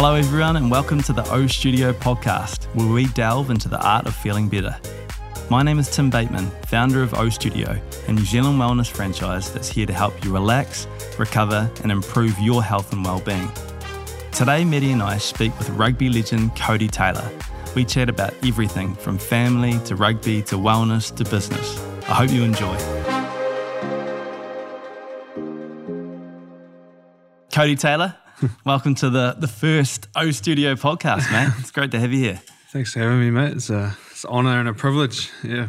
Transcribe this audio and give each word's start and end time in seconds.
Hello, 0.00 0.14
everyone, 0.14 0.54
and 0.54 0.70
welcome 0.70 1.02
to 1.02 1.12
the 1.12 1.28
O 1.28 1.48
Studio 1.48 1.92
podcast, 1.92 2.66
where 2.76 2.86
we 2.86 3.06
delve 3.06 3.50
into 3.50 3.68
the 3.68 3.84
art 3.84 4.06
of 4.06 4.14
feeling 4.14 4.48
better. 4.48 4.78
My 5.50 5.64
name 5.64 5.80
is 5.80 5.90
Tim 5.90 6.08
Bateman, 6.08 6.46
founder 6.68 7.02
of 7.02 7.14
O 7.14 7.28
Studio, 7.28 7.76
a 8.06 8.12
New 8.12 8.24
Zealand 8.24 8.60
wellness 8.60 8.88
franchise 8.88 9.52
that's 9.52 9.68
here 9.68 9.86
to 9.86 9.92
help 9.92 10.24
you 10.24 10.32
relax, 10.32 10.86
recover, 11.18 11.68
and 11.82 11.90
improve 11.90 12.38
your 12.38 12.62
health 12.62 12.92
and 12.92 13.04
well-being. 13.04 13.50
Today, 14.30 14.64
Matty 14.64 14.92
and 14.92 15.02
I 15.02 15.18
speak 15.18 15.58
with 15.58 15.68
rugby 15.70 16.08
legend 16.08 16.54
Codie 16.54 16.88
Taylor. 16.88 17.28
We 17.74 17.84
chat 17.84 18.08
about 18.08 18.34
everything 18.46 18.94
from 18.94 19.18
family 19.18 19.80
to 19.86 19.96
rugby 19.96 20.42
to 20.42 20.54
wellness 20.54 21.12
to 21.16 21.24
business. 21.24 21.76
I 22.02 22.14
hope 22.14 22.30
you 22.30 22.44
enjoy. 22.44 22.76
Codie 27.50 27.76
Taylor, 27.76 28.14
welcome 28.64 28.94
to 28.94 29.10
the, 29.10 29.34
the 29.38 29.48
first 29.48 30.08
O 30.16 30.30
Studio 30.30 30.74
podcast, 30.74 31.30
mate. 31.32 31.52
It's 31.58 31.70
great 31.70 31.90
to 31.92 32.00
have 32.00 32.12
you 32.12 32.18
here. 32.20 32.40
Thanks 32.70 32.92
for 32.92 33.00
having 33.00 33.20
me, 33.20 33.30
mate. 33.30 33.52
It's, 33.52 33.70
a, 33.70 33.96
it's 34.10 34.24
an 34.24 34.30
honour 34.30 34.60
and 34.60 34.68
a 34.68 34.74
privilege. 34.74 35.30
Yeah. 35.42 35.68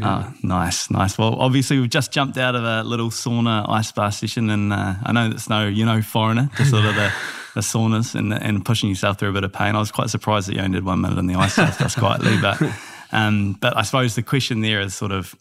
Oh, 0.00 0.32
nice, 0.42 0.90
nice. 0.90 1.18
Well, 1.18 1.34
obviously, 1.34 1.80
we've 1.80 1.90
just 1.90 2.12
jumped 2.12 2.38
out 2.38 2.54
of 2.54 2.62
a 2.62 2.84
little 2.84 3.10
sauna 3.10 3.68
ice 3.68 3.90
bar 3.90 4.12
session, 4.12 4.48
and 4.48 4.72
uh, 4.72 4.94
I 5.02 5.12
know 5.12 5.28
that's 5.28 5.48
no, 5.48 5.66
you 5.66 5.84
know, 5.84 6.00
foreigner 6.00 6.48
to 6.56 6.64
sort 6.64 6.84
of 6.84 6.94
the, 6.94 7.12
the 7.54 7.60
saunas 7.60 8.14
and, 8.14 8.32
and 8.32 8.64
pushing 8.64 8.88
yourself 8.88 9.18
through 9.18 9.30
a 9.30 9.32
bit 9.32 9.44
of 9.44 9.52
pain. 9.52 9.74
I 9.74 9.80
was 9.80 9.90
quite 9.90 10.08
surprised 10.08 10.48
that 10.48 10.54
you 10.54 10.60
only 10.62 10.76
did 10.76 10.84
one 10.84 11.00
minute 11.00 11.18
in 11.18 11.26
the 11.26 11.34
ice 11.34 11.56
bath. 11.56 11.78
That's 11.78 11.96
quietly, 11.96 12.38
but 12.40 12.62
um, 13.10 13.54
but 13.54 13.76
I 13.76 13.82
suppose 13.82 14.14
the 14.14 14.22
question 14.22 14.60
there 14.60 14.80
is 14.80 14.94
sort 14.94 15.10
of 15.10 15.34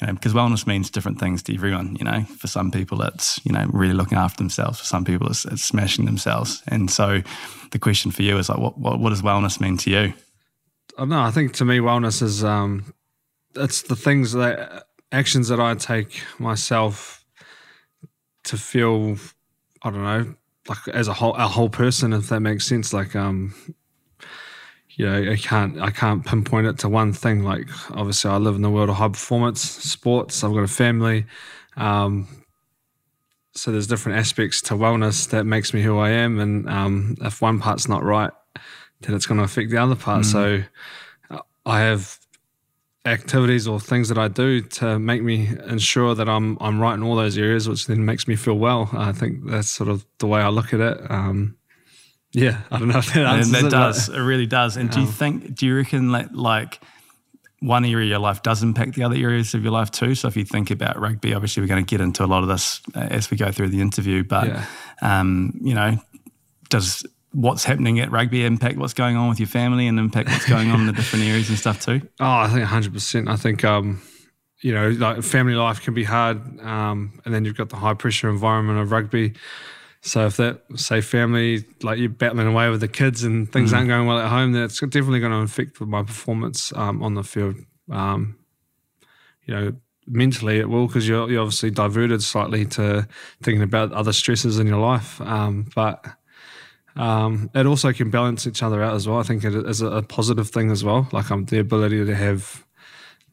you 0.00 0.06
know, 0.06 0.12
because 0.14 0.32
wellness 0.32 0.66
means 0.66 0.90
different 0.90 1.20
things 1.20 1.42
to 1.44 1.54
everyone. 1.54 1.96
You 1.96 2.04
know, 2.04 2.22
for 2.38 2.46
some 2.46 2.70
people, 2.70 3.00
it's 3.02 3.40
you 3.44 3.52
know 3.52 3.66
really 3.72 3.94
looking 3.94 4.18
after 4.18 4.38
themselves. 4.38 4.80
For 4.80 4.86
some 4.86 5.04
people, 5.04 5.28
it's, 5.28 5.44
it's 5.44 5.64
smashing 5.64 6.04
themselves. 6.04 6.62
And 6.66 6.90
so, 6.90 7.22
the 7.70 7.78
question 7.78 8.10
for 8.10 8.22
you 8.22 8.36
is 8.38 8.48
like, 8.48 8.58
what 8.58 8.78
what, 8.78 8.98
what 8.98 9.10
does 9.10 9.22
wellness 9.22 9.60
mean 9.60 9.76
to 9.78 9.90
you? 9.90 10.14
Don't 10.96 11.08
know. 11.08 11.20
I 11.20 11.30
think 11.30 11.54
to 11.54 11.64
me, 11.64 11.78
wellness 11.78 12.22
is 12.22 12.42
um, 12.42 12.92
it's 13.54 13.82
the 13.82 13.96
things 13.96 14.32
that 14.32 14.86
actions 15.12 15.48
that 15.48 15.60
I 15.60 15.74
take 15.74 16.22
myself 16.38 17.24
to 18.44 18.56
feel. 18.56 19.16
I 19.82 19.90
don't 19.90 20.02
know, 20.02 20.34
like 20.68 20.88
as 20.88 21.08
a 21.08 21.12
whole, 21.12 21.34
a 21.34 21.46
whole 21.46 21.68
person, 21.68 22.12
if 22.12 22.28
that 22.30 22.40
makes 22.40 22.66
sense. 22.66 22.92
Like 22.92 23.14
um, 23.14 23.54
you 24.96 25.06
know, 25.06 25.32
I 25.32 25.36
can't 25.36 25.80
I 25.80 25.90
can't 25.90 26.24
pinpoint 26.24 26.66
it 26.66 26.78
to 26.78 26.88
one 26.88 27.12
thing. 27.12 27.42
Like 27.42 27.68
obviously, 27.90 28.30
I 28.30 28.36
live 28.36 28.54
in 28.54 28.62
the 28.62 28.70
world 28.70 28.90
of 28.90 28.96
high 28.96 29.08
performance 29.08 29.60
sports. 29.60 30.44
I've 30.44 30.52
got 30.52 30.62
a 30.62 30.68
family, 30.68 31.26
um, 31.76 32.28
so 33.52 33.70
there's 33.72 33.86
different 33.86 34.18
aspects 34.18 34.60
to 34.62 34.74
wellness 34.74 35.28
that 35.30 35.44
makes 35.44 35.74
me 35.74 35.82
who 35.82 35.98
I 35.98 36.10
am. 36.10 36.38
And 36.38 36.68
um, 36.68 37.16
if 37.20 37.40
one 37.42 37.60
part's 37.60 37.88
not 37.88 38.02
right, 38.02 38.32
then 39.00 39.14
it's 39.14 39.26
going 39.26 39.38
to 39.38 39.44
affect 39.44 39.70
the 39.70 39.78
other 39.78 39.96
part. 39.96 40.22
Mm. 40.22 40.32
So 40.32 40.62
uh, 41.30 41.40
I 41.66 41.80
have 41.80 42.18
activities 43.04 43.68
or 43.68 43.78
things 43.78 44.08
that 44.08 44.18
I 44.18 44.28
do 44.28 44.62
to 44.62 44.98
make 44.98 45.22
me 45.22 45.48
ensure 45.68 46.14
that 46.14 46.28
I'm 46.28 46.56
I'm 46.60 46.80
right 46.80 46.94
in 46.94 47.02
all 47.02 47.16
those 47.16 47.36
areas, 47.36 47.68
which 47.68 47.86
then 47.86 48.04
makes 48.04 48.26
me 48.26 48.36
feel 48.36 48.58
well. 48.58 48.90
I 48.92 49.12
think 49.12 49.46
that's 49.46 49.68
sort 49.68 49.90
of 49.90 50.04
the 50.18 50.26
way 50.26 50.40
I 50.40 50.48
look 50.48 50.72
at 50.72 50.80
it. 50.80 51.10
Um, 51.10 51.56
yeah, 52.34 52.62
I 52.70 52.78
don't 52.78 52.88
know 52.88 52.98
if 52.98 53.12
that 53.14 53.24
answers 53.24 53.54
and 53.54 53.66
it, 53.66 53.70
does. 53.70 54.08
It 54.08 54.18
really 54.18 54.46
does. 54.46 54.76
And 54.76 54.90
do 54.90 55.00
you 55.00 55.06
think? 55.06 55.54
Do 55.54 55.66
you 55.66 55.76
reckon 55.76 56.12
that 56.12 56.34
like 56.34 56.80
one 57.60 57.84
area 57.84 58.04
of 58.04 58.10
your 58.10 58.18
life 58.18 58.42
does 58.42 58.62
impact 58.62 58.94
the 58.94 59.04
other 59.04 59.16
areas 59.16 59.54
of 59.54 59.62
your 59.62 59.72
life 59.72 59.90
too? 59.90 60.14
So 60.14 60.28
if 60.28 60.36
you 60.36 60.44
think 60.44 60.70
about 60.70 61.00
rugby, 61.00 61.32
obviously 61.32 61.62
we're 61.62 61.68
going 61.68 61.84
to 61.84 61.88
get 61.88 62.00
into 62.00 62.24
a 62.24 62.26
lot 62.26 62.42
of 62.42 62.48
this 62.48 62.82
uh, 62.94 63.00
as 63.00 63.30
we 63.30 63.36
go 63.36 63.52
through 63.52 63.68
the 63.68 63.80
interview. 63.80 64.24
But 64.24 64.48
yeah. 64.48 64.66
um, 65.00 65.58
you 65.62 65.74
know, 65.74 65.96
does 66.70 67.06
what's 67.32 67.64
happening 67.64 68.00
at 68.00 68.10
rugby 68.10 68.44
impact 68.44 68.78
what's 68.78 68.94
going 68.94 69.16
on 69.16 69.28
with 69.28 69.40
your 69.40 69.48
family 69.48 69.86
and 69.86 69.98
impact 69.98 70.28
what's 70.28 70.48
going 70.48 70.70
on 70.70 70.80
in 70.80 70.86
the 70.86 70.92
different 70.96 71.24
areas 71.24 71.48
and 71.48 71.58
stuff 71.58 71.80
too? 71.80 72.00
Oh, 72.20 72.26
I 72.26 72.48
think 72.48 72.64
100%. 72.66 73.28
I 73.28 73.36
think, 73.36 73.64
um, 73.64 74.02
you 74.60 74.72
know, 74.74 74.90
like 74.90 75.22
family 75.22 75.54
life 75.54 75.82
can 75.82 75.94
be 75.94 76.04
hard. 76.04 76.38
Um, 76.60 77.20
and 77.24 77.32
then 77.32 77.44
you've 77.44 77.56
got 77.56 77.68
the 77.68 77.76
high 77.76 77.94
pressure 77.94 78.28
environment 78.28 78.78
of 78.78 78.90
rugby. 78.90 79.34
So 80.04 80.26
if 80.26 80.36
that, 80.36 80.60
say, 80.76 81.00
family, 81.00 81.64
like 81.82 81.98
you're 81.98 82.10
battling 82.10 82.46
away 82.46 82.68
with 82.68 82.82
the 82.82 82.88
kids 82.88 83.24
and 83.24 83.50
things 83.50 83.72
mm. 83.72 83.76
aren't 83.76 83.88
going 83.88 84.06
well 84.06 84.18
at 84.18 84.28
home, 84.28 84.52
that's 84.52 84.78
definitely 84.80 85.20
going 85.20 85.32
to 85.32 85.38
affect 85.38 85.80
my 85.80 86.02
performance 86.02 86.74
um, 86.76 87.02
on 87.02 87.14
the 87.14 87.22
field. 87.22 87.56
Um, 87.90 88.36
you 89.46 89.54
know, 89.54 89.72
mentally 90.06 90.58
it 90.58 90.68
will 90.68 90.88
because 90.88 91.08
you're, 91.08 91.30
you're, 91.30 91.40
obviously 91.40 91.70
diverted 91.70 92.22
slightly 92.22 92.66
to 92.66 93.08
thinking 93.42 93.62
about 93.62 93.92
other 93.92 94.12
stresses 94.12 94.58
in 94.58 94.66
your 94.66 94.78
life. 94.78 95.22
Um, 95.22 95.70
but 95.74 96.04
um, 96.96 97.48
it 97.54 97.64
also 97.64 97.90
can 97.94 98.10
balance 98.10 98.46
each 98.46 98.62
other 98.62 98.82
out 98.82 98.92
as 98.92 99.08
well. 99.08 99.18
I 99.18 99.22
think 99.22 99.42
it 99.42 99.54
is 99.54 99.80
a 99.80 100.02
positive 100.02 100.50
thing 100.50 100.70
as 100.70 100.84
well. 100.84 101.08
Like 101.12 101.30
I'm 101.30 101.46
the 101.46 101.60
ability 101.60 102.04
to 102.04 102.14
have 102.14 102.62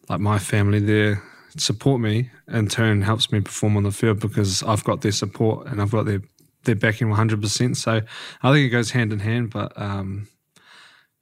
like 0.08 0.22
my 0.22 0.40
family 0.40 0.80
there 0.80 1.22
support 1.58 2.00
me 2.00 2.30
in 2.48 2.68
turn 2.68 3.02
helps 3.02 3.32
me 3.32 3.42
perform 3.42 3.78
on 3.78 3.84
the 3.84 3.92
field 3.92 4.20
because 4.20 4.64
I've 4.64 4.84
got 4.84 5.02
their 5.02 5.12
support 5.12 5.68
and 5.68 5.82
I've 5.82 5.92
got 5.92 6.06
their 6.06 6.22
their 6.64 6.76
backing 6.76 7.08
100%. 7.08 7.76
So 7.76 8.02
I 8.44 8.54
think 8.54 8.66
it 8.66 8.70
goes 8.70 8.92
hand 8.92 9.14
in 9.14 9.20
hand, 9.20 9.52
but 9.52 9.74
um, 9.76 10.28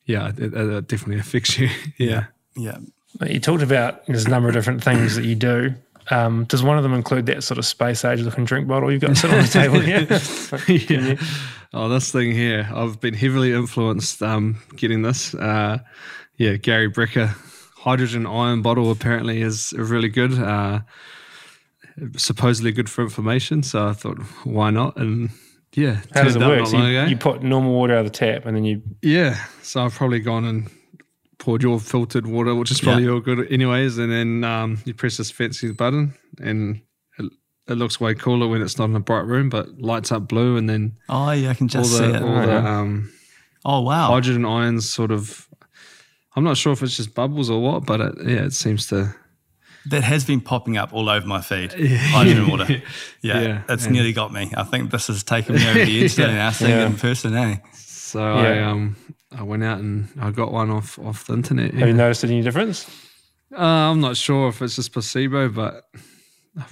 yeah, 0.06 0.30
it, 0.38 0.54
it, 0.54 0.88
definitely 0.88 1.20
affects 1.20 1.58
you. 1.58 1.70
yeah. 1.98 2.26
Yeah. 2.56 2.78
You 3.26 3.40
talked 3.40 3.64
about 3.64 4.06
there's 4.06 4.26
a 4.26 4.30
number 4.30 4.50
of 4.50 4.54
different 4.54 4.84
things 4.84 5.16
that 5.16 5.26
you 5.26 5.36
do. 5.36 5.74
Um, 6.12 6.46
does 6.46 6.64
one 6.64 6.78
of 6.78 6.84
them 6.84 6.94
include 6.94 7.28
that 7.28 7.44
sort 7.44 7.58
of 7.58 7.66
space 7.66 8.04
age 8.04 8.22
looking 8.22 8.46
drink 8.46 8.68
bottle 8.68 8.92
you've 8.92 9.02
got 9.02 9.16
sitting 9.16 9.38
on 9.38 9.44
the 9.44 9.50
table 9.50 9.80
here? 10.88 10.88
yeah. 10.90 11.16
Oh, 11.72 11.88
this 11.88 12.12
thing 12.12 12.32
here. 12.32 12.68
I've 12.74 13.00
been 13.00 13.14
heavily 13.14 13.54
influenced 13.54 14.24
um, 14.24 14.58
getting 14.76 15.04
this. 15.04 15.36
Uh, 15.36 15.78
yeah, 16.36 16.56
Gary 16.56 16.90
Brecka 16.90 17.36
hydrogen 17.80 18.26
iron 18.26 18.64
bottle 18.64 18.90
apparently 18.90 19.42
is 19.42 19.72
really 19.78 20.10
good. 20.10 20.34
Uh, 20.34 20.80
supposedly 22.18 22.72
good 22.72 22.90
for 22.90 23.04
inflammation, 23.04 23.64
so 23.64 23.88
I 23.88 23.94
thought, 23.94 24.20
why 24.44 24.70
not? 24.70 24.98
And 24.98 25.30
yeah, 25.74 26.02
how 26.14 26.24
does 26.24 26.36
it 26.36 26.40
work? 26.40 26.68
So 26.68 26.78
you, 26.78 27.02
you, 27.02 27.18
put 27.18 27.44
normal 27.44 27.74
water 27.74 27.94
out 27.94 28.06
of 28.06 28.06
the 28.06 28.18
tap, 28.18 28.46
and 28.46 28.56
then 28.56 28.64
you 28.64 28.82
yeah. 29.02 29.44
So 29.62 29.84
I've 29.84 29.94
probably 29.94 30.20
gone 30.20 30.46
and 30.46 30.70
poured 31.38 31.64
your 31.64 31.80
filtered 31.80 32.28
water, 32.28 32.56
which 32.56 32.72
is 32.72 32.82
probably 32.82 33.06
yeah. 33.06 33.12
all 33.12 33.20
good 33.20 33.52
anyways, 33.52 33.98
and 33.98 34.12
then 34.12 34.44
um, 34.44 34.80
you 34.86 34.94
press 34.94 35.18
this 35.18 35.32
fancy 35.32 35.72
button, 35.72 36.14
and 36.40 36.82
it 37.70 37.76
looks 37.76 38.00
way 38.00 38.16
cooler 38.16 38.48
when 38.48 38.62
it's 38.62 38.78
not 38.78 38.86
in 38.86 38.96
a 38.96 39.00
bright 39.00 39.26
room, 39.26 39.50
but 39.50 39.80
lights 39.80 40.12
up 40.12 40.28
blue, 40.28 40.58
and 40.58 40.70
then 40.70 40.98
oh 41.08 41.32
yeah, 41.32 41.52
I 41.52 41.54
can 41.54 41.68
just 41.68 41.92
the, 41.92 41.98
see 41.98 42.04
it. 42.06 42.22
All 42.22 42.38
oh, 42.38 42.46
the, 42.46 42.66
um, 42.66 43.14
oh 43.64 43.82
wow, 43.82 44.08
hydrogen 44.08 44.46
ions 44.46 44.90
sort 44.90 45.12
of. 45.12 45.48
I'm 46.36 46.44
not 46.44 46.58
sure 46.58 46.74
if 46.74 46.82
it's 46.84 46.96
just 46.96 47.16
bubbles 47.16 47.50
or 47.50 47.62
what, 47.62 47.86
but 47.86 48.02
it, 48.02 48.16
yeah, 48.26 48.46
it 48.46 48.54
seems 48.54 48.88
to. 48.88 49.14
That 49.90 50.04
has 50.04 50.26
been 50.26 50.42
popping 50.42 50.78
up 50.78 50.94
all 50.94 51.10
over 51.10 51.26
my 51.26 51.42
feed. 51.42 51.74
Hydrogen 51.78 52.48
water. 52.48 52.82
Yeah, 53.22 53.42
yeah 53.42 53.62
it's 53.68 53.84
and 53.84 53.94
nearly 53.94 54.14
got 54.14 54.32
me. 54.32 54.50
I 54.56 54.64
think 54.64 54.92
this 54.92 55.08
has 55.08 55.24
taken 55.24 55.56
me 55.56 55.68
over 55.68 55.84
the 55.84 56.04
edge 56.06 56.18
yeah. 56.18 56.28
now, 56.28 56.52
seeing 56.52 56.72
yeah. 56.72 56.84
it 56.84 56.86
in 56.86 56.96
person, 56.96 57.36
eh? 57.36 57.58
So 57.74 58.22
I 58.22 58.60
um 58.60 58.96
I 59.36 59.44
went 59.44 59.64
out 59.64 59.80
and 59.80 60.08
I 60.22 60.32
got 60.32 60.54
one 60.54 60.70
off 60.70 60.98
off 61.00 61.26
the 61.26 61.34
internet. 61.34 61.74
Have 61.74 61.88
you 61.88 61.94
noticed 61.94 62.24
any 62.24 62.42
difference? 62.42 62.90
Uh, 63.52 63.92
I'm 63.92 64.00
not 64.00 64.16
sure 64.16 64.48
if 64.50 64.62
it's 64.62 64.78
just 64.78 64.94
placebo, 64.94 65.50
but 65.50 65.84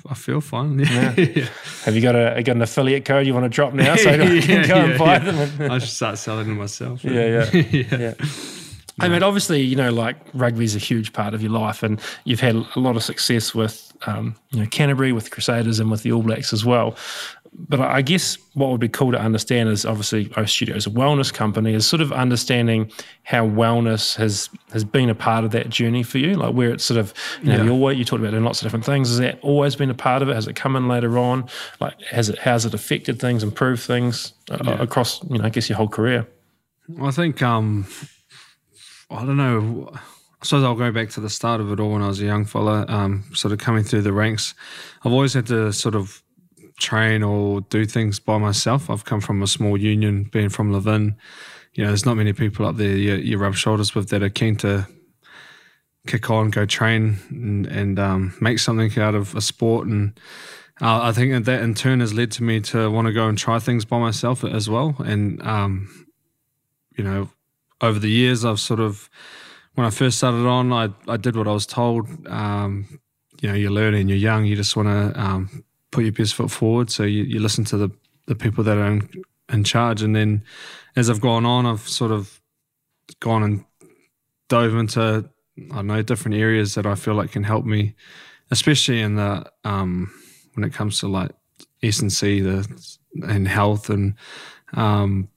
I 0.09 0.13
feel 0.13 0.41
fine. 0.41 0.79
Yeah. 0.79 1.13
yeah. 1.17 1.47
Have 1.84 1.95
you 1.95 2.01
got 2.01 2.16
a 2.16 2.41
got 2.44 2.55
an 2.55 2.61
affiliate 2.61 3.03
code 3.03 3.28
you 3.28 3.34
want 3.34 3.45
to 3.45 3.49
drop 3.49 3.73
now 3.73 3.95
so 3.97 4.09
I 4.09 4.17
can 4.17 4.35
yeah, 4.38 4.67
go 4.67 4.75
yeah, 4.75 4.85
and 4.85 4.99
buy 4.99 5.19
them? 5.19 5.72
I 5.72 5.79
should 5.79 5.89
start 5.89 6.17
selling 6.17 6.47
them 6.47 6.57
myself. 6.57 7.03
Yeah, 7.03 7.45
yeah, 7.51 7.88
yeah. 7.97 8.13
I 9.00 9.09
mean, 9.09 9.22
obviously, 9.22 9.62
you 9.62 9.75
know, 9.75 9.91
like 9.91 10.18
rugby 10.34 10.66
is 10.66 10.75
a 10.75 10.80
huge 10.80 11.13
part 11.13 11.34
of 11.34 11.41
your 11.41 11.52
life, 11.52 11.84
and 11.84 12.02
you've 12.24 12.40
had 12.40 12.56
a 12.56 12.80
lot 12.80 12.96
of 12.96 13.03
success 13.03 13.53
with, 13.53 13.94
um, 14.08 14.35
you 14.52 14.59
know, 14.59 14.66
Canterbury, 14.68 15.12
with 15.12 15.30
Crusaders, 15.30 15.80
and 15.80 15.91
with 15.91 16.03
the 16.03 16.12
All 16.12 16.24
Blacks 16.24 16.52
as 16.52 16.66
well 16.66 16.96
but 17.53 17.81
I 17.81 18.02
guess 18.02 18.38
what 18.53 18.69
would 18.69 18.80
be 18.80 18.90
cool 18.90 19.11
to 19.11 19.20
understand 19.20 19.70
is 19.70 19.85
obviously 19.85 20.32
O 20.38 20.46
Studio 20.46 20.76
is 20.76 20.85
a 20.85 20.90
wellness 20.90 21.34
company, 21.34 21.73
is 21.73 21.88
sort 21.88 22.02
of 22.02 22.11
understanding 22.11 22.91
how 23.23 23.47
wellness 23.47 24.16
has 24.17 24.49
has 24.72 24.84
been 24.84 25.09
a 25.09 25.16
part 25.16 25.44
of 25.44 25.52
that 25.52 25.70
journey 25.70 26.03
for 26.03 26.20
you, 26.20 26.35
like 26.35 26.53
where 26.53 26.72
it's 26.72 26.84
sort 26.84 26.99
of 26.99 27.14
you 27.41 27.52
know 27.52 27.58
yeah. 27.58 27.64
your 27.64 27.91
you 27.94 28.05
talked 28.05 28.22
about 28.22 28.34
in 28.34 28.44
lots 28.44 28.61
of 28.61 28.66
different 28.66 28.85
things. 28.85 29.09
Has 29.09 29.20
that 29.20 29.40
always 29.41 29.76
been 29.76 29.90
a 29.90 29.96
part 29.96 30.22
of 30.22 30.29
it? 30.29 30.35
Has 30.35 30.47
it 30.47 30.55
come 30.55 30.76
in 30.76 30.88
later 30.88 31.17
on? 31.17 31.47
Like 31.79 31.99
has 32.03 32.29
it 32.29 32.38
how's 32.40 32.66
it 32.66 32.73
affected 32.73 33.20
things, 33.20 33.44
improved 33.44 33.82
things 33.82 34.34
uh, 34.52 34.58
yeah. 34.64 34.82
across 34.82 35.23
you 35.29 35.38
know 35.38 35.46
I 35.46 35.49
guess 35.49 35.70
your 35.70 35.78
whole 35.78 35.90
career? 35.90 36.28
I 37.02 37.11
think 37.11 37.41
um, 37.41 37.88
I 39.09 39.26
don't 39.26 39.38
know. 39.38 39.90
I 39.94 40.46
suppose 40.46 40.64
I'll 40.64 40.76
go 40.76 40.92
back 40.92 41.09
to 41.12 41.20
the 41.20 41.30
start 41.30 41.62
of 41.62 41.72
it 41.72 41.80
all 41.80 41.94
when 41.94 42.02
I 42.02 42.08
was 42.08 42.22
a 42.22 42.26
young 42.26 42.46
fella, 42.46 42.86
um, 42.88 43.24
sort 43.34 43.54
of 43.54 43.59
coming 43.59 43.84
through 43.84 44.04
the 44.04 44.14
ranks. 44.14 44.54
I've 45.04 45.12
always 45.12 45.34
had 45.34 45.48
to 45.48 45.74
sort 45.74 45.96
of 45.96 46.22
train 46.80 47.24
or 47.24 47.62
do 47.62 47.86
things 47.86 48.20
by 48.20 48.38
myself. 48.38 48.90
I've 48.90 49.06
come 49.06 49.22
from 49.22 49.42
a 49.42 49.48
small 49.48 49.78
union, 49.78 50.26
being 50.26 50.50
from 50.50 50.72
Levin. 50.72 51.16
You 51.74 51.84
know, 51.84 51.90
there's 51.90 52.06
not 52.06 52.18
many 52.18 52.34
people 52.34 52.66
up 52.66 52.78
there 52.78 52.96
you, 52.96 53.16
you 53.16 53.38
rub 53.38 53.56
shoulders 53.56 53.96
with 53.96 54.09
that 54.09 54.24
are 54.24 54.30
keen 54.30 54.56
to 54.58 54.88
kick 56.06 56.30
on, 56.30 56.50
go 56.50 56.66
train, 56.66 57.18
and, 57.30 57.66
and 57.68 58.00
um, 58.00 58.38
make 58.40 58.59
something 58.59 58.92
out 59.02 59.16
of 59.16 59.36
a 59.36 59.42
sport. 59.42 59.88
And 59.88 60.20
uh, 60.82 61.02
I 61.02 61.12
think 61.12 61.46
that 61.46 61.62
in 61.62 61.74
turn 61.74 62.00
has 62.00 62.14
led 62.14 62.32
to 62.34 62.44
me 62.44 62.62
to 62.62 62.90
want 62.92 63.08
to 63.08 63.14
go 63.14 63.28
and 63.28 63.38
try 63.38 63.59
things 63.59 63.86
by 63.86 64.00
myself 64.00 64.44
as 64.44 64.70
well. 64.70 64.96
And 65.00 65.42
um, 65.42 66.08
you 66.96 67.04
know, 67.04 67.30
over 67.82 68.00
the 68.00 68.09
years, 68.09 68.46
I've 68.46 68.59
sort 68.59 68.79
of, 68.79 69.09
when 69.76 69.85
I 69.85 69.90
first 69.90 70.18
started 70.18 70.46
on, 70.47 70.74
I, 70.74 70.90
I 71.08 71.18
did 71.18 71.35
what 71.35 71.47
I 71.47 71.52
was 71.52 71.66
told. 71.66 72.08
Um, 72.28 73.00
you 73.41 73.50
know, 73.50 73.56
you're 73.56 73.72
learning, 73.72 74.09
you're 74.09 74.18
young, 74.18 74.46
you 74.46 74.56
just 74.56 74.76
want 74.76 74.88
to 74.88 75.20
um, 75.20 75.64
put 75.91 76.03
your 76.03 76.14
best 76.14 76.34
foot 76.34 76.50
forward. 76.50 76.90
So 76.90 77.03
you, 77.03 77.24
you 77.24 77.40
listen 77.40 77.64
to 77.66 77.78
the, 77.78 77.90
the 78.26 78.35
people 78.35 78.64
that 78.64 78.78
are 78.78 78.88
in, 78.88 79.09
in 79.52 79.64
charge. 79.64 80.02
And 80.02 80.16
then 80.16 80.44
as 80.96 81.09
I've 81.09 81.22
gone 81.22 81.46
on, 81.46 81.66
I've 81.66 81.88
sort 81.88 82.12
of 82.12 82.41
gone 83.20 83.44
and 83.44 83.66
dove 84.50 84.76
into, 84.76 85.30
I 85.72 85.76
don't 85.76 85.88
know, 85.88 86.02
different 86.02 86.38
areas 86.38 86.73
that 86.76 86.85
I 86.85 86.96
feel 86.96 87.14
like 87.14 87.32
can 87.32 87.44
help 87.44 87.66
me, 87.66 87.96
especially 88.50 89.02
in 89.02 89.16
the, 89.16 89.46
um, 89.64 90.12
when 90.56 90.64
it 90.64 90.73
comes 90.73 91.00
to 91.02 91.08
like 91.08 91.32
S&C 91.84 92.41
the, 92.41 92.96
and 93.28 93.47
health 93.47 93.90
and, 93.90 94.16
um, 94.73 95.30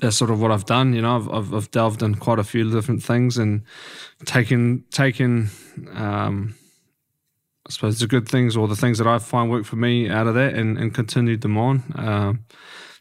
that's 0.00 0.16
sort 0.16 0.30
of 0.30 0.40
what 0.40 0.50
I've 0.50 0.64
done. 0.64 0.94
You 0.94 1.02
know, 1.02 1.16
I've, 1.16 1.30
I've, 1.30 1.54
I've 1.54 1.70
delved 1.70 2.02
in 2.02 2.14
quite 2.16 2.38
a 2.38 2.44
few 2.44 2.70
different 2.70 3.02
things 3.02 3.36
and 3.36 3.62
taken 4.24 4.84
taken 4.90 5.50
um, 5.92 6.54
I 7.68 7.72
suppose 7.72 8.00
the 8.00 8.06
good 8.06 8.28
things 8.28 8.56
or 8.56 8.66
the 8.66 8.76
things 8.76 8.98
that 8.98 9.06
I 9.06 9.18
find 9.18 9.50
work 9.50 9.64
for 9.64 9.76
me 9.76 10.08
out 10.08 10.26
of 10.26 10.34
that 10.34 10.54
and, 10.54 10.78
and 10.78 10.92
continued 10.92 11.42
them 11.42 11.56
on. 11.56 11.84
Um, 11.94 12.44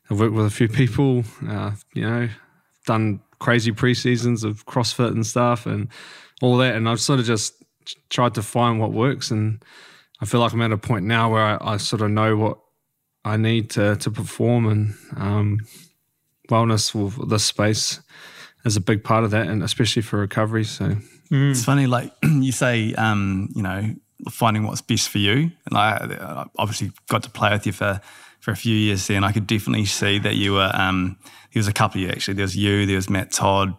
I've 0.10 0.20
worked 0.20 0.34
with 0.34 0.46
a 0.46 0.52
few 0.52 0.68
people, 0.68 1.24
uh, 1.48 1.72
you 1.94 2.04
know, 2.04 2.30
done 2.86 3.22
crazy 3.40 3.72
pre 3.72 3.94
seasons 3.94 4.44
of 4.44 4.66
CrossFit 4.66 5.12
and 5.12 5.26
stuff 5.26 5.66
and 5.66 5.88
all 6.42 6.58
that, 6.58 6.76
and 6.76 6.88
I've 6.88 7.00
sort 7.00 7.20
of 7.20 7.26
just 7.26 7.56
tried 8.10 8.36
to 8.36 8.44
find 8.44 8.80
what 8.80 8.92
works. 8.92 9.32
And 9.32 9.64
I 10.22 10.26
feel 10.26 10.40
like 10.40 10.54
I'm 10.54 10.62
at 10.62 10.72
a 10.72 10.78
point 10.78 11.06
now 11.06 11.32
where 11.32 11.42
I, 11.42 11.74
I 11.74 11.78
sort 11.78 12.02
of 12.02 12.12
know 12.12 12.36
what 12.36 12.60
I 13.24 13.38
need 13.38 13.70
to 13.72 13.96
to 13.96 14.12
perform 14.12 14.68
and. 14.68 14.96
Um, 15.16 15.60
wellness 16.50 16.92
for 16.92 17.26
this 17.26 17.46
space 17.46 18.00
is 18.66 18.76
a 18.76 18.82
big 18.82 19.04
part 19.04 19.24
of 19.24 19.32
that, 19.32 19.48
and 19.48 19.64
especially 19.64 20.02
for 20.02 20.20
recovery. 20.20 20.66
So 20.66 20.96
mm. 21.32 21.52
it's 21.52 21.64
funny, 21.64 21.88
like 21.88 22.14
you 22.24 22.52
say, 22.52 22.94
um, 22.96 23.50
you 23.56 23.62
know, 23.62 23.96
finding 24.30 24.64
what's 24.64 24.82
best 24.82 25.10
for 25.10 25.20
you. 25.20 25.52
And 25.66 25.78
I 25.78 26.46
obviously 26.58 26.92
got 27.08 27.24
to 27.24 27.30
play 27.30 27.52
with 27.52 27.66
you 27.66 27.72
for 27.72 28.02
for 28.40 28.52
a 28.52 28.56
few 28.56 28.76
years 28.76 29.06
there, 29.08 29.18
and 29.18 29.26
I 29.26 29.32
could 29.32 29.48
definitely 29.48 29.86
see 29.86 30.20
that 30.20 30.36
you 30.36 30.54
were. 30.54 30.72
Um, 30.74 31.18
there 31.54 31.60
was 31.60 31.68
a 31.68 31.74
couple 31.74 32.00
of 32.00 32.08
you 32.08 32.10
actually. 32.10 32.36
There 32.36 32.44
was 32.44 32.56
you. 32.56 32.86
There 32.86 32.96
was 32.96 33.10
Matt 33.10 33.32
Todd. 33.32 33.76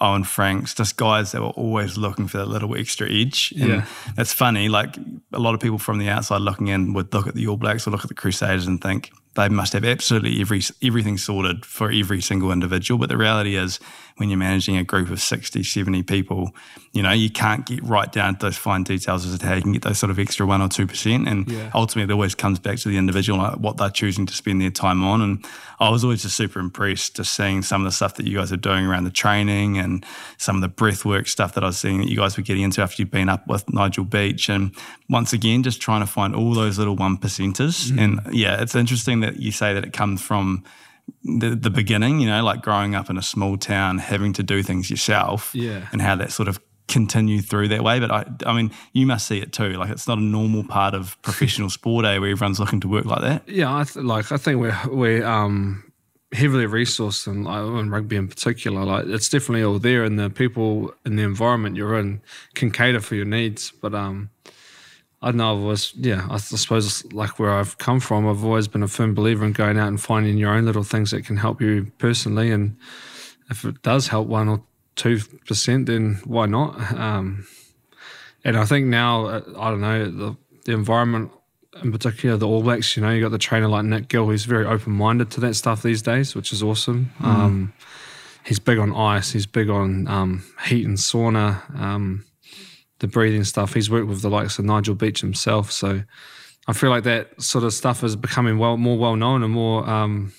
Owen 0.00 0.22
Franks, 0.22 0.74
just 0.74 0.96
guys 0.96 1.32
that 1.32 1.40
were 1.40 1.48
always 1.48 1.98
looking 1.98 2.28
for 2.28 2.38
that 2.38 2.46
little 2.46 2.76
extra 2.76 3.10
edge. 3.10 3.52
And 3.60 3.68
yeah. 3.68 3.86
that's 4.14 4.32
funny. 4.32 4.68
Like 4.68 4.96
a 5.32 5.40
lot 5.40 5.54
of 5.54 5.60
people 5.60 5.78
from 5.78 5.98
the 5.98 6.08
outside 6.08 6.40
looking 6.40 6.68
in 6.68 6.92
would 6.92 7.12
look 7.12 7.26
at 7.26 7.34
the 7.34 7.48
All 7.48 7.56
Blacks 7.56 7.86
or 7.86 7.90
look 7.90 8.02
at 8.02 8.08
the 8.08 8.14
Crusaders 8.14 8.68
and 8.68 8.80
think, 8.80 9.10
they 9.34 9.48
must 9.48 9.72
have 9.72 9.84
absolutely 9.84 10.40
every 10.40 10.62
everything 10.82 11.16
sorted 11.16 11.64
for 11.64 11.90
every 11.90 12.20
single 12.20 12.52
individual. 12.52 12.98
But 12.98 13.08
the 13.08 13.16
reality 13.16 13.56
is, 13.56 13.80
when 14.16 14.28
you're 14.28 14.38
managing 14.38 14.76
a 14.76 14.84
group 14.84 15.10
of 15.10 15.20
60, 15.20 15.62
70 15.62 16.02
people, 16.02 16.54
you 16.92 17.02
know, 17.02 17.12
you 17.12 17.30
can't 17.30 17.64
get 17.66 17.82
right 17.82 18.10
down 18.10 18.36
to 18.36 18.46
those 18.46 18.56
fine 18.56 18.82
details 18.82 19.26
as 19.26 19.38
to 19.38 19.46
how 19.46 19.54
you 19.54 19.62
can 19.62 19.72
get 19.72 19.82
those 19.82 19.98
sort 19.98 20.10
of 20.10 20.18
extra 20.18 20.46
one 20.46 20.60
or 20.60 20.68
2%. 20.68 21.28
And 21.28 21.48
yeah. 21.50 21.70
ultimately, 21.74 22.12
it 22.12 22.14
always 22.14 22.34
comes 22.34 22.58
back 22.58 22.78
to 22.78 22.88
the 22.88 22.98
individual, 22.98 23.38
like 23.38 23.56
what 23.56 23.78
they're 23.78 23.90
choosing 23.90 24.26
to 24.26 24.34
spend 24.34 24.60
their 24.60 24.70
time 24.70 25.02
on. 25.02 25.22
And 25.22 25.44
I 25.80 25.90
was 25.90 26.04
always 26.04 26.22
just 26.22 26.36
super 26.36 26.60
impressed 26.60 27.16
just 27.16 27.34
seeing 27.34 27.62
some 27.62 27.80
of 27.82 27.84
the 27.86 27.92
stuff 27.92 28.14
that 28.16 28.26
you 28.26 28.36
guys 28.36 28.52
are 28.52 28.56
doing 28.56 28.86
around 28.86 29.04
the 29.04 29.10
training 29.10 29.78
and 29.78 30.04
some 30.36 30.56
of 30.56 30.62
the 30.62 30.68
breath 30.68 31.04
work 31.04 31.26
stuff 31.26 31.54
that 31.54 31.64
I 31.64 31.68
was 31.68 31.78
seeing 31.78 31.98
that 31.98 32.08
you 32.08 32.16
guys 32.16 32.36
were 32.36 32.42
getting 32.42 32.62
into 32.62 32.82
after 32.82 33.02
you've 33.02 33.10
been 33.10 33.28
up 33.28 33.46
with 33.46 33.72
Nigel 33.72 34.04
Beach. 34.04 34.48
And 34.48 34.74
once 35.08 35.32
again, 35.32 35.62
just 35.62 35.80
trying 35.80 36.00
to 36.00 36.06
find 36.06 36.34
all 36.34 36.54
those 36.54 36.78
little 36.78 36.96
one 36.96 37.16
percenters. 37.16 37.90
Mm. 37.90 38.00
And 38.00 38.34
yeah, 38.34 38.60
it's 38.60 38.74
interesting 38.74 39.20
that 39.20 39.36
you 39.36 39.50
say 39.50 39.74
that 39.74 39.84
it 39.84 39.92
comes 39.92 40.20
from 40.20 40.64
the, 41.22 41.50
the 41.50 41.70
beginning, 41.70 42.20
you 42.20 42.26
know, 42.26 42.42
like 42.42 42.62
growing 42.62 42.94
up 42.94 43.10
in 43.10 43.16
a 43.16 43.22
small 43.22 43.56
town, 43.56 43.98
having 43.98 44.32
to 44.34 44.42
do 44.42 44.62
things 44.62 44.90
yourself, 44.90 45.54
yeah, 45.54 45.88
and 45.92 46.02
how 46.02 46.16
that 46.16 46.32
sort 46.32 46.48
of 46.48 46.60
continued 46.88 47.44
through 47.46 47.68
that 47.68 47.82
way. 47.82 48.00
But 48.00 48.10
I, 48.10 48.26
I 48.46 48.52
mean, 48.52 48.70
you 48.92 49.06
must 49.06 49.26
see 49.26 49.40
it 49.40 49.52
too. 49.52 49.70
Like 49.70 49.90
it's 49.90 50.06
not 50.08 50.18
a 50.18 50.22
normal 50.22 50.64
part 50.64 50.94
of 50.94 51.20
professional 51.22 51.70
sport, 51.78 52.04
eh, 52.04 52.18
where 52.18 52.30
everyone's 52.30 52.60
looking 52.60 52.80
to 52.80 52.88
work 52.88 53.04
like 53.04 53.22
that. 53.22 53.48
Yeah, 53.48 53.74
I 53.74 53.84
th- 53.84 54.04
like 54.04 54.32
I 54.32 54.36
think 54.36 54.60
we're 54.60 54.78
we're 54.88 55.24
um, 55.24 55.92
heavily 56.32 56.66
resourced, 56.66 57.26
and 57.26 57.44
like, 57.44 57.62
in 57.62 57.90
rugby 57.90 58.16
in 58.16 58.28
particular, 58.28 58.84
like 58.84 59.06
it's 59.06 59.28
definitely 59.28 59.64
all 59.64 59.78
there, 59.78 60.04
and 60.04 60.18
the 60.18 60.30
people 60.30 60.92
in 61.04 61.16
the 61.16 61.22
environment 61.22 61.76
you're 61.76 61.98
in 61.98 62.20
can 62.54 62.70
cater 62.70 63.00
for 63.00 63.14
your 63.14 63.26
needs. 63.26 63.70
But 63.70 63.94
um, 63.94 64.30
I 65.22 65.28
don't 65.28 65.36
know. 65.36 65.56
I 65.56 65.64
was, 65.64 65.94
yeah, 65.94 66.26
I 66.28 66.38
suppose 66.38 67.04
like 67.12 67.38
where 67.38 67.52
I've 67.52 67.78
come 67.78 68.00
from, 68.00 68.28
I've 68.28 68.44
always 68.44 68.66
been 68.66 68.82
a 68.82 68.88
firm 68.88 69.14
believer 69.14 69.44
in 69.44 69.52
going 69.52 69.78
out 69.78 69.88
and 69.88 70.00
finding 70.00 70.36
your 70.36 70.50
own 70.50 70.64
little 70.64 70.82
things 70.82 71.12
that 71.12 71.24
can 71.24 71.36
help 71.36 71.60
you 71.60 71.92
personally. 71.98 72.50
And 72.50 72.76
if 73.48 73.64
it 73.64 73.82
does 73.82 74.08
help 74.08 74.26
one 74.26 74.48
or 74.48 74.62
two 74.96 75.20
percent, 75.46 75.86
then 75.86 76.20
why 76.24 76.46
not? 76.46 76.92
Um, 76.92 77.46
and 78.44 78.56
I 78.56 78.64
think 78.64 78.88
now, 78.88 79.26
uh, 79.26 79.42
I 79.56 79.70
don't 79.70 79.80
know, 79.80 80.10
the, 80.10 80.36
the 80.64 80.72
environment 80.72 81.30
in 81.82 81.92
particular, 81.92 82.36
the 82.36 82.48
All 82.48 82.62
Blacks, 82.62 82.96
you 82.96 83.02
know, 83.02 83.10
you 83.10 83.20
got 83.20 83.30
the 83.30 83.38
trainer 83.38 83.68
like 83.68 83.84
Nick 83.84 84.08
Gill, 84.08 84.26
who's 84.26 84.44
very 84.44 84.66
open 84.66 84.92
minded 84.92 85.30
to 85.30 85.40
that 85.40 85.54
stuff 85.54 85.82
these 85.82 86.02
days, 86.02 86.34
which 86.34 86.52
is 86.52 86.62
awesome. 86.62 87.12
Mm. 87.20 87.26
Um, 87.26 87.72
he's 88.44 88.58
big 88.58 88.78
on 88.78 88.92
ice, 88.92 89.30
he's 89.32 89.46
big 89.46 89.70
on 89.70 90.08
um, 90.08 90.44
heat 90.66 90.84
and 90.84 90.98
sauna. 90.98 91.62
The 93.02 93.08
breathing 93.08 93.42
stuff. 93.42 93.74
He's 93.74 93.90
worked 93.90 94.06
with 94.06 94.22
the 94.22 94.30
likes 94.30 94.60
of 94.60 94.64
Nigel 94.64 94.94
Beach 94.94 95.20
himself, 95.20 95.72
so 95.72 96.02
I 96.68 96.72
feel 96.72 96.88
like 96.88 97.02
that 97.02 97.42
sort 97.42 97.64
of 97.64 97.74
stuff 97.74 98.04
is 98.04 98.14
becoming 98.14 98.58
well 98.58 98.76
more 98.76 98.96
well 98.96 99.16
known 99.16 99.42
and 99.42 99.52
more, 99.52 99.88
um, 99.90 100.32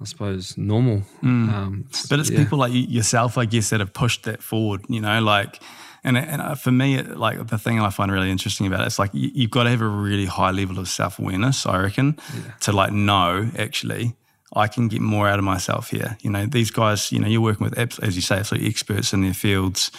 I 0.00 0.04
suppose, 0.06 0.56
normal. 0.56 1.02
Mm. 1.22 1.52
Um, 1.52 1.88
but 2.08 2.20
it's 2.20 2.30
yeah. 2.30 2.38
people 2.38 2.56
like 2.56 2.72
yourself, 2.72 3.36
I 3.36 3.44
guess, 3.44 3.68
that 3.68 3.80
have 3.80 3.92
pushed 3.92 4.22
that 4.24 4.42
forward. 4.42 4.86
You 4.88 5.00
know, 5.00 5.20
like. 5.20 5.62
And, 6.06 6.18
and 6.18 6.42
uh, 6.42 6.54
for 6.54 6.70
me, 6.70 7.00
like 7.00 7.46
the 7.46 7.56
thing 7.56 7.80
I 7.80 7.88
find 7.88 8.12
really 8.12 8.30
interesting 8.30 8.66
about 8.66 8.82
it, 8.82 8.88
it's 8.88 8.98
like 8.98 9.08
you, 9.14 9.44
have 9.44 9.50
got 9.50 9.62
to 9.62 9.70
have 9.70 9.80
a 9.80 9.88
really 9.88 10.26
high 10.26 10.50
level 10.50 10.78
of 10.78 10.86
self 10.86 11.18
awareness, 11.18 11.64
I 11.64 11.78
reckon, 11.78 12.18
yeah. 12.34 12.52
to 12.60 12.72
like 12.72 12.92
know 12.92 13.50
actually 13.56 14.14
I 14.54 14.68
can 14.68 14.88
get 14.88 15.00
more 15.00 15.28
out 15.28 15.38
of 15.38 15.44
myself 15.44 15.90
here. 15.90 16.16
You 16.20 16.30
know, 16.30 16.46
these 16.46 16.70
guys, 16.70 17.10
you 17.10 17.18
know, 17.18 17.26
you're 17.26 17.40
working 17.40 17.64
with, 17.64 17.78
as 17.78 18.16
you 18.16 18.22
say, 18.22 18.36
absolutely 18.36 18.68
experts 18.68 19.12
in 19.12 19.22
their 19.22 19.34
fields. 19.34 19.90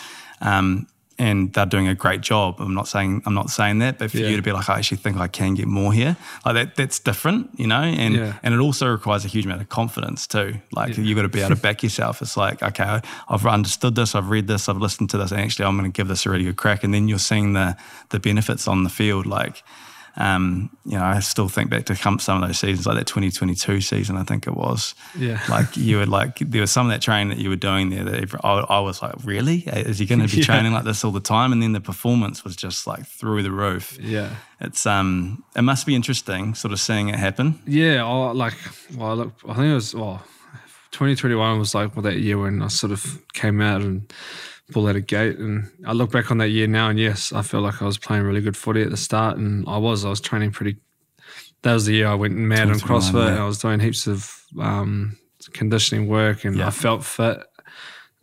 Um, 0.41 0.87
and 1.17 1.53
they're 1.53 1.65
doing 1.65 1.87
a 1.87 1.95
great 1.95 2.21
job. 2.21 2.59
I'm 2.59 2.73
not 2.73 2.87
saying 2.87 3.23
I'm 3.25 3.33
not 3.33 3.49
saying 3.49 3.79
that, 3.79 3.97
but 3.97 4.11
for 4.11 4.17
yeah. 4.17 4.27
you 4.27 4.35
to 4.35 4.41
be 4.41 4.51
like, 4.51 4.69
I 4.69 4.77
actually 4.77 4.97
think 4.97 5.17
I 5.17 5.27
can 5.27 5.53
get 5.53 5.67
more 5.67 5.93
here, 5.93 6.17
like 6.45 6.55
that, 6.55 6.75
that's 6.75 6.99
different, 6.99 7.49
you 7.57 7.67
know. 7.67 7.81
And 7.81 8.15
yeah. 8.15 8.33
and 8.43 8.53
it 8.53 8.59
also 8.59 8.87
requires 8.87 9.23
a 9.25 9.27
huge 9.27 9.45
amount 9.45 9.61
of 9.61 9.69
confidence 9.69 10.27
too. 10.27 10.55
Like 10.73 10.97
yeah. 10.97 11.03
you've 11.03 11.15
got 11.15 11.23
to 11.23 11.29
be 11.29 11.39
able 11.39 11.55
to 11.55 11.61
back 11.61 11.83
yourself. 11.83 12.21
It's 12.21 12.37
like, 12.37 12.61
okay, 12.61 13.01
I've 13.29 13.45
understood 13.45 13.95
this, 13.95 14.15
I've 14.15 14.29
read 14.29 14.47
this, 14.47 14.67
I've 14.67 14.77
listened 14.77 15.09
to 15.11 15.17
this, 15.17 15.31
and 15.31 15.41
actually, 15.41 15.65
I'm 15.65 15.77
going 15.77 15.91
to 15.91 15.95
give 15.95 16.07
this 16.07 16.25
a 16.25 16.29
really 16.29 16.45
good 16.45 16.57
crack. 16.57 16.83
And 16.83 16.93
then 16.93 17.07
you're 17.07 17.19
seeing 17.19 17.53
the 17.53 17.77
the 18.09 18.19
benefits 18.19 18.67
on 18.67 18.83
the 18.83 18.89
field, 18.89 19.25
like 19.25 19.63
um, 20.17 20.69
you 20.85 20.97
know, 20.97 21.03
I 21.03 21.19
still 21.19 21.49
think 21.49 21.69
back 21.69 21.85
to 21.85 21.95
some 21.95 22.17
of 22.41 22.47
those 22.47 22.59
seasons, 22.59 22.85
like 22.85 22.97
that 22.97 23.07
2022 23.07 23.81
season, 23.81 24.15
I 24.15 24.23
think 24.23 24.47
it 24.47 24.55
was. 24.55 24.95
Yeah. 25.17 25.41
Like 25.55 25.77
you 25.77 25.97
were 25.97 26.05
like, 26.05 26.39
there 26.39 26.59
was 26.59 26.71
some 26.71 26.85
of 26.87 26.91
that 26.91 27.01
training 27.01 27.29
that 27.29 27.37
you 27.37 27.49
were 27.49 27.55
doing 27.55 27.89
there 27.89 28.03
that 28.03 28.35
I, 28.43 28.59
I 28.59 28.79
was 28.79 29.01
like, 29.01 29.13
really? 29.23 29.59
Is 29.67 29.99
he 29.99 30.05
going 30.05 30.19
to 30.19 30.27
be 30.27 30.37
yeah. 30.37 30.43
training 30.43 30.73
like 30.73 30.83
this 30.83 31.03
all 31.05 31.11
the 31.11 31.21
time? 31.21 31.53
And 31.53 31.61
then 31.61 31.71
the 31.71 31.79
performance 31.79 32.43
was 32.43 32.55
just 32.55 32.87
like 32.87 33.05
through 33.05 33.43
the 33.43 33.51
roof. 33.51 33.97
Yeah. 34.01 34.35
It's, 34.59 34.85
um, 34.85 35.43
it 35.55 35.61
must 35.61 35.85
be 35.85 35.95
interesting 35.95 36.55
sort 36.55 36.73
of 36.73 36.79
seeing 36.79 37.09
it 37.09 37.15
happen. 37.15 37.61
Yeah. 37.65 38.05
I 38.05 38.31
like, 38.31 38.55
well, 38.97 39.15
look, 39.15 39.33
I 39.47 39.53
think 39.53 39.67
it 39.67 39.73
was, 39.75 39.95
well, 39.95 40.23
2021 40.91 41.59
was 41.59 41.75
like 41.75 41.95
well, 41.95 42.03
that 42.03 42.19
year 42.19 42.37
when 42.37 42.61
I 42.61 42.67
sort 42.67 42.91
of 42.91 43.21
came 43.33 43.61
out 43.61 43.81
and 43.81 44.11
pull 44.71 44.87
out 44.87 44.95
a 44.95 45.01
gate. 45.01 45.37
And 45.37 45.69
I 45.85 45.93
look 45.93 46.11
back 46.11 46.31
on 46.31 46.37
that 46.39 46.49
year 46.49 46.67
now, 46.67 46.89
and 46.89 46.99
yes, 46.99 47.31
I 47.31 47.41
feel 47.41 47.61
like 47.61 47.81
I 47.81 47.85
was 47.85 47.97
playing 47.97 48.23
really 48.23 48.41
good 48.41 48.57
footy 48.57 48.81
at 48.81 48.89
the 48.89 48.97
start, 48.97 49.37
and 49.37 49.67
I 49.67 49.77
was. 49.77 50.05
I 50.05 50.09
was 50.09 50.21
training 50.21 50.51
pretty. 50.51 50.77
That 51.61 51.73
was 51.73 51.85
the 51.85 51.93
year 51.93 52.07
I 52.07 52.15
went 52.15 52.35
mad 52.35 52.69
on 52.69 52.75
CrossFit. 52.75 53.37
I 53.37 53.45
was 53.45 53.59
doing 53.59 53.79
heaps 53.79 54.07
of 54.07 54.31
um, 54.59 55.17
conditioning 55.53 56.07
work, 56.07 56.45
and 56.45 56.57
yeah. 56.57 56.67
I 56.67 56.69
felt 56.71 57.03
fit. 57.03 57.43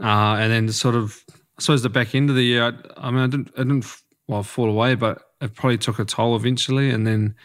Uh, 0.00 0.36
and 0.40 0.52
then 0.52 0.68
sort 0.72 0.94
of, 0.94 1.24
I 1.30 1.62
suppose 1.62 1.82
the 1.82 1.88
back 1.88 2.14
end 2.14 2.28
of 2.30 2.36
the 2.36 2.42
year, 2.42 2.64
I, 2.64 3.06
I 3.06 3.10
mean, 3.10 3.20
I 3.20 3.26
didn't, 3.26 3.50
I 3.56 3.58
didn't 3.58 3.86
well 4.26 4.42
fall 4.42 4.68
away, 4.68 4.94
but 4.94 5.22
it 5.40 5.54
probably 5.54 5.78
took 5.78 5.98
a 5.98 6.04
toll 6.04 6.34
eventually. 6.34 6.90
And 6.90 7.06
then, 7.06 7.36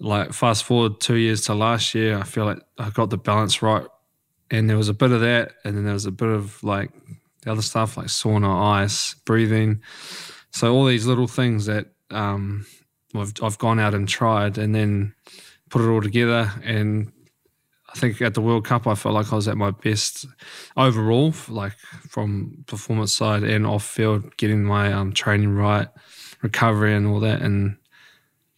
like 0.00 0.32
fast 0.32 0.64
forward 0.64 1.00
two 1.00 1.16
years 1.16 1.42
to 1.42 1.54
last 1.54 1.94
year, 1.94 2.18
I 2.18 2.24
feel 2.24 2.44
like 2.44 2.60
I 2.78 2.90
got 2.90 3.10
the 3.10 3.18
balance 3.18 3.62
right, 3.62 3.86
and 4.50 4.68
there 4.68 4.76
was 4.76 4.88
a 4.88 4.94
bit 4.94 5.12
of 5.12 5.20
that, 5.20 5.52
and 5.64 5.76
then 5.76 5.84
there 5.84 5.94
was 5.94 6.06
a 6.06 6.12
bit 6.12 6.28
of 6.28 6.62
like 6.62 6.90
the 7.42 7.52
other 7.52 7.62
stuff 7.62 7.96
like 7.96 8.06
sauna, 8.06 8.82
ice, 8.82 9.14
breathing. 9.24 9.82
So 10.50 10.74
all 10.74 10.84
these 10.86 11.06
little 11.06 11.26
things 11.26 11.66
that 11.66 11.86
um, 12.10 12.66
I've, 13.14 13.32
I've 13.42 13.58
gone 13.58 13.78
out 13.78 13.94
and 13.94 14.08
tried 14.08 14.58
and 14.58 14.74
then 14.74 15.14
put 15.70 15.82
it 15.82 15.88
all 15.88 16.02
together. 16.02 16.50
And 16.64 17.12
I 17.88 17.98
think 17.98 18.22
at 18.22 18.34
the 18.34 18.40
World 18.40 18.64
Cup, 18.64 18.86
I 18.86 18.94
felt 18.94 19.14
like 19.14 19.32
I 19.32 19.36
was 19.36 19.48
at 19.48 19.56
my 19.56 19.70
best 19.70 20.26
overall, 20.76 21.34
like 21.48 21.74
from 22.08 22.64
performance 22.66 23.12
side 23.12 23.42
and 23.42 23.66
off 23.66 23.84
field, 23.84 24.36
getting 24.36 24.64
my 24.64 24.92
um, 24.92 25.12
training 25.12 25.54
right, 25.54 25.88
recovery 26.42 26.94
and 26.94 27.06
all 27.06 27.20
that. 27.20 27.42
And 27.42 27.76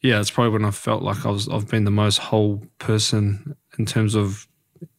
yeah, 0.00 0.20
it's 0.20 0.30
probably 0.30 0.52
when 0.52 0.64
I 0.64 0.70
felt 0.70 1.02
like 1.02 1.24
I 1.24 1.30
was 1.30 1.48
I've 1.48 1.68
been 1.68 1.84
the 1.84 1.90
most 1.90 2.18
whole 2.18 2.62
person 2.78 3.56
in 3.78 3.86
terms 3.86 4.14
of 4.14 4.46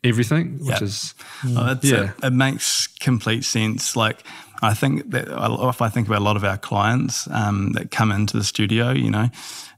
everything, 0.03 0.59
which 0.59 0.79
Yeah. 0.81 0.83
is 0.83 1.13
Oh, 1.45 1.77
Yeah. 1.81 1.95
it, 2.03 2.11
it 2.23 2.33
makes 2.33 2.87
complete 2.99 3.43
sense. 3.43 3.95
Like 3.95 4.23
I 4.61 4.73
think 4.73 5.11
that 5.11 5.27
if 5.69 5.81
I 5.81 5.89
think 5.89 6.07
about 6.07 6.21
a 6.21 6.23
lot 6.23 6.37
of 6.37 6.43
our 6.43 6.57
clients 6.57 7.27
um, 7.31 7.73
that 7.73 7.91
come 7.91 8.11
into 8.11 8.37
the 8.37 8.43
studio, 8.43 8.91
you 8.91 9.09
know, 9.11 9.29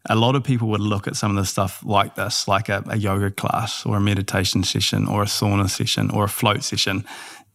a 0.09 0.15
lot 0.15 0.35
of 0.35 0.43
people 0.43 0.67
would 0.69 0.79
look 0.81 1.07
at 1.07 1.15
some 1.15 1.31
of 1.31 1.37
the 1.37 1.45
stuff 1.45 1.83
like 1.83 2.15
this, 2.15 2.47
like 2.47 2.69
a, 2.69 2.83
a 2.87 2.95
yoga 2.97 3.31
class 3.31 3.85
or 3.85 3.97
a 3.97 3.99
meditation 3.99 4.63
session 4.63 5.07
or 5.07 5.21
a 5.23 5.25
sauna 5.25 5.69
session 5.69 6.09
or 6.11 6.23
a 6.23 6.29
float 6.29 6.63
session. 6.63 7.03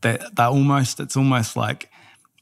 That 0.03 0.35
they're 0.37 0.47
almost 0.49 0.99
it's 1.01 1.17
almost 1.17 1.57
like 1.57 1.89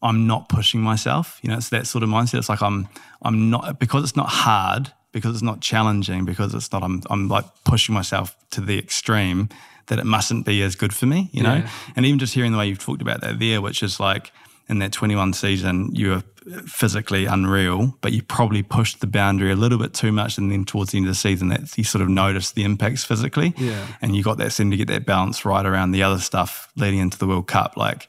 I'm 0.03 0.27
not 0.27 0.49
pushing 0.49 0.81
myself. 0.81 1.39
You 1.43 1.51
know, 1.51 1.59
it's 1.59 1.69
that 1.69 1.87
sort 1.87 2.03
of 2.03 2.09
mindset. 2.09 2.39
It's 2.39 2.49
like 2.49 2.63
I'm 2.63 2.89
I'm 3.23 3.51
not 3.51 3.79
because 3.79 4.03
it's 4.03 4.17
not 4.17 4.31
hard, 4.31 4.91
because 5.13 5.35
it's 5.35 5.43
not 5.43 5.61
challenging, 5.61 6.25
because 6.25 6.55
it's 6.55 6.73
not 6.73 6.83
I'm 6.83 7.03
I'm 7.11 7.29
like 7.29 7.45
pushing 7.65 7.95
myself 7.95 8.35
to 8.53 8.63
the 8.63 8.79
extreme 8.79 9.51
that 9.91 9.99
it 9.99 10.07
mustn't 10.07 10.47
be 10.47 10.63
as 10.63 10.75
good 10.75 10.95
for 10.95 11.07
me, 11.07 11.29
you 11.33 11.43
know? 11.43 11.57
Yeah. 11.57 11.71
And 11.95 12.07
even 12.07 12.19
just 12.19 12.33
hearing 12.33 12.53
the 12.53 12.59
way 12.59 12.67
you've 12.67 12.79
talked 12.79 13.03
about 13.03 13.21
that 13.21 13.39
there, 13.39 13.61
which 13.61 13.83
is 13.83 14.01
like 14.01 14.33
in 14.69 14.79
that 14.79 14.93
21 14.93 15.35
season, 15.35 15.95
you 15.95 16.11
were 16.11 16.23
physically 16.65 17.27
unreal, 17.27 17.99
but 18.01 18.13
you 18.13 18.23
probably 18.23 18.63
pushed 18.63 19.01
the 19.01 19.07
boundary 19.07 19.51
a 19.51 19.57
little 19.57 19.79
bit 19.79 19.93
too 19.93 20.13
much. 20.13 20.39
And 20.39 20.51
then 20.51 20.65
towards 20.65 20.93
the 20.93 20.99
end 20.99 21.07
of 21.07 21.11
the 21.11 21.17
season, 21.17 21.49
that 21.49 21.77
you 21.77 21.85
sort 21.85 22.03
of 22.03 22.09
noticed 22.09 22.55
the 22.55 22.63
impacts 22.63 23.05
physically. 23.05 23.53
Yeah. 23.59 23.87
And 24.01 24.17
you 24.17 24.23
got 24.23 24.39
that 24.39 24.53
seem 24.53 24.71
to 24.71 24.77
get 24.77 24.89
that 24.89 25.05
balance 25.05 25.45
right 25.45 25.67
around 25.67 25.91
the 25.91 26.03
other 26.03 26.21
stuff 26.21 26.71
leading 26.77 27.01
into 27.01 27.19
the 27.19 27.27
World 27.27 27.49
Cup. 27.49 27.77
Like, 27.77 28.09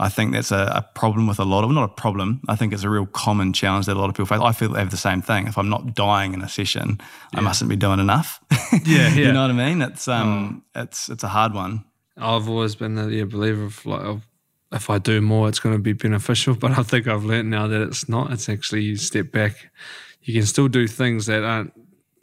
I 0.00 0.08
think 0.08 0.32
that's 0.32 0.52
a, 0.52 0.72
a 0.76 0.88
problem 0.94 1.26
with 1.26 1.40
a 1.40 1.44
lot 1.44 1.64
of, 1.64 1.70
not 1.72 1.84
a 1.84 1.88
problem. 1.88 2.40
I 2.48 2.54
think 2.54 2.72
it's 2.72 2.84
a 2.84 2.90
real 2.90 3.06
common 3.06 3.52
challenge 3.52 3.86
that 3.86 3.96
a 3.96 4.00
lot 4.00 4.08
of 4.08 4.14
people 4.14 4.26
face. 4.26 4.40
I 4.40 4.52
feel 4.52 4.72
they 4.72 4.78
have 4.78 4.90
the 4.90 4.96
same 4.96 5.22
thing. 5.22 5.48
If 5.48 5.58
I'm 5.58 5.68
not 5.68 5.94
dying 5.94 6.34
in 6.34 6.42
a 6.42 6.48
session, 6.48 7.00
I 7.34 7.40
mustn't 7.40 7.68
be 7.68 7.76
doing 7.76 8.00
enough. 8.00 8.40
Yeah, 8.84 9.08
yeah. 9.08 9.28
you 9.28 9.32
know 9.32 9.42
what 9.42 9.50
I 9.50 9.54
mean? 9.54 9.80
It's 9.80 10.08
um, 10.08 10.62
it's 10.74 11.08
it's 11.08 11.24
a 11.24 11.28
hard 11.28 11.54
one. 11.54 11.84
I've 12.18 12.48
always 12.48 12.74
been 12.74 12.98
a 12.98 13.08
yeah, 13.08 13.24
believer 13.24 13.64
of 13.64 13.86
like 13.86 14.02
of, 14.02 14.28
if 14.72 14.90
I 14.90 14.98
do 14.98 15.22
more, 15.22 15.48
it's 15.48 15.58
going 15.58 15.74
to 15.74 15.80
be 15.80 15.94
beneficial. 15.94 16.54
But 16.60 16.78
I 16.78 16.82
think 16.82 17.06
I've 17.06 17.24
learned 17.24 17.50
now 17.50 17.66
that 17.66 17.80
it's 17.80 18.08
not. 18.08 18.30
It's 18.30 18.48
actually 18.48 18.82
you 18.82 18.96
step 18.96 19.32
back. 19.32 19.70
You 20.22 20.34
can 20.34 20.46
still 20.46 20.68
do 20.68 20.86
things 20.86 21.26
that 21.26 21.42
aren't 21.42 21.72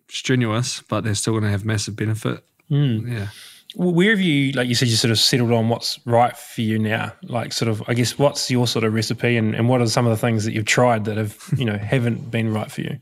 strenuous, 0.07 0.81
but 0.81 1.03
they're 1.03 1.15
still 1.15 1.33
going 1.33 1.45
to 1.45 1.49
have 1.49 1.65
massive 1.65 1.95
benefit. 1.95 2.43
Yeah. 2.67 3.29
Well, 3.75 3.93
Where 3.93 4.11
have 4.11 4.21
you, 4.21 4.53
like 4.53 4.67
you 4.67 4.75
said, 4.75 4.87
you 4.87 4.95
sort 4.95 5.11
of 5.11 5.19
settled 5.19 5.51
on 5.51 5.69
what's 5.69 5.99
right 6.05 6.35
for 6.35 6.61
you 6.61 6.79
now? 6.79 7.13
Like, 7.23 7.51
sort 7.51 7.69
of, 7.69 7.83
I 7.87 7.93
guess, 7.93 8.17
what's 8.17 8.49
your 8.49 8.67
sort 8.67 8.85
of 8.85 8.93
recipe, 8.93 9.35
and, 9.37 9.53
and 9.53 9.67
what 9.67 9.81
are 9.81 9.87
some 9.87 10.05
of 10.05 10.11
the 10.11 10.17
things 10.17 10.45
that 10.45 10.53
you've 10.53 10.65
tried 10.65 11.05
that 11.05 11.17
have, 11.17 11.37
you 11.57 11.65
know, 11.65 11.77
haven't 11.77 12.31
been 12.31 12.53
right 12.53 12.71
for 12.71 12.81
you? 12.81 12.99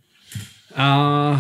Uh, 0.75 1.39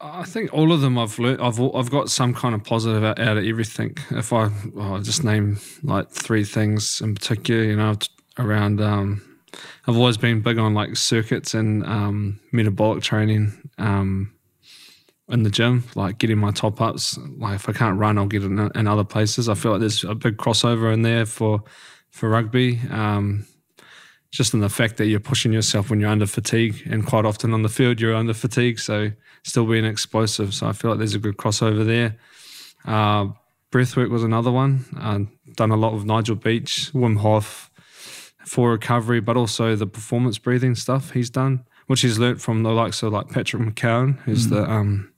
I 0.00 0.24
think 0.24 0.52
all 0.52 0.72
of 0.72 0.80
them 0.80 0.98
I've 0.98 1.18
learned. 1.18 1.40
I've 1.40 1.60
I've 1.60 1.90
got 1.90 2.10
some 2.10 2.34
kind 2.34 2.54
of 2.54 2.64
positive 2.64 3.02
out, 3.02 3.18
out 3.18 3.36
of 3.36 3.44
everything. 3.44 3.96
If 4.10 4.32
I 4.32 4.50
I'll 4.78 5.00
just 5.00 5.24
name 5.24 5.58
like 5.82 6.10
three 6.10 6.44
things 6.44 7.00
in 7.00 7.14
particular, 7.14 7.62
you 7.62 7.76
know, 7.76 7.96
around. 8.38 8.80
Um, 8.80 9.22
I've 9.86 9.96
always 9.96 10.16
been 10.16 10.42
big 10.42 10.58
on 10.58 10.74
like 10.74 10.96
circuits 10.96 11.54
and 11.54 11.84
um, 11.86 12.40
metabolic 12.52 13.02
training 13.02 13.70
um, 13.78 14.32
in 15.28 15.42
the 15.42 15.50
gym, 15.50 15.84
like 15.94 16.18
getting 16.18 16.38
my 16.38 16.52
top 16.52 16.80
ups. 16.80 17.18
Like 17.38 17.56
if 17.56 17.68
I 17.68 17.72
can't 17.72 17.98
run, 17.98 18.18
I'll 18.18 18.26
get 18.26 18.42
it 18.42 18.46
in, 18.46 18.70
in 18.74 18.86
other 18.86 19.04
places. 19.04 19.48
I 19.48 19.54
feel 19.54 19.72
like 19.72 19.80
there's 19.80 20.04
a 20.04 20.14
big 20.14 20.36
crossover 20.36 20.92
in 20.92 21.02
there 21.02 21.26
for 21.26 21.62
for 22.10 22.28
rugby. 22.28 22.80
Um, 22.90 23.46
just 24.30 24.54
in 24.54 24.60
the 24.60 24.68
fact 24.68 24.98
that 24.98 25.06
you're 25.06 25.20
pushing 25.20 25.52
yourself 25.52 25.88
when 25.88 26.00
you're 26.00 26.10
under 26.10 26.26
fatigue, 26.26 26.82
and 26.90 27.06
quite 27.06 27.24
often 27.24 27.54
on 27.54 27.62
the 27.62 27.68
field 27.68 28.00
you're 28.00 28.14
under 28.14 28.34
fatigue, 28.34 28.78
so 28.78 29.10
still 29.44 29.66
being 29.66 29.84
explosive. 29.84 30.52
So 30.52 30.66
I 30.66 30.72
feel 30.72 30.90
like 30.90 30.98
there's 30.98 31.14
a 31.14 31.18
good 31.18 31.36
crossover 31.36 31.86
there. 31.86 32.16
Uh, 32.84 33.32
breathwork 33.72 34.10
was 34.10 34.22
another 34.22 34.52
one. 34.52 34.84
Uh, 34.98 35.20
done 35.54 35.70
a 35.70 35.76
lot 35.76 35.94
with 35.94 36.04
Nigel 36.04 36.36
Beach, 36.36 36.90
Wim 36.92 37.18
Hof 37.18 37.70
for 38.44 38.72
recovery, 38.72 39.20
but 39.20 39.36
also 39.36 39.74
the 39.74 39.86
performance 39.86 40.38
breathing 40.38 40.74
stuff 40.74 41.10
he's 41.12 41.30
done, 41.30 41.64
which 41.86 42.02
he's 42.02 42.18
learnt 42.18 42.40
from 42.40 42.62
the 42.62 42.70
likes 42.70 43.02
of 43.02 43.12
like 43.12 43.28
Patrick 43.28 43.62
McKeown, 43.62 44.20
who's 44.20 44.48
the 44.48 44.70
um, 44.70 45.12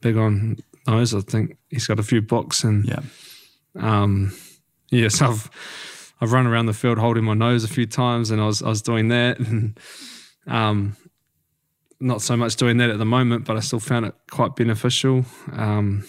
big 0.00 0.16
on 0.16 0.58
those. 0.86 1.14
I 1.14 1.20
think 1.20 1.56
he's 1.68 1.86
got 1.86 1.98
a 1.98 2.02
few 2.02 2.20
books 2.22 2.64
and 2.64 2.84
Yeah. 2.84 3.00
um, 3.78 4.32
yes, 4.90 5.20
I've 5.22 5.50
I've 6.20 6.32
run 6.32 6.46
around 6.46 6.66
the 6.66 6.72
field 6.72 6.98
holding 6.98 7.24
my 7.24 7.34
nose 7.34 7.62
a 7.64 7.68
few 7.68 7.86
times, 7.86 8.30
and 8.30 8.40
I 8.40 8.46
was 8.46 8.62
I 8.62 8.68
was 8.68 8.82
doing 8.82 9.08
that, 9.08 9.38
and 9.48 9.78
um, 10.46 10.96
not 12.00 12.22
so 12.22 12.36
much 12.36 12.56
doing 12.56 12.76
that 12.78 12.90
at 12.90 12.98
the 12.98 13.04
moment, 13.04 13.44
but 13.44 13.56
I 13.56 13.60
still 13.60 13.80
found 13.80 14.06
it 14.06 14.14
quite 14.30 14.56
beneficial. 14.56 15.24
Um, 15.52 16.04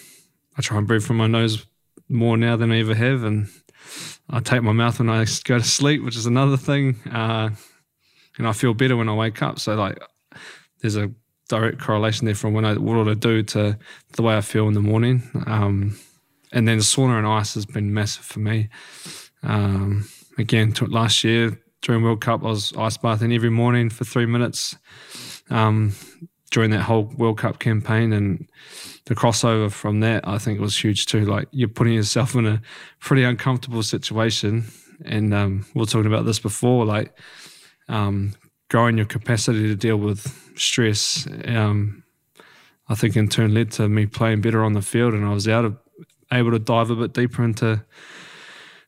I 0.57 0.61
try 0.61 0.77
and 0.77 0.87
breathe 0.87 1.03
from 1.03 1.17
my 1.17 1.27
nose 1.27 1.65
more 2.09 2.37
now 2.37 2.55
than 2.57 2.71
I 2.71 2.79
ever 2.79 2.95
have, 2.95 3.23
and 3.23 3.47
I 4.29 4.39
take 4.39 4.61
my 4.63 4.71
mouth 4.71 4.99
when 4.99 5.09
I 5.09 5.25
go 5.45 5.57
to 5.57 5.63
sleep, 5.63 6.03
which 6.03 6.15
is 6.15 6.25
another 6.25 6.57
thing. 6.57 6.95
Uh, 7.11 7.49
and 8.37 8.47
I 8.47 8.53
feel 8.53 8.73
better 8.73 8.95
when 8.95 9.09
I 9.09 9.13
wake 9.13 9.41
up. 9.41 9.59
So 9.59 9.75
like, 9.75 9.99
there's 10.81 10.95
a 10.95 11.11
direct 11.49 11.79
correlation 11.79 12.25
there 12.25 12.35
from 12.35 12.53
when 12.53 12.63
I 12.63 12.75
what 12.75 13.07
I 13.07 13.15
do 13.15 13.43
to 13.43 13.77
the 14.13 14.21
way 14.21 14.37
I 14.37 14.41
feel 14.41 14.67
in 14.67 14.73
the 14.73 14.81
morning. 14.81 15.29
Um, 15.45 15.97
and 16.51 16.67
then 16.67 16.77
sauna 16.79 17.17
and 17.17 17.27
ice 17.27 17.55
has 17.55 17.65
been 17.65 17.93
massive 17.93 18.23
for 18.23 18.39
me. 18.39 18.69
Um, 19.43 20.07
again, 20.37 20.73
last 20.87 21.23
year 21.23 21.59
during 21.81 22.03
World 22.03 22.21
Cup, 22.21 22.43
I 22.43 22.47
was 22.47 22.73
ice 22.77 22.97
bathing 22.97 23.33
every 23.33 23.49
morning 23.49 23.89
for 23.89 24.05
three 24.05 24.25
minutes 24.25 24.77
um, 25.49 25.93
during 26.51 26.71
that 26.71 26.81
whole 26.81 27.03
World 27.17 27.37
Cup 27.37 27.59
campaign, 27.59 28.13
and 28.13 28.47
the 29.05 29.15
crossover 29.15 29.71
from 29.71 29.99
that 30.01 30.27
I 30.27 30.37
think 30.37 30.59
was 30.59 30.77
huge 30.77 31.05
too. 31.05 31.25
Like 31.25 31.47
you're 31.51 31.67
putting 31.69 31.93
yourself 31.93 32.35
in 32.35 32.45
a 32.45 32.61
pretty 32.99 33.23
uncomfortable 33.23 33.83
situation, 33.83 34.65
and 35.05 35.33
um, 35.33 35.65
we 35.73 35.83
are 35.83 35.85
talking 35.85 36.11
about 36.11 36.25
this 36.25 36.39
before, 36.39 36.85
like 36.85 37.17
um, 37.87 38.33
growing 38.69 38.97
your 38.97 39.05
capacity 39.05 39.67
to 39.67 39.75
deal 39.75 39.97
with 39.97 40.51
stress. 40.55 41.27
Um, 41.45 42.03
I 42.87 42.95
think 42.95 43.15
in 43.15 43.27
turn 43.27 43.53
led 43.53 43.71
to 43.73 43.87
me 43.87 44.05
playing 44.05 44.41
better 44.41 44.63
on 44.63 44.73
the 44.73 44.81
field, 44.81 45.13
and 45.13 45.25
I 45.25 45.33
was 45.33 45.47
out 45.47 45.65
of 45.65 45.77
able 46.31 46.51
to 46.51 46.59
dive 46.59 46.89
a 46.89 46.95
bit 46.95 47.13
deeper 47.13 47.43
into 47.43 47.83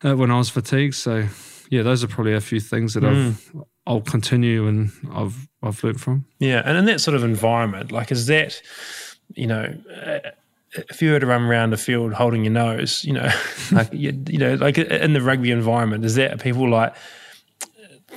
uh, 0.04 0.16
when 0.16 0.32
I 0.32 0.38
was 0.38 0.50
fatigued. 0.50 0.96
So 0.96 1.28
yeah, 1.70 1.84
those 1.84 2.04
are 2.04 2.08
probably 2.08 2.34
a 2.34 2.42
few 2.42 2.60
things 2.60 2.94
that 2.94 3.04
I've 3.04 3.52
I'll 3.88 4.02
continue 4.02 4.68
and 4.68 4.92
I've 5.12 5.48
I've 5.64 5.84
learned 5.84 6.02
from. 6.02 6.26
Yeah, 6.40 6.62
and 6.66 6.78
in 6.78 6.86
that 6.86 7.02
sort 7.02 7.16
of 7.16 7.24
environment, 7.24 7.92
like, 7.92 8.12
is 8.12 8.28
that, 8.28 8.62
you 9.34 9.48
know, 9.48 9.76
uh, 10.06 10.20
if 10.74 11.02
you 11.02 11.12
were 11.12 11.20
to 11.20 11.26
run 11.26 11.44
around 11.44 11.72
the 11.72 11.78
field 11.78 12.14
holding 12.14 12.44
your 12.44 12.54
nose, 12.54 13.04
you 13.04 13.14
know, 13.14 13.30
like 13.72 13.92
you, 13.92 14.24
you 14.28 14.38
know, 14.38 14.56
like 14.56 14.78
in 14.78 15.14
the 15.14 15.22
rugby 15.22 15.52
environment, 15.52 16.06
is 16.06 16.16
that 16.16 16.40
people 16.42 16.70
like 16.70 16.96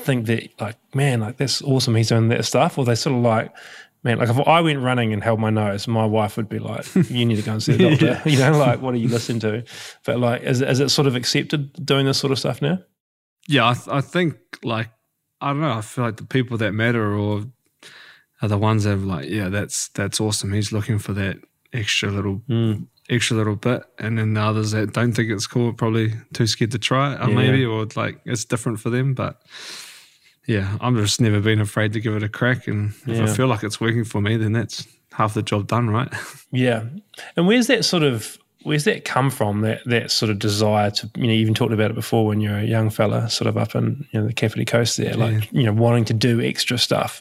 think 0.05 0.27
that 0.27 0.49
like, 0.61 0.77
man, 0.95 1.21
like 1.21 1.37
that's 1.37 1.63
awesome, 1.63 1.95
he's 1.95 2.09
doing 2.09 2.29
that 2.29 2.45
stuff, 2.45 2.79
or 2.79 2.85
they 2.85 2.95
sort 2.95 3.17
of 3.17 3.23
like. 3.23 3.55
Man, 4.03 4.19
like 4.19 4.29
if 4.29 4.39
I 4.47 4.61
went 4.61 4.81
running 4.81 5.15
and 5.15 5.25
held 5.25 5.41
my 5.41 5.49
nose, 5.49 5.89
my 5.89 6.05
wife 6.05 6.37
would 6.37 6.51
be 6.51 6.59
like, 6.59 6.85
"You 7.09 7.25
need 7.25 7.37
to 7.37 7.43
go 7.43 7.53
and 7.53 7.63
see 7.63 7.73
a 7.73 7.79
doctor." 7.97 8.21
You 8.29 8.39
know, 8.39 8.59
like 8.59 8.83
what 8.83 8.93
are 8.93 8.99
you 8.99 9.09
listening 9.09 9.41
to? 9.41 9.65
But 10.05 10.21
like, 10.21 10.43
is 10.43 10.61
is 10.61 10.79
it 10.81 10.91
sort 10.91 11.07
of 11.07 11.17
accepted 11.17 11.73
doing 11.87 12.05
this 12.05 12.19
sort 12.19 12.31
of 12.31 12.39
stuff 12.39 12.61
now? 12.61 12.81
Yeah, 13.49 13.71
I, 13.71 13.73
th- 13.73 13.89
I 13.89 14.03
think 14.03 14.37
like 14.63 14.91
I 15.41 15.49
don't 15.49 15.63
know. 15.63 15.73
I 15.73 15.81
feel 15.81 16.05
like 16.05 16.19
the 16.19 16.27
people 16.27 16.59
that 16.59 16.73
matter 16.73 17.17
or 17.17 17.45
are 18.43 18.49
the 18.49 18.59
ones 18.59 18.85
that 18.85 18.93
are 18.93 18.97
like, 18.97 19.29
yeah, 19.31 19.49
that's 19.49 19.89
that's 19.89 20.21
awesome. 20.21 20.53
He's 20.53 20.71
looking 20.71 20.99
for 20.99 21.15
that 21.15 21.39
extra 21.73 22.11
little 22.11 22.43
hmm. 22.47 22.83
extra 23.09 23.37
little 23.39 23.57
bit, 23.57 23.85
and 23.99 24.19
then 24.19 24.35
the 24.35 24.41
others 24.43 24.73
that 24.73 24.93
don't 24.93 25.13
think 25.13 25.31
it's 25.31 25.47
cool 25.47 25.71
are 25.71 25.73
probably 25.73 26.13
too 26.35 26.47
scared 26.47 26.73
to 26.73 26.79
try 26.79 27.15
it, 27.15 27.21
or 27.23 27.31
Yeah. 27.31 27.35
maybe 27.37 27.65
or 27.65 27.87
like 27.97 28.21
it's 28.27 28.45
different 28.45 28.81
for 28.81 28.91
them. 28.91 29.15
But 29.15 29.41
yeah, 30.47 30.77
I'm 30.81 30.97
just 30.97 31.21
never 31.21 31.41
been 31.41 31.61
afraid 31.61 31.93
to 31.95 32.01
give 32.01 32.15
it 32.17 32.23
a 32.23 32.29
crack, 32.29 32.67
and 32.69 32.91
if 33.07 33.17
Yeah. 33.19 33.25
I 33.25 33.27
feel 33.27 33.47
like 33.47 33.63
it's 33.63 33.81
working 33.81 34.05
for 34.05 34.21
me, 34.21 34.37
then 34.37 34.53
that's 34.53 34.87
half 35.13 35.35
the 35.35 35.43
job 35.43 35.67
done, 35.69 35.91
right? 35.91 36.13
Yeah, 36.53 36.85
and 37.37 37.47
where's 37.49 37.67
that 37.67 37.85
sort 37.85 38.05
of 38.05 38.39
where's 38.63 38.85
that 38.85 39.05
come 39.05 39.29
from? 39.29 39.61
That 39.63 39.81
that 39.87 40.11
sort 40.13 40.31
of 40.31 40.39
desire 40.39 40.91
to 40.93 41.11
you 41.17 41.27
know 41.27 41.33
you 41.33 41.41
even 41.41 41.53
talked 41.53 41.73
about 41.73 41.91
it 41.91 41.95
before 41.95 42.25
when 42.27 42.41
you're 42.41 42.57
a 42.59 42.65
young 42.65 42.91
fella, 42.91 43.29
sort 43.29 43.49
of 43.49 43.57
up 43.59 43.75
in 43.75 44.07
you 44.13 44.21
know 44.21 44.27
the 44.29 44.33
Kapiti 44.33 44.65
Coast 44.65 44.97
there, 44.97 45.15
like 45.15 45.51
you 45.53 45.65
know 45.65 45.73
wanting 45.73 46.05
to 46.07 46.15
do 46.15 46.41
extra 46.41 46.79
stuff, 46.79 47.21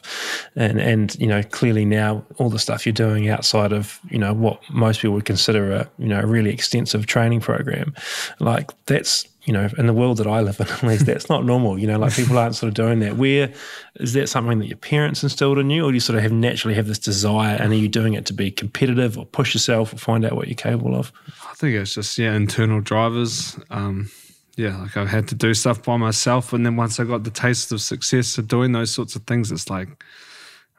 and 0.54 0.80
and 0.80 1.16
you 1.16 1.26
know 1.26 1.42
clearly 1.42 1.84
now 1.84 2.24
all 2.38 2.48
the 2.48 2.60
stuff 2.60 2.86
you're 2.86 2.92
doing 2.92 3.28
outside 3.28 3.72
of 3.72 3.98
you 4.08 4.18
know 4.18 4.32
what 4.32 4.62
most 4.70 5.00
people 5.00 5.14
would 5.14 5.24
consider 5.24 5.72
a 5.72 5.90
you 5.98 6.06
know 6.08 6.20
a 6.20 6.26
really 6.26 6.50
extensive 6.52 7.06
training 7.06 7.40
program, 7.40 7.92
like 8.38 8.70
that's 8.86 9.26
you 9.44 9.52
know, 9.52 9.68
in 9.76 9.86
the 9.86 9.92
world 9.92 10.16
that 10.18 10.26
I 10.26 10.40
live 10.40 10.58
in, 10.60 10.66
at 10.70 10.82
least, 10.82 11.06
that's 11.06 11.28
not 11.28 11.44
normal. 11.44 11.78
You 11.78 11.86
know, 11.86 11.98
like 11.98 12.14
people 12.14 12.38
aren't 12.38 12.54
sort 12.54 12.68
of 12.68 12.74
doing 12.74 13.00
that. 13.00 13.16
Where 13.16 13.52
is 13.96 14.12
that 14.14 14.28
something 14.28 14.58
that 14.58 14.66
your 14.66 14.76
parents 14.76 15.22
instilled 15.22 15.58
in 15.58 15.70
you, 15.70 15.84
or 15.84 15.90
do 15.90 15.94
you 15.94 16.00
sort 16.00 16.16
of 16.16 16.22
have 16.22 16.32
naturally 16.32 16.74
have 16.74 16.86
this 16.86 16.98
desire, 16.98 17.56
and 17.56 17.72
are 17.72 17.76
you 17.76 17.88
doing 17.88 18.14
it 18.14 18.26
to 18.26 18.32
be 18.32 18.50
competitive 18.50 19.18
or 19.18 19.26
push 19.26 19.54
yourself 19.54 19.92
or 19.92 19.96
find 19.96 20.24
out 20.24 20.32
what 20.32 20.48
you're 20.48 20.54
capable 20.54 20.94
of? 20.94 21.12
I 21.50 21.54
think 21.54 21.74
it's 21.74 21.94
just 21.94 22.18
yeah, 22.18 22.34
internal 22.34 22.80
drivers. 22.80 23.58
Um, 23.70 24.10
yeah, 24.56 24.76
like 24.78 24.96
I've 24.96 25.08
had 25.08 25.28
to 25.28 25.34
do 25.34 25.52
stuff 25.54 25.82
by 25.82 25.96
myself, 25.96 26.52
and 26.52 26.64
then 26.64 26.76
once 26.76 27.00
I 27.00 27.04
got 27.04 27.24
the 27.24 27.30
taste 27.30 27.72
of 27.72 27.80
success 27.80 28.38
of 28.38 28.48
doing 28.48 28.72
those 28.72 28.90
sorts 28.90 29.16
of 29.16 29.24
things, 29.24 29.50
it's 29.50 29.68
like 29.68 29.88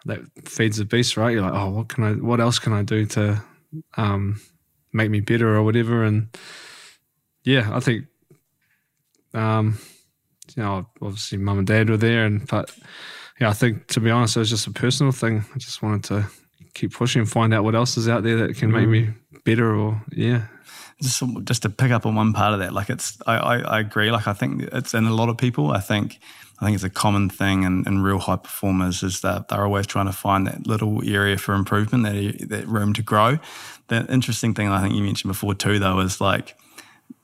that 0.06 0.22
feeds 0.48 0.78
the 0.78 0.86
beast, 0.86 1.18
right? 1.18 1.32
You're 1.32 1.42
like, 1.42 1.54
oh, 1.54 1.70
what 1.70 1.90
can 1.90 2.04
I? 2.04 2.14
What 2.14 2.40
else 2.40 2.60
can 2.60 2.74
I 2.74 2.84
do 2.84 3.06
to 3.08 3.44
um, 3.98 4.40
make 4.96 5.12
me 5.12 5.20
better 5.20 5.56
or 5.56 5.64
whatever. 5.64 6.04
And 6.04 6.36
yeah, 7.44 7.70
I 7.74 7.80
think, 7.80 8.06
um, 9.36 9.78
you 10.56 10.64
know, 10.64 10.88
obviously 11.02 11.38
mum 11.38 11.60
and 11.60 11.68
dad 11.68 11.90
were 11.90 11.98
there, 11.98 12.26
and 12.26 12.48
but 12.48 12.76
yeah, 13.40 13.50
I 13.50 13.54
think 13.54 13.88
to 13.88 14.00
be 14.00 14.12
honest, 14.12 14.38
it 14.38 14.40
was 14.40 14.50
just 14.50 14.68
a 14.68 14.72
personal 14.72 15.12
thing. 15.12 15.44
I 15.54 15.58
just 15.58 15.82
wanted 15.82 16.04
to 16.06 16.26
keep 16.74 16.94
pushing 16.94 17.22
and 17.22 17.30
find 17.30 17.54
out 17.54 17.64
what 17.64 17.76
else 17.76 17.98
is 17.98 18.08
out 18.08 18.24
there 18.24 18.38
that 18.38 18.58
can 18.58 18.72
make 18.72 18.88
me 18.88 19.10
better 19.46 19.76
or 19.76 20.02
yeah. 20.12 20.48
just 21.02 21.24
just 21.44 21.62
to 21.64 21.70
pick 21.70 21.92
up 21.92 22.06
on 22.06 22.16
one 22.16 22.34
part 22.34 22.54
of 22.54 22.60
that, 22.60 22.74
like 22.74 22.90
it's 22.90 23.18
I, 23.28 23.38
I, 23.38 23.58
I 23.60 23.80
agree. 23.80 24.12
Like 24.12 24.28
I 24.28 24.34
think 24.34 24.64
it's 24.72 24.94
in 24.94 25.06
a 25.06 25.14
lot 25.14 25.30
of 25.30 25.38
people. 25.38 25.72
I 25.72 25.80
think 25.80 26.20
I 26.60 26.66
think 26.66 26.76
it's 26.76 26.84
a 26.84 26.90
common 26.90 27.30
thing 27.30 27.64
in, 27.64 27.86
in 27.86 28.02
real 28.02 28.20
high 28.20 28.38
performers 28.38 29.04
is 29.04 29.22
that 29.22 29.50
they're 29.50 29.66
always 29.66 29.88
trying 29.88 30.06
to 30.06 30.14
find 30.14 30.48
that 30.48 30.66
little 30.66 31.04
area 31.08 31.38
for 31.38 31.54
improvement, 31.54 32.04
that 32.04 32.50
that 32.50 32.68
room 32.68 32.94
to 32.94 33.02
grow. 33.02 33.40
The 33.88 34.06
interesting 34.12 34.54
thing 34.54 34.70
I 34.70 34.82
think 34.82 34.96
you 34.96 35.04
mentioned 35.04 35.30
before 35.30 35.54
too, 35.54 35.80
though, 35.80 36.00
is 36.00 36.22
like 36.22 36.58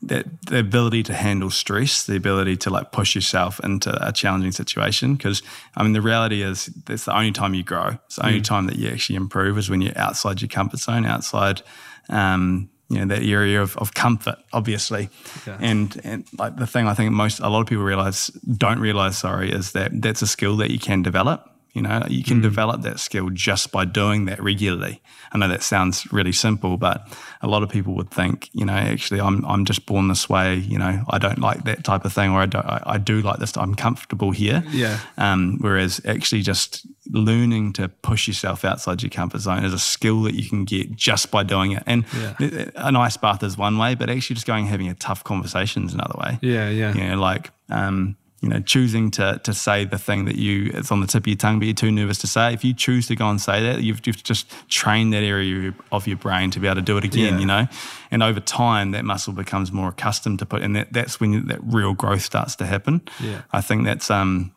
that 0.04 0.26
the 0.48 0.60
ability 0.60 1.04
to 1.04 1.14
handle 1.14 1.50
stress, 1.50 2.06
the 2.06 2.16
ability 2.16 2.58
to 2.58 2.70
like 2.70 2.92
push 2.92 3.14
yourself 3.14 3.60
into 3.64 3.92
a 4.06 4.12
challenging 4.12 4.52
situation. 4.52 5.16
Because 5.16 5.44
I 5.76 5.84
mean, 5.84 5.94
the 5.94 6.02
reality 6.02 6.42
is 6.42 6.66
that's 6.86 7.06
the 7.06 7.16
only 7.16 7.32
time 7.32 7.54
you 7.54 7.64
grow. 7.64 8.00
It's 8.06 8.16
the 8.16 8.26
only 8.26 8.42
time 8.42 8.66
that 8.68 8.78
you 8.78 8.90
actually 8.90 9.18
improve 9.18 9.58
is 9.58 9.70
when 9.70 9.82
you're 9.82 9.98
outside 9.98 10.42
your 10.42 10.50
comfort 10.50 10.80
zone, 10.80 11.06
outside, 11.06 11.62
um, 12.10 12.70
you 12.90 13.00
know, 13.00 13.06
that 13.06 13.24
area 13.24 13.62
of, 13.62 13.78
of 13.78 13.94
comfort, 13.94 14.38
obviously. 14.52 15.10
Yeah. 15.46 15.58
And 15.62 16.02
and 16.04 16.26
like 16.38 16.58
the 16.58 16.68
thing 16.68 16.88
I 16.88 16.94
think 16.94 17.12
most 17.12 17.40
a 17.40 17.50
lot 17.50 17.62
of 17.62 17.68
people 17.68 17.84
realize 17.84 18.28
don't 18.28 18.80
realize, 18.80 19.18
sorry, 19.18 19.52
is 19.52 19.74
that 19.74 19.92
that's 20.02 20.22
a 20.22 20.28
skill 20.28 20.58
that 20.58 20.72
you 20.72 20.80
can 20.80 21.04
develop. 21.04 21.51
You 21.74 21.82
know, 21.82 22.04
you 22.10 22.24
can 22.24 22.42
develop 22.42 22.82
that 22.82 23.00
skill 23.00 23.30
just 23.30 23.72
by 23.72 23.86
doing 23.86 24.26
that 24.26 24.42
regularly. 24.44 25.02
I 25.32 25.38
know 25.38 25.48
that 25.48 25.64
sounds 25.64 26.12
really 26.12 26.34
simple, 26.34 26.76
but 26.76 27.08
a 27.42 27.48
lot 27.48 27.64
of 27.64 27.70
people 27.70 27.96
would 27.96 28.12
think, 28.12 28.50
you 28.52 28.66
know, 28.66 28.74
actually, 28.74 29.22
I'm 29.22 29.46
I'm 29.46 29.64
just 29.64 29.86
born 29.86 30.10
this 30.10 30.28
way. 30.28 30.56
You 30.56 30.78
know, 30.78 31.04
I 31.10 31.18
don't 31.18 31.40
like 31.40 31.64
that 31.64 31.84
type 31.86 32.04
of 32.04 32.12
thing, 32.12 32.32
or 32.32 32.42
I 32.42 32.46
don't, 32.46 32.66
I, 32.66 32.84
I 32.86 32.98
do 32.98 33.22
like 33.22 33.40
this. 33.40 33.56
I'm 33.58 33.76
comfortable 33.76 34.32
here. 34.32 34.64
Yeah. 34.72 35.00
Um, 35.18 35.58
whereas 35.62 36.02
actually, 36.06 36.42
just 36.42 36.86
learning 37.10 37.74
to 37.74 37.88
push 37.88 38.28
yourself 38.28 38.64
outside 38.66 39.02
your 39.02 39.10
comfort 39.10 39.40
zone 39.40 39.64
is 39.64 39.74
a 39.74 39.80
skill 39.80 40.24
that 40.24 40.36
you 40.36 40.48
can 40.50 40.66
get 40.66 40.96
just 40.96 41.32
by 41.32 41.44
doing 41.44 41.72
it. 41.72 41.84
And 41.86 42.06
Yeah. 42.20 42.34
th- 42.34 42.70
an 42.76 42.96
ice 42.96 43.18
bath 43.18 43.44
is 43.44 43.58
one 43.58 43.78
way, 43.78 43.96
but 43.96 44.10
actually, 44.10 44.36
just 44.36 44.46
going 44.48 44.62
and 44.66 44.70
having 44.70 44.90
a 44.90 44.94
tough 44.96 45.24
conversation 45.24 45.86
is 45.86 45.94
another 45.94 46.16
way 46.20 46.38
Yeah, 46.42 46.70
yeah. 46.70 46.94
you 46.94 47.04
know, 47.08 47.16
like 47.20 47.52
um, 47.70 48.18
you 48.42 48.50
know, 48.50 48.60
choosing 48.60 49.12
to 49.12 49.40
to 49.44 49.54
say 49.54 49.86
the 49.86 49.98
thing 50.00 50.26
that 50.26 50.36
you 50.36 50.72
it's 50.74 50.92
on 50.92 51.00
the 51.00 51.08
tip 51.08 51.24
of 51.24 51.28
your 51.28 51.36
tongue, 51.38 51.60
but 51.60 51.66
you're 51.66 51.76
too 51.76 51.92
nervous 51.92 52.18
to 52.20 52.28
say. 52.28 52.54
If 52.54 52.64
you 52.64 52.74
choose 52.74 53.08
to 53.08 53.16
go 53.16 53.30
and 53.30 53.40
say 53.40 53.62
that, 53.62 53.84
you've, 53.84 54.02
you've 54.06 54.24
just 54.24 54.52
trained 54.68 55.14
that 55.14 55.24
area 55.24 55.74
of 55.92 56.08
your 56.08 56.18
brain 56.18 56.50
to 56.52 56.60
be 56.60 56.68
able 56.68 56.76
to 56.76 56.82
do 56.82 56.98
it 56.98 57.04
again. 57.04 57.36
Yeah. 57.36 57.40
You 57.40 57.46
know, 57.46 57.68
and 58.10 58.24
over 58.24 58.40
time, 58.40 58.92
that 58.92 59.06
muscle 59.06 59.34
becomes 59.34 59.72
more 59.72 59.90
accustomed 59.90 60.40
to 60.40 60.46
put, 60.46 60.64
and 60.64 60.76
that, 60.76 60.92
that's 60.92 61.20
when 61.20 61.48
that 61.48 61.60
real 61.64 61.94
growth 61.94 62.24
starts 62.24 62.56
to 62.58 62.66
happen. 62.66 63.02
Yeah. 63.20 63.44
I 63.52 63.62
think 63.62 63.86
that's 63.86 64.10
um, 64.10 64.52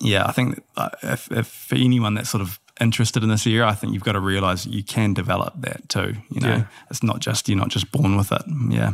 yeah, 0.00 0.24
I 0.26 0.32
think 0.32 0.62
uh, 0.76 0.90
if, 1.02 1.30
if 1.32 1.46
for 1.48 1.74
anyone 1.74 2.14
that's 2.14 2.30
sort 2.30 2.42
of 2.42 2.60
interested 2.80 3.22
in 3.22 3.28
this 3.30 3.46
area, 3.46 3.64
I 3.66 3.74
think 3.74 3.92
you've 3.94 4.04
got 4.04 4.12
to 4.12 4.20
realize 4.20 4.66
you 4.66 4.84
can 4.84 5.14
develop 5.14 5.54
that 5.62 5.88
too. 5.88 6.14
You 6.30 6.40
know, 6.42 6.48
Yeah. 6.48 6.64
it's 6.90 7.02
not 7.02 7.20
just 7.20 7.48
you're 7.48 7.58
not 7.58 7.70
just 7.70 7.90
born 7.90 8.16
with 8.16 8.30
it. 8.30 8.42
Yeah. 8.70 8.92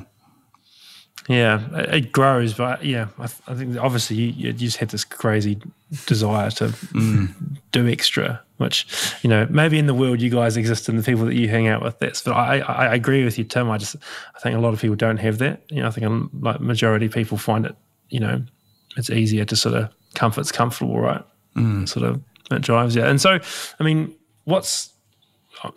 Yeah, 1.28 1.62
it 1.72 2.10
grows, 2.10 2.54
but 2.54 2.84
yeah, 2.84 3.08
I, 3.18 3.26
th- 3.26 3.40
I 3.46 3.54
think 3.54 3.76
obviously 3.76 4.16
you, 4.16 4.32
you 4.32 4.52
just 4.52 4.78
had 4.78 4.88
this 4.88 5.04
crazy 5.04 5.60
desire 6.06 6.50
to 6.50 6.74
do 7.70 7.88
extra, 7.88 8.42
which 8.56 8.86
you 9.22 9.30
know 9.30 9.46
maybe 9.48 9.78
in 9.78 9.86
the 9.86 9.94
world 9.94 10.20
you 10.20 10.30
guys 10.30 10.56
exist 10.56 10.88
and 10.88 10.98
the 10.98 11.02
people 11.02 11.24
that 11.26 11.34
you 11.34 11.48
hang 11.48 11.68
out 11.68 11.82
with. 11.82 11.98
That's, 12.00 12.22
but 12.22 12.32
I, 12.32 12.58
I, 12.58 12.94
agree 12.94 13.24
with 13.24 13.38
you, 13.38 13.44
Tim. 13.44 13.70
I 13.70 13.78
just 13.78 13.94
I 14.34 14.40
think 14.40 14.56
a 14.56 14.60
lot 14.60 14.74
of 14.74 14.80
people 14.80 14.96
don't 14.96 15.18
have 15.18 15.38
that. 15.38 15.62
You 15.70 15.82
know, 15.82 15.88
I 15.88 15.90
think 15.90 16.06
um, 16.06 16.30
like 16.40 16.60
majority 16.60 17.06
of 17.06 17.12
people 17.12 17.38
find 17.38 17.66
it. 17.66 17.76
You 18.08 18.20
know, 18.20 18.42
it's 18.96 19.10
easier 19.10 19.44
to 19.44 19.54
sort 19.54 19.76
of 19.76 19.90
comfort's 20.14 20.50
comfortable, 20.50 20.98
right? 20.98 21.24
Sort 21.86 22.04
of 22.04 22.20
it 22.50 22.62
drives 22.62 22.96
you. 22.96 23.04
And 23.04 23.20
so, 23.20 23.38
I 23.78 23.82
mean, 23.84 24.14
what's 24.44 24.90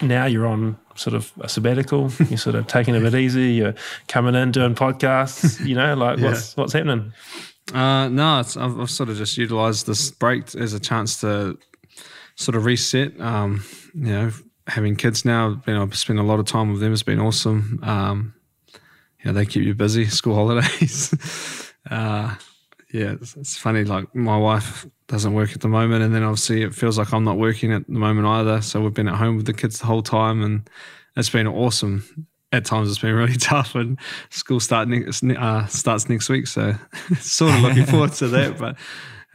now 0.01 0.25
you're 0.25 0.47
on 0.47 0.77
sort 0.95 1.13
of 1.13 1.31
a 1.41 1.49
sabbatical. 1.49 2.11
You're 2.29 2.37
sort 2.37 2.55
of 2.55 2.67
taking 2.67 2.95
it 2.95 2.99
a 2.99 3.01
bit 3.01 3.15
easy. 3.15 3.53
You're 3.53 3.75
coming 4.07 4.35
in 4.35 4.51
doing 4.51 4.75
podcasts. 4.75 5.65
You 5.65 5.75
know, 5.75 5.93
like 5.95 6.19
what's 6.19 6.55
what's 6.57 6.73
happening? 6.73 7.13
Uh, 7.73 8.09
no, 8.09 8.39
it's, 8.39 8.57
I've, 8.57 8.79
I've 8.79 8.91
sort 8.91 9.09
of 9.09 9.17
just 9.17 9.37
utilized 9.37 9.87
this 9.87 10.11
break 10.11 10.53
as 10.55 10.73
a 10.73 10.79
chance 10.79 11.21
to 11.21 11.57
sort 12.35 12.55
of 12.55 12.65
reset. 12.65 13.19
Um, 13.19 13.63
you 13.93 14.11
know, 14.11 14.31
having 14.67 14.95
kids 14.95 15.25
now, 15.25 15.61
you 15.65 15.73
know, 15.73 15.83
I've 15.83 15.95
spent 15.95 16.19
a 16.19 16.23
lot 16.23 16.39
of 16.39 16.45
time 16.45 16.71
with 16.71 16.81
them. 16.81 16.93
It's 16.93 17.03
been 17.03 17.19
awesome. 17.19 17.79
Um, 17.83 18.33
yeah, 19.23 19.31
they 19.31 19.45
keep 19.45 19.63
you 19.63 19.73
busy. 19.73 20.05
School 20.09 20.35
holidays. 20.35 21.73
uh, 21.89 22.35
yeah, 22.95 23.11
it's, 23.11 23.35
it's 23.35 23.57
funny. 23.57 23.83
Like 23.83 24.15
my 24.15 24.37
wife 24.37 24.87
doesn't 25.07 25.33
work 25.33 25.51
at 25.51 25.59
the 25.59 25.67
moment, 25.67 26.01
and 26.03 26.15
then 26.15 26.23
obviously 26.23 26.61
it 26.61 26.73
feels 26.73 26.97
like 26.97 27.13
I'm 27.13 27.25
not 27.25 27.37
working 27.37 27.73
at 27.73 27.85
the 27.87 27.99
moment 27.99 28.25
either. 28.25 28.61
So 28.61 28.79
we've 28.79 28.93
been 28.93 29.09
at 29.09 29.15
home 29.15 29.35
with 29.35 29.45
the 29.45 29.53
kids 29.53 29.79
the 29.79 29.85
whole 29.85 30.01
time, 30.01 30.41
and 30.41 30.69
it's 31.17 31.29
been 31.29 31.45
awesome. 31.45 32.27
At 32.53 32.63
times 32.63 32.89
it's 32.89 32.99
been 32.99 33.13
really 33.21 33.35
tough, 33.35 33.75
and 33.75 33.99
school 34.29 34.61
start 34.61 34.87
next, 34.87 35.23
uh, 35.23 35.67
starts 35.67 36.07
next 36.07 36.29
week. 36.29 36.47
So 36.47 36.75
sort 37.19 37.53
of 37.53 37.61
looking 37.61 37.85
forward 37.85 38.13
to 38.13 38.29
that. 38.29 38.57
But 38.59 38.77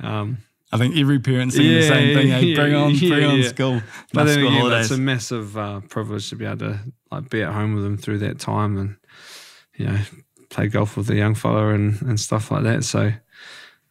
um, 0.02 0.38
I 0.72 0.78
think 0.78 0.96
every 0.96 1.18
parent's 1.18 1.54
saying 1.54 1.68
the 1.68 1.82
same 1.82 2.16
thing. 2.16 2.28
Hey, 2.28 2.44
yeah, 2.46 2.56
bring 2.56 2.74
on, 2.74 2.94
yeah, 2.94 3.08
bring 3.10 3.24
on 3.26 3.38
yeah. 3.40 3.48
school. 3.48 3.82
but 4.14 4.24
then 4.24 4.38
school 4.38 4.68
again, 4.68 4.80
it's 4.80 4.90
a 4.90 4.96
massive 4.96 5.58
uh, 5.58 5.80
privilege 5.80 6.30
to 6.30 6.36
be 6.36 6.46
able 6.46 6.58
to 6.58 6.80
like 7.10 7.28
be 7.28 7.42
at 7.42 7.52
home 7.52 7.74
with 7.74 7.84
them 7.84 7.98
through 7.98 8.20
that 8.20 8.38
time, 8.38 8.78
and 8.78 8.96
you 9.76 9.86
know, 9.86 9.98
play 10.50 10.68
golf 10.68 10.96
with 10.96 11.06
the 11.06 11.16
young 11.16 11.34
fella 11.34 11.68
and 11.68 12.00
and 12.02 12.20
stuff 12.20 12.50
like 12.50 12.64
that. 12.64 12.84
So. 12.84 13.12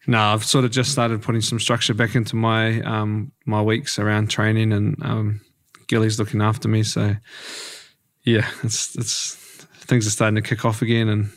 No, 0.08 0.20
I've 0.20 0.46
sort 0.46 0.66
of 0.66 0.72
just 0.72 0.92
started 0.92 1.22
putting 1.22 1.42
some 1.42 1.60
structure 1.60 1.94
back 1.94 2.16
into 2.16 2.36
my 2.36 2.82
um, 2.82 3.32
my 3.46 3.62
weeks 3.62 4.00
around 4.00 4.32
training, 4.32 4.72
and 4.72 4.96
um, 5.04 5.42
Gilly's 5.88 6.18
looking 6.18 6.42
after 6.42 6.68
me. 6.68 6.82
So, 6.82 7.16
yeah, 8.24 8.50
it's 8.64 8.96
it's 8.96 9.36
things 9.90 10.08
are 10.08 10.12
starting 10.12 10.36
to 10.36 10.42
kick 10.42 10.66
off 10.66 10.82
again, 10.82 11.10
and 11.10 11.30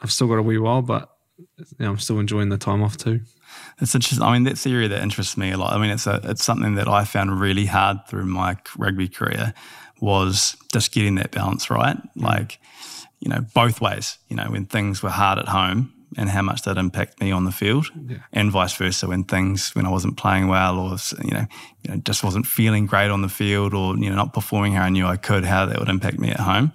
I've 0.00 0.12
still 0.12 0.28
got 0.28 0.38
a 0.38 0.42
wee 0.42 0.58
while, 0.58 0.82
but 0.82 1.10
you 1.38 1.64
know, 1.80 1.90
I'm 1.90 1.98
still 1.98 2.20
enjoying 2.20 2.50
the 2.50 2.58
time 2.58 2.82
off 2.82 2.96
too. 2.96 3.20
It's 3.80 3.94
interesting. 3.94 4.22
I 4.22 4.32
mean, 4.32 4.44
that's 4.44 4.64
the 4.64 4.72
area 4.72 4.88
that 4.88 5.02
interests 5.02 5.36
me 5.36 5.50
a 5.50 5.56
lot. 5.56 5.72
I 5.72 5.78
mean, 5.78 5.90
it's 5.90 6.06
a 6.06 6.20
it's 6.24 6.44
something 6.44 6.74
that 6.74 6.88
I 6.88 7.04
found 7.04 7.40
really 7.40 7.66
hard 7.66 7.98
through 8.08 8.26
my 8.26 8.56
rugby 8.76 9.08
career 9.08 9.54
was 10.00 10.56
just 10.72 10.92
getting 10.92 11.14
that 11.16 11.30
balance 11.30 11.70
right. 11.70 11.96
Like, 12.16 12.58
you 13.24 13.30
know, 13.30 13.40
both 13.54 13.80
ways. 13.80 14.18
You 14.28 14.36
know, 14.36 14.50
when 14.50 14.66
things 14.66 15.02
were 15.02 15.10
hard 15.10 15.38
at 15.38 15.48
home 15.48 15.92
and 16.16 16.28
how 16.28 16.42
much 16.42 16.62
that 16.62 16.76
impacted 16.76 17.20
me 17.20 17.32
on 17.32 17.44
the 17.44 17.50
field, 17.50 17.86
and 18.32 18.52
vice 18.52 18.74
versa 18.74 19.08
when 19.08 19.24
things 19.24 19.74
when 19.74 19.86
I 19.86 19.90
wasn't 19.90 20.16
playing 20.16 20.48
well 20.48 20.78
or 20.78 20.96
you 21.24 21.30
know, 21.30 21.46
you 21.82 21.90
know, 21.90 21.96
just 21.96 22.22
wasn't 22.22 22.46
feeling 22.46 22.86
great 22.86 23.10
on 23.10 23.22
the 23.22 23.28
field 23.28 23.72
or 23.72 23.96
you 23.96 24.10
know 24.10 24.16
not 24.16 24.34
performing 24.34 24.74
how 24.74 24.82
I 24.82 24.90
knew 24.90 25.06
I 25.06 25.16
could, 25.16 25.44
how 25.44 25.64
that 25.66 25.78
would 25.78 25.88
impact 25.88 26.18
me 26.18 26.30
at 26.30 26.40
home, 26.40 26.72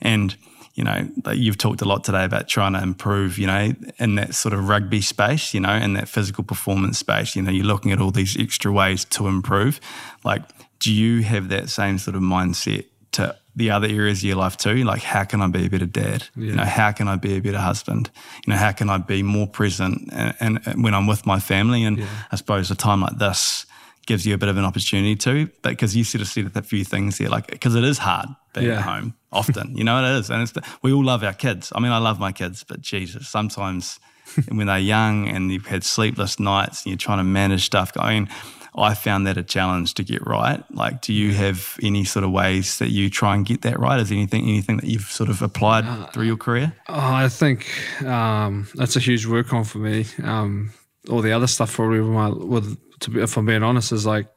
and 0.00 0.34
you 0.74 0.84
know, 0.84 1.08
you've 1.32 1.58
talked 1.58 1.82
a 1.82 1.84
lot 1.84 2.04
today 2.04 2.24
about 2.24 2.48
trying 2.48 2.72
to 2.72 2.82
improve, 2.82 3.38
you 3.38 3.46
know, 3.46 3.72
in 3.98 4.14
that 4.14 4.34
sort 4.34 4.54
of 4.54 4.66
rugby 4.66 5.02
space, 5.02 5.52
you 5.52 5.60
know, 5.60 5.74
in 5.74 5.92
that 5.92 6.08
physical 6.08 6.42
performance 6.42 6.98
space. 6.98 7.36
You 7.36 7.42
know, 7.42 7.50
you're 7.50 7.66
looking 7.66 7.92
at 7.92 8.00
all 8.00 8.12
these 8.12 8.38
extra 8.38 8.72
ways 8.72 9.04
to 9.06 9.26
improve. 9.26 9.78
Like, 10.24 10.42
do 10.78 10.90
you 10.90 11.22
have 11.24 11.48
that 11.50 11.68
same 11.68 11.98
sort 11.98 12.16
of 12.16 12.22
mindset 12.22 12.86
to 13.12 13.36
the 13.60 13.70
other 13.70 13.86
areas 13.86 14.18
of 14.18 14.24
your 14.24 14.36
life 14.36 14.56
too? 14.56 14.82
Like, 14.84 15.02
how 15.02 15.24
can 15.24 15.40
I 15.42 15.46
be 15.48 15.66
a 15.66 15.70
better 15.70 15.86
dad? 15.86 16.26
You 16.34 16.52
know, 16.54 16.64
how 16.64 16.90
can 16.92 17.06
I 17.08 17.16
be 17.16 17.36
a 17.36 17.40
better 17.40 17.58
husband? 17.58 18.10
You 18.46 18.52
know, 18.52 18.58
how 18.58 18.72
can 18.72 18.90
I 18.90 18.98
be 18.98 19.22
more 19.22 19.46
present 19.46 20.08
and, 20.12 20.34
and, 20.40 20.60
and 20.66 20.82
when 20.84 20.94
I'm 20.94 21.06
with 21.06 21.26
my 21.26 21.38
family? 21.40 21.84
And 21.84 22.02
I 22.32 22.36
suppose 22.36 22.70
a 22.70 22.74
time 22.74 23.00
like 23.02 23.18
this 23.18 23.66
gives 24.06 24.26
you 24.26 24.34
a 24.34 24.38
bit 24.38 24.48
of 24.48 24.56
an 24.56 24.64
opportunity 24.64 25.14
to, 25.14 25.46
but 25.62 25.70
because 25.70 25.94
you 25.94 26.02
sort 26.04 26.22
of 26.22 26.28
said 26.28 26.50
a 26.54 26.62
few 26.62 26.84
things 26.84 27.18
there, 27.18 27.28
like, 27.28 27.46
because 27.48 27.74
it 27.76 27.84
is 27.84 27.98
hard 27.98 28.28
being 28.54 28.66
Yeah. 28.66 28.78
at 28.78 28.82
home 28.82 29.14
often, 29.30 29.76
you 29.76 29.84
know, 29.84 29.94
what 29.94 30.04
it 30.04 30.18
is. 30.18 30.30
And 30.30 30.42
it's, 30.42 30.52
we 30.82 30.92
all 30.92 31.04
love 31.04 31.22
our 31.22 31.34
kids. 31.34 31.72
I 31.76 31.80
mean, 31.80 31.92
I 31.92 31.98
love 31.98 32.18
my 32.18 32.32
kids, 32.32 32.64
but 32.66 32.80
Jesus, 32.80 33.28
sometimes 33.28 34.00
when 34.48 34.66
they're 34.66 34.78
young 34.78 35.28
and 35.28 35.52
you've 35.52 35.66
had 35.66 35.84
sleepless 35.84 36.40
nights 36.40 36.82
and 36.84 36.90
you're 36.90 36.98
trying 36.98 37.18
to 37.18 37.24
manage 37.24 37.64
stuff 37.66 37.92
going, 37.92 38.28
I 38.28 38.59
found 38.94 39.26
that 39.26 39.36
a 39.36 39.42
challenge 39.42 39.94
to 39.94 40.04
get 40.04 40.24
right. 40.26 40.62
Like, 40.72 41.02
do 41.02 41.12
you 41.12 41.32
have 41.32 41.76
any 41.82 42.04
sort 42.04 42.24
of 42.24 42.30
ways 42.30 42.78
that 42.78 42.90
you 42.90 43.10
try 43.10 43.34
and 43.34 43.44
get 43.44 43.62
that 43.62 43.78
right? 43.78 44.00
Is 44.00 44.08
there 44.08 44.18
anything, 44.18 44.44
anything 44.44 44.76
that 44.76 44.86
you've 44.86 45.10
sort 45.10 45.28
of 45.28 45.42
applied 45.42 46.12
through 46.12 46.26
your 46.26 46.36
career? 46.36 46.72
Oh, 46.88 46.94
I 46.96 47.28
think 47.28 47.68
um, 48.04 48.68
that's 48.74 48.96
a 48.96 49.00
huge 49.00 49.26
work 49.26 49.52
on 49.52 49.64
for 49.64 49.78
me. 49.78 50.06
Um, 50.22 50.72
all 51.08 51.22
the 51.22 51.32
other 51.32 51.46
stuff 51.46 51.74
probably 51.74 52.00
with 52.00 52.10
my 52.10 52.28
with 52.28 52.78
to 53.00 53.10
be, 53.10 53.20
if 53.20 53.36
I'm 53.36 53.46
being 53.46 53.62
honest 53.62 53.92
is 53.92 54.06
like, 54.06 54.28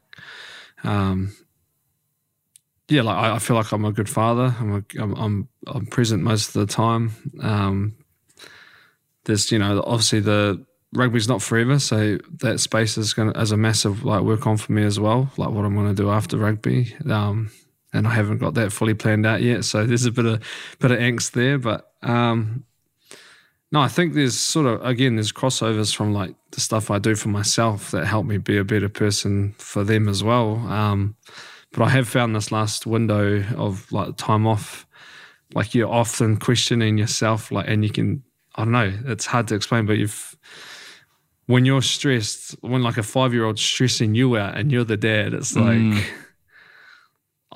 um, 0.82 1.34
yeah, 2.88 3.02
like 3.02 3.16
I, 3.16 3.34
I 3.36 3.38
feel 3.38 3.56
like 3.56 3.72
I'm 3.72 3.84
a 3.84 3.92
good 3.92 4.08
father. 4.08 4.54
I'm 4.58 4.74
a, 4.74 5.02
I'm, 5.02 5.14
I'm 5.14 5.48
I'm 5.66 5.86
present 5.86 6.22
most 6.22 6.48
of 6.48 6.54
the 6.54 6.72
time. 6.72 7.12
Um, 7.40 7.96
there's 9.24 9.50
you 9.52 9.58
know 9.58 9.82
obviously 9.86 10.20
the 10.20 10.64
rugby's 10.94 11.28
not 11.28 11.42
forever, 11.42 11.78
so 11.78 12.18
that 12.40 12.60
space 12.60 12.96
is 12.96 13.12
gonna 13.12 13.32
as 13.34 13.52
a 13.52 13.56
massive 13.56 14.04
like 14.04 14.22
work 14.22 14.46
on 14.46 14.56
for 14.56 14.72
me 14.72 14.84
as 14.84 14.98
well. 14.98 15.30
Like 15.36 15.50
what 15.50 15.64
I'm 15.64 15.74
gonna 15.74 15.94
do 15.94 16.10
after 16.10 16.38
rugby. 16.38 16.94
Um, 17.08 17.50
and 17.92 18.08
I 18.08 18.10
haven't 18.10 18.38
got 18.38 18.54
that 18.54 18.72
fully 18.72 18.94
planned 18.94 19.24
out 19.24 19.40
yet. 19.40 19.64
So 19.64 19.86
there's 19.86 20.04
a 20.04 20.10
bit 20.10 20.26
of 20.26 20.42
bit 20.80 20.90
of 20.90 20.98
angst 20.98 21.32
there, 21.32 21.58
but 21.58 21.92
um, 22.02 22.64
no, 23.70 23.80
I 23.80 23.88
think 23.88 24.14
there's 24.14 24.38
sort 24.38 24.66
of 24.66 24.84
again 24.84 25.16
there's 25.16 25.32
crossovers 25.32 25.94
from 25.94 26.12
like 26.12 26.34
the 26.50 26.60
stuff 26.60 26.90
I 26.90 26.98
do 26.98 27.14
for 27.14 27.28
myself 27.28 27.90
that 27.92 28.06
help 28.06 28.26
me 28.26 28.38
be 28.38 28.56
a 28.58 28.64
better 28.64 28.88
person 28.88 29.54
for 29.58 29.84
them 29.84 30.08
as 30.08 30.22
well. 30.22 30.56
Um, 30.56 31.16
but 31.72 31.82
I 31.82 31.88
have 31.90 32.08
found 32.08 32.36
this 32.36 32.52
last 32.52 32.86
window 32.86 33.42
of 33.56 33.90
like 33.90 34.16
time 34.16 34.46
off, 34.46 34.86
like 35.54 35.74
you're 35.74 35.90
often 35.90 36.36
questioning 36.36 36.98
yourself, 36.98 37.50
like, 37.50 37.68
and 37.68 37.84
you 37.84 37.90
can 37.90 38.22
I 38.56 38.62
don't 38.64 38.72
know, 38.72 38.92
it's 39.06 39.26
hard 39.26 39.48
to 39.48 39.54
explain, 39.54 39.86
but 39.86 39.98
you've 39.98 40.36
when 41.46 41.64
you're 41.64 41.82
stressed, 41.82 42.52
when 42.62 42.82
like 42.82 42.96
a 42.96 43.02
five 43.02 43.32
year 43.34 43.44
old 43.44 43.58
stressing 43.58 44.14
you 44.14 44.36
out 44.36 44.56
and 44.56 44.72
you're 44.72 44.84
the 44.84 44.96
dad, 44.96 45.34
it's 45.34 45.54
like 45.56 45.76
Mm. 45.78 46.04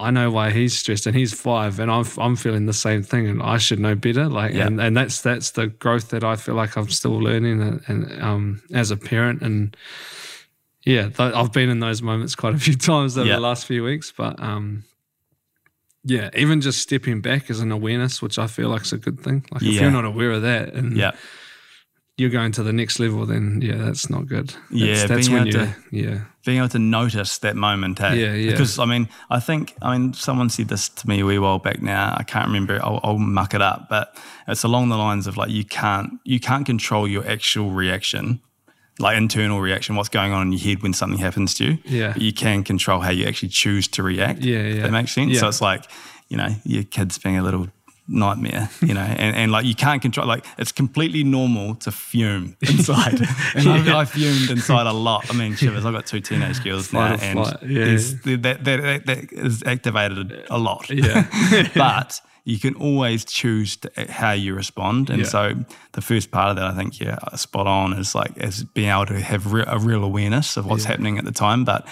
I 0.00 0.12
know 0.12 0.30
why 0.30 0.50
he's 0.52 0.78
stressed 0.78 1.06
and 1.08 1.16
he's 1.16 1.32
five 1.34 1.80
and 1.80 1.90
I'm 1.90 2.04
I'm 2.18 2.36
feeling 2.36 2.66
the 2.66 2.72
same 2.72 3.02
thing 3.02 3.26
and 3.26 3.42
I 3.42 3.58
should 3.58 3.80
know 3.80 3.96
better. 3.96 4.28
Like 4.28 4.54
Yeah. 4.54 4.66
and, 4.66 4.80
and 4.80 4.96
that's 4.96 5.22
that's 5.22 5.50
the 5.52 5.66
growth 5.66 6.10
that 6.10 6.22
I 6.22 6.36
feel 6.36 6.54
like 6.54 6.76
I'm 6.76 6.88
still 6.88 7.18
learning 7.18 7.60
and, 7.60 7.80
and 7.88 8.22
um 8.22 8.62
as 8.72 8.90
a 8.92 8.96
parent 8.96 9.42
and 9.42 9.76
yeah, 10.84 11.08
th- 11.08 11.34
I've 11.34 11.52
been 11.52 11.68
in 11.68 11.80
those 11.80 12.00
moments 12.00 12.34
quite 12.36 12.54
a 12.54 12.58
few 12.58 12.74
times 12.90 13.18
over 13.18 13.26
Yeah. 13.28 13.34
the 13.36 13.40
last 13.40 13.66
few 13.66 13.82
weeks, 13.82 14.12
but 14.16 14.40
um 14.40 14.84
yeah, 16.04 16.30
even 16.36 16.60
just 16.60 16.80
stepping 16.80 17.20
back 17.20 17.50
is 17.50 17.58
an 17.60 17.72
awareness, 17.72 18.22
which 18.22 18.38
I 18.38 18.46
feel 18.46 18.68
like 18.68 18.82
is 18.82 18.92
a 18.92 18.98
good 18.98 19.18
thing. 19.20 19.44
Like 19.50 19.62
if 19.62 19.68
Yeah. 19.74 19.80
you're 19.82 19.90
not 19.90 20.04
aware 20.04 20.30
of 20.30 20.42
that 20.42 20.74
and 20.74 20.96
Yeah. 20.96 21.10
You're 22.18 22.30
going 22.30 22.52
to 22.52 22.62
the 22.62 22.72
next 22.72 22.98
level, 22.98 23.24
then 23.24 23.60
yeah, 23.62 23.76
that's 23.76 24.10
not 24.10 24.26
good. 24.26 24.52
Yeah, 24.70 24.94
that's, 24.94 25.08
that's 25.08 25.28
being 25.28 25.38
when 25.38 25.46
you 25.46 25.52
to- 25.52 25.76
yeah, 25.92 26.20
being 26.44 26.58
able 26.58 26.68
to 26.70 26.78
notice 26.78 27.38
that 27.38 27.54
moment, 27.56 27.98
hey? 28.00 28.20
Yeah, 28.20 28.34
yeah. 28.34 28.50
Because 28.50 28.78
I 28.78 28.84
mean, 28.84 29.08
I 29.30 29.40
think 29.40 29.74
I 29.80 29.96
mean 29.96 30.12
someone 30.14 30.50
said 30.50 30.68
this 30.68 30.88
to 30.88 31.08
me 31.08 31.20
a 31.20 31.24
wee 31.24 31.38
while 31.38 31.58
back. 31.60 31.80
Now 31.80 32.14
I 32.18 32.24
can't 32.24 32.46
remember. 32.48 32.80
I'll, 32.82 33.00
I'll 33.02 33.18
muck 33.18 33.54
it 33.54 33.62
up, 33.62 33.88
but 33.88 34.16
it's 34.48 34.64
along 34.64 34.88
the 34.88 34.96
lines 34.98 35.26
of 35.26 35.36
like 35.36 35.50
you 35.50 35.64
can't 35.64 36.18
you 36.24 36.40
can't 36.40 36.66
control 36.66 37.06
your 37.06 37.26
actual 37.26 37.70
reaction, 37.70 38.40
like 38.98 39.16
internal 39.16 39.60
reaction, 39.60 39.94
what's 39.94 40.08
going 40.08 40.32
on 40.32 40.42
in 40.48 40.52
your 40.52 40.60
head 40.60 40.82
when 40.82 40.92
something 40.92 41.20
happens 41.20 41.54
to 41.54 41.64
you. 41.64 41.78
Yeah. 41.84 42.12
But 42.14 42.22
you 42.22 42.32
can 42.32 42.64
control 42.64 43.00
how 43.00 43.10
you 43.10 43.26
actually 43.26 43.50
choose 43.50 43.86
to 43.88 44.02
react. 44.02 44.40
Yeah, 44.40 44.62
yeah. 44.62 44.82
That 44.82 44.90
makes 44.92 45.12
sense. 45.12 45.38
So 45.38 45.46
it's 45.48 45.60
like 45.60 45.84
you 46.28 46.36
know 46.36 46.48
your 46.64 46.82
kids 46.82 47.16
being 47.18 47.38
a 47.38 47.42
little 47.42 47.68
nightmare, 48.08 48.70
you 48.80 48.94
know, 48.94 49.00
and, 49.02 49.36
and 49.36 49.52
like 49.52 49.66
you 49.66 49.74
can't 49.74 50.00
control, 50.00 50.26
like 50.26 50.44
it's 50.56 50.72
completely 50.72 51.22
normal 51.24 51.74
to 51.76 51.90
fume 51.92 52.56
inside. 52.62 53.20
and 53.54 53.68
I've, 53.68 53.88
I 53.88 54.04
fumed 54.06 54.50
inside 54.50 54.86
a 54.86 54.92
lot. 54.92 55.30
I 55.30 55.34
mean, 55.34 55.54
shivers, 55.54 55.84
I've 55.84 55.92
got 55.94 56.06
two 56.06 56.20
teenage 56.20 56.62
girls 56.64 56.92
now 56.92 57.14
and 57.20 57.38
flight, 57.38 57.62
yeah. 57.62 57.84
that, 57.84 58.38
that, 58.42 58.64
that, 58.64 59.06
that 59.06 59.32
is 59.32 59.62
activated 59.64 60.46
a 60.50 60.58
lot. 60.58 60.88
Yeah. 60.90 61.26
but 61.74 62.20
you 62.44 62.58
can 62.58 62.74
always 62.76 63.26
choose 63.26 63.76
to, 63.76 63.90
how 64.10 64.32
you 64.32 64.54
respond. 64.54 65.10
And 65.10 65.20
Yeah. 65.20 65.28
so 65.28 65.52
the 65.92 66.00
first 66.00 66.30
part 66.30 66.48
of 66.50 66.56
that, 66.56 66.64
I 66.64 66.74
think, 66.74 66.98
yeah, 66.98 67.18
spot 67.36 67.66
on 67.66 67.92
is 67.92 68.14
like, 68.14 68.38
is 68.38 68.64
being 68.64 68.88
able 68.88 69.04
to 69.06 69.20
have 69.20 69.52
re- 69.52 69.64
a 69.66 69.78
real 69.78 70.02
awareness 70.02 70.56
of 70.56 70.64
what's 70.64 70.84
happening 70.84 71.18
at 71.18 71.26
the 71.26 71.32
time. 71.32 71.64
But 71.64 71.86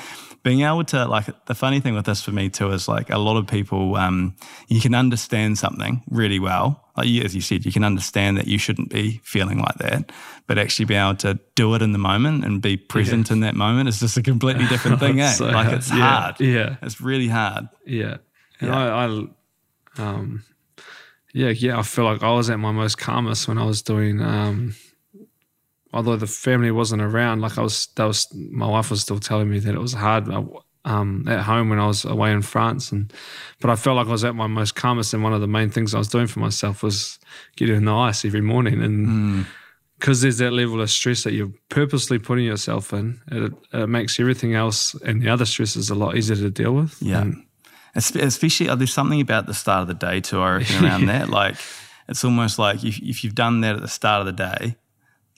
being 0.46 0.60
able 0.62 0.84
to 0.84 1.04
like 1.06 1.26
the 1.46 1.54
funny 1.56 1.80
thing 1.80 1.94
with 1.94 2.06
this 2.06 2.22
for 2.22 2.30
me 2.30 2.48
too 2.48 2.70
is 2.70 2.86
like 2.86 3.10
a 3.10 3.18
lot 3.18 3.36
of 3.36 3.48
people 3.48 3.96
um, 3.96 4.36
you 4.68 4.80
can 4.80 4.94
understand 4.94 5.58
something 5.58 6.02
really 6.08 6.38
well 6.38 6.68
like 6.96 7.08
you, 7.08 7.20
as 7.26 7.34
you 7.34 7.40
said 7.40 7.66
you 7.66 7.72
can 7.72 7.82
understand 7.82 8.36
that 8.38 8.46
you 8.46 8.56
shouldn't 8.56 8.88
be 8.88 9.20
feeling 9.24 9.58
like 9.58 9.74
that 9.78 10.12
but 10.46 10.56
actually 10.56 10.84
being 10.84 11.00
able 11.00 11.16
to 11.16 11.36
do 11.56 11.74
it 11.74 11.82
in 11.82 11.90
the 11.90 11.98
moment 11.98 12.44
and 12.44 12.62
be 12.62 12.76
present 12.76 13.30
in 13.32 13.40
that 13.40 13.56
moment 13.56 13.88
is 13.88 13.98
just 13.98 14.16
a 14.16 14.22
completely 14.22 14.66
different 14.68 15.00
thing 15.00 15.20
eh? 15.28 15.32
So 15.32 15.46
like 15.46 15.66
hard. 15.66 15.78
it's 15.78 15.90
Yeah, 15.90 15.96
hard 16.20 16.40
yeah. 16.40 16.76
it's 16.82 17.00
really 17.00 17.28
hard 17.28 17.68
Yeah. 17.84 18.18
And 18.60 18.70
Yeah. 18.70 18.78
I, 18.78 19.04
I 19.06 19.26
um 19.98 20.44
yeah, 21.34 21.48
yeah, 21.50 21.78
I 21.78 21.82
feel 21.82 22.04
like 22.04 22.22
I 22.22 22.30
was 22.30 22.48
at 22.50 22.58
my 22.60 22.70
most 22.72 22.98
calmest 22.98 23.48
when 23.48 23.58
I 23.58 23.64
was 23.64 23.82
doing 23.82 24.22
um 24.22 24.74
although 25.96 26.16
the 26.16 26.26
family 26.26 26.70
wasn't 26.70 27.02
around, 27.02 27.40
like 27.40 27.58
I 27.58 27.62
was 27.62 27.88
that 27.96 28.04
was 28.04 28.26
my 28.34 28.68
wife 28.68 28.90
was 28.90 29.00
still 29.02 29.18
telling 29.18 29.48
me 29.50 29.58
that 29.60 29.74
it 29.74 29.80
was 29.80 29.94
hard 29.94 30.28
uh, 30.28 30.44
um 30.84 31.26
at 31.26 31.40
home 31.42 31.68
when 31.70 31.80
I 31.80 31.86
was 31.86 32.04
away 32.04 32.30
in 32.32 32.42
France 32.42 32.92
and 32.92 33.12
but 33.60 33.70
I 33.70 33.76
felt 33.76 33.96
like 33.96 34.06
I 34.06 34.12
was 34.12 34.24
at 34.24 34.34
my 34.36 34.46
most 34.46 34.74
calmest 34.76 35.14
and 35.14 35.22
one 35.24 35.34
of 35.34 35.40
the 35.40 35.48
main 35.58 35.70
things 35.70 35.94
I 35.94 35.98
was 35.98 36.08
doing 36.08 36.28
for 36.28 36.40
myself 36.40 36.82
was 36.82 37.18
getting 37.56 37.76
in 37.76 37.84
the 37.86 37.94
ice 37.94 38.24
every 38.24 38.40
morning 38.42 38.82
and 38.82 39.46
because 39.98 40.20
there's 40.20 40.38
that 40.38 40.52
level 40.52 40.80
of 40.80 40.90
stress 40.90 41.24
that 41.24 41.32
you're 41.32 41.52
purposely 41.70 42.18
putting 42.18 42.44
yourself 42.44 42.92
in, 42.92 43.18
it, 43.32 43.52
it 43.72 43.88
makes 43.88 44.20
everything 44.20 44.54
else 44.54 44.94
and 45.06 45.22
the 45.22 45.28
other 45.30 45.46
stresses 45.46 45.88
a 45.90 45.94
lot 45.94 46.14
easier 46.16 46.36
to 46.36 46.50
deal 46.50 46.72
with. 46.74 47.00
Yeah. 47.00 47.22
And- 47.22 47.42
Especially, 47.98 48.68
uh, 48.68 48.74
there's 48.74 48.92
something 48.92 49.22
about 49.22 49.46
the 49.46 49.54
start 49.54 49.80
of 49.80 49.88
the 49.88 49.94
day 49.94 50.20
too, 50.20 50.38
I 50.42 50.56
reckon, 50.58 50.84
around 50.84 51.06
that. 51.14 51.30
Like, 51.30 51.56
it's 52.08 52.22
almost 52.24 52.58
like 52.58 52.84
if, 52.84 52.98
if 52.98 53.24
you've 53.24 53.34
done 53.34 53.62
that 53.62 53.74
at 53.76 53.80
the 53.80 53.88
start 53.88 54.20
of 54.20 54.26
the 54.26 54.32
day, 54.32 54.76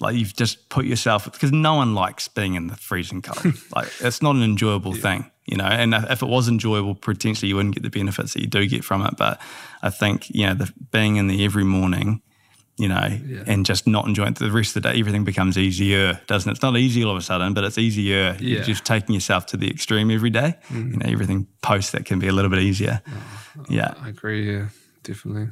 like 0.00 0.16
you've 0.16 0.36
just 0.36 0.68
put 0.68 0.84
yourself, 0.84 1.24
because 1.24 1.52
no 1.52 1.74
one 1.74 1.94
likes 1.94 2.28
being 2.28 2.54
in 2.54 2.68
the 2.68 2.76
freezing 2.76 3.22
cold. 3.22 3.54
like, 3.74 3.88
it's 4.00 4.22
not 4.22 4.36
an 4.36 4.42
enjoyable 4.42 4.94
thing, 4.94 5.30
you 5.44 5.56
know. 5.56 5.64
And 5.64 5.94
if 5.94 6.22
it 6.22 6.28
was 6.28 6.48
enjoyable, 6.48 6.94
potentially 6.94 7.48
you 7.48 7.56
wouldn't 7.56 7.74
get 7.74 7.82
the 7.82 7.90
benefits 7.90 8.34
that 8.34 8.40
you 8.40 8.46
do 8.46 8.66
get 8.66 8.84
from 8.84 9.04
it. 9.04 9.16
But 9.16 9.40
I 9.82 9.90
think, 9.90 10.30
you 10.30 10.46
know, 10.46 10.54
the, 10.54 10.72
being 10.92 11.16
in 11.16 11.26
the 11.26 11.44
every 11.44 11.64
morning, 11.64 12.22
you 12.76 12.88
know, 12.88 13.18
and 13.46 13.66
just 13.66 13.88
not 13.88 14.06
enjoying 14.06 14.34
the 14.34 14.52
rest 14.52 14.76
of 14.76 14.82
the 14.82 14.92
day, 14.92 15.00
everything 15.00 15.24
becomes 15.24 15.58
easier, 15.58 16.20
doesn't 16.28 16.48
it? 16.48 16.52
It's 16.52 16.62
not 16.62 16.76
easy 16.76 17.02
all 17.02 17.10
of 17.10 17.16
a 17.16 17.22
sudden, 17.22 17.52
but 17.52 17.64
it's 17.64 17.76
easier. 17.76 18.36
You're 18.38 18.62
just 18.62 18.84
taking 18.84 19.16
yourself 19.16 19.46
to 19.46 19.56
the 19.56 19.68
extreme 19.68 20.12
every 20.12 20.30
day. 20.30 20.54
Mm-hmm. 20.68 20.92
You 20.92 20.96
know, 20.98 21.06
everything 21.08 21.48
post 21.60 21.90
that 21.90 22.04
can 22.04 22.20
be 22.20 22.28
a 22.28 22.32
little 22.32 22.50
bit 22.50 22.60
easier. 22.60 23.02
Oh, 23.04 23.22
oh, 23.58 23.64
yeah. 23.68 23.94
I 24.00 24.10
agree. 24.10 24.54
Yeah, 24.54 24.68
definitely. 25.02 25.48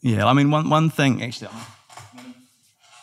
Yeah. 0.00 0.26
I 0.26 0.32
mean, 0.32 0.50
one, 0.50 0.68
one 0.68 0.90
thing 0.90 1.22
actually, 1.22 1.50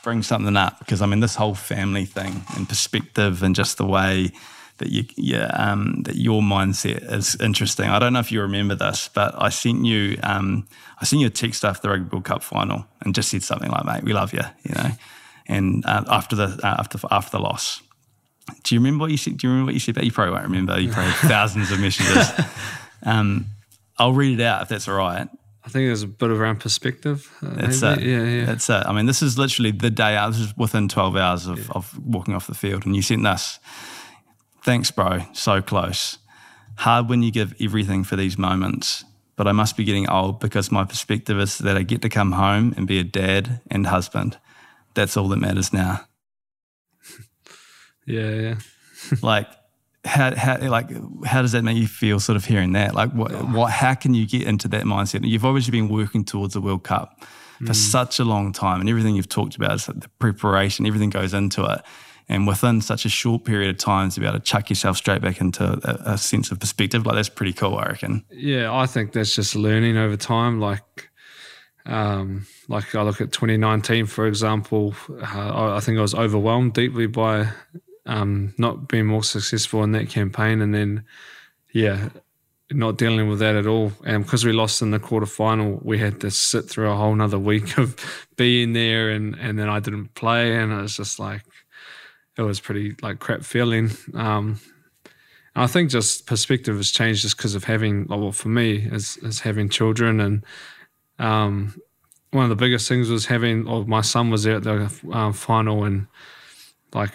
bring 0.05 0.21
something 0.21 0.55
up 0.55 0.77
because 0.79 1.01
I 1.01 1.07
mean, 1.07 1.19
this 1.19 1.35
whole 1.35 1.55
family 1.55 2.05
thing 2.05 2.43
and 2.55 2.69
perspective 2.69 3.43
and 3.43 3.55
just 3.55 3.77
the 3.77 3.85
way 3.85 4.31
that 4.77 4.89
you, 4.89 5.03
yeah, 5.17 5.47
um, 5.47 6.03
that 6.03 6.15
your 6.15 6.41
mindset 6.41 7.11
is 7.11 7.35
interesting. 7.41 7.89
I 7.89 7.97
don't 7.97 8.13
know 8.13 8.19
if 8.19 8.31
you 8.31 8.41
remember 8.41 8.75
this, 8.75 9.09
but 9.13 9.33
I 9.35 9.49
sent 9.49 9.83
you, 9.83 10.17
um, 10.21 10.67
I 11.01 11.05
sent 11.05 11.21
you 11.21 11.27
a 11.27 11.31
text 11.31 11.65
after 11.65 11.87
the 11.87 11.89
Rugby 11.89 12.09
World 12.09 12.25
Cup 12.25 12.43
final 12.43 12.85
and 13.01 13.15
just 13.15 13.29
said 13.29 13.41
something 13.41 13.71
like, 13.71 13.83
"Mate, 13.85 14.03
we 14.03 14.13
love 14.13 14.31
you," 14.31 14.43
you 14.63 14.75
know, 14.75 14.91
and 15.47 15.83
uh, 15.85 16.03
after 16.07 16.35
the 16.35 16.59
uh, 16.63 16.75
after 16.79 16.99
after 17.09 17.37
the 17.37 17.43
loss. 17.43 17.81
Do 18.63 18.75
you 18.75 18.79
remember 18.79 19.03
what 19.03 19.11
you 19.11 19.17
said? 19.17 19.37
Do 19.37 19.47
you 19.47 19.51
remember 19.51 19.69
what 19.69 19.73
you 19.73 19.79
said? 19.79 19.95
But 19.95 20.03
you 20.03 20.11
probably 20.11 20.33
won't 20.33 20.43
remember. 20.43 20.79
You 20.79 20.91
probably 20.91 21.11
have 21.13 21.29
thousands 21.29 21.71
of 21.71 21.79
messages. 21.79 22.29
Um, 23.07 23.45
I'll 23.99 24.13
read 24.13 24.39
it 24.39 24.43
out 24.43 24.63
if 24.63 24.69
that's 24.69 24.87
all 24.87 24.95
right. 24.95 25.29
I 25.65 25.69
think 25.69 25.87
there's 25.87 26.03
a 26.03 26.07
bit 26.07 26.29
of 26.29 26.39
around 26.39 26.59
perspective. 26.59 27.35
Uh, 27.41 27.55
That's 27.55 27.81
maybe. 27.81 28.01
it. 28.03 28.07
Yeah, 28.07 28.23
yeah. 28.23 28.45
That's 28.45 28.69
it. 28.69 28.83
I 28.85 28.93
mean, 28.93 29.07
this 29.07 29.23
is 29.23 29.37
literally 29.39 29.71
the 29.71 29.89
day 29.89 30.15
out. 30.15 30.33
This 30.33 30.41
is 30.41 30.57
within 30.57 30.87
12 30.87 31.15
hours 31.15 31.47
of, 31.47 31.71
of 31.71 31.97
walking 32.05 32.35
off 32.35 32.45
the 32.45 32.53
field. 32.53 32.85
And 32.85 32.95
you 32.95 33.01
sent 33.01 33.23
this. 33.23 33.59
Thanks, 34.63 34.91
bro. 34.91 35.25
So 35.33 35.63
close. 35.63 36.19
Hard 36.77 37.09
when 37.09 37.23
you 37.23 37.31
give 37.31 37.55
everything 37.59 38.03
for 38.03 38.15
these 38.15 38.37
moments. 38.37 39.03
But 39.35 39.47
I 39.47 39.53
must 39.53 39.75
be 39.75 39.83
getting 39.83 40.07
old 40.07 40.39
because 40.39 40.71
my 40.71 40.85
perspective 40.85 41.39
is 41.39 41.57
that 41.57 41.75
I 41.75 41.81
get 41.81 42.03
to 42.03 42.09
come 42.09 42.33
home 42.33 42.73
and 42.77 42.85
be 42.85 42.99
a 42.99 43.03
dad 43.03 43.61
and 43.71 43.87
husband. 43.87 44.37
That's 44.93 45.17
all 45.17 45.27
that 45.29 45.37
matters 45.37 45.73
now. 45.73 46.05
yeah, 48.05 48.29
yeah. 48.29 48.55
like 49.21 49.47
how, 50.05 50.35
how 50.35 50.57
like 50.69 50.89
how 51.25 51.41
does 51.41 51.51
that 51.53 51.63
make 51.63 51.77
you 51.77 51.87
feel 51.87 52.19
sort 52.19 52.35
of 52.35 52.45
hearing 52.45 52.73
that? 52.73 52.93
Like 52.93 53.11
what 53.11 53.31
what 53.49 53.71
how 53.71 53.93
can 53.95 54.13
you 54.13 54.25
get 54.27 54.43
into 54.43 54.67
that 54.69 54.83
mindset? 54.83 55.27
You've 55.27 55.45
obviously 55.45 55.71
been 55.71 55.89
working 55.89 56.23
towards 56.23 56.53
the 56.53 56.61
world 56.61 56.83
cup 56.83 57.23
for 57.65 57.73
such 57.73 58.19
a 58.19 58.25
long 58.25 58.51
time 58.51 58.81
and 58.81 58.89
everything 58.89 59.15
you've 59.15 59.29
talked 59.29 59.55
about 59.55 59.71
is 59.71 59.87
like 59.87 60.01
the 60.01 60.09
preparation 60.19 60.85
everything 60.85 61.09
goes 61.09 61.33
into 61.33 61.63
it. 61.63 61.81
And 62.27 62.47
within 62.47 62.81
such 62.81 63.05
a 63.05 63.09
short 63.09 63.45
period 63.45 63.69
of 63.69 63.77
time 63.77 64.09
to 64.09 64.19
be 64.19 64.25
able 64.25 64.39
to 64.39 64.43
chuck 64.43 64.69
yourself 64.69 64.97
straight 64.97 65.21
back 65.21 65.39
into 65.39 65.63
a, 65.63 66.13
a 66.13 66.17
sense 66.17 66.51
of 66.51 66.59
perspective 66.59 67.05
like 67.05 67.15
that's 67.15 67.29
pretty 67.29 67.53
cool 67.53 67.75
i 67.75 67.85
reckon. 67.85 68.25
Yeah, 68.31 68.75
I 68.75 68.87
think 68.87 69.13
that's 69.13 69.35
just 69.35 69.55
learning 69.55 69.95
over 69.97 70.17
time. 70.17 70.59
Like, 70.59 71.09
um, 71.85 72.47
like 72.67 72.95
I 72.95 73.03
look 73.03 73.21
at 73.21 73.31
2019, 73.31 74.07
for 74.07 74.25
example. 74.25 74.95
Uh, 75.09 75.75
I 75.75 75.79
think 75.81 75.99
I 75.99 76.01
was 76.01 76.15
overwhelmed 76.15 76.73
deeply 76.73 77.05
by 77.05 77.49
um, 78.05 78.53
not 78.57 78.87
being 78.87 79.05
more 79.05 79.23
successful 79.23 79.83
in 79.83 79.91
that 79.93 80.09
campaign, 80.09 80.61
and 80.61 80.73
then, 80.73 81.03
yeah, 81.71 82.09
not 82.71 82.97
dealing 82.97 83.29
with 83.29 83.39
that 83.39 83.55
at 83.55 83.67
all. 83.67 83.91
And 84.05 84.23
because 84.23 84.45
we 84.45 84.51
lost 84.51 84.81
in 84.81 84.91
the 84.91 84.99
quarterfinal, 84.99 85.83
we 85.83 85.97
had 85.97 86.21
to 86.21 86.31
sit 86.31 86.65
through 86.65 86.91
a 86.91 86.95
whole 86.95 87.15
nother 87.15 87.39
week 87.39 87.77
of 87.77 87.95
being 88.35 88.73
there, 88.73 89.09
and 89.09 89.35
and 89.35 89.57
then 89.57 89.69
I 89.69 89.79
didn't 89.79 90.13
play, 90.15 90.55
and 90.55 90.71
it 90.71 90.81
was 90.81 90.97
just 90.97 91.19
like, 91.19 91.43
it 92.37 92.41
was 92.41 92.59
pretty 92.59 92.95
like 93.01 93.19
crap 93.19 93.43
feeling. 93.43 93.91
Um, 94.13 94.59
I 95.55 95.67
think 95.67 95.89
just 95.89 96.25
perspective 96.25 96.75
has 96.75 96.91
changed 96.91 97.21
just 97.21 97.37
because 97.37 97.55
of 97.55 97.63
having, 97.63 98.07
well, 98.07 98.33
for 98.33 98.49
me, 98.49 98.75
is, 98.75 99.17
is 99.17 99.39
having 99.39 99.69
children. 99.69 100.19
And 100.19 100.45
um, 101.17 101.79
one 102.31 102.43
of 102.43 102.49
the 102.49 102.57
biggest 102.57 102.89
things 102.89 103.09
was 103.09 103.25
having, 103.25 103.65
or 103.65 103.85
my 103.85 104.01
son 104.01 104.29
was 104.29 104.43
there 104.43 104.57
at 104.57 104.63
the 104.63 104.91
um, 105.13 105.31
final, 105.31 105.85
and 105.85 106.07
like 106.93 107.11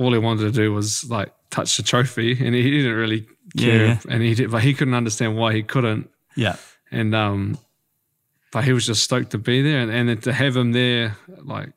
all 0.00 0.12
he 0.12 0.18
wanted 0.18 0.42
to 0.42 0.50
do 0.52 0.72
was 0.72 1.08
like 1.10 1.32
touch 1.50 1.76
the 1.76 1.82
trophy, 1.82 2.32
and 2.32 2.54
he 2.54 2.62
didn't 2.70 2.94
really 2.96 3.26
care, 3.56 3.86
Yeah. 3.86 3.98
and 4.08 4.22
he 4.22 4.34
did, 4.34 4.50
but 4.50 4.62
he 4.62 4.72
couldn't 4.74 4.94
understand 4.94 5.36
why 5.36 5.52
he 5.52 5.62
couldn't, 5.62 6.08
Yeah. 6.36 6.56
and 6.90 7.14
um, 7.14 7.58
but 8.52 8.64
he 8.64 8.72
was 8.72 8.86
just 8.86 9.04
stoked 9.04 9.30
to 9.30 9.38
be 9.38 9.62
there, 9.62 9.80
and, 9.80 9.90
and 9.90 10.08
then 10.08 10.18
to 10.22 10.32
have 10.32 10.56
him 10.56 10.72
there, 10.72 11.16
like 11.42 11.70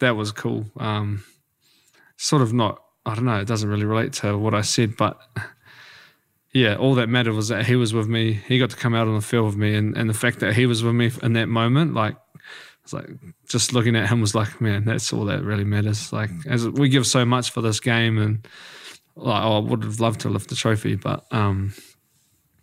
that 0.00 0.16
was 0.16 0.32
cool. 0.32 0.66
Um, 0.78 1.22
sort 2.16 2.42
of 2.42 2.52
not, 2.52 2.82
I 3.06 3.14
don't 3.14 3.24
know, 3.24 3.40
it 3.40 3.46
doesn't 3.48 3.68
really 3.68 3.84
relate 3.84 4.12
to 4.14 4.36
what 4.38 4.54
I 4.54 4.62
said, 4.62 4.96
but 4.96 5.20
yeah, 6.52 6.76
all 6.76 6.94
that 6.96 7.08
mattered 7.08 7.34
was 7.34 7.48
that 7.48 7.66
he 7.66 7.76
was 7.76 7.94
with 7.94 8.08
me. 8.08 8.32
He 8.34 8.58
got 8.58 8.70
to 8.70 8.76
come 8.76 8.94
out 8.94 9.08
on 9.08 9.14
the 9.14 9.20
field 9.22 9.46
with 9.46 9.56
me, 9.56 9.74
and, 9.74 9.96
and 9.96 10.08
the 10.08 10.14
fact 10.14 10.40
that 10.40 10.54
he 10.54 10.66
was 10.66 10.82
with 10.82 10.94
me 10.94 11.10
in 11.22 11.32
that 11.34 11.46
moment, 11.48 11.94
like, 11.94 12.16
it's 12.82 12.92
like 12.92 13.08
just 13.48 13.72
looking 13.72 13.94
at 13.96 14.08
him 14.08 14.20
was 14.20 14.34
like, 14.34 14.60
man, 14.60 14.84
that's 14.84 15.12
all 15.12 15.24
that 15.26 15.44
really 15.44 15.64
matters. 15.64 16.12
Like, 16.12 16.30
as 16.46 16.68
we 16.68 16.88
give 16.88 17.06
so 17.06 17.24
much 17.24 17.50
for 17.50 17.60
this 17.60 17.80
game, 17.80 18.18
and 18.18 18.46
like, 19.14 19.44
oh, 19.44 19.56
I 19.56 19.58
would 19.58 19.84
have 19.84 20.00
loved 20.00 20.20
to 20.20 20.28
lift 20.28 20.48
the 20.48 20.56
trophy, 20.56 20.96
but 20.96 21.24
um, 21.30 21.74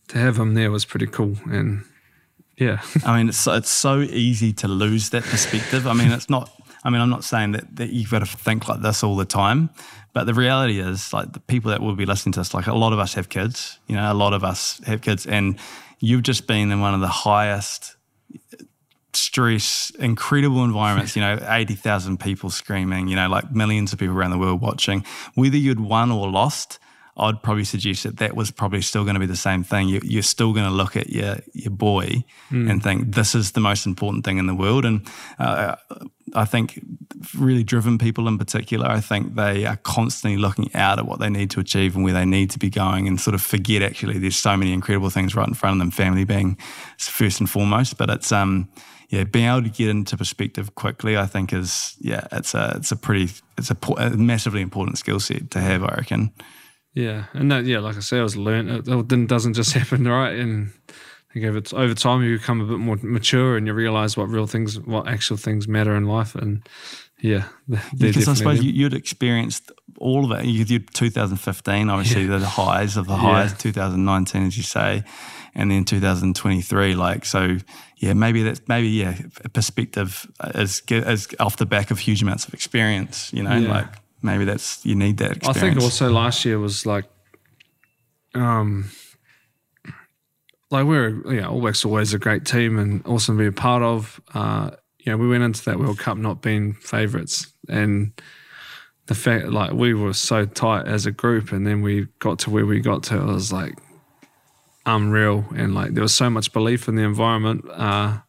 to 0.10 0.18
have 0.18 0.38
him 0.38 0.56
there 0.56 0.72
was 0.72 0.84
pretty 0.84 1.08
cool, 1.08 1.36
and 1.46 1.86
yeah, 2.58 2.82
I 3.06 3.18
mean, 3.18 3.30
it's 3.30 3.48
it's 3.48 3.70
so 3.70 4.02
easy 4.02 4.52
to 4.54 4.68
lose 4.68 5.10
that 5.12 5.24
perspective. 5.24 5.88
I 5.88 5.94
mean, 5.94 6.12
it's 6.12 6.30
not. 6.30 6.52
I 6.84 6.90
mean, 6.90 7.02
I'm 7.02 7.10
not 7.10 7.26
saying 7.26 7.52
that, 7.54 7.76
that 7.76 7.90
you've 7.90 8.10
got 8.10 8.20
to 8.20 8.26
think 8.26 8.70
like 8.70 8.82
this 8.82 9.04
all 9.04 9.18
the 9.18 9.26
time, 9.26 9.70
but 10.14 10.26
the 10.26 10.34
reality 10.34 10.80
is, 10.80 11.14
like 11.14 11.34
the 11.34 11.40
people 11.42 11.72
that 11.72 11.82
will 11.82 11.96
be 11.96 12.06
listening 12.06 12.34
to 12.34 12.42
us, 12.42 12.54
like 12.54 12.68
a 12.68 12.74
lot 12.74 12.94
of 12.94 13.00
us 13.00 13.14
have 13.14 13.30
kids. 13.30 13.80
You 13.88 13.96
know, 13.96 14.12
a 14.12 14.14
lot 14.14 14.34
of 14.34 14.44
us 14.44 14.82
have 14.86 15.02
kids, 15.02 15.26
and 15.26 15.58
you've 16.00 16.24
just 16.24 16.48
been 16.48 16.72
in 16.72 16.82
one 16.82 16.94
of 16.94 17.02
the 17.02 17.08
highest 17.08 17.96
stress, 19.20 19.92
incredible 20.00 20.64
environments. 20.64 21.16
You 21.16 21.22
know, 21.22 21.40
eighty 21.50 21.76
thousand 21.76 22.20
people 22.20 22.50
screaming. 22.50 23.08
You 23.08 23.16
know, 23.16 23.30
like 23.30 23.52
millions 23.52 23.94
of 23.94 24.00
people 24.00 24.16
around 24.16 24.32
the 24.32 24.38
world 24.38 24.62
watching. 24.62 25.06
Whether 25.36 25.58
you'd 25.58 25.80
won 25.80 26.12
or 26.12 26.30
lost. 26.30 26.80
I'd 27.18 27.44
probably 27.44 27.66
suggest 27.66 28.04
that 28.04 28.18
that 28.18 28.34
was 28.34 28.50
probably 28.50 28.82
still 28.82 29.04
going 29.04 29.16
to 29.16 29.20
be 29.20 29.26
the 29.26 29.36
same 29.36 29.62
thing. 29.62 29.90
You, 29.90 30.00
you're 30.04 30.24
still 30.24 30.54
going 30.54 30.66
to 30.66 30.72
look 30.72 30.96
at 30.96 31.10
your 31.10 31.40
your 31.52 31.72
boy 31.72 32.24
and 32.70 32.82
think 32.82 33.14
this 33.14 33.36
is 33.36 33.52
the 33.52 33.60
most 33.60 33.86
important 33.86 34.24
thing 34.24 34.38
in 34.38 34.48
the 34.48 34.56
world. 34.56 34.86
And 34.86 35.06
uh, 35.38 35.76
I 36.34 36.46
think 36.46 36.82
really 37.38 37.64
driven 37.64 37.98
people 37.98 38.28
in 38.30 38.38
particular, 38.38 38.88
I 38.88 39.02
think 39.02 39.36
they 39.36 39.66
are 39.66 39.76
constantly 39.78 40.38
looking 40.38 40.74
out 40.74 40.98
at 40.98 41.06
what 41.06 41.20
they 41.20 41.30
need 41.30 41.50
to 41.52 41.60
achieve 41.60 41.96
and 41.96 42.06
where 42.06 42.14
they 42.14 42.26
need 42.26 42.52
to 42.52 42.60
be 42.60 42.70
going, 42.70 43.06
and 43.08 43.20
sort 43.20 43.36
of 43.36 43.42
forget 43.42 43.82
actually 43.82 44.18
there's 44.18 44.38
so 44.38 44.56
many 44.56 44.72
incredible 44.72 45.10
things 45.10 45.36
right 45.36 45.48
in 45.48 45.56
front 45.56 45.74
of 45.74 45.80
them. 45.80 45.92
Family 45.92 46.24
being 46.24 46.58
first 46.98 47.42
and 47.42 47.50
foremost, 47.50 47.98
but 47.98 48.10
it's 48.10 48.32
um 48.32 48.70
yeah, 49.10 49.24
being 49.24 49.48
able 49.50 49.64
to 49.64 49.70
get 49.70 49.90
into 49.90 50.16
perspective 50.18 50.76
quickly, 50.76 51.18
I 51.18 51.26
think 51.26 51.52
is 51.52 51.96
yeah, 52.00 52.28
it's 52.32 52.54
a 52.54 52.74
it's 52.78 52.92
a 52.92 52.96
pretty 52.96 53.30
it's 53.58 53.72
a, 53.72 53.78
a 53.98 54.12
massively 54.12 54.62
important 54.62 54.98
skill 55.00 55.20
set 55.20 55.52
to 55.52 55.60
have, 55.60 55.84
I 55.84 55.96
reckon. 55.98 56.32
yeah, 56.94 57.26
and 57.34 57.52
that 57.52 57.66
yeah, 57.66 57.80
like 57.80 57.98
I 57.98 58.02
said, 58.02 58.20
I 58.20 58.24
was 58.24 58.38
learned. 58.38 58.70
It, 58.70 58.88
it 58.88 59.08
didn't 59.08 59.28
doesn't 59.28 59.54
just 59.56 59.74
happen, 59.80 60.08
right? 60.08 60.38
And 60.38 60.72
I 60.90 61.34
think 61.34 61.46
over, 61.46 61.62
over 61.76 61.94
time 61.94 62.24
you 62.24 62.38
become 62.38 62.62
a 62.62 62.66
bit 62.66 62.80
more 62.80 62.98
mature 63.02 63.58
and 63.58 63.66
you 63.68 63.74
realize 63.74 64.16
what 64.16 64.30
real 64.30 64.48
things, 64.48 64.80
what 64.80 65.08
actual 65.08 65.38
things 65.38 65.68
matter 65.68 65.96
in 65.96 66.06
life, 66.06 66.36
and 66.36 66.68
yeah, 67.20 67.46
Because 67.98 68.28
I 68.28 68.34
suppose 68.36 68.58
them. 68.58 68.68
you, 68.68 68.74
you'd 68.74 68.94
experienced 68.94 69.72
all 69.98 70.32
of 70.32 70.40
it. 70.40 70.46
You 70.46 70.66
did 70.66 70.94
2015, 70.94 71.90
obviously 71.90 72.26
the 72.26 72.40
highs 72.40 72.96
of 72.96 73.08
the 73.08 73.16
highs, 73.16 73.58
2019, 73.58 74.48
as 74.48 74.56
you 74.56 74.64
say, 74.64 75.04
and 75.56 75.70
then 75.72 75.84
2023. 75.84 76.96
Like 76.96 77.26
so, 77.26 77.58
yeah, 78.00 78.14
maybe 78.14 78.44
that's 78.44 78.62
maybe 78.68 78.88
yeah, 78.88 79.18
a 79.44 79.50
perspective 79.50 80.26
is 80.56 80.82
is 80.90 81.28
off 81.40 81.58
the 81.58 81.66
back 81.66 81.92
of 81.92 82.00
huge 82.00 82.22
amounts 82.22 82.48
of 82.48 82.54
experience. 82.54 83.32
You 83.34 83.44
know, 83.44 83.58
Yeah. 83.58 83.70
like 83.70 83.88
maybe 84.22 84.46
that's 84.46 84.86
you 84.86 84.96
need 84.96 85.18
that 85.18 85.46
I 85.48 85.54
think 85.54 85.80
also 85.80 86.10
last 86.10 86.46
year 86.46 86.60
was 86.60 86.86
like, 86.86 87.06
um, 88.36 88.90
like 90.72 90.86
we're 90.86 91.34
yeah, 91.34 91.48
All 91.48 91.60
Blacks 91.60 91.84
always 91.84 92.14
a 92.14 92.20
great 92.20 92.46
team 92.46 92.80
and 92.80 93.06
awesome 93.06 93.38
to 93.38 93.42
be 93.44 93.48
a 93.48 93.52
part 93.52 93.84
of. 93.84 94.22
Uh, 94.34 94.72
you 95.00 95.12
know, 95.12 95.18
we 95.18 95.28
went 95.28 95.44
into 95.44 95.64
that 95.66 95.80
World 95.80 96.00
Cup 96.00 96.18
not 96.18 96.42
being 96.42 96.74
favourites, 96.76 97.52
and 97.68 98.12
the 99.08 99.16
fact 99.16 99.48
like 99.50 99.74
we 99.74 99.94
were 99.94 100.14
so 100.14 100.46
tight 100.46 100.88
as 100.88 101.06
a 101.06 101.12
group, 101.12 101.52
and 101.52 101.68
then 101.68 101.82
we 101.82 102.08
got 102.20 102.40
to 102.40 102.50
where 102.50 102.66
we 102.66 102.80
got 102.80 103.04
to, 103.04 103.18
it 103.18 103.26
was 103.26 103.52
like 103.52 103.76
unreal, 104.96 105.46
and 105.56 105.74
like 105.76 105.94
there 105.94 106.04
was 106.04 106.14
so 106.14 106.30
much 106.30 106.52
belief 106.54 106.88
in 106.88 106.96
the 106.96 107.04
environment, 107.04 107.66
uh, 107.70 108.20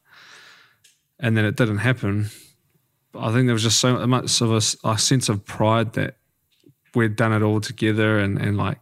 and 1.18 1.36
then 1.36 1.44
it 1.44 1.56
didn't 1.56 1.78
happen. 1.78 2.30
But 3.12 3.20
I 3.24 3.32
think 3.32 3.46
there 3.46 3.54
was 3.54 3.62
just 3.62 3.80
so 3.80 4.06
much 4.06 4.40
of 4.40 4.52
a 4.52 4.98
sense 4.98 5.28
of 5.28 5.44
pride 5.44 5.94
that 5.94 6.16
we'd 6.94 7.16
done 7.16 7.32
it 7.32 7.42
all 7.42 7.60
together 7.60 8.18
and, 8.18 8.38
and 8.38 8.56
like 8.56 8.78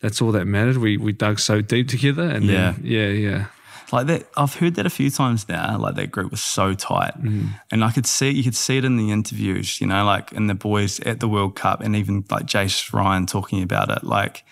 that's 0.00 0.20
all 0.20 0.32
that 0.32 0.46
mattered. 0.46 0.78
We 0.78 0.96
we 0.96 1.12
dug 1.12 1.38
so 1.38 1.60
deep 1.60 1.88
together 1.88 2.22
and 2.24 2.44
Yeah. 2.44 2.72
then, 2.72 2.80
yeah, 2.84 3.08
yeah. 3.08 3.46
like 3.92 4.06
that 4.08 4.26
I've 4.36 4.54
heard 4.56 4.74
that 4.76 4.86
a 4.86 4.90
few 4.90 5.10
times 5.10 5.48
now 5.48 5.78
like 5.78 5.94
that 5.96 6.10
group 6.10 6.30
was 6.32 6.42
so 6.42 6.74
tight 6.74 7.14
Mm. 7.22 7.50
and 7.70 7.84
I 7.84 7.90
could 7.92 8.06
see 8.06 8.30
you 8.30 8.42
could 8.42 8.56
see 8.56 8.78
it 8.78 8.84
in 8.84 8.96
the 8.96 9.10
interviews 9.12 9.80
you 9.80 9.86
know 9.86 10.04
like 10.04 10.32
in 10.32 10.46
the 10.48 10.54
boys 10.54 10.98
at 11.00 11.20
the 11.20 11.28
World 11.28 11.54
Cup 11.56 11.80
and 11.82 11.94
even 11.94 12.24
like 12.30 12.46
Jason 12.46 12.98
Ryan 12.98 13.26
talking 13.26 13.62
about 13.62 13.90
it 13.90 14.02
like 14.02 14.44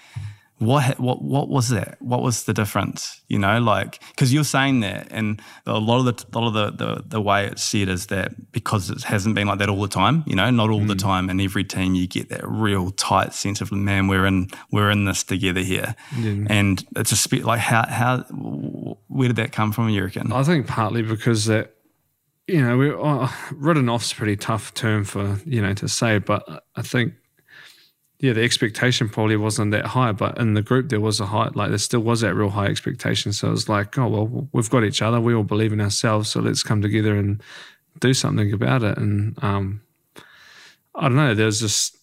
what 0.61 1.01
what 1.01 1.23
what 1.23 1.49
was 1.49 1.71
that 1.71 1.97
what 2.01 2.23
was 2.23 2.45
the 2.45 2.53
difference 2.53 3.23
you 3.29 3.39
know 3.39 3.59
like 3.59 4.03
because 4.11 4.33
you're 4.33 4.45
saying 4.45 4.81
that 4.81 5.09
and 5.11 5.41
a 5.67 5.79
lot 5.79 5.99
of 5.99 6.05
the 6.05 6.25
a 6.33 6.39
lot 6.39 6.49
of 6.49 6.55
the, 6.55 6.85
the 6.85 7.03
the 7.07 7.21
way 7.21 7.47
it's 7.47 7.63
said 7.63 7.89
is 7.89 8.07
that 8.07 8.53
because 8.53 8.91
it 8.91 9.03
hasn't 9.03 9.35
been 9.35 9.47
like 9.47 9.59
that 9.59 9.69
all 9.69 9.81
the 9.81 9.89
time 9.89 10.23
you 10.27 10.37
know 10.37 10.51
not 10.51 10.71
all 10.71 10.85
the 10.85 10.95
time 10.95 11.31
and 11.31 11.41
every 11.41 11.65
team 11.65 11.95
you 11.95 12.07
get 12.07 12.29
that 12.29 12.47
real 12.47 12.91
tight 12.91 13.33
sense 13.33 13.61
of 13.61 13.73
man 13.73 14.07
we're 14.07 14.27
in 14.27 14.49
we're 14.71 14.91
in 14.91 15.07
this 15.07 15.25
together 15.25 15.61
here. 15.61 15.95
And 16.49 16.85
it's 16.97 17.13
a 17.13 17.17
spe- 17.17 17.45
like 17.45 17.61
how 17.61 17.87
how 17.89 18.19
where 19.09 19.29
did 19.29 19.37
that 19.37 19.53
come 19.53 19.73
from 19.73 19.89
you 19.89 20.05
reckon? 20.05 20.33
I 20.33 20.43
think 20.43 20.67
partly 20.67 21.03
because 21.03 21.47
that 21.47 21.75
you 22.47 22.61
know 22.61 22.77
we 22.77 22.91
uh, 22.91 23.29
written 23.53 23.89
off's 23.89 24.13
a 24.13 24.17
pretty 24.17 24.37
tough 24.37 24.75
term 24.75 25.05
for 25.05 25.39
you 25.47 25.63
know 25.63 25.75
to 25.75 25.89
say, 25.89 26.19
but 26.19 26.65
I 26.77 26.83
think 26.83 27.15
yeah 28.21 28.33
the 28.33 28.43
expectation 28.43 29.09
probably 29.09 29.37
wasn't 29.37 29.73
that 29.73 29.87
high, 29.87 30.13
but 30.13 30.39
in 30.39 30.55
the 30.55 30.63
group 30.63 30.89
there 30.89 31.01
was 31.01 31.21
a 31.21 31.27
high 31.27 31.51
like 31.55 31.71
there 31.71 31.79
still 31.79 32.01
was 32.01 32.21
that 32.21 32.35
real 32.35 32.51
high 32.51 32.67
expectation. 32.67 33.33
So 33.33 33.49
it 33.49 33.53
was 33.53 33.69
like 33.69 33.99
oh 33.99 34.09
well 34.09 34.49
we've 34.53 34.71
got 34.71 34.85
each 34.85 35.03
other, 35.03 35.21
we 35.21 35.35
all 35.35 35.43
believe 35.43 35.73
in 35.73 35.81
ourselves, 35.81 36.29
so 36.31 36.41
let's 36.41 36.63
come 36.63 36.83
together 36.83 37.17
and 37.17 37.43
do 37.99 38.15
something 38.15 38.53
about 38.53 38.83
it. 38.83 38.97
And 38.99 39.43
um, 39.43 39.83
I 40.95 41.03
don't 41.03 41.17
know, 41.17 41.35
there's 41.35 41.61
just 41.61 41.97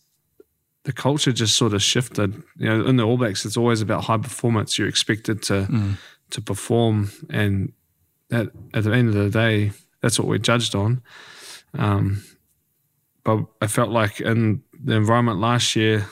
the 0.84 0.93
culture 0.93 1.34
just 1.34 1.58
sort 1.58 1.73
of 1.73 1.84
shifted. 1.84 2.41
You 2.58 2.69
know, 2.69 2.86
in 2.86 2.95
the 2.95 3.03
All 3.03 3.17
Blacks, 3.17 3.45
it's 3.45 3.58
always 3.58 3.82
about 3.82 4.06
high 4.06 4.17
performance. 4.17 4.80
You're 4.80 4.88
expected 4.88 5.41
to 5.43 5.65
to 6.30 6.41
perform, 6.41 7.12
and 7.30 7.73
at 8.32 8.47
at 8.73 8.86
the 8.86 8.93
end 8.93 9.10
of 9.10 9.15
the 9.15 9.30
day, 9.30 9.71
that's 10.01 10.17
what 10.17 10.27
we're 10.27 10.38
judged 10.38 10.75
on. 10.75 11.01
Um, 11.73 12.23
but 13.25 13.45
I 13.62 13.67
felt 13.67 13.89
like 13.89 14.21
in 14.21 14.63
the 14.84 14.96
environment 14.96 15.40
last 15.40 15.76
year, 15.76 16.08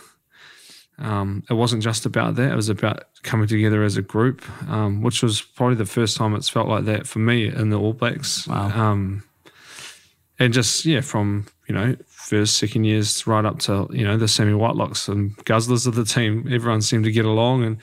um, 0.97 1.43
it 1.49 1.53
wasn't 1.53 1.83
just 1.83 2.05
about 2.05 2.35
that. 2.35 2.51
It 2.51 2.55
was 2.55 2.69
about 2.69 3.03
coming 3.23 3.47
together 3.47 3.83
as 3.83 3.97
a 3.97 4.01
group, 4.01 4.43
um, 4.69 5.01
which 5.01 5.21
was 5.21 5.41
probably 5.41 5.75
the 5.75 5.85
first 5.85 6.15
time 6.15 6.35
it's 6.35 6.49
felt 6.49 6.67
like 6.67 6.85
that 6.85 7.07
for 7.07 7.19
me 7.19 7.47
in 7.47 7.69
the 7.69 7.79
All 7.79 7.93
Blacks. 7.93 8.47
Wow. 8.47 8.69
Um, 8.69 9.23
and 10.39 10.53
just 10.53 10.85
yeah, 10.85 11.01
from 11.01 11.47
you 11.67 11.75
know 11.75 11.95
first, 12.07 12.57
second 12.57 12.83
years 12.83 13.25
right 13.25 13.45
up 13.45 13.59
to 13.59 13.87
you 13.91 14.05
know 14.05 14.17
the 14.17 14.27
Sammy 14.27 14.53
Whitelocks 14.53 15.07
and 15.07 15.35
Guzzlers 15.45 15.87
of 15.87 15.95
the 15.95 16.05
team, 16.05 16.47
everyone 16.51 16.81
seemed 16.81 17.05
to 17.05 17.11
get 17.11 17.25
along, 17.25 17.63
and 17.63 17.77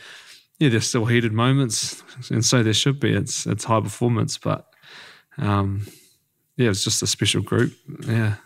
yeah, 0.58 0.68
there's 0.68 0.86
still 0.86 1.06
heated 1.06 1.32
moments, 1.32 2.02
and 2.30 2.44
so 2.44 2.62
there 2.62 2.74
should 2.74 3.00
be. 3.00 3.12
It's 3.12 3.46
it's 3.46 3.64
high 3.64 3.80
performance, 3.80 4.36
but 4.38 4.68
um, 5.38 5.86
yeah, 6.56 6.70
it's 6.70 6.84
just 6.84 7.02
a 7.02 7.06
special 7.06 7.42
group. 7.42 7.72
Yeah. 8.06 8.36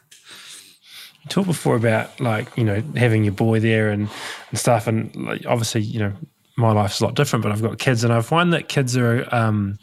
You 1.27 1.31
talked 1.31 1.49
before 1.49 1.75
about 1.75 2.21
like 2.21 2.57
you 2.57 2.63
know 2.63 2.81
having 2.95 3.25
your 3.25 3.33
boy 3.33 3.59
there 3.59 3.91
and, 3.91 4.09
and 4.51 4.59
stuff, 4.59 4.87
and 4.87 5.15
like, 5.17 5.45
obviously 5.45 5.81
you 5.81 5.99
know 5.99 6.13
my 6.57 6.71
life's 6.71 7.01
a 7.01 7.05
lot 7.05 7.17
different, 7.17 7.43
but 7.43 7.51
I've 7.51 7.63
got 7.63 7.79
kids, 7.79 8.05
and 8.05 8.13
I 8.13 8.21
find 8.21 8.53
that 8.53 8.69
kids 8.69 8.97
are 8.97 9.27
um, 9.35 9.77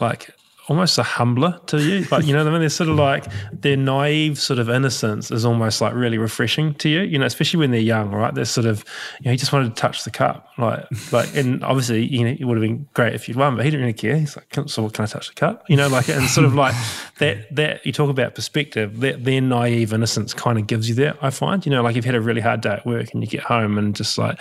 like 0.00 0.34
almost 0.70 0.96
a 0.98 1.02
humbler 1.02 1.60
to 1.66 1.82
you. 1.82 2.06
Like 2.10 2.24
you 2.24 2.32
know, 2.32 2.38
what 2.44 2.48
I 2.48 2.52
mean, 2.52 2.60
they're 2.60 2.68
sort 2.70 2.88
of 2.88 2.96
like 2.96 3.26
their 3.52 3.76
naive 3.76 4.38
sort 4.38 4.58
of 4.60 4.70
innocence 4.70 5.30
is 5.30 5.44
almost 5.44 5.80
like 5.80 5.92
really 5.94 6.16
refreshing 6.16 6.74
to 6.74 6.88
you. 6.88 7.00
You 7.00 7.18
know, 7.18 7.26
especially 7.26 7.58
when 7.58 7.72
they're 7.72 7.80
young, 7.80 8.10
right? 8.12 8.32
They're 8.32 8.44
sort 8.44 8.66
of 8.66 8.84
you 9.20 9.26
know 9.26 9.32
he 9.32 9.36
just 9.36 9.52
wanted 9.52 9.74
to 9.74 9.80
touch 9.80 10.04
the 10.04 10.10
cup, 10.10 10.48
like 10.56 10.86
like, 11.12 11.36
and 11.36 11.62
obviously 11.64 12.06
you 12.06 12.24
know 12.24 12.36
it 12.38 12.44
would 12.44 12.56
have 12.56 12.62
been 12.62 12.88
great 12.94 13.14
if 13.14 13.28
you'd 13.28 13.36
won, 13.36 13.56
but 13.56 13.64
he 13.64 13.70
didn't 13.70 13.84
really 13.84 13.92
care. 13.92 14.16
He's 14.16 14.36
like, 14.36 14.48
"Can- 14.48 14.68
so 14.68 14.88
can 14.88 15.02
I 15.02 15.06
touch 15.06 15.28
the 15.28 15.34
cup? 15.34 15.64
You 15.68 15.76
know, 15.76 15.88
like 15.88 16.08
and 16.08 16.26
sort 16.26 16.46
of 16.46 16.54
like 16.54 16.74
that 17.18 17.54
that 17.54 17.84
you 17.84 17.92
talk 17.92 18.08
about 18.08 18.34
perspective. 18.36 19.00
That 19.00 19.24
their 19.24 19.40
naive 19.40 19.92
innocence 19.92 20.32
kind 20.32 20.58
of 20.58 20.66
gives 20.68 20.88
you 20.88 20.94
that. 20.96 21.18
I 21.20 21.30
find, 21.30 21.66
you 21.66 21.70
know, 21.70 21.82
like 21.82 21.96
you've 21.96 22.04
had 22.04 22.14
a 22.14 22.20
really 22.20 22.40
hard 22.40 22.60
day 22.60 22.70
at 22.70 22.86
work 22.86 23.12
and 23.12 23.22
you 23.22 23.28
get 23.28 23.42
home 23.42 23.76
and 23.76 23.94
just 23.94 24.16
like, 24.18 24.40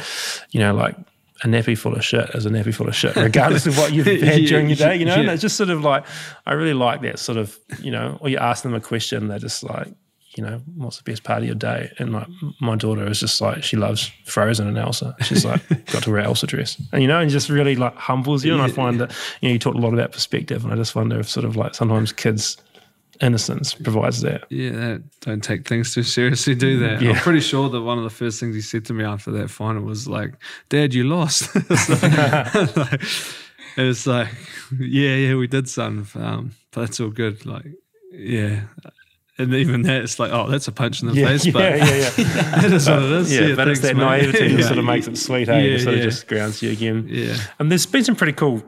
you 0.51 0.59
know, 0.59 0.73
like 0.75 0.95
a 1.43 1.47
nappy 1.47 1.77
full 1.77 1.95
of 1.95 2.03
shit 2.03 2.29
is 2.31 2.45
a 2.45 2.49
nappy 2.49 2.73
full 2.73 2.87
of 2.87 2.95
shit, 2.95 3.15
regardless 3.15 3.65
of 3.65 3.77
what 3.77 3.93
you've 3.93 4.05
had 4.23 4.45
during 4.45 4.67
your 4.69 4.75
day, 4.75 4.95
you 4.95 5.05
know? 5.05 5.15
And 5.15 5.29
it's 5.29 5.41
just 5.41 5.55
sort 5.55 5.69
of 5.69 5.81
like, 5.83 6.05
I 6.45 6.53
really 6.53 6.73
like 6.73 7.01
that 7.01 7.19
sort 7.19 7.37
of, 7.37 7.57
you 7.81 7.91
know, 7.91 8.17
or 8.21 8.29
you 8.29 8.37
ask 8.37 8.63
them 8.63 8.73
a 8.73 8.81
question, 8.81 9.27
they're 9.27 9.39
just 9.39 9.63
like, 9.63 9.87
you 10.35 10.43
know, 10.43 10.61
what's 10.75 10.97
the 10.97 11.03
best 11.03 11.23
part 11.23 11.39
of 11.39 11.45
your 11.45 11.55
day? 11.55 11.91
And 11.97 12.13
like 12.13 12.27
my 12.61 12.75
daughter 12.75 13.05
is 13.07 13.19
just 13.19 13.41
like 13.41 13.63
she 13.63 13.75
loves 13.77 14.11
Frozen 14.25 14.67
and 14.67 14.77
Elsa. 14.77 15.15
She's 15.21 15.43
like 15.43 15.67
got 15.91 16.03
to 16.03 16.11
wear 16.11 16.21
Elsa 16.21 16.45
dress, 16.45 16.81
and 16.93 17.01
you 17.01 17.07
know, 17.07 17.19
and 17.19 17.29
just 17.29 17.49
really 17.49 17.75
like 17.75 17.95
humbles 17.95 18.45
you. 18.45 18.53
And 18.53 18.61
I 18.61 18.69
find 18.69 19.01
that 19.01 19.11
you 19.41 19.49
know 19.49 19.53
you 19.53 19.59
talked 19.59 19.77
a 19.77 19.81
lot 19.81 19.93
about 19.93 20.11
perspective, 20.11 20.63
and 20.63 20.71
I 20.71 20.75
just 20.75 20.95
wonder 20.95 21.19
if 21.19 21.27
sort 21.27 21.45
of 21.45 21.55
like 21.55 21.73
sometimes 21.73 22.13
kids 22.13 22.57
innocence 23.21 23.73
provides 23.73 24.21
that. 24.21 24.45
Yeah, 24.49 24.97
don't 25.21 25.43
take 25.43 25.67
things 25.67 25.93
too 25.93 26.03
seriously, 26.03 26.55
do 26.55 26.79
that. 26.79 27.01
Yeah. 27.01 27.11
I'm 27.11 27.15
pretty 27.17 27.41
sure 27.41 27.69
that 27.69 27.81
one 27.81 27.97
of 27.97 28.03
the 28.03 28.09
first 28.09 28.39
things 28.39 28.55
he 28.55 28.61
said 28.61 28.85
to 28.85 28.93
me 28.93 29.03
after 29.03 29.31
that 29.31 29.49
final 29.49 29.83
was 29.83 30.07
like, 30.07 30.35
"Dad, 30.69 30.93
you 30.93 31.03
lost." 31.03 31.49
it's, 31.55 32.77
like, 32.77 33.01
it 33.77 33.83
was 33.83 34.07
like, 34.07 34.29
"Yeah, 34.79 35.15
yeah, 35.15 35.35
we 35.35 35.47
did, 35.47 35.69
son, 35.69 36.07
um, 36.15 36.51
but 36.71 36.81
that's 36.81 36.99
all 36.99 37.09
good." 37.09 37.45
Like, 37.45 37.65
yeah. 38.11 38.61
And 39.37 39.53
even 39.53 39.83
that, 39.83 40.01
it's 40.01 40.19
like, 40.19 40.33
oh, 40.33 40.49
that's 40.49 40.67
a 40.67 40.71
punch 40.73 41.01
in 41.01 41.07
the 41.07 41.13
Yeah, 41.13 41.27
face, 41.27 41.45
yeah, 41.45 41.51
but 41.53 41.77
yeah, 41.77 41.85
yeah. 41.85 42.09
that 42.59 42.73
is 42.73 42.89
what 42.89 43.01
it 43.01 43.11
is. 43.11 43.31
Yeah, 43.31 43.55
but 43.55 43.69
it's 43.69 43.79
that 43.79 43.95
mate. 43.95 44.03
naivety 44.03 44.53
that 44.53 44.63
sort 44.63 44.79
of 44.79 44.83
makes 44.83 45.07
it 45.07 45.17
sweet, 45.17 45.47
hey? 45.47 45.65
Yeah, 45.65 45.75
it 45.75 45.79
sort 45.79 45.95
yeah. 45.95 46.03
of 46.03 46.09
just 46.09 46.27
grounds 46.27 46.61
you 46.61 46.71
again. 46.71 47.07
Yeah. 47.09 47.37
And 47.57 47.71
there's 47.71 47.85
been 47.85 48.03
some 48.03 48.17
pretty 48.17 48.33
cool, 48.33 48.61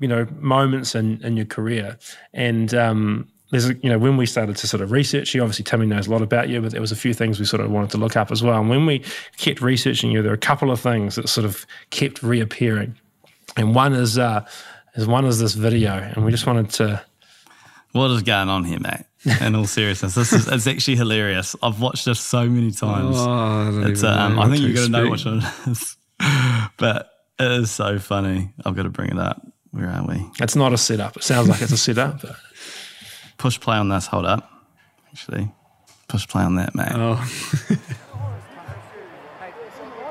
you 0.00 0.06
know, 0.06 0.26
moments 0.38 0.94
in, 0.94 1.24
in 1.24 1.38
your 1.38 1.46
career. 1.46 1.96
And 2.34 2.74
um, 2.74 3.28
there's, 3.50 3.68
you 3.82 3.88
know, 3.88 3.98
when 3.98 4.16
we 4.16 4.26
started 4.26 4.56
to 4.56 4.66
sort 4.66 4.82
of 4.82 4.90
research 4.90 5.34
you, 5.34 5.42
obviously 5.42 5.64
Timmy 5.64 5.86
knows 5.86 6.06
a 6.06 6.10
lot 6.10 6.22
about 6.22 6.48
you, 6.48 6.60
but 6.60 6.72
there 6.72 6.80
was 6.80 6.92
a 6.92 6.96
few 6.96 7.14
things 7.14 7.38
we 7.38 7.46
sort 7.46 7.62
of 7.62 7.70
wanted 7.70 7.90
to 7.90 7.98
look 7.98 8.16
up 8.16 8.30
as 8.30 8.42
well. 8.42 8.60
And 8.60 8.68
when 8.68 8.84
we 8.84 9.02
kept 9.38 9.62
researching 9.62 10.10
you, 10.10 10.20
there 10.22 10.30
were 10.30 10.36
a 10.36 10.38
couple 10.38 10.70
of 10.70 10.80
things 10.80 11.14
that 11.14 11.28
sort 11.28 11.44
of 11.44 11.66
kept 11.90 12.22
reappearing. 12.22 12.94
And 13.56 13.74
one 13.74 13.94
is, 13.94 14.18
uh, 14.18 14.46
is 14.94 15.06
one 15.06 15.24
is 15.24 15.38
this 15.38 15.54
video, 15.54 15.92
and 15.92 16.24
we 16.24 16.30
just 16.30 16.46
wanted 16.46 16.70
to. 16.70 17.02
What 17.92 18.10
is 18.10 18.22
going 18.22 18.48
on 18.48 18.64
here, 18.64 18.80
mate? 18.80 19.04
In 19.40 19.54
all 19.54 19.66
seriousness, 19.66 20.14
this 20.14 20.32
is 20.32 20.46
it's 20.48 20.66
actually 20.66 20.96
hilarious. 20.96 21.56
I've 21.62 21.80
watched 21.80 22.04
this 22.04 22.20
so 22.20 22.48
many 22.48 22.70
times. 22.70 23.16
Oh, 23.18 23.82
I 23.84 23.88
it's 23.90 24.04
um, 24.04 24.38
I 24.38 24.48
think 24.48 24.62
you're 24.62 24.74
gonna 24.74 24.88
know 24.88 25.08
one 25.08 25.18
it 25.18 25.68
is, 25.68 25.96
but 26.76 27.10
it 27.38 27.50
is 27.50 27.70
so 27.70 27.98
funny. 27.98 28.52
I've 28.64 28.76
got 28.76 28.84
to 28.84 28.90
bring 28.90 29.10
it 29.10 29.18
up. 29.18 29.44
Where 29.70 29.88
are 29.88 30.06
we? 30.06 30.24
It's 30.40 30.56
not 30.56 30.72
a 30.72 30.78
setup. 30.78 31.16
It 31.16 31.24
sounds 31.24 31.48
like 31.48 31.60
it's 31.62 31.72
a 31.72 31.76
setup, 31.76 32.22
but 32.22 32.36
Push 33.38 33.60
play 33.60 33.76
on 33.76 33.88
this. 33.88 34.06
Hold 34.06 34.26
up. 34.26 34.50
Actually, 35.10 35.50
push 36.08 36.26
play 36.28 36.42
on 36.42 36.56
that, 36.56 36.74
mate. 36.74 36.88
Oh, 36.92 37.16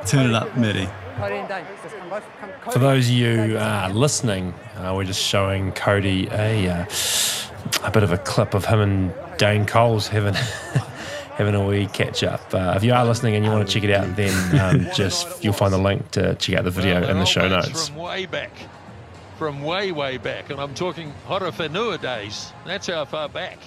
Turn 0.06 0.30
it 0.30 0.34
up, 0.34 0.56
Matty. 0.58 0.88
For 2.72 2.80
those 2.80 3.08
of 3.08 3.13
you 3.13 3.58
uh, 3.58 3.92
listening, 3.94 4.54
uh, 4.78 4.94
we're 4.96 5.04
just 5.04 5.22
showing 5.22 5.74
Codie 5.74 6.32
a 6.32 6.70
uh, 6.70 6.86
a 7.88 7.92
bit 7.92 8.04
of 8.04 8.12
a 8.12 8.18
clip 8.18 8.54
of 8.54 8.66
him 8.66 8.80
and 8.80 9.13
Dane 9.38 9.66
Coles 9.66 10.08
having 10.08 10.34
having 11.36 11.56
a 11.56 11.66
wee 11.66 11.88
catch 11.88 12.24
up. 12.24 12.42
Uh, 12.54 12.74
if 12.76 12.84
you 12.84 12.94
are 12.94 13.06
listening 13.06 13.36
and 13.36 13.44
you 13.44 13.52
want 13.52 13.68
to 13.68 13.74
check 13.74 13.84
it 13.84 13.94
out, 13.94 14.16
then 14.16 14.60
um, 14.60 14.88
just 14.96 15.44
you'll 15.44 15.54
find 15.54 15.74
the 15.74 15.78
link 15.78 16.10
to 16.12 16.36
check 16.36 16.56
out 16.58 16.63
the 16.63 16.72
video 16.72 17.08
in 17.08 17.20
the 17.20 17.26
show 17.26 17.48
notes. 17.48 17.90
From 17.90 17.98
way 17.98 18.26
back. 18.26 18.52
From 19.38 19.62
way, 19.62 19.91
way 19.91 20.17
back. 20.17 20.50
And 20.50 20.60
I'm 20.60 20.73
talking 20.73 21.13
Horowhenua 21.28 22.02
days. 22.02 22.52
That's 22.65 22.88
how 22.88 23.06
far 23.06 23.30
back. 23.30 23.60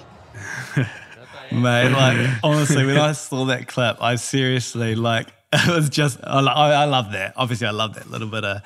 Mate, 1.53 1.91
like 1.91 2.31
honestly, 2.43 2.87
when 2.87 2.97
I 2.97 3.13
saw 3.13 3.45
that 3.47 3.67
clip, 3.67 4.03
I 4.03 4.17
seriously 4.17 4.95
like 4.95 5.29
it 5.53 5.75
was 5.75 5.89
just 5.89 6.19
I, 6.23 6.41
I 6.41 6.85
love 6.85 7.13
that. 7.13 7.35
Obviously, 7.37 7.67
I 7.67 7.73
love 7.73 7.95
that 7.95 8.11
little 8.11 8.29
bit 8.29 8.45
of 8.45 8.63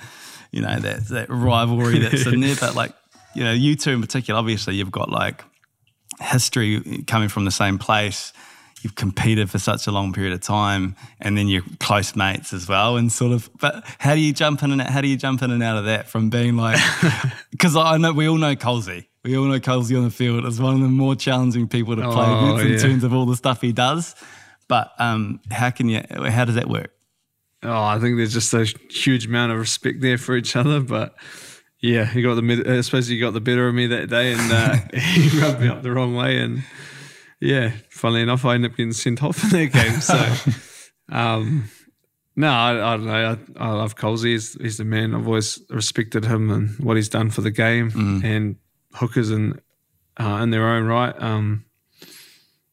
you 0.50 0.60
know 0.62 0.78
that 0.78 1.08
that 1.08 1.26
rivalry 1.30 1.98
that's 1.98 2.26
in 2.26 2.40
there. 2.40 2.56
But 2.58 2.74
like 2.74 2.94
you 3.34 3.44
know, 3.44 3.52
you 3.52 3.76
two 3.76 3.90
in 3.90 4.00
particular, 4.00 4.38
obviously, 4.38 4.76
you've 4.76 4.92
got 4.92 5.10
like 5.10 5.44
history 6.20 7.04
coming 7.06 7.28
from 7.28 7.44
the 7.44 7.50
same 7.50 7.78
place. 7.78 8.32
You've 8.84 8.94
competed 8.94 9.50
for 9.50 9.58
such 9.58 9.86
a 9.86 9.90
long 9.90 10.12
period 10.12 10.34
of 10.34 10.40
time, 10.42 10.94
and 11.20 11.36
then 11.38 11.48
you're 11.48 11.62
close 11.80 12.14
mates 12.14 12.52
as 12.52 12.68
well. 12.68 12.96
And 12.96 13.10
sort 13.10 13.32
of, 13.32 13.48
but 13.58 13.82
how 13.98 14.14
do 14.14 14.20
you 14.20 14.32
jump 14.32 14.62
in 14.62 14.70
and 14.72 14.80
out, 14.82 14.90
how 14.90 15.00
do 15.00 15.08
you 15.08 15.16
jump 15.16 15.40
in 15.42 15.50
and 15.50 15.62
out 15.62 15.78
of 15.78 15.86
that 15.86 16.06
from 16.08 16.28
being 16.30 16.56
like? 16.56 16.78
Because 17.50 17.76
I 17.76 17.96
know 17.96 18.12
we 18.12 18.28
all 18.28 18.36
know 18.36 18.54
Colsey. 18.54 19.06
We 19.24 19.38
all 19.38 19.46
know 19.46 19.58
Colsey 19.58 19.96
on 19.96 20.04
the 20.04 20.10
field 20.10 20.44
as 20.44 20.60
one 20.60 20.74
of 20.74 20.80
the 20.80 20.88
more 20.88 21.16
challenging 21.16 21.66
people 21.66 21.96
to 21.96 22.02
play 22.02 22.26
Oh, 22.28 22.56
against 22.56 22.64
in 22.66 22.72
yeah. 22.72 22.78
terms 22.78 23.04
of 23.04 23.14
all 23.14 23.24
the 23.26 23.36
stuff 23.36 23.62
he 23.62 23.72
does. 23.72 24.14
But 24.68 24.92
um, 24.98 25.40
how 25.50 25.70
can 25.70 25.88
you? 25.88 26.02
How 26.10 26.44
does 26.44 26.56
that 26.56 26.68
work? 26.68 26.90
Oh, 27.62 27.82
I 27.82 27.98
think 27.98 28.18
there's 28.18 28.34
just 28.34 28.52
a 28.52 28.64
huge 28.90 29.24
amount 29.26 29.52
of 29.52 29.58
respect 29.58 30.02
there 30.02 30.18
for 30.18 30.36
each 30.36 30.56
other. 30.56 30.80
But 30.80 31.14
yeah, 31.80 32.04
he 32.04 32.20
got 32.20 32.34
the 32.34 32.64
I 32.78 32.80
suppose 32.82 33.06
he 33.06 33.18
got 33.18 33.32
the 33.32 33.40
better 33.40 33.66
of 33.66 33.74
me 33.74 33.86
that 33.86 34.10
day, 34.10 34.34
and 34.34 34.52
uh, 34.52 34.76
he 34.98 35.40
rubbed 35.40 35.60
me 35.60 35.68
up 35.68 35.82
the 35.82 35.90
wrong 35.92 36.14
way. 36.14 36.38
And 36.40 36.64
yeah, 37.44 37.72
funnily 37.90 38.22
enough, 38.22 38.44
I 38.44 38.54
ended 38.54 38.70
up 38.70 38.76
getting 38.76 38.92
sent 38.92 39.22
off 39.22 39.42
in 39.44 39.50
that 39.50 39.72
game. 39.72 40.00
So 40.00 40.52
um, 41.14 41.70
no, 42.36 42.48
I, 42.48 42.94
I 42.94 42.96
don't 42.96 43.06
know. 43.06 43.38
I, 43.58 43.64
I 43.64 43.70
love 43.72 43.96
Colsey. 43.96 44.32
He's, 44.32 44.54
he's 44.54 44.78
the 44.78 44.84
man. 44.84 45.14
I've 45.14 45.26
always 45.26 45.60
respected 45.70 46.24
him 46.24 46.50
and 46.50 46.70
what 46.78 46.96
he's 46.96 47.08
done 47.08 47.30
for 47.30 47.42
the 47.42 47.50
game 47.50 48.22
and 48.24 48.56
hookers 48.94 49.30
in 49.30 49.60
uh, 50.18 50.40
in 50.42 50.50
their 50.50 50.68
own 50.68 50.84
right. 50.84 51.14
Um, 51.20 51.64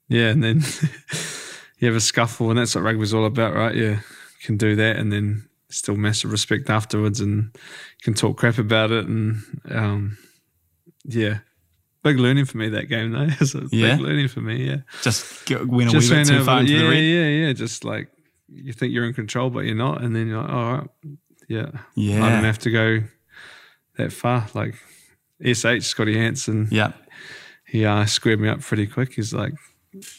yeah, 0.08 0.30
and 0.30 0.44
then 0.44 0.58
you 1.80 1.88
have 1.88 1.96
a 1.96 2.02
scuffle, 2.02 2.50
and 2.50 2.60
that's 2.60 2.76
what 2.76 2.84
rugby's 2.84 3.14
all 3.14 3.26
about, 3.26 3.54
right? 3.54 3.76
Yeah, 3.76 3.92
you 3.92 4.46
can 4.46 4.58
do 4.58 4.76
that, 4.76 4.98
and 4.98 5.12
then 5.12 5.48
still 5.70 5.96
massive 5.96 6.32
respect 6.32 6.70
afterwards, 6.70 7.20
and 7.20 7.56
can 8.04 8.14
talk 8.14 8.38
crap 8.38 8.58
about 8.58 8.92
it, 8.92 9.06
and 9.06 9.42
um, 9.70 10.18
yeah, 11.04 11.40
big 12.04 12.18
learning 12.20 12.46
for 12.46 12.58
me 12.58 12.70
that 12.70 12.86
game 12.90 13.12
though. 13.12 13.28
It's 13.40 13.56
a 13.56 13.68
Yeah? 13.72 13.96
big 13.96 14.02
learning 14.06 14.28
for 14.28 14.42
me. 14.42 14.66
Yeah, 14.68 14.78
Just 15.04 15.46
get, 15.46 15.68
went 15.68 15.90
a 15.90 15.92
just 15.94 16.10
wee 16.10 16.18
bit 16.18 16.28
too 16.28 16.44
far 16.44 16.60
into 16.62 16.74
yeah, 16.74 16.80
the 16.84 16.90
red. 16.90 16.98
yeah, 17.04 17.28
yeah. 17.48 17.54
Just 17.54 17.84
like 17.84 18.10
you 18.48 18.74
think 18.74 18.94
you're 18.94 19.06
in 19.06 19.14
control, 19.14 19.50
but 19.50 19.62
you're 19.62 19.76
not, 19.76 20.02
and 20.02 20.16
then 20.16 20.28
you're 20.28 20.42
like, 20.42 20.50
all 20.52 20.74
right, 20.74 20.90
yeah, 21.48 21.70
Yeah. 21.96 22.26
I 22.26 22.30
don't 22.30 22.44
have 22.44 22.60
to 22.60 22.72
go 22.72 23.04
that 23.98 24.12
far. 24.12 24.48
Like 24.54 24.76
SH 25.44 25.84
Scotty 25.86 26.18
Hansen, 26.18 26.68
Yeah. 26.72 26.92
he 27.66 27.86
uh, 27.86 28.06
squared 28.06 28.40
me 28.40 28.50
up 28.50 28.62
pretty 28.62 28.88
quick. 28.88 29.14
He's 29.14 29.34
like, 29.34 29.54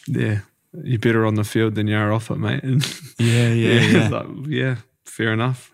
yeah, 0.06 0.40
you're 0.82 0.98
better 0.98 1.26
on 1.26 1.34
the 1.34 1.44
field 1.44 1.74
than 1.74 1.86
you 1.88 1.96
are 1.96 2.12
off 2.12 2.30
it, 2.30 2.36
mate. 2.38 2.62
And 2.64 2.82
Yeah, 3.18 3.48
yeah, 3.52 3.80
yeah, 3.80 3.98
yeah. 4.02 4.08
like, 4.08 4.26
yeah, 4.46 4.76
fair 5.04 5.32
enough. 5.32 5.70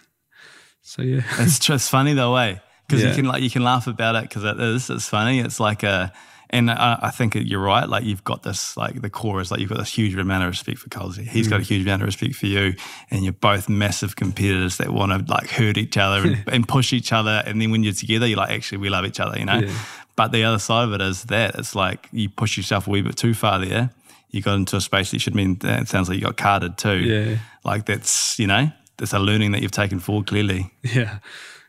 So 0.83 1.03
yeah, 1.03 1.23
It's 1.39 1.59
just 1.59 1.91
funny 1.91 2.15
though, 2.15 2.33
way 2.35 2.61
because 2.89 3.05
you 3.05 3.15
can 3.15 3.25
like 3.27 3.43
you 3.43 3.51
can 3.51 3.63
laugh 3.63 3.87
about 3.87 4.17
it 4.17 4.23
because 4.23 4.45
it 4.45 4.59
is. 4.59 4.89
It's 4.91 5.09
funny. 5.09 5.41
It's 5.41 5.61
like 5.61 5.83
a, 5.83 6.13
and 6.51 6.71
I, 6.71 6.99
I 7.03 7.11
think 7.11 7.35
you're 7.35 7.61
right. 7.61 7.87
Like 7.87 8.05
you've 8.05 8.25
got 8.25 8.43
this, 8.43 8.75
like 8.77 9.03
the 9.03 9.11
core 9.11 9.41
is 9.43 9.51
like 9.51 9.61
you've 9.61 9.69
got 9.69 9.79
this 9.79 9.93
huge 9.95 10.15
amount 10.17 10.45
of 10.45 10.49
respect 10.51 10.79
for 10.79 10.89
Colsey. 10.89 11.29
He's 11.29 11.47
got 11.49 11.61
a 11.61 11.63
Mm. 11.63 11.67
huge 11.67 11.83
amount 11.83 12.01
of 12.03 12.07
respect 12.07 12.35
for 12.37 12.47
you, 12.47 12.75
and 13.11 13.23
you're 13.25 13.35
both 13.35 13.69
massive 13.69 14.17
competitors 14.17 14.79
that 14.79 14.91
want 14.91 15.13
to 15.13 15.31
like 15.33 15.51
hurt 15.51 15.77
each 15.77 15.97
other 15.99 16.27
and, 16.27 16.45
and 16.51 16.67
push 16.67 16.93
each 16.95 17.13
other. 17.13 17.43
And 17.45 17.61
then 17.61 17.71
when 17.71 17.83
you're 17.85 17.93
together, 17.93 18.27
you're 18.27 18.39
like, 18.39 18.51
actually, 18.51 18.79
we 18.79 18.89
love 18.89 19.05
each 19.05 19.21
other, 19.21 19.39
you 19.39 19.45
know. 19.45 19.59
Yeah. 19.59 19.73
But 20.17 20.33
the 20.33 20.45
other 20.45 20.59
side 20.59 20.85
of 20.85 20.93
it 20.95 21.01
is 21.03 21.25
that 21.25 21.55
it's 21.57 21.75
like 21.75 22.09
you 22.11 22.29
push 22.31 22.57
yourself 22.57 22.87
a 22.89 22.91
wee 22.91 23.03
bit 23.03 23.17
too 23.17 23.35
far 23.35 23.59
there. 23.65 23.91
You 24.31 24.43
got 24.43 24.55
into 24.57 24.77
a 24.77 24.81
space 24.81 25.11
that 25.11 25.17
you 25.17 25.21
should 25.21 25.35
mean. 25.35 25.59
It 25.63 25.89
sounds 25.89 26.09
like 26.09 26.17
you 26.19 26.25
got 26.25 26.37
carded 26.37 26.77
too. 26.79 26.99
Yeah. 26.99 27.39
Like 27.65 27.87
that's 27.87 28.39
you 28.39 28.47
know 28.47 28.71
that's 28.97 29.13
a 29.13 29.19
learning 29.19 29.53
that 29.53 29.63
you've 29.63 29.71
taken 29.71 30.01
forward 30.01 30.27
clearly. 30.27 30.73
yeah, 30.83 31.19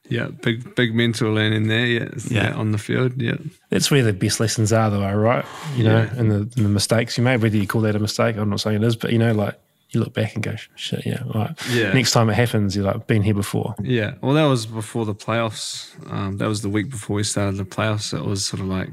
yeah, 0.10 0.28
big 0.42 0.76
big 0.76 0.94
mental 0.94 1.32
learning 1.32 1.68
there. 1.68 1.86
Yeah, 1.86 2.10
Yeah. 2.30 2.54
on 2.56 2.72
the 2.72 2.78
field. 2.78 3.22
Yeah, 3.22 3.38
That's 3.70 3.90
where 3.92 4.04
the 4.04 4.14
best 4.14 4.40
lessons 4.40 4.74
are, 4.74 4.90
though, 4.90 5.14
right? 5.16 5.46
You 5.78 5.84
know, 5.86 5.98
Yeah. 6.04 6.14
and 6.20 6.32
the, 6.32 6.36
and 6.36 6.66
the 6.66 6.70
mistakes 6.70 7.18
you 7.18 7.24
made, 7.24 7.42
whether 7.42 7.56
you 7.58 7.68
call 7.68 7.82
that 7.82 7.96
a 7.96 8.00
mistake, 8.00 8.36
I'm 8.38 8.50
not 8.50 8.60
saying 8.62 8.84
it 8.84 8.86
is, 8.86 8.96
but 8.96 9.12
you 9.14 9.20
know, 9.20 9.32
like 9.34 9.58
you 9.92 10.00
look 10.00 10.14
back 10.14 10.36
and 10.36 10.44
go, 10.44 10.56
shit, 10.76 11.04
yeah, 11.06 11.24
right. 11.34 11.52
Yeah. 11.72 11.94
Next 11.94 12.12
time 12.12 12.30
it 12.30 12.36
happens, 12.36 12.76
you're 12.76 12.86
like, 12.86 13.08
been 13.08 13.24
here 13.24 13.34
before. 13.34 13.74
yeah. 13.82 14.14
Well, 14.22 14.34
that 14.36 14.46
was 14.46 14.66
before 14.68 15.06
the 15.06 15.16
playoffs. 15.16 15.90
Um, 16.12 16.38
that 16.38 16.48
was 16.48 16.62
the 16.62 16.70
week 16.70 16.90
before 16.92 17.16
we 17.16 17.24
started 17.24 17.58
the 17.58 17.66
playoffs. 17.66 18.14
It 18.18 18.24
was 18.26 18.46
sort 18.46 18.62
of 18.62 18.68
like 18.68 18.90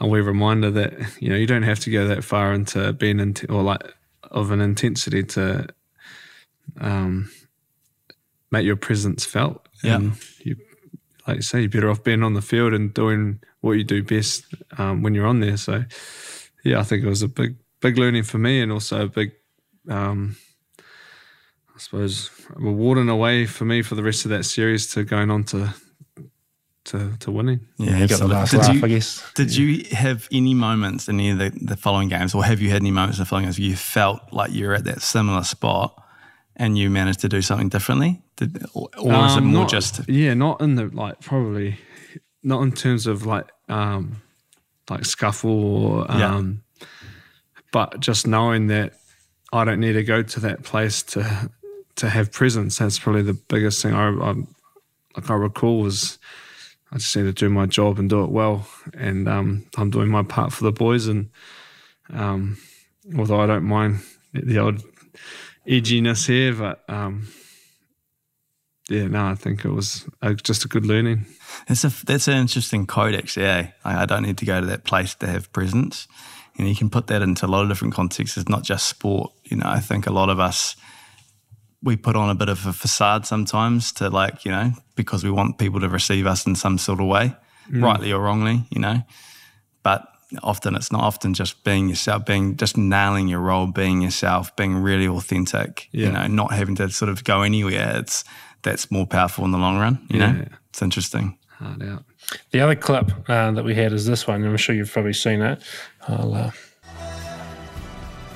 a 0.00 0.06
wee 0.06 0.20
reminder 0.20 0.70
that 0.72 0.92
you 1.20 1.30
know 1.30 1.36
you 1.36 1.46
don't 1.46 1.62
have 1.62 1.80
to 1.80 1.90
go 1.90 2.06
that 2.08 2.22
far 2.24 2.52
into 2.52 2.92
being 2.92 3.18
in 3.20 3.34
or 3.48 3.62
like 3.62 3.80
of 4.30 4.50
an 4.50 4.60
intensity 4.60 5.22
to 5.22 5.66
um, 6.80 7.30
make 8.50 8.64
your 8.66 8.76
presence 8.76 9.24
felt. 9.24 9.65
Yeah. 9.82 9.96
And 9.96 10.12
you, 10.40 10.56
like 11.26 11.36
you 11.36 11.42
say, 11.42 11.60
you're 11.60 11.68
better 11.68 11.90
off 11.90 12.02
being 12.04 12.22
on 12.22 12.34
the 12.34 12.42
field 12.42 12.72
and 12.72 12.92
doing 12.94 13.40
what 13.60 13.72
you 13.72 13.84
do 13.84 14.02
best 14.02 14.44
um, 14.78 15.02
when 15.02 15.14
you're 15.14 15.26
on 15.26 15.40
there. 15.40 15.56
So, 15.56 15.84
yeah, 16.64 16.80
I 16.80 16.82
think 16.82 17.04
it 17.04 17.08
was 17.08 17.22
a 17.22 17.28
big, 17.28 17.56
big 17.80 17.98
learning 17.98 18.22
for 18.24 18.38
me, 18.38 18.60
and 18.60 18.70
also 18.72 19.04
a 19.04 19.08
big, 19.08 19.32
um, 19.88 20.36
I 20.78 21.78
suppose, 21.78 22.30
reward 22.54 22.98
in 22.98 23.08
a 23.08 23.16
way 23.16 23.44
for 23.46 23.64
me 23.64 23.82
for 23.82 23.94
the 23.96 24.02
rest 24.02 24.24
of 24.24 24.30
that 24.30 24.44
series 24.44 24.92
to 24.94 25.04
going 25.04 25.30
on 25.30 25.44
to 25.44 25.74
to 26.86 27.16
to 27.18 27.30
winning. 27.32 27.60
Yeah, 27.78 27.98
you 27.98 28.08
got 28.08 28.20
the 28.20 28.28
last 28.28 28.50
Did 28.52 28.60
laugh, 28.60 28.74
you- 28.74 28.84
I 28.84 28.88
guess. 28.88 29.22
Did 29.34 29.54
you 29.56 29.84
have 29.90 30.28
any 30.32 30.54
moments 30.54 31.08
in 31.08 31.18
any 31.18 31.30
of 31.30 31.38
the, 31.38 31.50
the 31.60 31.76
following 31.76 32.08
games, 32.08 32.34
or 32.34 32.44
have 32.44 32.60
you 32.60 32.70
had 32.70 32.82
any 32.82 32.92
moments 32.92 33.18
in 33.18 33.22
the 33.22 33.26
following 33.26 33.46
games 33.46 33.58
where 33.58 33.68
you 33.68 33.76
felt 33.76 34.20
like 34.32 34.52
you're 34.54 34.74
at 34.74 34.84
that 34.84 35.02
similar 35.02 35.42
spot 35.42 36.00
and 36.56 36.76
you 36.78 36.90
managed 36.90 37.20
to 37.20 37.28
do 37.28 37.42
something 37.42 37.68
differently? 37.68 38.22
Did, 38.36 38.64
or 38.74 38.88
or 38.98 39.12
is 39.26 39.34
it 39.34 39.38
Um, 39.38 39.44
more 39.46 39.62
not- 39.62 39.70
just, 39.70 40.08
yeah, 40.08 40.34
not 40.34 40.60
in 40.60 40.74
the 40.76 40.86
like 40.88 41.20
probably 41.20 41.78
not 42.42 42.62
in 42.62 42.72
terms 42.72 43.06
of 43.06 43.24
like 43.26 43.46
um 43.68 44.22
like 44.90 45.04
scuffle 45.04 45.50
or 45.50 46.06
Yeah. 46.08 46.34
um 46.36 46.62
but 47.72 48.00
just 48.00 48.26
knowing 48.26 48.68
that 48.68 48.94
I 49.52 49.64
don't 49.64 49.80
need 49.80 49.94
to 49.94 50.04
go 50.04 50.22
to 50.22 50.40
that 50.40 50.62
place 50.62 51.02
to 51.14 51.50
to 51.96 52.08
have 52.10 52.30
presence. 52.32 52.78
That's 52.78 52.98
probably 52.98 53.22
the 53.22 53.38
biggest 53.48 53.82
thing 53.82 53.94
I, 53.94 54.08
I 54.08 54.32
like. 55.14 55.30
I 55.30 55.34
recall 55.34 55.80
was 55.80 56.18
I 56.92 56.98
just 56.98 57.16
need 57.16 57.24
to 57.24 57.32
do 57.32 57.48
my 57.48 57.66
job 57.66 57.98
and 57.98 58.08
do 58.08 58.22
it 58.24 58.30
well, 58.30 58.68
and 58.94 59.26
um, 59.28 59.64
I'm 59.76 59.90
doing 59.90 60.08
my 60.10 60.22
part 60.22 60.52
for 60.52 60.64
the 60.64 60.72
boys. 60.72 61.06
And 61.06 61.30
um, 62.12 62.58
although 63.18 63.40
I 63.40 63.46
don't 63.46 63.64
mind 63.64 64.00
the 64.34 64.58
old 64.58 64.82
edginess 65.68 66.26
here, 66.26 66.54
but 66.54 66.82
um, 66.88 67.28
yeah, 68.88 69.06
no, 69.08 69.26
I 69.26 69.34
think 69.34 69.64
it 69.64 69.70
was 69.70 70.06
just 70.42 70.64
a 70.64 70.68
good 70.68 70.86
learning. 70.86 71.26
That's 71.68 71.84
a 71.84 71.92
that's 72.06 72.28
an 72.28 72.36
interesting 72.38 72.86
code, 72.86 73.14
actually. 73.14 73.46
Eh? 73.46 73.66
I, 73.84 74.02
I 74.02 74.06
don't 74.06 74.22
need 74.22 74.38
to 74.38 74.44
go 74.44 74.60
to 74.60 74.66
that 74.66 74.84
place 74.84 75.14
to 75.16 75.26
have 75.26 75.52
presence. 75.52 76.06
You 76.56 76.64
know, 76.64 76.70
you 76.70 76.76
can 76.76 76.90
put 76.90 77.08
that 77.08 77.22
into 77.22 77.46
a 77.46 77.48
lot 77.48 77.62
of 77.62 77.68
different 77.68 77.94
contexts. 77.94 78.36
It's 78.36 78.48
not 78.48 78.62
just 78.62 78.88
sport. 78.88 79.32
You 79.44 79.58
know, 79.58 79.66
I 79.66 79.80
think 79.80 80.06
a 80.06 80.12
lot 80.12 80.30
of 80.30 80.40
us 80.40 80.76
we 81.82 81.96
put 81.96 82.16
on 82.16 82.30
a 82.30 82.34
bit 82.34 82.48
of 82.48 82.66
a 82.66 82.72
facade 82.72 83.26
sometimes 83.26 83.92
to 83.92 84.08
like 84.08 84.44
you 84.44 84.50
know 84.50 84.72
because 84.94 85.22
we 85.22 85.30
want 85.30 85.58
people 85.58 85.80
to 85.80 85.88
receive 85.88 86.26
us 86.26 86.46
in 86.46 86.54
some 86.54 86.78
sort 86.78 87.00
of 87.00 87.06
way, 87.06 87.34
mm. 87.70 87.82
rightly 87.82 88.12
or 88.12 88.20
wrongly. 88.20 88.64
You 88.70 88.80
know, 88.80 89.02
but 89.82 90.06
often 90.42 90.74
it's 90.74 90.90
not 90.90 91.02
often 91.02 91.34
just 91.34 91.64
being 91.64 91.88
yourself, 91.88 92.24
being 92.24 92.56
just 92.56 92.76
nailing 92.76 93.28
your 93.28 93.40
role, 93.40 93.66
being 93.66 94.02
yourself, 94.02 94.54
being 94.56 94.76
really 94.76 95.06
authentic. 95.06 95.88
Yeah. 95.92 96.06
You 96.06 96.12
know, 96.12 96.26
not 96.26 96.52
having 96.52 96.74
to 96.76 96.90
sort 96.90 97.08
of 97.10 97.24
go 97.24 97.42
anywhere. 97.42 97.98
It's 97.98 98.24
that's 98.62 98.90
more 98.90 99.06
powerful 99.06 99.44
in 99.44 99.52
the 99.52 99.58
long 99.58 99.78
run. 99.78 100.04
You 100.10 100.18
yeah. 100.18 100.32
know, 100.32 100.44
it's 100.70 100.82
interesting. 100.82 101.38
Hard 101.50 101.82
out. 101.82 102.04
The 102.50 102.60
other 102.60 102.74
clip 102.74 103.10
uh, 103.28 103.52
that 103.52 103.64
we 103.64 103.74
had 103.74 103.92
is 103.92 104.06
this 104.06 104.26
one. 104.26 104.44
I'm 104.44 104.56
sure 104.56 104.74
you've 104.74 104.92
probably 104.92 105.12
seen 105.12 105.40
it. 105.40 105.62
Uh, 106.06 106.50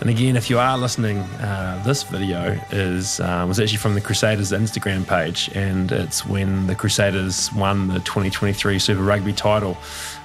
and 0.00 0.08
again, 0.08 0.34
if 0.34 0.48
you 0.48 0.58
are 0.58 0.78
listening, 0.78 1.18
uh, 1.18 1.82
this 1.84 2.04
video 2.04 2.58
is 2.70 3.20
uh, 3.20 3.44
was 3.46 3.60
actually 3.60 3.76
from 3.76 3.94
the 3.94 4.00
Crusaders 4.00 4.50
Instagram 4.50 5.06
page, 5.06 5.50
and 5.54 5.92
it's 5.92 6.24
when 6.24 6.66
the 6.66 6.74
Crusaders 6.74 7.52
won 7.52 7.88
the 7.88 8.00
2023 8.00 8.78
Super 8.78 9.02
Rugby 9.02 9.34
title. 9.34 9.76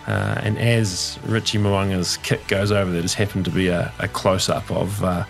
Uh, 0.08 0.40
and 0.44 0.58
as 0.60 1.18
Richie 1.26 1.58
Mo'unga's 1.58 2.18
kick 2.18 2.48
goes 2.48 2.72
over, 2.72 2.92
there 2.92 3.02
just 3.02 3.16
happened 3.16 3.46
to 3.46 3.52
be 3.52 3.70
a, 3.70 3.92
a 4.00 4.08
close 4.08 4.50
up 4.50 4.70
of 4.72 5.04
uh, 5.04 5.26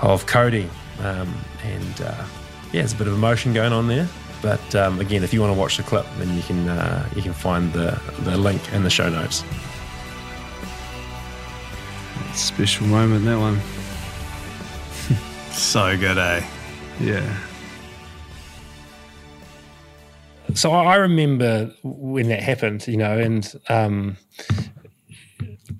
of 0.00 0.24
Codie, 0.26 0.68
um, 1.00 1.34
and 1.62 2.00
uh, 2.00 2.24
yeah, 2.72 2.80
there's 2.80 2.94
a 2.94 2.96
bit 2.96 3.08
of 3.08 3.12
emotion 3.12 3.52
going 3.52 3.72
on 3.72 3.88
there. 3.88 4.08
But 4.42 4.74
um, 4.74 5.00
again, 5.00 5.22
if 5.22 5.34
you 5.34 5.40
want 5.40 5.52
to 5.52 5.58
watch 5.58 5.76
the 5.76 5.82
clip, 5.82 6.06
then 6.16 6.34
you 6.34 6.42
can 6.42 6.66
uh, 6.68 7.06
you 7.14 7.20
can 7.20 7.34
find 7.34 7.72
the 7.72 8.00
the 8.20 8.38
link 8.38 8.72
in 8.72 8.82
the 8.84 8.90
show 8.90 9.10
notes. 9.10 9.44
Special 12.34 12.86
moment 12.86 13.24
that 13.26 13.38
one. 13.38 13.60
so 15.52 15.98
good, 15.98 16.16
eh? 16.16 16.46
Yeah. 17.00 17.49
So 20.54 20.72
I 20.72 20.96
remember 20.96 21.72
when 21.82 22.28
that 22.28 22.42
happened, 22.42 22.86
you 22.86 22.96
know, 22.96 23.18
and 23.18 23.52
um, 23.68 24.16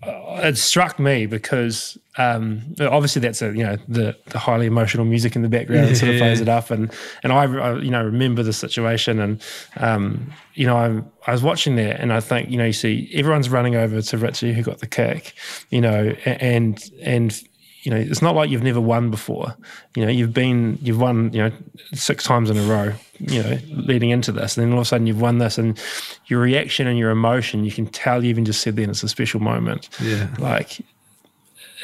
it 0.02 0.56
struck 0.56 0.98
me 0.98 1.26
because 1.26 1.98
um, 2.16 2.62
obviously 2.80 3.20
that's 3.20 3.42
a 3.42 3.46
you 3.48 3.62
know 3.62 3.76
the, 3.88 4.16
the 4.26 4.38
highly 4.38 4.66
emotional 4.66 5.04
music 5.04 5.36
in 5.36 5.42
the 5.42 5.48
background 5.48 5.88
yeah. 5.88 5.94
sort 5.94 6.12
of 6.12 6.18
plays 6.18 6.40
it 6.42 6.48
up 6.48 6.70
and 6.70 6.92
and 7.22 7.32
I, 7.32 7.44
I, 7.44 7.78
you 7.78 7.90
know 7.90 8.02
remember 8.02 8.42
the 8.42 8.52
situation 8.52 9.18
and 9.18 9.42
um, 9.76 10.32
you 10.54 10.66
know 10.66 10.76
I, 10.76 11.30
I 11.30 11.32
was 11.32 11.42
watching 11.42 11.76
that 11.76 12.00
and 12.00 12.12
I 12.12 12.20
think 12.20 12.50
you 12.50 12.56
know 12.56 12.64
you 12.64 12.72
see 12.72 13.10
everyone's 13.14 13.48
running 13.48 13.76
over 13.76 14.00
to 14.00 14.18
Richie 14.18 14.52
who 14.52 14.62
got 14.62 14.78
the 14.78 14.86
kick 14.86 15.34
you 15.70 15.80
know 15.80 16.10
and 16.24 16.82
and 17.02 17.42
you 17.82 17.90
know, 17.90 17.96
it's 17.96 18.20
not 18.20 18.34
like 18.34 18.50
you've 18.50 18.62
never 18.62 18.80
won 18.80 19.10
before. 19.10 19.56
You 19.96 20.04
know, 20.04 20.12
you've 20.12 20.34
been, 20.34 20.78
you've 20.82 21.00
won, 21.00 21.32
you 21.32 21.38
know, 21.38 21.52
six 21.94 22.24
times 22.24 22.50
in 22.50 22.58
a 22.58 22.62
row, 22.62 22.92
you 23.20 23.42
know, 23.42 23.58
leading 23.70 24.10
into 24.10 24.32
this. 24.32 24.56
And 24.56 24.66
then 24.66 24.72
all 24.72 24.78
of 24.78 24.82
a 24.82 24.86
sudden 24.86 25.06
you've 25.06 25.20
won 25.20 25.38
this 25.38 25.58
and 25.58 25.78
your 26.26 26.40
reaction 26.40 26.86
and 26.86 26.98
your 26.98 27.10
emotion, 27.10 27.64
you 27.64 27.70
can 27.70 27.86
tell 27.86 28.24
you 28.24 28.30
even 28.30 28.44
just 28.44 28.62
said 28.62 28.76
then 28.76 28.90
it's 28.90 29.02
a 29.02 29.08
special 29.08 29.40
moment. 29.40 29.88
Yeah. 30.00 30.28
Like, 30.38 30.80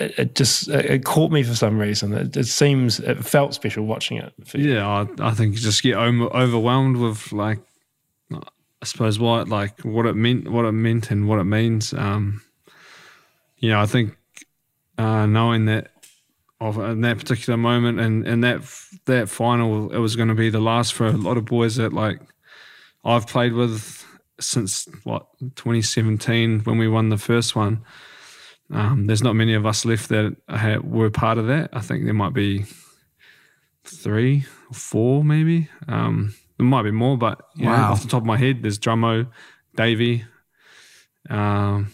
it, 0.01 0.19
it 0.19 0.35
just, 0.35 0.69
it 0.69 1.05
caught 1.05 1.31
me 1.31 1.43
for 1.43 1.55
some 1.55 1.79
reason. 1.79 2.13
It, 2.15 2.37
it 2.37 2.47
seems, 2.47 3.01
it 3.01 3.25
felt 3.25 3.55
special 3.55 3.85
watching 3.85 4.19
it. 4.19 4.33
Yeah. 4.55 4.87
I, 4.87 5.29
I 5.29 5.33
think 5.33 5.55
you 5.55 5.61
just 5.61 5.83
get 5.83 5.97
overwhelmed 5.97 6.97
with 6.97 7.33
like, 7.33 7.59
I 8.33 8.85
suppose 8.85 9.19
what, 9.19 9.49
like 9.49 9.81
what 9.81 10.07
it 10.07 10.17
meant, 10.17 10.51
what 10.51 10.65
it 10.65 10.73
meant 10.73 11.11
and 11.11 11.29
what 11.29 11.39
it 11.39 11.45
means. 11.45 11.93
Um, 11.93 12.43
you 13.59 13.71
know, 13.71 13.81
I 13.81 13.87
think 13.87 14.17
uh, 14.99 15.27
knowing 15.27 15.65
that 15.67 15.91
of 16.61 16.79
in 16.79 17.03
that 17.03 17.19
particular 17.19 17.57
moment 17.57 18.01
and 18.01 18.27
and 18.27 18.43
that 18.43 18.63
that 19.05 19.29
final 19.29 19.93
it 19.93 19.99
was 19.99 20.17
going 20.17 20.29
to 20.29 20.35
be 20.35 20.49
the 20.49 20.61
last 20.61 20.95
for 20.95 21.07
a 21.07 21.13
lot 21.13 21.37
of 21.37 21.45
boys 21.45 21.77
that 21.77 21.93
like 21.93 22.19
I've 23.05 23.27
played 23.27 23.53
with 23.53 24.05
since 24.41 24.89
what 25.05 25.27
2017 25.41 26.61
when 26.61 26.79
we 26.79 26.89
won 26.89 27.09
the 27.09 27.19
first 27.19 27.55
one. 27.55 27.85
Um, 28.71 29.07
there's 29.07 29.23
not 29.23 29.35
many 29.35 29.55
of 29.55 29.65
us 29.65 29.85
left 29.85 30.09
that 30.09 30.37
had, 30.49 30.91
were 30.91 31.11
part 31.11 31.39
of 31.39 31.47
that. 31.47 31.71
I 31.73 31.81
think 31.81 32.05
there 32.05 32.15
might 32.15 32.35
be 32.35 32.65
three 33.85 34.45
or 34.69 34.75
four, 34.75 35.25
maybe. 35.25 35.69
Um, 35.87 36.35
there 36.59 36.67
might 36.67 36.83
be 36.83 36.91
more, 36.91 37.17
but 37.17 37.43
wow. 37.59 37.77
know, 37.77 37.83
off 37.93 38.03
the 38.03 38.09
top 38.09 38.23
of 38.23 38.27
my 38.27 38.37
head, 38.37 38.63
there's 38.63 38.79
Drummo, 38.79 39.29
Davey, 39.77 40.25
um, 41.31 41.93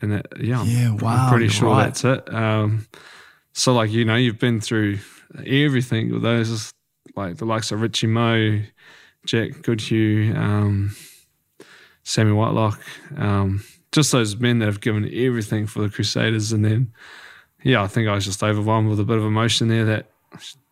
and 0.00 0.12
that, 0.12 0.26
yeah, 0.40 0.62
yeah, 0.64 0.88
I'm, 0.88 0.96
wow, 0.96 1.26
I'm 1.26 1.30
pretty 1.30 1.48
sure 1.48 1.70
right. 1.70 1.84
that's 1.84 2.04
it. 2.04 2.34
Um, 2.34 2.86
so 3.56 3.72
like 3.72 3.90
you 3.90 4.04
know, 4.04 4.16
you've 4.16 4.38
been 4.38 4.60
through 4.60 4.98
everything 5.46 6.12
with 6.12 6.22
those 6.22 6.70
like 7.16 7.38
the 7.38 7.46
likes 7.46 7.72
of 7.72 7.80
Richie 7.80 8.06
Moe, 8.06 8.60
Jack 9.24 9.62
Goodhue, 9.62 10.34
um, 10.36 10.94
Sammy 12.04 12.32
Whitelock, 12.32 12.78
um, 13.16 13.64
just 13.92 14.12
those 14.12 14.36
men 14.36 14.58
that 14.58 14.66
have 14.66 14.82
given 14.82 15.10
everything 15.10 15.66
for 15.66 15.80
the 15.80 15.88
Crusaders, 15.88 16.52
and 16.52 16.66
then 16.66 16.92
yeah, 17.64 17.82
I 17.82 17.86
think 17.86 18.08
I 18.08 18.14
was 18.14 18.26
just 18.26 18.42
overwhelmed 18.42 18.90
with 18.90 19.00
a 19.00 19.04
bit 19.04 19.16
of 19.16 19.24
emotion 19.24 19.68
there 19.68 19.86
that 19.86 20.10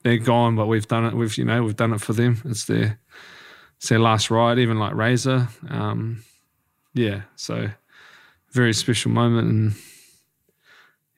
they're 0.03 0.19
gone, 0.19 0.55
but 0.55 0.67
we've 0.67 0.87
done 0.87 1.07
it. 1.07 1.15
We've 1.15 1.37
you 1.39 1.47
know 1.47 1.63
we've 1.63 1.77
done 1.77 1.95
it 1.95 2.03
for 2.03 2.13
them. 2.13 2.43
It's 2.45 2.67
their 2.67 3.01
it's 3.79 3.89
their 3.89 3.99
last 3.99 4.31
ride, 4.31 4.59
even 4.59 4.79
like 4.79 4.93
Razor. 4.93 5.49
Um, 5.71 6.23
yeah, 6.93 7.23
so 7.35 7.71
very 8.51 8.75
special 8.75 9.11
moment 9.11 9.49
and 9.49 9.75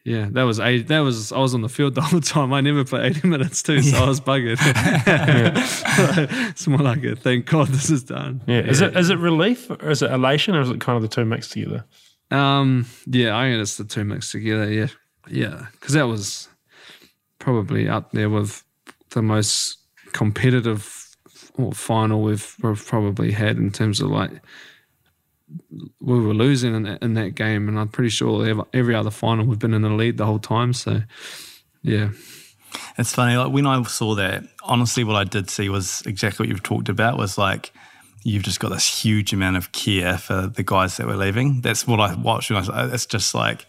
yeah, 0.06 0.28
that 0.30 0.44
was 0.44 0.60
eight. 0.60 0.86
That 0.86 1.00
was 1.00 1.32
I 1.32 1.38
was 1.38 1.52
on 1.52 1.62
the 1.62 1.68
field 1.68 1.96
the 1.96 2.00
whole 2.02 2.20
time. 2.20 2.52
I 2.52 2.60
never 2.60 2.84
played 2.84 3.16
eighty 3.16 3.26
minutes 3.26 3.60
too, 3.60 3.82
so 3.82 3.96
yeah. 3.96 4.04
I 4.04 4.08
was 4.08 4.20
buggered. 4.20 4.58
it's 6.50 6.68
more 6.68 6.78
like 6.78 7.02
a 7.02 7.16
thank 7.16 7.46
God 7.46 7.66
this 7.68 7.90
is 7.90 8.04
done. 8.04 8.40
Yeah. 8.46 8.60
Is 8.60 8.80
it 8.80 8.96
is 8.96 9.10
it 9.10 9.18
relief 9.18 9.68
or 9.68 9.90
is 9.90 10.02
it 10.02 10.12
elation 10.12 10.54
or 10.54 10.60
is 10.60 10.70
it 10.70 10.80
kind 10.80 10.96
of 10.96 11.02
the 11.02 11.08
two 11.08 11.24
mixed 11.24 11.52
together? 11.52 11.84
Um. 12.30 12.86
Yeah, 13.06 13.36
I 13.36 13.50
think 13.50 13.60
it's 13.60 13.76
the 13.78 13.84
two 13.84 14.04
mixed 14.04 14.30
together. 14.30 14.72
Yeah. 14.72 14.88
Yeah, 15.28 15.66
because 15.72 15.94
that 15.94 16.06
was 16.06 16.48
probably 17.40 17.88
up 17.88 18.12
there 18.12 18.30
with 18.30 18.62
the 19.10 19.22
most 19.22 19.78
competitive 20.12 21.16
or 21.54 21.72
final 21.72 22.22
we've, 22.22 22.54
we've 22.62 22.86
probably 22.86 23.32
had 23.32 23.56
in 23.56 23.72
terms 23.72 24.00
of 24.00 24.10
like 24.10 24.30
we 26.00 26.20
were 26.20 26.34
losing 26.34 26.74
in 26.74 26.82
that, 26.84 27.02
in 27.02 27.14
that 27.14 27.34
game, 27.34 27.68
and 27.68 27.78
I'm 27.78 27.88
pretty 27.88 28.10
sure 28.10 28.64
every 28.72 28.94
other 28.94 29.10
final 29.10 29.46
we've 29.46 29.58
been 29.58 29.74
in 29.74 29.82
the 29.82 29.90
lead 29.90 30.16
the 30.16 30.26
whole 30.26 30.38
time. 30.38 30.72
So, 30.72 31.02
yeah. 31.82 32.10
It's 32.98 33.14
funny. 33.14 33.36
Like 33.36 33.52
when 33.52 33.66
I 33.66 33.82
saw 33.84 34.14
that, 34.16 34.44
honestly, 34.62 35.04
what 35.04 35.16
I 35.16 35.24
did 35.24 35.50
see 35.50 35.68
was 35.68 36.02
exactly 36.06 36.44
what 36.44 36.48
you've 36.50 36.62
talked 36.62 36.88
about. 36.88 37.16
Was 37.16 37.38
like 37.38 37.72
you've 38.22 38.42
just 38.42 38.60
got 38.60 38.70
this 38.70 39.02
huge 39.02 39.32
amount 39.32 39.56
of 39.56 39.72
care 39.72 40.18
for 40.18 40.46
the 40.46 40.62
guys 40.62 40.96
that 40.96 41.06
were 41.06 41.16
leaving. 41.16 41.60
That's 41.60 41.86
what 41.86 42.00
I 42.00 42.14
watched. 42.14 42.50
And 42.50 42.58
I, 42.58 42.60
was 42.84 42.92
it's 42.92 43.06
just 43.06 43.34
like 43.34 43.66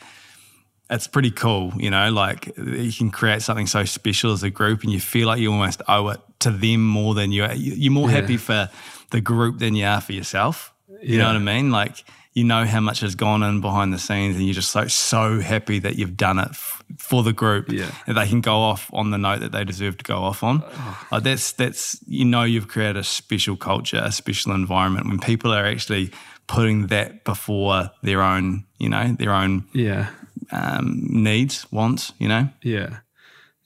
it's 0.89 1.07
pretty 1.07 1.31
cool, 1.31 1.73
you 1.77 1.89
know. 1.89 2.09
Like 2.11 2.51
you 2.57 2.91
can 2.91 3.11
create 3.11 3.41
something 3.41 3.67
so 3.67 3.85
special 3.85 4.31
as 4.31 4.43
a 4.43 4.49
group, 4.49 4.83
and 4.83 4.91
you 4.91 4.99
feel 4.99 5.27
like 5.27 5.39
you 5.39 5.51
almost 5.51 5.81
owe 5.87 6.09
it 6.09 6.19
to 6.39 6.51
them 6.51 6.85
more 6.85 7.13
than 7.13 7.31
you. 7.31 7.47
You're 7.53 7.91
more 7.91 8.09
yeah. 8.09 8.21
happy 8.21 8.37
for 8.37 8.69
the 9.11 9.21
group 9.21 9.59
than 9.59 9.75
you 9.75 9.85
are 9.85 10.01
for 10.01 10.13
yourself. 10.13 10.73
You 11.01 11.17
yeah. 11.17 11.23
know 11.23 11.27
what 11.27 11.35
I 11.35 11.39
mean? 11.39 11.71
Like 11.71 12.03
you 12.37 12.43
know 12.43 12.65
how 12.65 12.79
much 12.79 12.99
has 12.99 13.15
gone 13.15 13.41
in 13.41 13.61
behind 13.61 13.91
the 13.91 13.97
scenes, 13.97 14.35
and 14.35 14.45
you're 14.45 14.53
just 14.53 14.69
so 14.69 14.87
so 14.87 15.39
happy 15.39 15.79
that 15.79 15.95
you've 15.95 16.15
done 16.15 16.37
it 16.37 16.49
f- 16.51 16.83
for 16.99 17.23
the 17.23 17.33
group. 17.33 17.71
Yeah, 17.71 17.89
that 18.05 18.13
they 18.13 18.27
can 18.27 18.41
go 18.41 18.57
off 18.57 18.91
on 18.93 19.09
the 19.09 19.17
note 19.17 19.39
that 19.39 19.51
they 19.51 19.63
deserve 19.63 19.97
to 19.97 20.03
go 20.03 20.17
off 20.17 20.43
on. 20.43 20.63
Uh, 21.11 21.19
that's 21.19 21.53
that's 21.53 21.99
you 22.05 22.25
know 22.25 22.43
you've 22.43 22.67
created 22.67 22.97
a 22.97 23.03
special 23.03 23.57
culture, 23.57 23.99
a 24.03 24.11
special 24.11 24.53
environment 24.53 25.07
when 25.07 25.19
people 25.19 25.51
are 25.51 25.65
actually 25.65 26.11
putting 26.45 26.87
that 26.87 27.23
before 27.23 27.89
their 28.03 28.21
own, 28.21 28.65
you 28.77 28.89
know, 28.89 29.15
their 29.17 29.33
own 29.33 29.65
yeah 29.73 30.09
um, 30.51 31.07
needs, 31.09 31.65
wants. 31.71 32.13
You 32.19 32.27
know. 32.27 32.49
Yeah. 32.61 32.99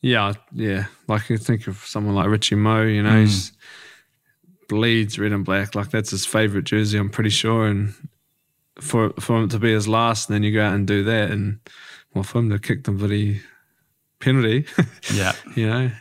Yeah, 0.02 0.34
yeah. 0.54 0.86
Like 1.08 1.30
you 1.30 1.38
think 1.38 1.68
of 1.68 1.78
someone 1.86 2.16
like 2.16 2.28
Richie 2.28 2.56
Moe, 2.56 2.84
you 2.84 3.04
know, 3.04 3.12
mm. 3.12 3.22
he's 3.22 3.52
bleeds 4.72 5.20
red 5.20 5.34
and 5.34 5.44
black. 5.44 5.76
Like 5.76 5.92
that's 5.92 6.12
his 6.12 6.26
favorite 6.26 6.64
jersey, 6.64 6.98
I'm 6.98 7.10
pretty 7.10 7.30
sure. 7.30 7.68
And 7.68 7.94
for 8.80 9.12
for 9.20 9.38
him 9.38 9.50
to 9.50 9.60
be 9.60 9.74
his 9.74 9.88
last, 9.88 10.30
and 10.30 10.36
then 10.36 10.44
you 10.44 10.54
go 10.54 10.64
out 10.66 10.74
and 10.74 10.88
do 10.88 11.04
that, 11.04 11.30
and 11.30 11.60
well, 12.14 12.24
for 12.24 12.40
him 12.40 12.50
to 12.50 12.58
kick 12.58 12.86
the 12.86 12.92
bloody 12.92 13.42
penalty, 14.20 14.66
Yeah. 15.14 15.34
you 15.56 15.68
know, 15.68 15.92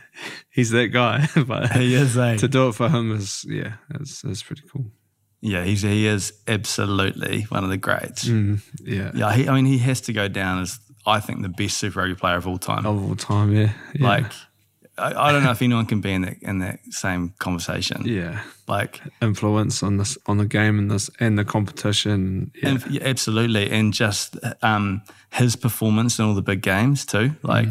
he's 0.49 0.69
that 0.71 0.87
guy. 0.87 1.27
but 1.45 1.73
He 1.73 1.93
is, 1.95 2.17
eh? 2.17 2.37
to 2.37 2.47
do 2.47 2.69
it 2.69 2.75
for 2.75 2.87
him 2.89 3.11
is, 3.11 3.45
yeah, 3.47 3.73
that's, 3.89 4.21
that's 4.21 4.41
pretty 4.43 4.63
cool. 4.71 4.85
Yeah, 5.41 5.63
he's, 5.63 5.81
he 5.81 6.05
is 6.07 6.33
absolutely 6.47 7.43
one 7.49 7.63
of 7.63 7.69
the 7.71 7.77
greats. 7.77 8.25
Mm, 8.25 8.61
yeah. 8.83 9.11
Yeah, 9.13 9.33
he, 9.33 9.49
I 9.49 9.55
mean, 9.55 9.65
he 9.65 9.79
has 9.79 9.99
to 10.01 10.13
go 10.13 10.27
down 10.27 10.61
as, 10.61 10.79
I 11.05 11.19
think, 11.19 11.41
the 11.41 11.49
best 11.49 11.77
Super 11.79 11.99
Rugby 12.01 12.15
player 12.15 12.37
of 12.37 12.47
all 12.47 12.59
time. 12.59 12.85
Of 12.85 13.03
all 13.03 13.15
time, 13.15 13.51
yeah. 13.53 13.73
yeah. 13.95 14.07
Like, 14.07 14.31
I, 15.01 15.29
I 15.29 15.31
don't 15.31 15.43
know 15.43 15.51
if 15.51 15.61
anyone 15.61 15.85
can 15.85 15.99
be 16.01 16.11
in 16.13 16.21
that 16.21 16.37
in 16.41 16.59
that 16.59 16.79
same 16.89 17.33
conversation. 17.39 18.03
yeah. 18.05 18.41
Like, 18.67 19.01
Influence 19.21 19.83
on 19.83 19.97
this, 19.97 20.17
on 20.27 20.37
the 20.37 20.45
game 20.45 20.79
and 20.79 20.89
this, 20.89 21.09
and 21.19 21.37
the 21.37 21.43
competition. 21.43 22.51
Yeah. 22.55 22.69
and, 22.69 22.87
yeah, 22.89 23.01
absolutely, 23.03 23.69
and 23.69 23.93
just 23.93 24.37
um, 24.61 25.01
his 25.31 25.57
performance 25.57 26.19
in 26.19 26.25
all 26.25 26.33
the 26.35 26.41
big 26.41 26.61
games 26.61 27.05
too. 27.05 27.31
Like, 27.43 27.67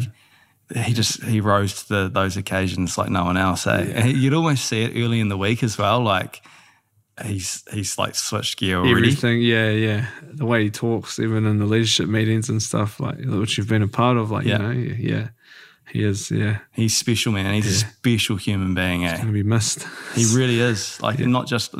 he 0.75 0.93
just 0.93 1.23
he 1.23 1.41
rose 1.41 1.83
to 1.83 1.89
the, 1.89 2.09
those 2.09 2.37
occasions 2.37 2.97
like 2.97 3.09
no 3.09 3.25
one 3.25 3.35
else. 3.37 3.65
Eh? 3.65 3.91
And 3.95 4.15
you'd 4.15 4.33
almost 4.35 4.65
see 4.65 4.83
it 4.83 4.91
early 5.03 5.19
in 5.19 5.29
the 5.29 5.37
week 5.37 5.63
as 5.63 5.75
well. 5.77 6.01
Like, 6.01 6.41
he's 7.25 7.63
he's 7.73 7.97
like 7.97 8.13
switched 8.15 8.57
gear 8.59 8.77
already. 8.77 8.91
Everything, 8.91 9.41
yeah, 9.41 9.69
yeah. 9.71 10.05
The 10.23 10.45
way 10.45 10.63
he 10.63 10.69
talks, 10.69 11.19
even 11.19 11.45
in 11.45 11.57
the 11.59 11.65
leadership 11.65 12.07
meetings 12.07 12.47
and 12.47 12.61
stuff, 12.61 12.99
like 12.99 13.17
which 13.25 13.57
you've 13.57 13.67
been 13.69 13.81
a 13.81 13.87
part 13.87 14.17
of, 14.17 14.29
like 14.31 14.45
Yeah. 14.45 14.71
you 14.71 14.89
know, 14.89 14.95
yeah, 14.99 15.27
he 15.91 16.03
is, 16.03 16.31
yeah, 16.31 16.59
He's 16.71 16.95
special, 16.97 17.31
man. 17.33 17.53
He's 17.53 17.67
a 17.67 17.85
special 17.85 18.35
human 18.37 18.73
being. 18.73 19.05
Eh? 19.05 19.17
gonna 19.17 19.31
be 19.31 19.43
missed. 19.43 19.85
He 20.15 20.25
really 20.35 20.59
is. 20.59 21.01
Like 21.01 21.19
not 21.19 21.47
just 21.47 21.73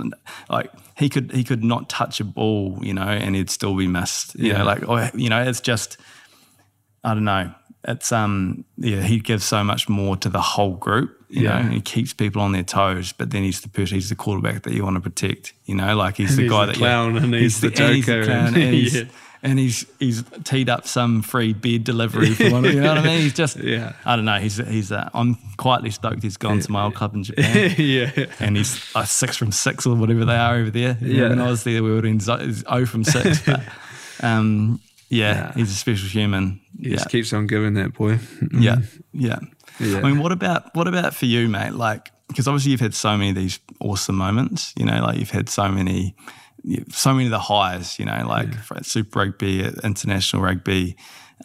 like 0.49 0.71
he 0.97 1.09
could 1.09 1.31
he 1.31 1.43
could 1.43 1.63
not 1.63 1.89
touch 1.89 2.19
a 2.19 2.23
ball, 2.25 2.77
you 2.81 2.93
know, 2.93 3.07
and 3.07 3.35
he'd 3.35 3.49
still 3.49 3.75
be 3.75 3.87
missed. 3.87 4.35
You 4.35 4.49
Yeah. 4.51 4.57
know, 4.59 4.65
like 4.65 4.87
or, 4.89 5.09
you 5.15 5.29
know, 5.29 5.41
it's 5.41 5.61
just 5.61 5.97
I 7.03 7.13
don't 7.13 7.23
know. 7.25 7.51
It's 7.87 8.11
um 8.11 8.65
yeah, 8.77 9.01
he 9.01 9.19
gives 9.19 9.43
so 9.45 9.63
much 9.63 9.89
more 9.89 10.15
to 10.17 10.29
the 10.29 10.41
whole 10.41 10.75
group. 10.75 11.17
You 11.29 11.43
Yeah. 11.43 11.61
know, 11.61 11.69
he 11.69 11.81
keeps 11.81 12.13
people 12.13 12.41
on 12.41 12.51
their 12.51 12.63
toes, 12.63 13.13
but 13.13 13.31
then 13.31 13.43
he's 13.43 13.61
the 13.61 13.69
person, 13.69 13.95
he's 13.95 14.09
the 14.09 14.15
quarterback 14.15 14.63
that 14.63 14.73
you 14.73 14.83
want 14.83 14.95
to 14.97 15.01
protect. 15.01 15.53
You 15.65 15.75
know, 15.75 15.95
like 15.95 16.17
he's 16.17 16.35
the 16.35 16.43
he's 16.43 16.51
guy 16.51 16.65
the 16.65 16.71
that 16.73 16.77
clown 16.77 17.17
and 17.17 17.33
he's 17.33 17.61
the 17.61 17.67
and 17.67 17.95
he's 17.95 18.05
joker 18.05 18.25
clown 18.25 18.47
and- 18.47 18.57
and, 18.57 18.73
he's, 18.79 18.95
Yeah. 18.95 19.03
And 19.43 19.57
he's 19.59 19.85
he's 19.99 20.23
teed 20.43 20.69
up 20.69 20.85
some 20.87 21.21
free 21.21 21.53
beer 21.53 21.79
delivery 21.79 22.33
for 22.33 22.49
one. 22.51 22.63
You 22.65 22.79
know 22.81 22.89
what 22.89 22.97
I 22.99 23.03
mean? 23.03 23.21
He's 23.21 23.33
just 23.33 23.57
Yeah. 23.63 23.93
I 24.05 24.15
don't 24.15 24.25
know. 24.25 24.37
He's 24.39 24.57
he's 24.57 24.91
uh, 24.91 25.09
I'm 25.13 25.35
quietly 25.57 25.89
stoked 25.91 26.21
he's 26.23 26.37
gone 26.37 26.59
to 26.59 26.71
my 26.71 26.83
old 26.83 26.95
club 26.95 27.15
in 27.15 27.23
Japan 27.23 27.73
yeah, 27.77 28.11
and 28.39 28.55
he's 28.57 28.93
like 28.95 29.07
six 29.07 29.37
from 29.37 29.51
six 29.51 29.85
or 29.85 29.95
whatever 29.95 30.25
they 30.25 30.35
are 30.37 30.55
over 30.55 30.69
there. 30.69 30.97
Yeah. 31.01 31.29
When 31.29 31.39
I 31.41 31.49
was 31.49 31.63
there, 31.63 31.81
we 31.83 31.91
were 31.91 32.05
in 32.05 32.19
zero 32.19 32.85
from 32.85 33.03
six. 33.03 33.41
But 33.45 33.61
um, 34.21 34.79
yeah, 35.09 35.33
Yeah. 35.33 35.53
he's 35.55 35.71
a 35.71 35.75
special 35.75 36.07
human. 36.07 36.61
he 36.79 36.89
Yeah, 36.89 36.95
just 36.97 37.09
keeps 37.09 37.33
on 37.33 37.47
giving 37.47 37.73
that 37.75 37.93
boy. 37.93 38.19
yeah, 38.53 38.77
yeah. 39.13 39.39
Yeah. 39.79 39.97
I 39.97 40.01
mean, 40.03 40.19
what 40.19 40.31
about 40.31 40.73
what 40.75 40.87
about 40.87 41.15
for 41.15 41.25
you, 41.25 41.47
mate? 41.49 41.73
Like, 41.73 42.11
because 42.27 42.47
obviously 42.47 42.71
you've 42.71 42.79
had 42.81 42.93
so 42.93 43.17
many 43.17 43.31
of 43.31 43.35
these 43.35 43.59
awesome 43.79 44.15
moments. 44.15 44.73
You 44.77 44.85
know, 44.85 45.01
like 45.01 45.17
you've 45.17 45.31
had 45.31 45.49
so 45.49 45.67
many, 45.69 46.15
so 46.89 47.13
many 47.13 47.25
of 47.25 47.31
the 47.31 47.39
highs. 47.39 47.99
You 47.99 48.05
know, 48.05 48.25
like 48.27 48.53
for 48.55 48.83
Super 48.83 49.19
Rugby, 49.19 49.65
international 49.83 50.41
rugby. 50.41 50.95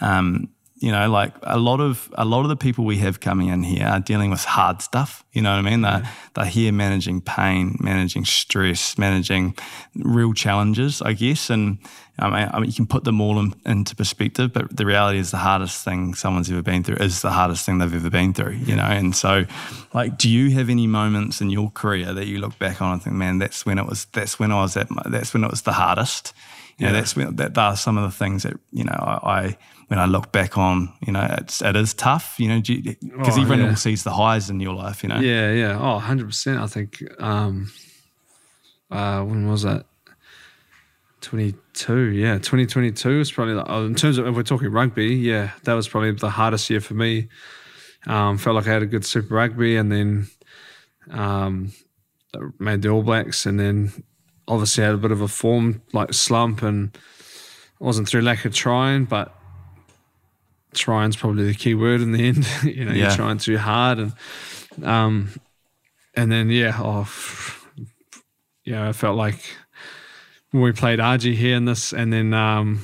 Um, 0.01 0.51
you 0.79 0.93
know, 0.93 1.09
like 1.09 1.33
a 1.43 1.59
lot 1.59 1.81
of 1.81 2.11
a 2.19 2.25
lot 2.25 2.43
of 2.43 2.49
the 2.49 2.57
people 2.57 2.85
we 2.85 2.99
have 2.99 3.21
coming 3.21 3.49
in 3.49 3.63
here 3.63 3.87
are 3.87 4.01
dealing 4.01 4.31
with 4.31 4.45
hard 4.45 4.83
stuff. 4.83 5.25
You 5.33 5.41
know 5.41 5.51
what 5.51 5.67
I 5.67 5.71
mean? 5.71 5.81
They're 5.81 6.03
they're 6.35 6.45
here 6.45 6.73
managing 6.73 7.23
pain, 7.23 7.77
managing 7.81 8.27
stress, 8.27 8.99
managing 8.99 9.57
real 9.95 10.35
challenges, 10.35 11.01
I 11.01 11.15
guess. 11.15 11.49
And 11.49 11.79
I 12.19 12.31
mean, 12.31 12.51
I 12.53 12.59
mean 12.61 12.69
you 12.69 12.75
can 12.75 12.87
put 12.87 13.05
them 13.05 13.21
all 13.21 13.39
in, 13.39 13.55
into 13.65 13.95
perspective, 13.95 14.53
but 14.53 14.75
the 14.77 14.87
reality 14.87 15.19
is 15.19 15.31
the 15.31 15.37
hardest 15.39 15.85
thing 15.85 16.15
someone's 16.15 16.51
ever 16.51 16.63
been 16.63 16.83
through 16.83 16.97
is 16.97 17.23
the 17.23 17.31
hardest 17.31 17.67
thing 17.67 17.79
they've 17.79 17.95
ever 17.95 18.11
been 18.11 18.33
through. 18.33 18.55
You 18.55 18.77
know, 18.77 18.85
and 18.85 19.15
so 19.15 19.45
like, 19.93 20.17
do 20.17 20.29
you 20.29 20.51
have 20.53 20.71
any 20.71 20.87
moments 20.87 21.41
in 21.41 21.51
your 21.51 21.71
career 21.71 22.15
that 22.15 22.27
you 22.27 22.39
look 22.39 22.59
back 22.59 22.81
on 22.81 22.93
and 22.95 23.03
think, 23.03 23.17
man, 23.17 23.39
that's 23.39 23.67
when 23.67 23.79
it 23.79 23.87
was, 23.87 24.07
that's 24.07 24.39
when 24.39 24.51
I 24.53 24.63
was 24.63 24.77
at, 24.77 24.91
my, 24.91 25.03
that's 25.07 25.35
when 25.35 25.45
it 25.45 25.51
was 25.51 25.63
the 25.63 25.73
hardest. 25.73 26.33
You 26.79 26.87
know, 26.87 26.93
that's 26.93 27.17
when 27.17 27.37
that, 27.37 27.55
that 27.55 27.59
are 27.59 27.77
some 27.77 27.97
of 27.97 28.05
the 28.05 28.15
things 28.17 28.43
that 28.43 28.53
you 28.71 28.85
know 28.85 28.93
I, 28.93 29.31
I 29.39 29.59
when 29.89 29.99
I 29.99 30.05
look 30.05 30.31
back 30.31 30.59
on, 30.59 30.93
you 31.07 31.13
know, 31.13 31.27
it's 31.39 31.63
it 31.63 31.75
is 31.77 31.95
tough, 31.95 32.35
you 32.39 32.49
know, 32.49 32.61
because 32.61 33.39
Oh, 33.39 33.41
everyone 33.41 33.61
yeah. 33.61 33.71
all 33.71 33.77
sees 33.77 34.05
the 34.05 34.11
highs 34.11 34.51
in 34.51 34.61
your 34.61 34.75
life, 34.75 35.03
you 35.03 35.09
know. 35.09 35.21
Yeah, 35.21 35.53
yeah. 35.53 35.79
Oh, 35.79 36.01
100%. 36.01 36.61
I 36.61 36.67
think, 36.67 37.03
um, 37.19 37.71
uh, 38.91 39.23
when 39.23 39.49
was 39.49 39.63
that? 39.63 39.87
22. 41.27 41.97
Yeah, 42.13 42.35
2022 42.35 43.19
was 43.19 43.33
probably, 43.33 43.55
like, 43.55 43.67
oh, 43.69 43.85
in 43.85 43.95
terms 43.97 44.17
of, 44.19 44.27
if 44.29 44.35
we're 44.37 44.43
talking 44.45 44.71
rugby, 44.71 45.15
yeah, 45.17 45.51
that 45.65 45.75
was 45.75 45.89
probably 45.89 46.13
the 46.13 46.31
hardest 46.31 46.71
year 46.71 46.81
for 46.81 46.95
me. 46.95 47.29
Um, 48.07 48.39
felt 48.39 48.55
like 48.55 48.69
I 48.69 48.73
had 48.73 48.83
a 48.83 48.87
good 48.87 49.05
Super 49.05 49.35
Rugby 49.35 49.77
and 49.77 49.91
then 49.91 50.29
um, 51.11 51.73
made 52.61 52.83
the 52.83 52.91
All 52.91 53.03
Blacks 53.03 53.45
and 53.45 53.59
then 53.59 53.93
obviously 54.47 54.85
had 54.85 54.95
a 54.95 54.99
bit 54.99 55.11
of 55.11 55.21
a 55.21 55.27
form 55.27 55.83
like 55.93 56.15
slump 56.15 56.63
and 56.63 56.95
it 56.95 57.01
wasn't 57.81 58.09
through 58.09 58.21
lack 58.23 58.45
of 58.45 58.55
trying, 58.55 59.07
but 59.07 59.35
trying's 60.75 61.17
probably 61.17 61.45
the 61.47 61.55
key 61.55 61.75
word 61.75 62.01
in 62.01 62.13
the 62.13 62.29
end. 62.29 62.47
you 62.63 62.85
know, 62.85 62.93
Yeah. 62.93 63.09
you're 63.09 63.17
trying 63.17 63.39
too 63.39 63.59
hard 63.59 63.99
and 63.99 64.13
um, 64.85 65.31
and 66.15 66.31
then 66.31 66.49
yeah, 66.51 66.77
oh, 66.79 67.11
yeah, 68.65 68.89
I 68.89 68.93
felt 68.93 69.17
like 69.17 69.41
when 70.51 70.63
we 70.63 70.73
played 70.73 70.99
RG 70.99 71.35
here 71.35 71.57
in 71.57 71.65
this, 71.65 71.93
and 71.93 72.13
then 72.13 72.35
um, 72.35 72.83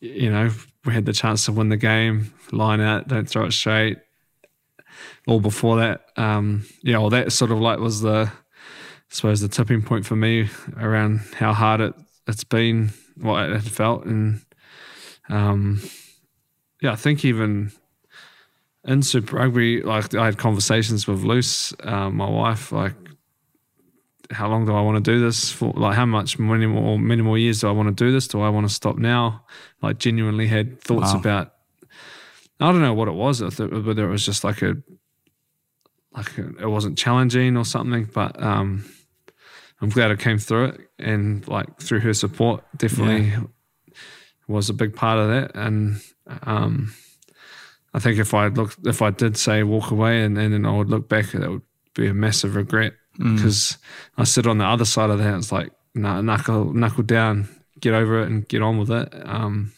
you 0.00 0.30
know 0.30 0.50
we 0.84 0.92
had 0.92 1.06
the 1.06 1.12
chance 1.12 1.44
to 1.46 1.52
win 1.52 1.68
the 1.68 1.76
game, 1.76 2.32
line 2.52 2.80
out, 2.80 3.08
don't 3.08 3.28
throw 3.28 3.44
it 3.44 3.52
straight. 3.52 3.98
All 5.26 5.40
before 5.40 5.78
that, 5.78 6.06
um, 6.16 6.66
yeah, 6.82 6.98
well, 6.98 7.10
that 7.10 7.32
sort 7.32 7.50
of 7.50 7.60
like 7.60 7.78
was 7.78 8.00
the, 8.00 8.30
I 8.30 8.32
suppose, 9.08 9.40
the 9.40 9.48
tipping 9.48 9.82
point 9.82 10.04
for 10.04 10.16
me 10.16 10.48
around 10.78 11.20
how 11.34 11.52
hard 11.52 11.80
it 11.80 11.94
it's 12.26 12.44
been, 12.44 12.90
what 13.16 13.50
it 13.50 13.62
felt, 13.62 14.04
and 14.04 14.40
um, 15.28 15.80
yeah, 16.82 16.92
I 16.92 16.96
think 16.96 17.24
even 17.24 17.72
in 18.84 19.02
Super 19.02 19.36
Rugby, 19.36 19.82
like 19.82 20.14
I 20.14 20.24
had 20.24 20.38
conversations 20.38 21.06
with 21.06 21.22
Luce, 21.22 21.74
um, 21.84 22.16
my 22.16 22.28
wife, 22.28 22.72
like 22.72 22.94
how 24.30 24.48
long 24.48 24.64
do 24.64 24.74
I 24.74 24.80
want 24.80 25.02
to 25.04 25.10
do 25.12 25.20
this 25.20 25.50
for? 25.50 25.72
Like 25.76 25.96
how 25.96 26.06
much 26.06 26.38
many 26.38 26.66
more 26.66 26.98
many 26.98 27.22
more 27.22 27.36
years 27.38 27.60
do 27.60 27.68
I 27.68 27.72
want 27.72 27.88
to 27.96 28.04
do 28.04 28.12
this? 28.12 28.28
Do 28.28 28.40
I 28.40 28.48
want 28.48 28.68
to 28.68 28.72
stop 28.74 28.96
now? 28.96 29.44
Like 29.82 29.98
genuinely 29.98 30.46
had 30.46 30.80
thoughts 30.80 31.12
Wow. 31.14 31.20
about. 31.20 31.52
I 32.60 32.70
don't 32.72 32.82
know 32.82 32.94
what 32.94 33.08
it 33.08 33.14
was, 33.14 33.40
whether 33.40 34.04
it 34.04 34.10
was 34.10 34.24
just 34.26 34.44
like 34.44 34.60
a, 34.60 34.74
like 36.14 36.36
a, 36.36 36.48
it 36.58 36.66
wasn't 36.68 36.98
challenging 36.98 37.56
or 37.56 37.64
something, 37.64 38.04
but 38.12 38.40
um, 38.42 38.84
I'm 39.80 39.88
glad 39.88 40.10
I 40.10 40.16
came 40.16 40.36
through 40.38 40.64
it 40.66 40.80
and 40.98 41.46
like 41.48 41.80
through 41.80 42.00
her 42.00 42.12
support, 42.12 42.62
definitely 42.76 43.32
was 44.46 44.68
a 44.68 44.74
big 44.74 44.94
part 44.94 45.18
of 45.18 45.28
that. 45.28 45.52
And 45.54 46.02
um, 46.42 46.92
I 47.94 47.98
think 47.98 48.18
if 48.18 48.34
I 48.34 48.48
looked, 48.48 48.78
if 48.86 49.00
I 49.00 49.10
did 49.10 49.38
say 49.38 49.62
walk 49.62 49.90
away 49.90 50.22
and, 50.22 50.36
and 50.36 50.52
then 50.52 50.66
I 50.66 50.76
would 50.76 50.90
look 50.90 51.08
back, 51.08 51.30
that 51.32 51.48
would 51.48 51.62
be 51.94 52.08
a 52.08 52.14
massive 52.14 52.56
regret 52.56 52.92
because 53.20 53.76
I 54.16 54.24
sit 54.24 54.46
on 54.46 54.58
the 54.58 54.64
other 54.64 54.84
side 54.86 55.10
of 55.10 55.18
that. 55.18 55.34
It's 55.36 55.52
like 55.52 55.70
nah, 55.94 56.20
knuckle 56.20 56.72
knuckle 56.72 57.02
down, 57.04 57.48
get 57.80 57.92
over 57.94 58.22
it, 58.22 58.28
and 58.28 58.48
get 58.48 58.62
on 58.62 58.78
with 58.78 58.90
it. 58.90 59.12
Um, 59.24 59.72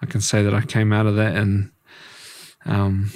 I 0.00 0.06
can 0.06 0.20
say 0.20 0.42
that 0.44 0.54
I 0.54 0.60
came 0.62 0.92
out 0.92 1.06
of 1.06 1.16
that 1.16 1.34
and 1.36 1.70
um, 2.64 3.10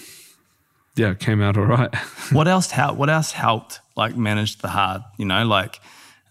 yeah, 0.97 1.11
it 1.11 1.21
came 1.21 1.41
out 1.43 1.57
all 1.57 1.65
right. 1.67 1.95
what 2.33 2.49
else 2.49 2.71
helped? 2.71 2.99
What 2.99 3.09
else 3.11 3.33
helped? 3.33 3.81
Like 3.97 4.17
manage 4.17 4.59
the 4.59 4.69
hard, 4.69 5.03
you 5.19 5.25
know, 5.27 5.45
like, 5.45 5.81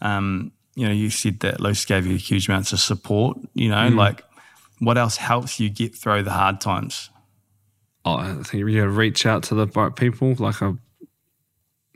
um, 0.01 0.51
you 0.75 0.86
know, 0.88 0.91
you 0.93 1.09
said 1.09 1.39
that 1.41 1.59
Luce 1.59 1.86
gave 1.86 2.05
you 2.07 2.17
huge 2.17 2.47
amounts 2.49 2.73
of 2.73 2.79
support. 2.79 3.38
You 3.53 3.69
know, 3.69 3.75
Mm. 3.89 3.95
like, 3.95 4.23
what 4.79 4.97
else 4.97 5.17
helps 5.17 5.59
you 5.59 5.69
get 5.69 5.95
through 5.95 6.23
the 6.23 6.32
hard 6.32 6.59
times? 6.59 7.09
Oh, 8.03 8.15
I 8.15 8.34
think 8.43 8.53
you 8.53 8.86
reach 8.88 9.25
out 9.27 9.43
to 9.43 9.55
the 9.55 9.67
right 9.67 9.95
people. 9.95 10.34
Like 10.39 10.61
I, 10.61 10.73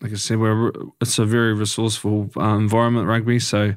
like 0.01 0.11
I 0.11 0.15
said, 0.15 0.39
we're 0.39 0.71
it's 1.01 1.19
a 1.19 1.25
very 1.25 1.53
resourceful 1.53 2.29
um, 2.35 2.61
environment, 2.61 3.07
rugby. 3.07 3.39
So 3.39 3.75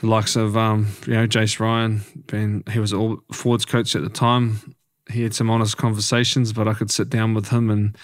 the 0.00 0.06
likes 0.06 0.36
of 0.36 0.56
um, 0.56 0.88
you 1.06 1.14
know 1.14 1.26
Jace 1.26 1.58
Ryan, 1.60 2.02
being 2.26 2.62
he 2.70 2.78
was 2.78 2.92
all 2.92 3.18
forwards 3.32 3.64
coach 3.64 3.94
at 3.96 4.02
the 4.02 4.10
time. 4.10 4.74
He 5.10 5.22
had 5.22 5.34
some 5.34 5.50
honest 5.50 5.76
conversations, 5.76 6.52
but 6.52 6.66
I 6.66 6.74
could 6.74 6.90
sit 6.90 7.10
down 7.10 7.34
with 7.34 7.48
him 7.48 7.70
and 7.70 7.96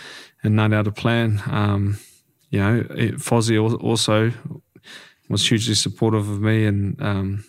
and 0.42 0.56
nut 0.56 0.72
out 0.72 0.86
a 0.86 0.92
plan. 0.92 1.42
Um, 1.46 1.98
you 2.50 2.60
know, 2.60 2.86
it, 2.90 3.16
Fozzie 3.16 3.60
also 3.82 4.32
was 5.28 5.48
hugely 5.48 5.74
supportive 5.74 6.28
of 6.28 6.40
me 6.40 6.66
and 6.66 7.00
um, 7.00 7.44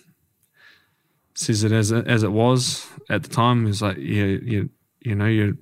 says 1.33 1.63
it 1.63 1.71
as 1.71 1.91
it, 1.91 2.07
as 2.07 2.23
it 2.23 2.31
was 2.31 2.87
at 3.09 3.23
the 3.23 3.29
time. 3.29 3.65
He's 3.65 3.81
like, 3.81 3.97
yeah, 3.97 4.25
you 4.25 4.69
you 4.99 5.15
know, 5.15 5.25
you're 5.25 5.57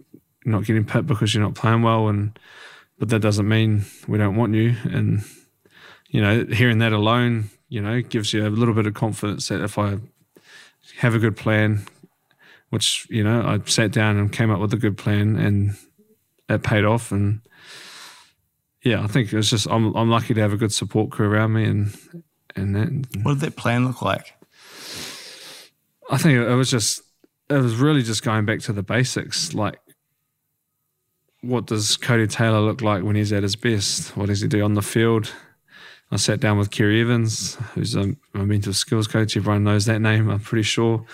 not 0.46 0.66
getting 0.66 0.84
picked 0.84 1.08
because 1.08 1.34
you're 1.34 1.44
not 1.44 1.56
playing 1.56 1.82
well, 1.82 2.08
and 2.10 2.38
but 3.00 3.10
that 3.10 3.22
doesn't 3.22 3.48
mean 3.48 3.86
we 4.08 4.18
don't 4.18 4.36
want 4.36 4.54
you. 4.54 4.76
And 4.84 5.24
you 6.10 6.22
know, 6.22 6.46
hearing 6.46 6.80
that 6.80 6.94
alone, 6.94 7.50
you 7.70 7.82
know, 7.82 8.02
gives 8.02 8.34
you 8.34 8.46
a 8.46 8.50
little 8.50 8.74
bit 8.74 8.86
of 8.86 8.94
confidence 8.94 9.48
that 9.48 9.62
if 9.62 9.78
I 9.78 9.98
have 10.98 11.16
a 11.16 11.20
good 11.20 11.38
plan, 11.38 11.86
which 12.70 13.08
you 13.10 13.24
know 13.24 13.42
I 13.42 13.60
sat 13.70 13.92
down 13.92 14.18
and 14.18 14.32
came 14.32 14.52
up 14.52 14.60
with 14.60 14.74
a 14.74 14.78
good 14.78 14.98
plan, 14.98 15.38
and 15.38 15.76
it 16.50 16.64
paid 16.64 16.84
off. 16.84 17.12
And 17.12 17.42
yeah, 18.84 19.04
I 19.04 19.08
think 19.08 19.32
it 19.32 19.38
was 19.38 19.50
just 19.50 19.68
I'm 19.70 19.96
I'm 19.96 20.10
lucky 20.10 20.34
to 20.34 20.42
have 20.42 20.54
a 20.54 20.58
good 20.58 20.74
support 20.74 21.10
crew 21.10 21.30
around 21.30 21.54
me, 21.54 21.66
and 21.66 21.98
and 22.56 22.76
that. 22.76 23.24
What 23.24 23.34
did 23.34 23.42
that 23.42 23.56
plan 23.56 23.88
look 23.88 24.02
like? 24.02 24.34
I 26.12 26.18
think 26.18 26.40
it 26.40 26.56
was 26.56 26.70
just 26.70 27.02
it 27.50 27.62
was 27.62 27.76
really 27.76 28.04
just 28.04 28.24
going 28.24 28.46
back 28.46 28.60
to 28.62 28.74
the 28.74 28.84
basics, 28.84 29.54
like 29.54 29.80
what 31.42 31.68
does 31.68 31.98
Codie 31.98 32.30
Taylor 32.30 32.60
look 32.60 32.82
like 32.82 33.04
when 33.04 33.16
he's 33.16 33.32
at 33.32 33.44
his 33.44 33.56
best? 33.56 34.16
What 34.18 34.28
does 34.28 34.42
he 34.42 34.48
do 34.48 34.64
on 34.64 34.74
the 34.74 34.82
field? 34.82 35.34
I 36.12 36.18
sat 36.18 36.40
down 36.40 36.58
with 36.58 36.72
Ceri 36.72 37.02
Evans, 37.02 37.56
who's 37.74 37.96
a, 37.96 38.16
a 38.34 38.40
mental 38.40 38.74
skills 38.74 39.08
coach. 39.08 39.38
Everyone 39.38 39.64
knows 39.64 39.86
that 39.86 40.00
name, 40.00 40.30
I'm 40.30 40.40
pretty 40.40 40.64
sure, 40.64 41.06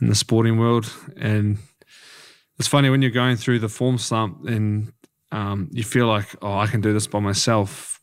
in 0.00 0.08
the 0.08 0.14
sporting 0.14 0.58
world. 0.58 0.90
And 1.16 1.58
it's 2.58 2.68
funny 2.68 2.88
when 2.90 3.02
you're 3.02 3.10
going 3.10 3.36
through 3.36 3.58
the 3.58 3.68
form 3.68 3.98
slump 3.98 4.46
and 4.46 4.92
um, 5.30 5.68
you 5.70 5.84
feel 5.84 6.06
like, 6.06 6.34
oh, 6.40 6.56
I 6.56 6.66
can 6.66 6.80
do 6.80 6.92
this 6.92 7.06
by 7.06 7.20
myself. 7.20 8.00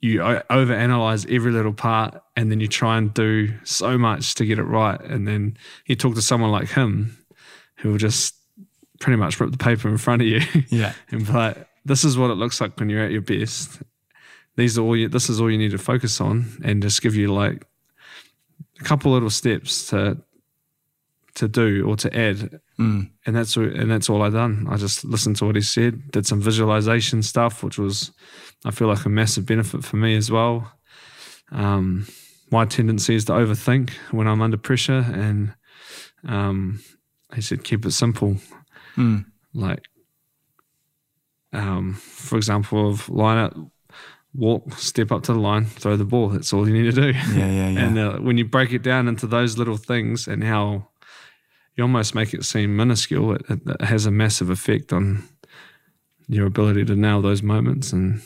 You 0.00 0.20
overanalyze 0.20 1.32
every 1.32 1.52
little 1.52 1.72
part, 1.72 2.20
and 2.36 2.50
then 2.50 2.58
you 2.58 2.66
try 2.66 2.98
and 2.98 3.12
do 3.14 3.52
so 3.64 3.96
much 3.96 4.34
to 4.36 4.44
get 4.44 4.58
it 4.58 4.64
right. 4.64 5.00
And 5.00 5.28
then 5.28 5.56
you 5.86 5.94
talk 5.94 6.14
to 6.14 6.22
someone 6.22 6.50
like 6.50 6.70
him, 6.70 7.16
who 7.76 7.90
will 7.90 7.98
just 7.98 8.34
pretty 9.02 9.16
much 9.16 9.40
rip 9.40 9.50
the 9.50 9.58
paper 9.58 9.88
in 9.88 9.98
front 9.98 10.22
of 10.22 10.28
you. 10.28 10.40
Yeah. 10.70 10.94
and 11.10 11.26
be 11.26 11.32
like, 11.32 11.66
this 11.84 12.04
is 12.04 12.16
what 12.16 12.30
it 12.30 12.36
looks 12.36 12.60
like 12.60 12.78
when 12.78 12.88
you're 12.88 13.04
at 13.04 13.10
your 13.10 13.20
best. 13.20 13.82
These 14.56 14.78
are 14.78 14.82
all 14.82 14.96
you, 14.96 15.08
this 15.08 15.28
is 15.28 15.40
all 15.40 15.50
you 15.50 15.58
need 15.58 15.72
to 15.72 15.78
focus 15.78 16.20
on 16.20 16.46
and 16.64 16.80
just 16.80 17.02
give 17.02 17.16
you 17.16 17.32
like 17.32 17.66
a 18.80 18.84
couple 18.84 19.12
little 19.12 19.30
steps 19.30 19.88
to 19.90 20.18
to 21.34 21.48
do 21.48 21.88
or 21.88 21.96
to 21.96 22.14
add. 22.16 22.60
Mm. 22.78 23.10
And 23.26 23.36
that's 23.36 23.56
and 23.56 23.90
that's 23.90 24.08
all 24.08 24.22
I 24.22 24.30
done. 24.30 24.66
I 24.70 24.76
just 24.76 25.04
listened 25.04 25.36
to 25.36 25.46
what 25.46 25.56
he 25.56 25.62
said, 25.62 26.12
did 26.12 26.26
some 26.26 26.40
visualization 26.40 27.22
stuff, 27.22 27.64
which 27.64 27.78
was 27.78 28.12
I 28.64 28.70
feel 28.70 28.88
like 28.88 29.04
a 29.04 29.08
massive 29.08 29.46
benefit 29.46 29.82
for 29.84 29.96
me 29.96 30.14
as 30.14 30.30
well. 30.30 30.70
Um, 31.50 32.06
my 32.50 32.66
tendency 32.66 33.14
is 33.14 33.24
to 33.24 33.32
overthink 33.32 33.90
when 34.10 34.28
I'm 34.28 34.42
under 34.42 34.58
pressure 34.58 35.04
and 35.12 35.54
um, 36.24 36.80
he 37.34 37.40
said 37.40 37.64
keep 37.64 37.84
it 37.84 37.92
simple 37.92 38.36
Mm. 38.96 39.24
like 39.54 39.86
um, 41.52 41.94
for 41.94 42.36
example 42.36 42.88
of 42.88 43.08
line 43.08 43.38
up 43.38 43.56
walk 44.34 44.72
step 44.78 45.12
up 45.12 45.22
to 45.24 45.32
the 45.34 45.38
line 45.38 45.66
throw 45.66 45.96
the 45.96 46.04
ball 46.04 46.28
that's 46.30 46.52
all 46.52 46.66
you 46.66 46.72
need 46.74 46.94
to 46.94 47.12
do 47.12 47.18
Yeah, 47.34 47.46
yeah, 47.50 47.68
yeah. 47.68 47.80
and 47.86 47.98
uh, 47.98 48.18
when 48.18 48.38
you 48.38 48.46
break 48.46 48.72
it 48.72 48.82
down 48.82 49.08
into 49.08 49.26
those 49.26 49.58
little 49.58 49.76
things 49.76 50.26
and 50.26 50.42
how 50.42 50.88
you 51.76 51.84
almost 51.84 52.14
make 52.14 52.32
it 52.32 52.44
seem 52.44 52.74
minuscule 52.76 53.34
it, 53.34 53.42
it, 53.50 53.60
it 53.66 53.80
has 53.82 54.06
a 54.06 54.10
massive 54.10 54.48
effect 54.48 54.92
on 54.92 55.22
your 56.28 56.46
ability 56.46 56.84
to 56.86 56.96
nail 56.96 57.20
those 57.20 57.42
moments 57.42 57.92
and 57.92 58.22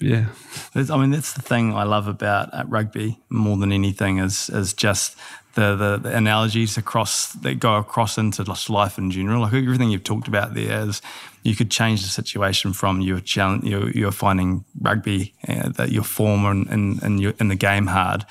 yeah 0.00 0.26
I 0.74 0.96
mean, 0.98 1.10
that's 1.10 1.32
the 1.32 1.42
thing 1.42 1.72
I 1.74 1.84
love 1.84 2.06
about 2.08 2.52
uh, 2.52 2.64
rugby 2.66 3.18
more 3.30 3.56
than 3.56 3.72
anything 3.72 4.18
is 4.18 4.50
is 4.50 4.74
just 4.74 5.16
the, 5.56 5.74
the, 5.74 5.96
the 6.04 6.16
analogies 6.16 6.76
across 6.76 7.32
that 7.32 7.58
go 7.58 7.74
across 7.76 8.18
into 8.18 8.44
just 8.44 8.70
life 8.70 8.98
in 8.98 9.10
general. 9.10 9.42
Like 9.42 9.54
everything 9.54 9.90
you've 9.90 10.04
talked 10.04 10.28
about 10.28 10.54
there 10.54 10.86
is 10.86 11.02
you 11.42 11.56
could 11.56 11.70
change 11.70 12.02
the 12.02 12.08
situation 12.08 12.72
from 12.72 13.00
your 13.00 13.20
challenge, 13.20 13.64
you're, 13.64 13.90
you're 13.90 14.12
finding 14.12 14.64
rugby 14.80 15.34
uh, 15.48 15.70
that 15.70 15.90
your 15.90 16.04
form 16.04 16.44
and 16.44 16.68
in, 16.68 17.04
in, 17.04 17.18
your, 17.18 17.34
in 17.40 17.48
the 17.48 17.56
game 17.56 17.86
hard 17.86 18.24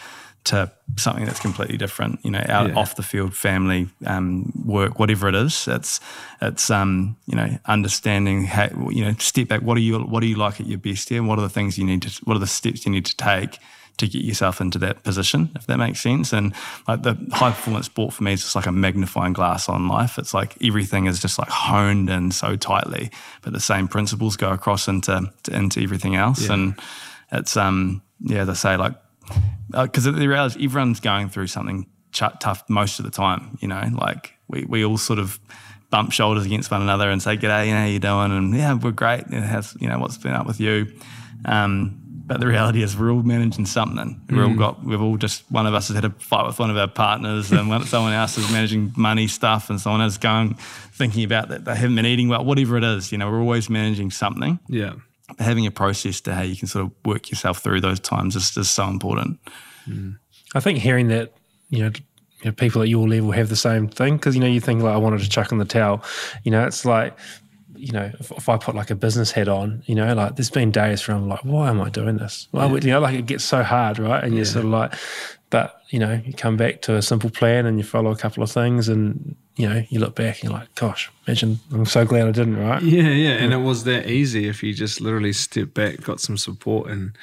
to 0.46 0.72
something 0.98 1.26
that's 1.26 1.40
completely 1.40 1.78
different. 1.78 2.20
You 2.24 2.30
know, 2.30 2.44
out 2.48 2.70
Yeah. 2.70 2.76
off 2.76 2.96
the 2.96 3.02
field, 3.02 3.36
family, 3.36 3.90
um, 4.06 4.54
work, 4.64 5.00
whatever 5.00 5.28
it 5.28 5.34
is. 5.36 5.68
It's 5.68 6.00
it's 6.40 6.70
um, 6.70 7.16
you 7.26 7.36
know 7.36 7.58
understanding 7.66 8.46
how 8.46 8.70
you 8.92 9.04
know 9.04 9.14
step 9.18 9.48
back. 9.48 9.62
What 9.64 9.76
are 9.78 9.82
you 9.82 9.98
what 10.00 10.20
do 10.22 10.28
you 10.28 10.36
like 10.36 10.62
at 10.62 10.68
your 10.68 10.78
best 10.78 11.10
here? 11.10 11.24
What 11.24 11.40
are 11.40 11.42
the 11.42 11.50
things 11.50 11.80
you 11.80 11.86
need 11.86 12.04
to? 12.04 12.10
What 12.26 12.36
are 12.38 12.40
the 12.40 12.46
steps 12.60 12.86
you 12.86 12.92
need 12.92 13.08
to 13.08 13.16
take? 13.16 13.58
To 14.00 14.08
get 14.08 14.24
yourself 14.26 14.60
into 14.60 14.78
that 14.80 15.04
position, 15.04 15.50
if 15.56 15.68
that 15.68 15.78
makes 15.78 16.02
sense, 16.02 16.34
and 16.34 16.54
like 16.88 17.04
the 17.04 17.16
high 17.32 17.52
performance 17.52 17.86
sport 17.86 18.14
for 18.14 18.24
me 18.24 18.34
is 18.34 18.42
just 18.42 18.54
like 18.56 18.66
a 18.66 18.72
magnifying 18.72 19.32
glass 19.32 19.70
on 19.70 19.88
life. 19.88 20.18
It's 20.18 20.34
like 20.34 20.58
everything 20.62 21.06
is 21.06 21.20
just 21.22 21.40
like 21.40 21.48
honed 21.48 22.10
in 22.10 22.32
so 22.32 22.58
tightly, 22.58 23.10
but 23.42 23.54
the 23.54 23.60
same 23.62 23.88
principles 23.88 24.36
go 24.36 24.52
across 24.52 24.90
into 24.90 25.32
into 25.50 25.82
everything 25.82 26.16
else, 26.18 26.48
Yeah. 26.48 26.54
and 26.54 26.76
it's 27.32 27.56
um 27.56 28.02
yeah, 28.20 28.44
they 28.44 28.54
say 28.54 28.76
like 28.76 28.96
because 29.72 30.04
the 30.04 30.28
reality 30.28 30.60
is 30.60 30.66
everyone's 30.66 31.00
going 31.00 31.30
through 31.30 31.48
something 31.48 31.88
ch- 32.12 32.22
tough 32.42 32.64
most 32.70 33.00
of 33.00 33.06
the 33.06 33.12
time. 33.12 33.58
You 33.62 33.68
know, 33.70 33.84
like 33.94 34.34
we, 34.50 34.66
we 34.68 34.84
all 34.86 34.98
sort 34.98 35.20
of 35.20 35.40
bump 35.90 36.12
shoulders 36.12 36.46
against 36.46 36.70
one 36.70 36.82
another 36.82 37.10
and 37.10 37.22
say, 37.22 37.38
"G'day, 37.38 37.68
you 37.68 37.74
know, 37.74 37.80
how 37.80 37.86
you 37.86 38.00
doing?" 38.00 38.32
And 38.38 38.54
yeah, 38.54 38.74
we're 38.74 38.92
great. 38.92 39.22
It 39.32 39.42
has, 39.44 39.76
you 39.80 39.88
know, 39.88 40.00
what's 40.00 40.18
been 40.18 40.34
up 40.34 40.46
with 40.46 40.60
you? 40.60 40.88
Um, 41.46 42.02
but 42.26 42.40
the 42.40 42.48
reality 42.48 42.82
is, 42.82 42.98
we're 42.98 43.12
all 43.12 43.24
managing 43.24 43.66
something. 43.66 44.22
We've 44.30 44.42
all 44.42 44.50
mm. 44.50 44.58
got, 44.58 44.84
we've 44.84 45.02
all 45.02 45.18
just 45.18 45.50
one 45.52 45.68
of 45.68 45.74
us 45.74 45.90
has 45.90 45.96
had 45.96 46.06
a 46.06 46.10
fight 46.10 46.46
with 46.48 46.60
one 46.60 46.72
of 46.72 46.78
our 46.78 46.88
partners, 46.88 47.52
and 47.52 47.70
one, 47.70 47.86
someone 47.86 48.14
else 48.14 48.38
is 48.38 48.52
managing 48.52 48.94
money 48.98 49.28
stuff, 49.28 49.70
and 49.70 49.80
someone 49.80 50.02
else 50.02 50.18
going 50.18 50.56
thinking 50.94 51.24
about 51.24 51.50
that 51.50 51.66
they 51.66 51.76
haven't 51.76 51.96
been 51.96 52.06
eating 52.06 52.30
well. 52.30 52.44
Whatever 52.44 52.78
it 52.78 52.84
is, 52.84 53.12
you 53.12 53.18
know, 53.18 53.30
we're 53.30 53.42
always 53.42 53.70
managing 53.70 54.12
something 54.12 54.60
yeah 54.68 54.94
having 55.40 55.66
a 55.66 55.72
process 55.72 56.22
to 56.22 56.34
how 56.34 56.42
you 56.42 56.56
can 56.56 56.68
sort 56.68 56.86
of 56.86 56.92
work 57.04 57.30
yourself 57.30 57.60
through 57.60 57.82
those 57.82 58.00
times 58.00 58.36
is, 58.36 58.56
is 58.58 58.70
so 58.70 58.88
important. 58.88 59.40
Mm. 59.88 60.18
I 60.54 60.60
think 60.60 60.80
hearing 60.80 61.08
that, 61.10 61.34
you 61.70 61.80
know, 61.80 61.92
you 62.42 62.46
know, 62.46 62.52
people 62.52 62.82
at 62.82 62.90
your 62.90 63.08
level 63.08 63.32
have 63.32 63.50
the 63.50 63.56
same 63.56 63.88
thing 63.88 64.18
because 64.18 64.36
you 64.36 64.42
know 64.42 64.48
you 64.48 64.62
think 64.62 64.84
like 64.84 64.94
I 64.94 64.98
wanted 64.98 65.22
to 65.22 65.30
chuck 65.30 65.52
in 65.52 65.58
the 65.58 65.66
towel, 65.66 66.04
you 66.44 66.52
know, 66.52 66.66
it's 66.66 66.86
like, 66.86 67.18
you 67.78 67.92
know, 67.92 68.12
if, 68.20 68.32
if 68.32 68.50
I 68.50 68.58
put 68.58 68.76
like 68.76 68.92
a 68.92 68.96
business 68.96 69.32
head 69.32 69.48
on, 69.48 69.84
you 69.86 69.96
know, 69.96 70.14
like 70.14 70.36
there's 70.36 70.50
been 70.50 70.72
days 70.72 71.08
where 71.08 71.16
I'm 71.16 71.28
like, 71.28 71.44
why 71.44 71.70
am 71.70 71.82
I 71.82 71.90
doing 71.90 72.18
this? 72.18 72.48
Well, 72.52 72.78
you 72.78 72.92
know, 72.92 73.00
like 73.00 73.16
it 73.16 73.26
gets 73.26 73.44
so 73.44 73.64
hard, 73.64 74.00
right? 74.00 74.24
And 74.24 74.36
you're 74.36 74.46
sort 74.46 74.66
of 74.66 74.72
like, 74.72 74.94
but 75.50 75.82
you 75.90 76.00
know, 76.00 76.22
you 76.26 76.34
come 76.34 76.58
back 76.58 76.82
to 76.84 76.96
a 76.96 77.02
simple 77.02 77.30
plan 77.30 77.66
and 77.66 77.78
you 77.78 77.84
follow 77.84 78.12
a 78.12 78.16
couple 78.16 78.44
of 78.44 78.52
things, 78.52 78.90
and 78.90 79.36
you 79.56 79.70
know, 79.70 79.84
you 79.90 80.00
look 80.00 80.16
back 80.16 80.42
and 80.42 80.50
you're 80.50 80.60
like, 80.60 80.74
gosh, 80.76 81.12
imagine 81.28 81.60
I'm 81.72 81.86
so 81.86 82.06
glad 82.06 82.28
I 82.28 82.32
didn't, 82.32 82.58
right? 82.58 82.82
Yeah, 82.82 83.10
yeah, 83.10 83.36
and 83.36 83.54
it 83.54 83.58
was 83.58 83.84
that 83.86 84.10
easy 84.10 84.48
if 84.48 84.64
you 84.64 84.74
just 84.74 85.02
literally 85.02 85.34
stepped 85.34 85.74
back, 85.74 86.02
got 86.02 86.20
some 86.20 86.38
support, 86.38 86.90
and 86.90 87.18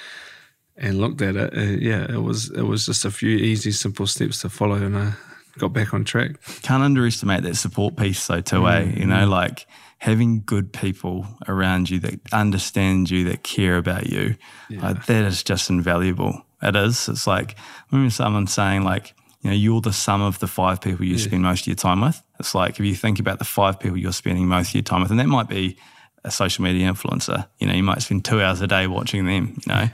and 0.77 0.99
looked 0.99 1.21
at 1.21 1.37
it. 1.37 1.57
Uh, 1.57 1.61
yeah, 1.61 2.05
it 2.11 2.23
was 2.23 2.51
it 2.51 2.63
was 2.63 2.87
just 2.87 3.05
a 3.05 3.11
few 3.11 3.37
easy, 3.37 3.73
simple 3.73 4.07
steps 4.07 4.41
to 4.43 4.49
follow, 4.49 4.77
and 4.77 4.97
I 4.97 5.13
got 5.59 5.73
back 5.73 5.93
on 5.93 6.05
track. 6.05 6.33
Can't 6.63 6.83
underestimate 6.83 7.43
that 7.43 7.57
support 7.57 7.97
piece 7.97 8.27
though 8.27 8.41
too, 8.41 8.67
eh? 8.69 8.85
You 8.97 9.07
know, 9.07 9.27
like 9.27 9.67
having 10.03 10.43
good 10.45 10.73
people 10.73 11.25
around 11.47 11.89
you 11.89 12.01
that 12.01 12.19
understand 12.33 13.09
you, 13.09 13.23
that 13.23 13.45
care 13.45 13.77
about 13.77 14.09
you, 14.09 14.35
like, 14.69 15.07
that 15.07 15.25
is 15.25 15.45
just 15.45 15.71
invaluable. 15.71 16.45
It 16.61 16.75
is. 16.75 17.09
It's 17.09 17.25
like 17.29 17.55
remember 17.93 18.11
someone 18.11 18.49
saying 18.49 18.83
like, 18.83 19.15
you 19.43 19.51
know, 19.51 19.57
you're 19.57 19.81
the 19.81 19.93
sum 19.93 20.21
of 20.21 20.41
the 20.41 20.49
five 20.49 20.81
people 20.81 21.07
you 21.07 21.19
spend 21.19 21.45
most 21.45 21.61
of 21.61 21.67
your 21.69 21.77
time 21.77 22.01
with. 22.01 22.21
It's 22.41 22.53
like 22.53 22.81
if 22.81 22.85
you 22.85 22.97
think 22.97 23.21
about 23.21 23.39
the 23.39 23.45
five 23.45 23.79
people 23.79 23.97
you're 23.97 24.13
spending 24.13 24.49
most 24.49 24.71
of 24.71 24.75
your 24.75 24.83
time 24.83 25.03
with, 25.03 25.13
and 25.13 25.21
that 25.21 25.29
might 25.29 25.49
be 25.49 25.77
a 26.25 26.33
social 26.33 26.65
media 26.65 26.93
influencer. 26.93 27.47
You 27.61 27.69
know, 27.69 27.75
you 27.75 27.85
might 27.85 28.03
spend 28.03 28.25
two 28.25 28.43
hours 28.43 28.61
a 28.61 28.67
day 28.67 28.89
watching 28.89 29.27
them. 29.27 29.57
You 29.65 29.73
know. 29.73 29.89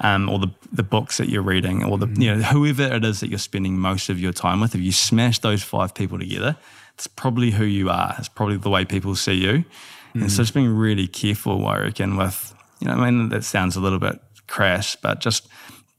Um, 0.00 0.28
or 0.28 0.38
the, 0.38 0.48
the 0.70 0.82
books 0.82 1.16
that 1.16 1.30
you're 1.30 1.40
reading, 1.40 1.82
or 1.82 1.96
the 1.96 2.08
you 2.20 2.34
know 2.34 2.42
whoever 2.42 2.82
it 2.82 3.02
is 3.02 3.20
that 3.20 3.30
you're 3.30 3.38
spending 3.38 3.78
most 3.78 4.10
of 4.10 4.20
your 4.20 4.34
time 4.34 4.60
with. 4.60 4.74
If 4.74 4.82
you 4.82 4.92
smash 4.92 5.38
those 5.38 5.62
five 5.62 5.94
people 5.94 6.18
together, 6.18 6.58
it's 6.96 7.06
probably 7.06 7.50
who 7.50 7.64
you 7.64 7.90
are. 7.90 8.14
It's 8.18 8.28
probably 8.28 8.56
the 8.56 8.70
way 8.70 8.86
people 8.86 9.14
see 9.14 9.34
you. 9.34 9.64
And 10.14 10.30
so 10.30 10.36
hmm. 10.36 10.42
just 10.42 10.54
being 10.54 10.74
really 10.74 11.06
careful, 11.06 11.66
I 11.66 11.80
reckon, 11.80 12.16
with, 12.16 12.54
you 12.80 12.88
know, 12.88 12.94
I 12.94 13.10
mean, 13.10 13.28
that 13.28 13.44
sounds 13.44 13.76
a 13.76 13.80
little 13.80 13.98
bit 13.98 14.18
crass, 14.46 14.96
but 14.96 15.20
just 15.20 15.46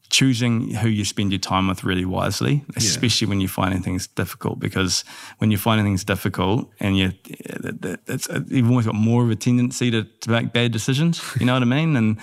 choosing 0.10 0.72
who 0.72 0.90
you 0.90 1.06
spend 1.06 1.32
your 1.32 1.40
time 1.40 1.68
with 1.68 1.84
really 1.84 2.06
wisely, 2.06 2.66
especially 2.76 3.28
when 3.28 3.42
you're 3.42 3.50
finding 3.50 3.84
things 3.84 4.08
difficult. 4.08 4.58
Because 4.58 5.04
when 5.38 5.52
you're 5.52 5.60
finding 5.60 5.86
things 5.86 6.04
difficult 6.04 6.72
and 6.80 6.98
you, 6.98 7.12
it's, 7.26 8.28
you've 8.48 8.72
always 8.72 8.88
got 8.88 8.96
more 8.96 9.24
of 9.24 9.30
a 9.30 9.36
tendency 9.36 9.92
to, 9.92 10.04
to 10.04 10.32
make 10.32 10.52
bad 10.52 10.72
decisions. 10.72 11.22
You 11.40 11.46
know 11.46 11.54
what 11.54 11.62
I 11.62 11.66
mean? 11.66 11.96
And 11.96 12.18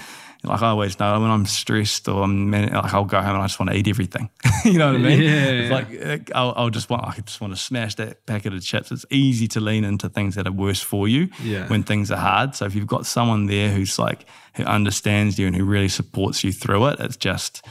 like 0.44 0.62
I 0.62 0.68
always 0.68 0.98
know, 0.98 1.20
when 1.20 1.30
I'm 1.30 1.46
stressed 1.46 2.08
or 2.08 2.22
I'm 2.22 2.50
like 2.50 2.92
I'll 2.94 3.04
go 3.04 3.20
home 3.20 3.34
and 3.34 3.42
I 3.42 3.46
just 3.46 3.58
want 3.58 3.70
to 3.70 3.76
eat 3.76 3.88
everything. 3.88 4.30
you 4.64 4.78
know 4.78 4.88
what 4.92 4.96
I 4.96 4.98
mean? 4.98 5.22
Yeah, 5.22 5.68
like 5.72 6.04
uh, 6.04 6.18
I'll, 6.34 6.52
I'll 6.56 6.70
just 6.70 6.88
want 6.90 7.04
I 7.04 7.20
just 7.20 7.40
want 7.40 7.52
to 7.54 7.58
smash 7.60 7.94
that 7.96 8.26
packet 8.26 8.52
of 8.52 8.62
chips. 8.62 8.92
It's 8.92 9.06
easy 9.10 9.48
to 9.48 9.60
lean 9.60 9.84
into 9.84 10.08
things 10.08 10.34
that 10.34 10.46
are 10.46 10.52
worse 10.52 10.80
for 10.80 11.08
you 11.08 11.28
Yeah. 11.42 11.66
when 11.68 11.82
things 11.82 12.10
are 12.10 12.18
hard. 12.18 12.54
So 12.54 12.64
if 12.66 12.74
you've 12.74 12.86
got 12.86 13.06
someone 13.06 13.46
there 13.46 13.70
who's 13.70 13.98
like 13.98 14.26
who 14.54 14.64
understands 14.64 15.38
you 15.38 15.46
and 15.46 15.56
who 15.56 15.64
really 15.64 15.88
supports 15.88 16.44
you 16.44 16.52
through 16.52 16.86
it, 16.88 17.00
it's 17.00 17.16
just 17.16 17.64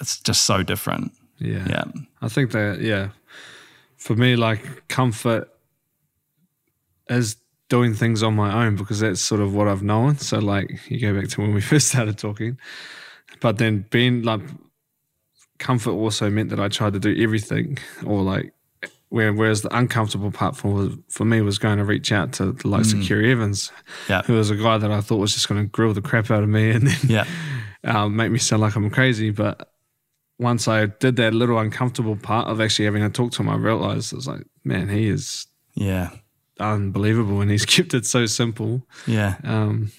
it's 0.00 0.20
just 0.20 0.42
so 0.44 0.62
different. 0.62 1.12
Yeah. 1.38 1.66
Yeah. 1.68 1.84
I 2.20 2.28
think 2.28 2.50
that, 2.50 2.80
yeah, 2.80 3.10
for 3.96 4.16
me, 4.16 4.34
like 4.36 4.88
comfort 4.88 5.48
is 7.08 7.36
doing 7.68 7.94
things 7.94 8.22
on 8.22 8.34
my 8.34 8.64
own 8.66 8.76
because 8.76 9.00
that's 9.00 9.20
sort 9.20 9.40
of 9.40 9.54
what 9.54 9.68
I've 9.68 9.82
known. 9.82 10.16
So, 10.18 10.38
like, 10.38 10.80
you 10.90 10.98
go 11.00 11.18
back 11.18 11.28
to 11.30 11.40
when 11.40 11.54
we 11.54 11.60
first 11.72 11.88
started 11.88 12.18
talking, 12.18 12.58
but 13.40 13.58
then 13.58 13.84
being 13.90 14.22
like, 14.22 14.40
comfort 15.58 15.90
also 15.90 16.30
meant 16.30 16.50
that 16.50 16.60
I 16.60 16.68
tried 16.68 16.92
to 16.92 17.00
do 17.00 17.14
everything 17.22 17.78
or 18.06 18.22
like 18.22 18.52
where, 19.08 19.32
whereas 19.32 19.62
the 19.62 19.76
uncomfortable 19.76 20.30
part 20.30 20.56
for 20.56 20.90
for 21.08 21.24
me 21.24 21.40
was 21.40 21.58
going 21.58 21.78
to 21.78 21.84
reach 21.84 22.12
out 22.12 22.32
to 22.34 22.52
the 22.52 22.68
likes 22.68 22.92
of 22.92 22.98
Ceri 23.00 23.30
Evans, 23.30 23.72
Yeah. 24.08 24.22
who 24.22 24.34
was 24.34 24.50
a 24.50 24.54
guy 24.56 24.78
that 24.78 24.90
I 24.90 25.00
thought 25.00 25.16
was 25.16 25.34
just 25.34 25.48
going 25.48 25.60
to 25.62 25.66
grill 25.68 25.94
the 25.94 26.02
crap 26.02 26.30
out 26.30 26.42
of 26.42 26.48
me 26.48 26.70
and 26.70 26.86
then 26.86 26.98
Yeah. 27.08 27.24
um, 27.84 28.14
make 28.16 28.30
me 28.30 28.38
sound 28.38 28.62
like 28.62 28.76
I'm 28.76 28.90
crazy. 28.90 29.30
But 29.30 29.72
once 30.38 30.68
I 30.68 30.86
did 30.86 31.16
that 31.16 31.34
little 31.34 31.58
uncomfortable 31.58 32.16
part 32.16 32.46
of 32.48 32.60
actually 32.60 32.84
having 32.84 33.02
to 33.02 33.10
talk 33.10 33.32
to 33.32 33.42
him, 33.42 33.48
I 33.48 33.56
realized 33.56 34.12
it 34.12 34.16
was 34.16 34.28
like, 34.28 34.44
man, 34.62 34.88
he 34.88 35.08
is 35.08 35.46
Yeah. 35.74 36.10
Unbelievable 36.60 37.40
and 37.40 37.50
he's 37.50 37.66
kept 37.76 37.94
it 37.94 38.06
so 38.06 38.26
simple. 38.26 38.82
Yeah. 39.06 39.36
Um, 39.44 39.90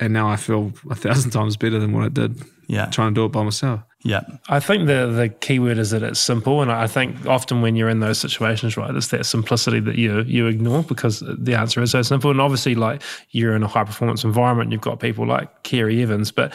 and 0.00 0.12
now 0.12 0.28
I 0.28 0.36
feel 0.36 0.72
a 0.90 0.94
thousand 0.94 1.32
times 1.32 1.56
better 1.56 1.78
than 1.78 1.92
what 1.92 2.04
I 2.04 2.08
did 2.08 2.42
Yeah. 2.68 2.86
trying 2.86 3.14
to 3.14 3.20
do 3.20 3.24
it 3.24 3.32
by 3.32 3.42
myself. 3.42 3.80
Yeah. 4.04 4.20
I 4.48 4.60
think 4.60 4.86
the 4.86 5.08
the 5.08 5.28
key 5.28 5.58
word 5.58 5.76
is 5.76 5.90
that 5.90 6.04
it's 6.04 6.20
simple, 6.20 6.62
and 6.62 6.70
I 6.70 6.86
think 6.86 7.26
often 7.26 7.62
when 7.62 7.74
you're 7.74 7.88
in 7.88 7.98
those 7.98 8.18
situations, 8.18 8.76
right, 8.76 8.94
it's 8.94 9.08
that 9.08 9.26
simplicity 9.26 9.80
that 9.80 9.96
you 9.96 10.20
you 10.22 10.46
ignore 10.46 10.84
because 10.84 11.18
the 11.26 11.54
answer 11.56 11.82
is 11.82 11.90
so 11.90 12.02
simple. 12.02 12.30
And 12.30 12.40
obviously, 12.40 12.76
like 12.76 13.02
you're 13.32 13.56
in 13.56 13.64
a 13.64 13.66
high 13.66 13.82
performance 13.82 14.22
environment, 14.22 14.70
you've 14.70 14.82
got 14.82 15.00
people 15.00 15.26
like 15.26 15.64
Ceri 15.64 16.00
Evans, 16.00 16.30
but 16.30 16.54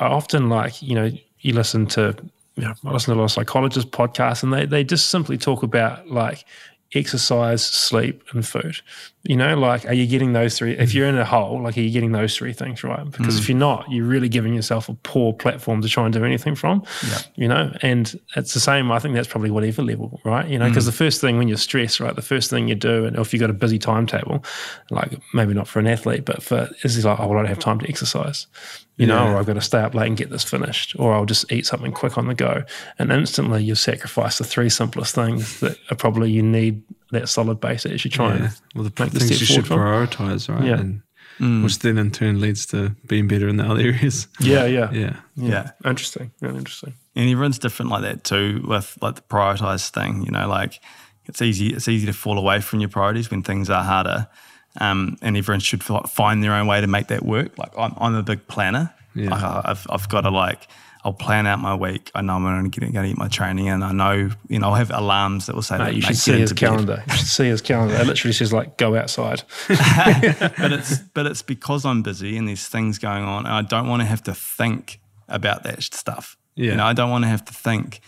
I 0.00 0.06
often 0.06 0.48
like 0.48 0.82
you 0.82 0.96
know 0.96 1.12
you 1.38 1.52
listen 1.54 1.86
to 1.86 2.16
you 2.56 2.64
know 2.64 2.74
I 2.84 2.90
listen 2.90 3.14
to 3.14 3.18
a 3.18 3.20
lot 3.20 3.26
of 3.26 3.30
psychologists 3.32 3.88
podcasts, 3.88 4.42
and 4.42 4.52
they 4.52 4.66
they 4.66 4.82
just 4.82 5.10
simply 5.10 5.38
talk 5.38 5.62
about 5.62 6.08
like 6.10 6.44
exercise, 6.94 7.64
sleep, 7.64 8.22
and 8.32 8.46
food. 8.46 8.80
You 9.22 9.36
know, 9.36 9.56
like, 9.56 9.84
are 9.84 9.92
you 9.92 10.06
getting 10.06 10.32
those 10.32 10.56
three? 10.56 10.72
If 10.76 10.94
you're 10.94 11.06
in 11.06 11.18
a 11.18 11.24
hole, 11.24 11.62
like, 11.62 11.76
are 11.76 11.82
you 11.82 11.90
getting 11.90 12.12
those 12.12 12.34
three 12.34 12.54
things 12.54 12.82
right? 12.82 13.08
Because 13.10 13.38
if 13.38 13.44
mm. 13.44 13.48
you're 13.50 13.58
not, 13.58 13.84
you're 13.90 14.06
really 14.06 14.30
giving 14.30 14.54
yourself 14.54 14.88
a 14.88 14.94
poor 14.94 15.32
platform 15.34 15.82
to 15.82 15.88
try 15.88 16.04
and 16.04 16.12
do 16.12 16.24
anything 16.24 16.54
from. 16.54 16.82
Yeah. 17.06 17.18
You 17.34 17.48
know, 17.48 17.72
and 17.82 18.18
it's 18.34 18.54
the 18.54 18.60
same. 18.60 18.90
I 18.90 18.98
think 18.98 19.14
that's 19.14 19.28
probably 19.28 19.50
whatever 19.50 19.82
level, 19.82 20.20
right? 20.24 20.48
You 20.48 20.58
know, 20.58 20.68
because 20.68 20.84
mm. 20.84 20.92
the 20.92 20.96
first 20.96 21.20
thing 21.20 21.36
when 21.36 21.48
you're 21.48 21.58
stressed, 21.58 22.00
right, 22.00 22.16
the 22.16 22.22
first 22.22 22.48
thing 22.48 22.68
you 22.68 22.74
do, 22.74 23.04
and 23.04 23.16
if 23.16 23.32
you've 23.32 23.40
got 23.40 23.50
a 23.50 23.54
busy 23.54 23.78
timetable, 23.78 24.42
like 24.90 25.18
maybe 25.34 25.52
not 25.52 25.68
for 25.68 25.80
an 25.80 25.86
athlete, 25.86 26.24
but 26.24 26.42
for 26.42 26.70
is 26.82 27.04
like, 27.04 27.20
oh, 27.20 27.28
well, 27.28 27.38
I 27.38 27.42
don't 27.42 27.48
have 27.48 27.58
time 27.58 27.78
to 27.80 27.88
exercise. 27.88 28.46
You 29.00 29.06
know, 29.06 29.24
Yeah. 29.24 29.32
or 29.32 29.36
I've 29.38 29.46
got 29.46 29.54
to 29.54 29.60
stay 29.62 29.80
up 29.80 29.94
late 29.94 30.08
and 30.08 30.16
get 30.16 30.28
this 30.30 30.44
finished, 30.44 30.94
or 30.98 31.14
I'll 31.14 31.24
just 31.24 31.50
eat 31.50 31.64
something 31.66 31.90
quick 31.92 32.18
on 32.18 32.26
the 32.26 32.34
go. 32.34 32.64
And 32.98 33.10
instantly 33.10 33.64
you've 33.64 33.78
sacrificed 33.78 34.38
the 34.38 34.44
three 34.44 34.68
simplest 34.68 35.14
things 35.14 35.60
that 35.60 35.78
are 35.90 35.96
probably 35.96 36.30
you 36.30 36.42
need 36.42 36.82
that 37.12 37.28
solid 37.28 37.60
base 37.60 37.86
as 37.86 38.04
you 38.04 38.10
try 38.10 38.28
Yeah. 38.28 38.34
and 38.44 38.52
Well, 38.74 38.84
the 38.84 38.92
make 39.02 39.12
the 39.12 39.18
things 39.20 39.30
step 39.36 39.40
you 39.40 39.46
should 39.46 39.66
forward 39.66 40.10
prioritize, 40.10 40.48
right? 40.54 40.64
Yeah. 40.64 40.80
And, 40.80 41.02
mm. 41.40 41.62
Which 41.64 41.78
then 41.78 41.96
in 41.98 42.10
turn 42.10 42.40
leads 42.40 42.66
to 42.66 42.94
being 43.06 43.26
better 43.26 43.48
in 43.48 43.56
the 43.56 43.64
other 43.64 43.80
areas. 43.80 44.28
Yeah, 44.40 44.66
yeah, 44.66 44.90
Yeah. 44.92 45.16
Yeah. 45.34 45.70
Interesting. 45.84 46.30
Yeah, 46.42 46.50
interesting. 46.50 46.92
And 47.16 47.28
everyone's 47.30 47.58
different 47.58 47.90
like 47.90 48.02
that 48.02 48.24
too 48.24 48.62
with 48.68 48.98
like 49.00 49.14
the 49.16 49.22
prioritized 49.22 49.90
thing, 49.90 50.22
you 50.24 50.30
know, 50.30 50.46
like 50.46 50.78
it's 51.24 51.40
easy 51.40 51.68
it's 51.68 51.88
easy 51.88 52.04
to 52.06 52.12
fall 52.12 52.38
away 52.38 52.60
from 52.60 52.80
your 52.80 52.90
priorities 52.90 53.30
when 53.30 53.42
things 53.42 53.70
are 53.70 53.82
harder. 53.82 54.28
Um, 54.78 55.18
and 55.20 55.36
everyone 55.36 55.60
should 55.60 55.82
find 55.82 56.42
their 56.44 56.52
own 56.54 56.66
way 56.68 56.80
to 56.80 56.86
make 56.86 57.08
that 57.08 57.24
work. 57.24 57.58
Like 57.58 57.72
I'm, 57.76 57.92
I'm 57.98 58.14
a 58.14 58.22
big 58.22 58.46
planner. 58.46 58.94
Yeah. 59.14 59.30
Like 59.30 59.42
I- 59.42 59.62
I've, 59.64 59.86
I've 59.90 60.08
got 60.08 60.20
to 60.22 60.30
like, 60.30 60.68
I'll 61.02 61.12
plan 61.14 61.46
out 61.46 61.58
my 61.60 61.74
week. 61.74 62.10
I 62.14 62.20
know 62.22 62.34
I'm 62.36 62.42
going 62.42 62.70
to 62.70 62.80
get, 62.80 62.92
going 62.92 63.04
to 63.04 63.08
get 63.08 63.18
my 63.18 63.28
training 63.28 63.68
and 63.68 63.82
I 63.82 63.90
know, 63.92 64.30
you 64.48 64.58
know, 64.58 64.68
I'll 64.68 64.74
have 64.74 64.90
alarms 64.90 65.46
that 65.46 65.54
will 65.54 65.62
say, 65.62 65.78
Mate, 65.78 65.84
like, 65.84 65.94
you 65.96 66.02
should 66.02 66.16
see 66.16 66.32
his 66.38 66.50
into 66.52 66.54
bed." 66.62 66.68
calendar. 66.70 67.04
You 67.08 67.14
should 67.16 67.26
see 67.26 67.48
his 67.48 67.60
calendar. 67.62 67.94
It 67.96 68.06
literally 68.06 68.32
says 68.34 68.52
like 68.52 68.76
go 68.76 68.94
outside. 68.96 69.42
but 69.68 70.72
it's 70.72 70.98
but 70.98 71.26
it's 71.26 71.42
because 71.42 71.84
I'm 71.84 72.02
busy 72.02 72.36
and 72.36 72.46
there's 72.46 72.66
things 72.66 72.98
going 72.98 73.24
on, 73.24 73.46
and 73.46 73.54
I 73.54 73.62
don't 73.62 73.88
want 73.88 74.02
to 74.02 74.06
have 74.06 74.22
to 74.24 74.34
think 74.34 75.00
about 75.28 75.62
that 75.64 75.82
stuff. 75.82 76.36
Yeah. 76.54 76.72
You 76.72 76.76
know, 76.76 76.84
I 76.84 76.92
don't 76.92 77.10
want 77.10 77.24
to 77.24 77.28
have 77.28 77.44
to 77.46 77.52
think. 77.54 78.00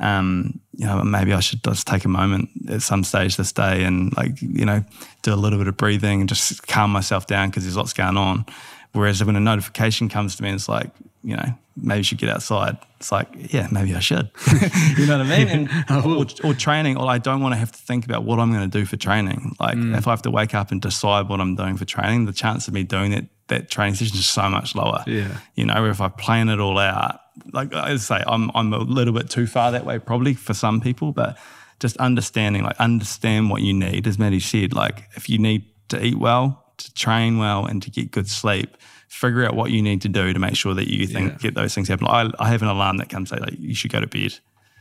Um, 0.00 0.60
you 0.76 0.86
know, 0.86 1.02
maybe 1.02 1.32
I 1.32 1.40
should 1.40 1.62
just 1.64 1.86
take 1.86 2.04
a 2.04 2.08
moment 2.08 2.50
at 2.68 2.82
some 2.82 3.02
stage 3.02 3.36
this 3.36 3.52
day 3.52 3.82
and 3.82 4.16
like 4.16 4.40
you 4.40 4.64
know 4.64 4.84
do 5.22 5.34
a 5.34 5.36
little 5.36 5.58
bit 5.58 5.66
of 5.66 5.76
breathing 5.76 6.20
and 6.20 6.28
just 6.28 6.66
calm 6.66 6.92
myself 6.92 7.26
down 7.26 7.50
because 7.50 7.64
there's 7.64 7.76
lots 7.76 7.92
going 7.92 8.16
on. 8.16 8.46
Whereas 8.92 9.22
when 9.22 9.36
a 9.36 9.40
notification 9.40 10.08
comes 10.08 10.36
to 10.36 10.42
me, 10.42 10.50
it's 10.50 10.68
like 10.68 10.90
you 11.24 11.36
know 11.36 11.52
maybe 11.76 11.98
you 11.98 12.04
should 12.04 12.18
get 12.18 12.28
outside. 12.28 12.76
It's 12.98 13.10
like 13.10 13.28
yeah, 13.52 13.66
maybe 13.72 13.94
I 13.94 14.00
should. 14.00 14.30
you 14.96 15.06
know 15.06 15.18
what 15.18 15.26
I 15.26 15.44
mean? 15.44 15.68
And, 15.88 16.06
or, 16.06 16.26
or 16.48 16.54
training, 16.54 16.96
or 16.96 17.08
I 17.08 17.18
don't 17.18 17.40
want 17.40 17.54
to 17.54 17.58
have 17.58 17.72
to 17.72 17.78
think 17.78 18.04
about 18.04 18.22
what 18.22 18.38
I'm 18.38 18.52
going 18.52 18.70
to 18.70 18.78
do 18.78 18.86
for 18.86 18.96
training. 18.96 19.56
Like 19.58 19.76
if 19.78 20.06
I 20.06 20.10
have 20.10 20.22
to 20.22 20.30
wake 20.30 20.54
up 20.54 20.70
and 20.70 20.80
decide 20.80 21.28
what 21.28 21.40
I'm 21.40 21.56
doing 21.56 21.76
for 21.76 21.84
training, 21.84 22.26
the 22.26 22.32
chance 22.32 22.68
of 22.68 22.74
me 22.74 22.84
doing 22.84 23.10
that 23.10 23.24
that 23.48 23.70
training 23.70 23.94
session 23.94 24.16
is 24.16 24.28
so 24.28 24.48
much 24.48 24.74
lower. 24.74 25.02
Yeah. 25.06 25.38
You 25.54 25.66
know, 25.66 25.86
if 25.86 26.00
I 26.00 26.08
plan 26.08 26.48
it 26.48 26.60
all 26.60 26.78
out, 26.78 27.20
like 27.52 27.74
I 27.74 27.96
say, 27.96 28.22
I'm 28.26 28.50
I'm 28.54 28.72
a 28.72 28.78
little 28.78 29.14
bit 29.14 29.30
too 29.30 29.46
far 29.46 29.72
that 29.72 29.84
way 29.84 29.98
probably 29.98 30.34
for 30.34 30.54
some 30.54 30.80
people, 30.80 31.12
but 31.12 31.36
just 31.80 31.96
understanding, 31.98 32.62
like 32.64 32.76
understand 32.80 33.50
what 33.50 33.62
you 33.62 33.72
need, 33.72 34.06
as 34.06 34.18
Matty 34.18 34.40
said, 34.40 34.72
like 34.72 35.04
if 35.14 35.28
you 35.28 35.38
need 35.38 35.64
to 35.88 36.04
eat 36.04 36.18
well, 36.18 36.64
to 36.78 36.92
train 36.94 37.38
well, 37.38 37.64
and 37.66 37.82
to 37.82 37.90
get 37.90 38.10
good 38.10 38.28
sleep, 38.28 38.76
figure 39.08 39.44
out 39.46 39.54
what 39.54 39.70
you 39.70 39.80
need 39.82 40.02
to 40.02 40.08
do 40.08 40.32
to 40.32 40.38
make 40.38 40.56
sure 40.56 40.74
that 40.74 40.88
you 40.92 41.06
think 41.06 41.32
Yeah. 41.32 41.38
get 41.38 41.54
those 41.54 41.74
things 41.74 41.88
happen. 41.88 42.06
I, 42.08 42.30
I 42.38 42.48
have 42.48 42.62
an 42.62 42.68
alarm 42.68 42.96
that 42.98 43.08
comes 43.08 43.30
say 43.30 43.36
like 43.38 43.54
you 43.58 43.74
should 43.74 43.90
go 43.92 44.00
to 44.00 44.06
bed 44.06 44.34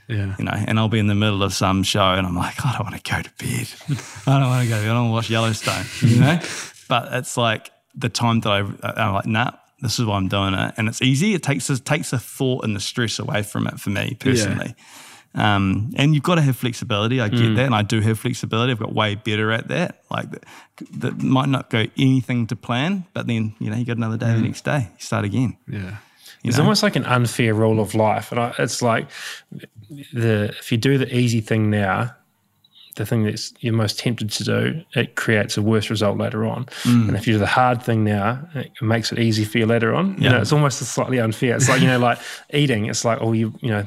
Yeah. 0.09 0.35
you 0.39 0.45
know, 0.45 0.51
and 0.53 0.77
I'll 0.79 0.89
be 0.89 0.99
in 0.99 1.07
the 1.07 1.15
middle 1.15 1.43
of 1.43 1.53
some 1.53 1.83
show 1.83 2.13
and 2.13 2.25
I'm 2.27 2.35
like, 2.35 2.65
I 2.65 2.73
don't 2.73 2.83
want 2.91 3.01
to 3.03 3.11
go 3.11 3.21
to 3.21 3.31
bed. 3.37 3.67
I 4.27 4.39
don't 4.39 4.49
want 4.49 4.63
to 4.63 4.69
go. 4.69 4.77
I 4.81 4.85
don't 4.85 4.95
want 4.95 5.07
to 5.09 5.13
watch 5.13 5.29
Yellowstone, 5.29 5.85
you 6.01 6.19
know? 6.19 6.39
but 6.89 7.13
it's 7.13 7.37
like 7.37 7.71
the 7.95 8.09
time 8.09 8.39
that 8.41 8.49
I, 8.51 8.59
I'm 9.01 9.13
like, 9.13 9.25
nah, 9.27 9.51
this 9.81 9.99
is 9.99 10.05
why 10.05 10.17
I'm 10.17 10.27
doing 10.27 10.53
it. 10.53 10.73
And 10.77 10.87
it's 10.87 11.01
easy. 11.01 11.33
It 11.33 11.43
takes, 11.43 11.69
it 11.69 11.85
takes 11.85 12.11
the 12.11 12.19
thought 12.19 12.63
and 12.63 12.75
the 12.75 12.79
stress 12.79 13.19
away 13.19 13.43
from 13.43 13.67
it 13.67 13.79
for 13.79 13.89
me 13.89 14.15
personally. 14.19 14.75
Um, 15.35 15.91
and 15.97 16.15
you've 16.15 16.23
got 16.23 16.35
to 16.35 16.41
have 16.41 16.57
flexibility. 16.57 17.21
I 17.21 17.27
get 17.29 17.55
that. 17.55 17.65
And 17.65 17.75
I 17.75 17.83
do 17.83 18.01
have 18.01 18.17
flexibility. 18.17 18.71
I've 18.71 18.79
got 18.79 18.93
way 18.93 19.15
better 19.15 19.51
at 19.51 19.67
that. 19.67 20.01
Like 20.09 20.31
that, 20.31 20.43
that 20.93 21.21
might 21.21 21.49
not 21.49 21.69
go 21.69 21.85
anything 21.95 22.47
to 22.47 22.55
plan, 22.55 23.05
but 23.13 23.27
then, 23.27 23.53
you 23.59 23.69
know, 23.69 23.77
you 23.77 23.85
got 23.85 23.97
another 23.97 24.17
day 24.17 24.33
the 24.33 24.41
next 24.41 24.63
day. 24.63 24.89
You 24.93 24.99
start 24.99 25.25
again. 25.25 25.57
Yeah. 25.67 25.97
You 26.43 26.49
It's 26.49 26.57
know? 26.57 26.63
almost 26.63 26.81
like 26.81 26.95
an 26.95 27.05
unfair 27.05 27.53
rule 27.53 27.79
of 27.79 27.93
life, 27.93 28.31
and 28.31 28.39
I, 28.39 28.53
it's 28.59 28.81
like 28.81 29.09
the 30.13 30.53
if 30.59 30.71
you 30.71 30.77
do 30.77 30.97
the 30.97 31.13
easy 31.13 31.41
thing 31.41 31.69
now, 31.69 32.15
the 32.97 33.05
thing 33.05 33.23
that's 33.23 33.53
you're 33.59 33.73
most 33.73 33.97
tempted 33.97 34.29
to 34.29 34.43
do, 34.43 34.83
it 34.93 35.15
creates 35.15 35.57
a 35.57 35.61
worse 35.61 35.89
result 35.89 36.17
later 36.17 36.45
on. 36.45 36.65
Mm. 36.83 37.07
And 37.07 37.17
if 37.17 37.25
you 37.25 37.33
do 37.33 37.39
the 37.39 37.47
hard 37.47 37.81
thing 37.81 38.03
now, 38.03 38.47
it 38.53 38.71
makes 38.81 39.11
it 39.11 39.19
easy 39.19 39.45
for 39.45 39.57
you 39.57 39.65
later 39.65 39.95
on. 39.95 40.21
You 40.21 40.29
know, 40.29 40.41
it's 40.41 40.51
almost 40.51 40.79
slightly 40.79 41.19
unfair. 41.19 41.55
It's 41.55 41.69
like 41.69 41.81
you 41.81 41.87
know, 41.87 41.99
like 42.09 42.19
eating. 42.53 42.85
It's 42.87 43.05
like 43.05 43.19
oh, 43.21 43.31
you 43.33 43.53
you 43.61 43.69
know. 43.69 43.85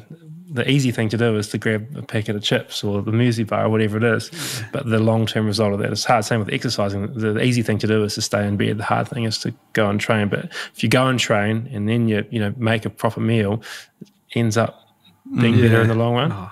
The 0.52 0.68
easy 0.68 0.90
thing 0.90 1.08
to 1.10 1.16
do 1.16 1.36
is 1.36 1.46
to 1.50 1.58
grab 1.58 1.96
a 1.96 2.02
packet 2.02 2.34
of 2.34 2.42
chips 2.42 2.82
or 2.82 3.02
the 3.02 3.12
muesli 3.12 3.46
bar 3.46 3.66
or 3.66 3.68
whatever 3.68 3.98
it 3.98 4.02
is, 4.02 4.64
but 4.72 4.84
the 4.84 4.98
long 4.98 5.24
term 5.24 5.46
result 5.46 5.74
of 5.74 5.78
that 5.78 5.92
is 5.92 6.04
hard. 6.04 6.24
Same 6.24 6.40
with 6.40 6.52
exercising. 6.52 7.06
The, 7.14 7.34
the 7.34 7.44
easy 7.44 7.62
thing 7.62 7.78
to 7.78 7.86
do 7.86 8.02
is 8.02 8.16
to 8.16 8.22
stay 8.22 8.44
in 8.44 8.56
bed. 8.56 8.78
The 8.78 8.82
hard 8.82 9.06
thing 9.06 9.22
is 9.22 9.38
to 9.38 9.54
go 9.74 9.88
and 9.88 10.00
train. 10.00 10.28
But 10.28 10.46
if 10.74 10.82
you 10.82 10.88
go 10.88 11.06
and 11.06 11.20
train 11.20 11.68
and 11.72 11.88
then 11.88 12.08
you 12.08 12.26
you 12.32 12.40
know 12.40 12.52
make 12.56 12.84
a 12.84 12.90
proper 12.90 13.20
meal, 13.20 13.62
it 14.00 14.08
ends 14.34 14.56
up 14.56 14.74
being 15.40 15.60
better 15.60 15.82
in 15.82 15.86
the 15.86 15.94
long 15.94 16.14
run. 16.16 16.32
Oh. 16.32 16.50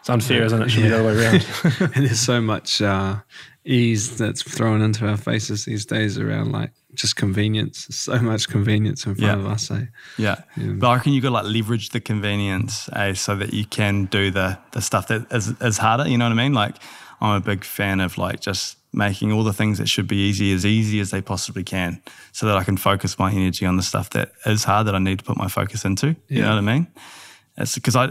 It's 0.00 0.10
unfair, 0.10 0.42
isn't 0.44 0.62
it? 0.62 0.66
It 0.66 0.70
should 0.70 0.82
be 0.82 0.88
the 0.88 0.98
other 0.98 1.04
way 1.08 1.24
around. 1.24 1.90
and 1.94 2.06
there's 2.06 2.20
so 2.20 2.40
much 2.40 2.80
uh, 2.82 3.16
ease 3.64 4.16
that's 4.16 4.42
thrown 4.42 4.80
into 4.82 5.06
our 5.06 5.16
faces 5.16 5.64
these 5.66 5.84
days 5.86 6.18
around 6.18 6.52
like 6.52 6.72
just 6.94 7.16
convenience. 7.16 7.86
So 7.90 8.18
much 8.20 8.48
convenience 8.48 9.04
in 9.06 9.14
front 9.14 9.38
Yeah. 9.40 9.44
of 9.44 9.50
us. 9.52 9.70
Eh? 9.70 9.84
Yeah. 10.16 10.40
But 10.56 10.88
I 10.88 10.94
reckon 10.96 11.12
you 11.12 11.20
got 11.20 11.28
to 11.28 11.34
like 11.34 11.44
leverage 11.46 11.90
the 11.90 12.00
convenience 12.00 12.88
eh, 12.94 13.12
so 13.14 13.36
that 13.36 13.52
you 13.52 13.64
can 13.66 14.06
do 14.06 14.30
the 14.30 14.58
the 14.72 14.80
stuff 14.80 15.08
that 15.08 15.26
is, 15.30 15.48
is 15.60 15.78
harder. 15.78 16.08
You 16.08 16.16
know 16.18 16.24
what 16.24 16.32
I 16.32 16.42
mean? 16.42 16.54
Like 16.54 16.76
I'm 17.20 17.36
a 17.36 17.40
big 17.40 17.62
fan 17.64 18.00
of 18.00 18.16
like 18.16 18.40
just 18.40 18.78
making 18.92 19.30
all 19.32 19.44
the 19.44 19.52
things 19.52 19.78
that 19.78 19.88
should 19.88 20.08
be 20.08 20.16
easy 20.16 20.52
as 20.52 20.64
easy 20.66 20.98
as 20.98 21.10
they 21.10 21.20
possibly 21.22 21.62
can 21.62 22.02
so 22.32 22.46
that 22.46 22.56
I 22.56 22.64
can 22.64 22.76
focus 22.76 23.18
my 23.18 23.30
energy 23.30 23.64
on 23.66 23.76
the 23.76 23.82
stuff 23.84 24.10
that 24.10 24.32
is 24.46 24.64
hard 24.64 24.86
that 24.88 24.94
I 24.96 24.98
need 24.98 25.18
to 25.20 25.24
put 25.24 25.36
my 25.36 25.46
focus 25.48 25.84
into. 25.84 26.16
You 26.28 26.40
know 26.42 26.48
what 26.48 26.58
I 26.58 26.62
mean? 26.62 26.86
It's 27.56 27.74
because 27.74 27.94
I 27.94 28.06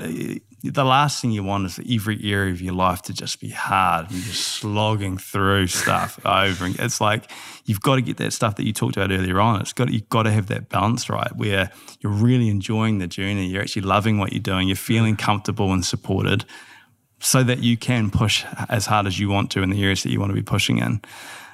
the 0.63 0.83
last 0.83 1.21
thing 1.21 1.31
you 1.31 1.43
want 1.43 1.65
is 1.65 1.79
every 1.89 2.19
area 2.23 2.51
of 2.51 2.61
your 2.61 2.73
life 2.73 3.01
to 3.03 3.13
just 3.13 3.39
be 3.39 3.49
hard 3.49 4.11
and 4.11 4.21
just 4.21 4.45
slogging 4.45 5.17
through 5.17 5.67
stuff 5.67 6.19
over. 6.25 6.65
And 6.65 6.79
it's 6.79 6.99
like 6.99 7.31
you've 7.65 7.81
got 7.81 7.95
to 7.95 8.01
get 8.01 8.17
that 8.17 8.33
stuff 8.33 8.55
that 8.57 8.65
you 8.65 8.73
talked 8.73 8.97
about 8.97 9.11
earlier 9.11 9.39
on. 9.39 9.61
It's 9.61 9.73
got 9.73 9.91
you've 9.91 10.09
got 10.09 10.23
to 10.23 10.31
have 10.31 10.47
that 10.47 10.69
balance 10.69 11.09
right 11.09 11.33
where 11.35 11.71
you're 12.01 12.11
really 12.11 12.49
enjoying 12.49 12.97
the 12.99 13.07
journey. 13.07 13.47
You're 13.47 13.61
actually 13.61 13.83
loving 13.83 14.17
what 14.17 14.33
you're 14.33 14.41
doing. 14.41 14.67
You're 14.67 14.75
feeling 14.75 15.15
comfortable 15.15 15.71
and 15.71 15.85
supported, 15.85 16.45
so 17.19 17.43
that 17.43 17.59
you 17.59 17.77
can 17.77 18.09
push 18.09 18.45
as 18.69 18.85
hard 18.85 19.07
as 19.07 19.19
you 19.19 19.29
want 19.29 19.51
to 19.51 19.61
in 19.61 19.69
the 19.69 19.81
areas 19.81 20.03
that 20.03 20.11
you 20.11 20.19
want 20.19 20.31
to 20.31 20.35
be 20.35 20.43
pushing 20.43 20.79
in. 20.79 21.01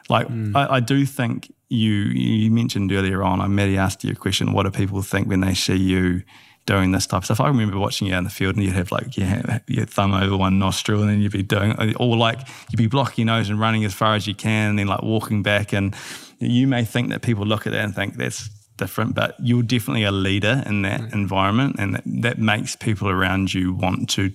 Like 0.09 0.27
mm. 0.27 0.55
I, 0.55 0.75
I 0.75 0.79
do 0.79 1.05
think 1.05 1.53
you 1.69 1.91
you 1.91 2.49
mentioned 2.49 2.91
earlier 2.91 3.23
on. 3.23 3.41
I 3.41 3.47
Matty 3.47 3.77
asked 3.77 4.03
you 4.03 4.11
a 4.11 4.15
question. 4.15 4.53
What 4.53 4.63
do 4.63 4.71
people 4.71 5.01
think 5.01 5.27
when 5.27 5.41
they 5.41 5.53
see 5.53 5.75
you? 5.75 6.23
Doing 6.65 6.91
this 6.91 7.05
type 7.05 7.19
of 7.19 7.25
stuff. 7.25 7.39
I 7.39 7.47
remember 7.47 7.77
watching 7.77 8.07
you 8.07 8.15
out 8.15 8.19
in 8.19 8.23
the 8.23 8.31
field 8.31 8.55
and 8.55 8.63
you'd 8.63 8.73
have 8.73 8.91
like 8.91 9.15
your, 9.17 9.27
your 9.67 9.85
thumb 9.85 10.13
over 10.13 10.35
one 10.35 10.57
nostril 10.57 11.01
and 11.01 11.09
then 11.09 11.21
you'd 11.21 11.31
be 11.31 11.43
doing, 11.43 11.75
or 11.97 12.17
like 12.17 12.39
you'd 12.71 12.77
be 12.77 12.87
blocking 12.87 13.27
your 13.27 13.35
nose 13.35 13.49
and 13.49 13.59
running 13.59 13.85
as 13.85 13.93
far 13.93 14.15
as 14.15 14.25
you 14.25 14.33
can 14.33 14.71
and 14.71 14.79
then 14.79 14.87
like 14.87 15.03
walking 15.03 15.43
back. 15.43 15.73
And 15.73 15.95
you 16.39 16.65
may 16.65 16.83
think 16.83 17.09
that 17.09 17.21
people 17.21 17.45
look 17.45 17.67
at 17.67 17.73
that 17.73 17.83
and 17.83 17.93
think 17.93 18.15
that's 18.15 18.49
different, 18.77 19.13
but 19.13 19.35
you're 19.39 19.63
definitely 19.63 20.03
a 20.03 20.11
leader 20.11 20.63
in 20.65 20.81
that 20.81 21.01
mm. 21.01 21.13
environment 21.13 21.75
and 21.77 21.95
that, 21.95 22.03
that 22.05 22.39
makes 22.39 22.75
people 22.75 23.09
around 23.09 23.53
you 23.53 23.73
want 23.73 24.09
to 24.11 24.31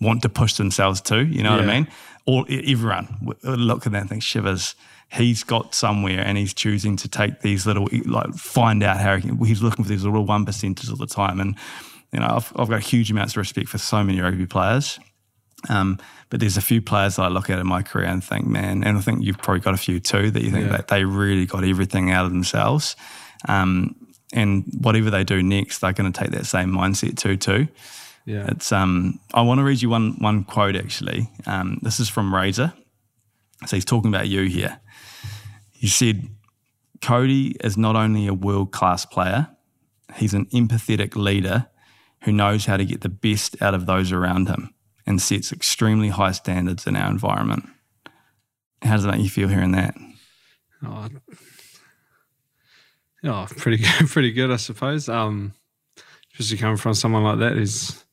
want 0.00 0.22
to 0.22 0.28
push 0.28 0.54
themselves 0.54 1.00
too. 1.00 1.26
You 1.26 1.42
know 1.42 1.52
what 1.52 1.60
I 1.60 1.66
mean? 1.66 1.88
All 2.26 2.46
everyone 2.48 3.34
look 3.42 3.86
at 3.86 3.92
that 3.92 4.00
and 4.02 4.08
think 4.08 4.22
shivers. 4.22 4.74
He's 5.14 5.44
got 5.44 5.74
somewhere, 5.74 6.20
and 6.20 6.36
he's 6.36 6.52
choosing 6.54 6.96
to 6.96 7.08
take 7.08 7.40
these 7.40 7.66
little 7.66 7.88
like 8.04 8.34
find 8.34 8.82
out 8.82 8.98
how 8.98 9.16
he 9.16 9.22
can, 9.22 9.44
he's 9.44 9.62
looking 9.62 9.84
for 9.84 9.88
these 9.88 10.04
little 10.04 10.24
one 10.24 10.44
percenters 10.44 10.90
all 10.90 10.96
the 10.96 11.06
time. 11.06 11.40
And 11.40 11.56
you 12.12 12.20
know, 12.20 12.26
I've, 12.30 12.52
I've 12.56 12.68
got 12.68 12.82
huge 12.82 13.10
amounts 13.10 13.34
of 13.34 13.38
respect 13.38 13.68
for 13.68 13.78
so 13.78 14.02
many 14.04 14.20
rugby 14.20 14.46
players. 14.46 14.98
Um, 15.68 15.98
but 16.30 16.40
there's 16.40 16.56
a 16.56 16.60
few 16.62 16.82
players 16.82 17.16
that 17.16 17.22
I 17.22 17.28
look 17.28 17.48
at 17.48 17.58
in 17.58 17.66
my 17.66 17.82
career 17.82 18.06
and 18.06 18.22
think, 18.22 18.46
man, 18.46 18.84
and 18.84 18.98
I 18.98 19.00
think 19.00 19.24
you've 19.24 19.38
probably 19.38 19.60
got 19.60 19.72
a 19.74 19.78
few 19.78 19.98
too 20.00 20.30
that 20.30 20.42
you 20.42 20.50
think 20.50 20.66
Yeah. 20.66 20.76
that 20.76 20.88
they 20.88 21.04
really 21.04 21.46
got 21.46 21.64
everything 21.64 22.10
out 22.10 22.24
of 22.26 22.32
themselves. 22.32 22.96
Um, 23.48 23.94
and 24.32 24.64
whatever 24.80 25.10
they 25.10 25.24
do 25.24 25.42
next, 25.42 25.78
they're 25.78 25.92
going 25.92 26.12
to 26.12 26.18
take 26.20 26.32
that 26.32 26.46
same 26.46 26.70
mindset 26.70 27.16
too, 27.16 27.36
too. 27.36 27.68
Yeah. 28.26 28.46
It's 28.48 28.72
um, 28.72 29.20
I 29.32 29.42
want 29.42 29.58
to 29.58 29.64
read 29.64 29.80
you 29.82 29.90
one 29.90 30.16
one 30.18 30.44
quote 30.44 30.76
actually. 30.76 31.28
Um, 31.46 31.78
this 31.82 32.00
is 32.00 32.08
from 32.08 32.34
Razor. 32.34 32.72
So 33.66 33.76
he's 33.76 33.84
talking 33.84 34.08
about 34.12 34.28
you 34.28 34.42
here. 34.44 34.78
He 35.74 35.88
said, 35.88 36.28
Codie 37.00 37.56
is 37.62 37.76
not 37.76 37.96
only 37.96 38.26
a 38.26 38.34
world 38.34 38.72
class 38.72 39.04
player, 39.04 39.48
he's 40.16 40.34
an 40.34 40.46
empathetic 40.46 41.16
leader 41.16 41.66
who 42.22 42.32
knows 42.32 42.64
how 42.64 42.76
to 42.76 42.84
get 42.84 43.02
the 43.02 43.08
best 43.08 43.60
out 43.60 43.74
of 43.74 43.86
those 43.86 44.12
around 44.12 44.48
him 44.48 44.74
and 45.06 45.20
sets 45.20 45.52
extremely 45.52 46.08
high 46.08 46.32
standards 46.32 46.86
in 46.86 46.96
our 46.96 47.10
environment. 47.10 47.68
How 48.82 48.96
does 48.96 49.04
it 49.04 49.08
make 49.08 49.22
you 49.22 49.28
feel 49.28 49.48
hearing 49.48 49.72
that? 49.72 49.94
Oh, 50.82 51.08
yeah, 53.22 53.46
pretty 53.56 53.78
good, 53.78 54.08
pretty 54.08 54.32
good, 54.32 54.50
I 54.50 54.56
suppose. 54.56 55.08
Um, 55.08 55.54
especially 56.32 56.58
coming 56.58 56.76
from 56.76 56.94
someone 56.94 57.24
like 57.24 57.38
that, 57.38 57.52
who's, 57.52 58.04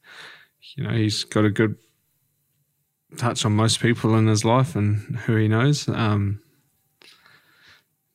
you 0.76 0.84
know, 0.84 0.92
he's 0.92 1.24
got 1.24 1.46
a 1.46 1.50
good 1.50 1.78
touch 3.18 3.46
on 3.46 3.54
most 3.54 3.82
people 3.82 4.16
in 4.16 4.28
his 4.28 4.46
life 4.46 4.76
and 4.76 5.18
who 5.20 5.36
he 5.36 5.48
knows. 5.48 5.88
Um, 5.90 6.41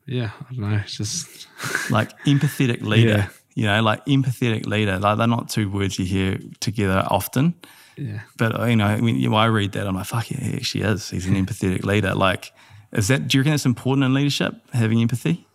yeah, 0.06 0.30
I 0.48 0.54
don't 0.54 0.70
know, 0.70 0.80
it's 0.82 0.96
just 0.96 1.48
Like 1.90 2.16
empathetic 2.24 2.82
leader. 2.82 3.08
Yeah. 3.08 3.28
You 3.54 3.64
know, 3.66 3.82
like 3.82 4.04
empathetic 4.06 4.66
leader. 4.66 4.98
Like 4.98 5.18
they're 5.18 5.26
not 5.26 5.48
two 5.48 5.70
words 5.70 5.98
you 5.98 6.04
hear 6.04 6.38
together 6.60 7.06
often. 7.08 7.54
yeah. 7.96 8.20
But 8.36 8.68
you 8.68 8.76
know, 8.76 8.86
I 8.86 9.00
mean, 9.00 9.16
you 9.16 9.30
know, 9.30 9.36
I 9.36 9.46
read 9.46 9.72
that, 9.72 9.86
I'm 9.86 9.94
like, 9.94 10.06
fuck 10.06 10.30
yeah, 10.30 10.40
he 10.40 10.56
actually 10.56 10.84
is. 10.84 11.08
He's 11.10 11.26
an 11.26 11.34
empathetic 11.34 11.84
leader. 11.84 12.14
Like, 12.14 12.52
is 12.92 13.08
that? 13.08 13.28
Do 13.28 13.36
you 13.36 13.42
reckon 13.42 13.52
that's 13.52 13.66
important 13.66 14.04
in 14.04 14.14
leadership, 14.14 14.54
having 14.72 15.00
empathy? 15.00 15.46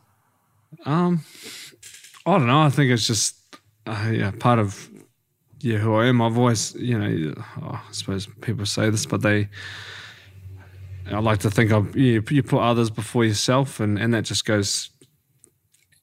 Um, 0.85 1.23
I 2.25 2.37
don't 2.37 2.47
know. 2.47 2.61
I 2.61 2.69
think 2.69 2.91
it's 2.91 3.05
just 3.05 3.35
uh, 3.85 4.09
yeah, 4.11 4.31
part 4.31 4.59
of 4.59 4.89
yeah 5.59 5.77
who 5.77 5.95
I 5.95 6.07
am. 6.07 6.21
I've 6.21 6.37
always 6.37 6.73
you 6.75 6.97
know 6.97 7.33
oh, 7.61 7.81
I 7.87 7.91
suppose 7.91 8.27
people 8.41 8.65
say 8.65 8.89
this, 8.89 9.05
but 9.05 9.21
they 9.21 9.47
I 11.09 11.19
like 11.19 11.39
to 11.39 11.49
think 11.51 11.71
of 11.71 11.95
you, 11.95 12.23
you 12.29 12.43
put 12.43 12.59
others 12.61 12.89
before 12.89 13.25
yourself, 13.25 13.79
and 13.79 13.97
and 13.99 14.13
that 14.13 14.23
just 14.23 14.45
goes 14.45 14.89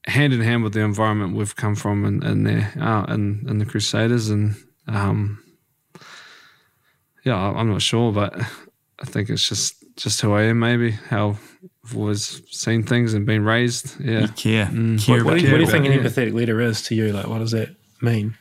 hand 0.06 0.32
in 0.32 0.40
hand 0.40 0.64
with 0.64 0.72
the 0.72 0.80
environment 0.80 1.36
we've 1.36 1.54
come 1.56 1.74
from 1.74 2.04
and 2.04 2.24
and 2.24 2.46
there 2.46 2.72
uh, 2.80 3.04
and 3.08 3.48
and 3.48 3.60
the 3.60 3.66
Crusaders 3.66 4.30
and 4.30 4.54
um 4.86 5.42
yeah 7.24 7.36
I- 7.36 7.58
I'm 7.60 7.68
not 7.70 7.82
sure, 7.82 8.12
but 8.12 8.34
I 9.00 9.04
think 9.04 9.28
it's 9.30 9.46
just 9.48 9.74
just 9.96 10.20
who 10.20 10.32
I 10.32 10.42
am. 10.44 10.60
Maybe 10.60 10.92
how 10.92 11.36
I've 11.84 11.96
always 11.96 12.42
seen 12.50 12.82
things 12.84 13.14
and 13.14 13.26
been 13.26 13.44
raised. 13.44 14.00
Yeah. 14.00 14.20
You 14.20 14.28
care, 14.28 14.66
care 14.66 15.24
What, 15.24 15.32
about 15.32 15.38
do 15.38 15.46
you, 15.46 15.52
what 15.52 15.58
do 15.58 15.64
you 15.64 15.70
think 15.70 15.86
an 15.86 15.92
empathetic 15.92 16.32
leader 16.34 16.60
is 16.60 16.82
to 16.84 16.94
you? 16.94 17.12
Like, 17.12 17.26
what 17.26 17.38
does 17.38 17.50
that 17.52 17.74
mean? 18.00 18.36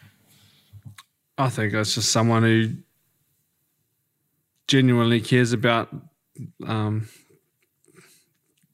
I 1.38 1.50
think 1.50 1.74
it's 1.74 1.96
just 1.96 2.12
someone 2.12 2.44
who 2.44 2.72
genuinely 4.68 5.22
cares 5.22 5.54
about 5.54 5.90
um, 6.66 7.08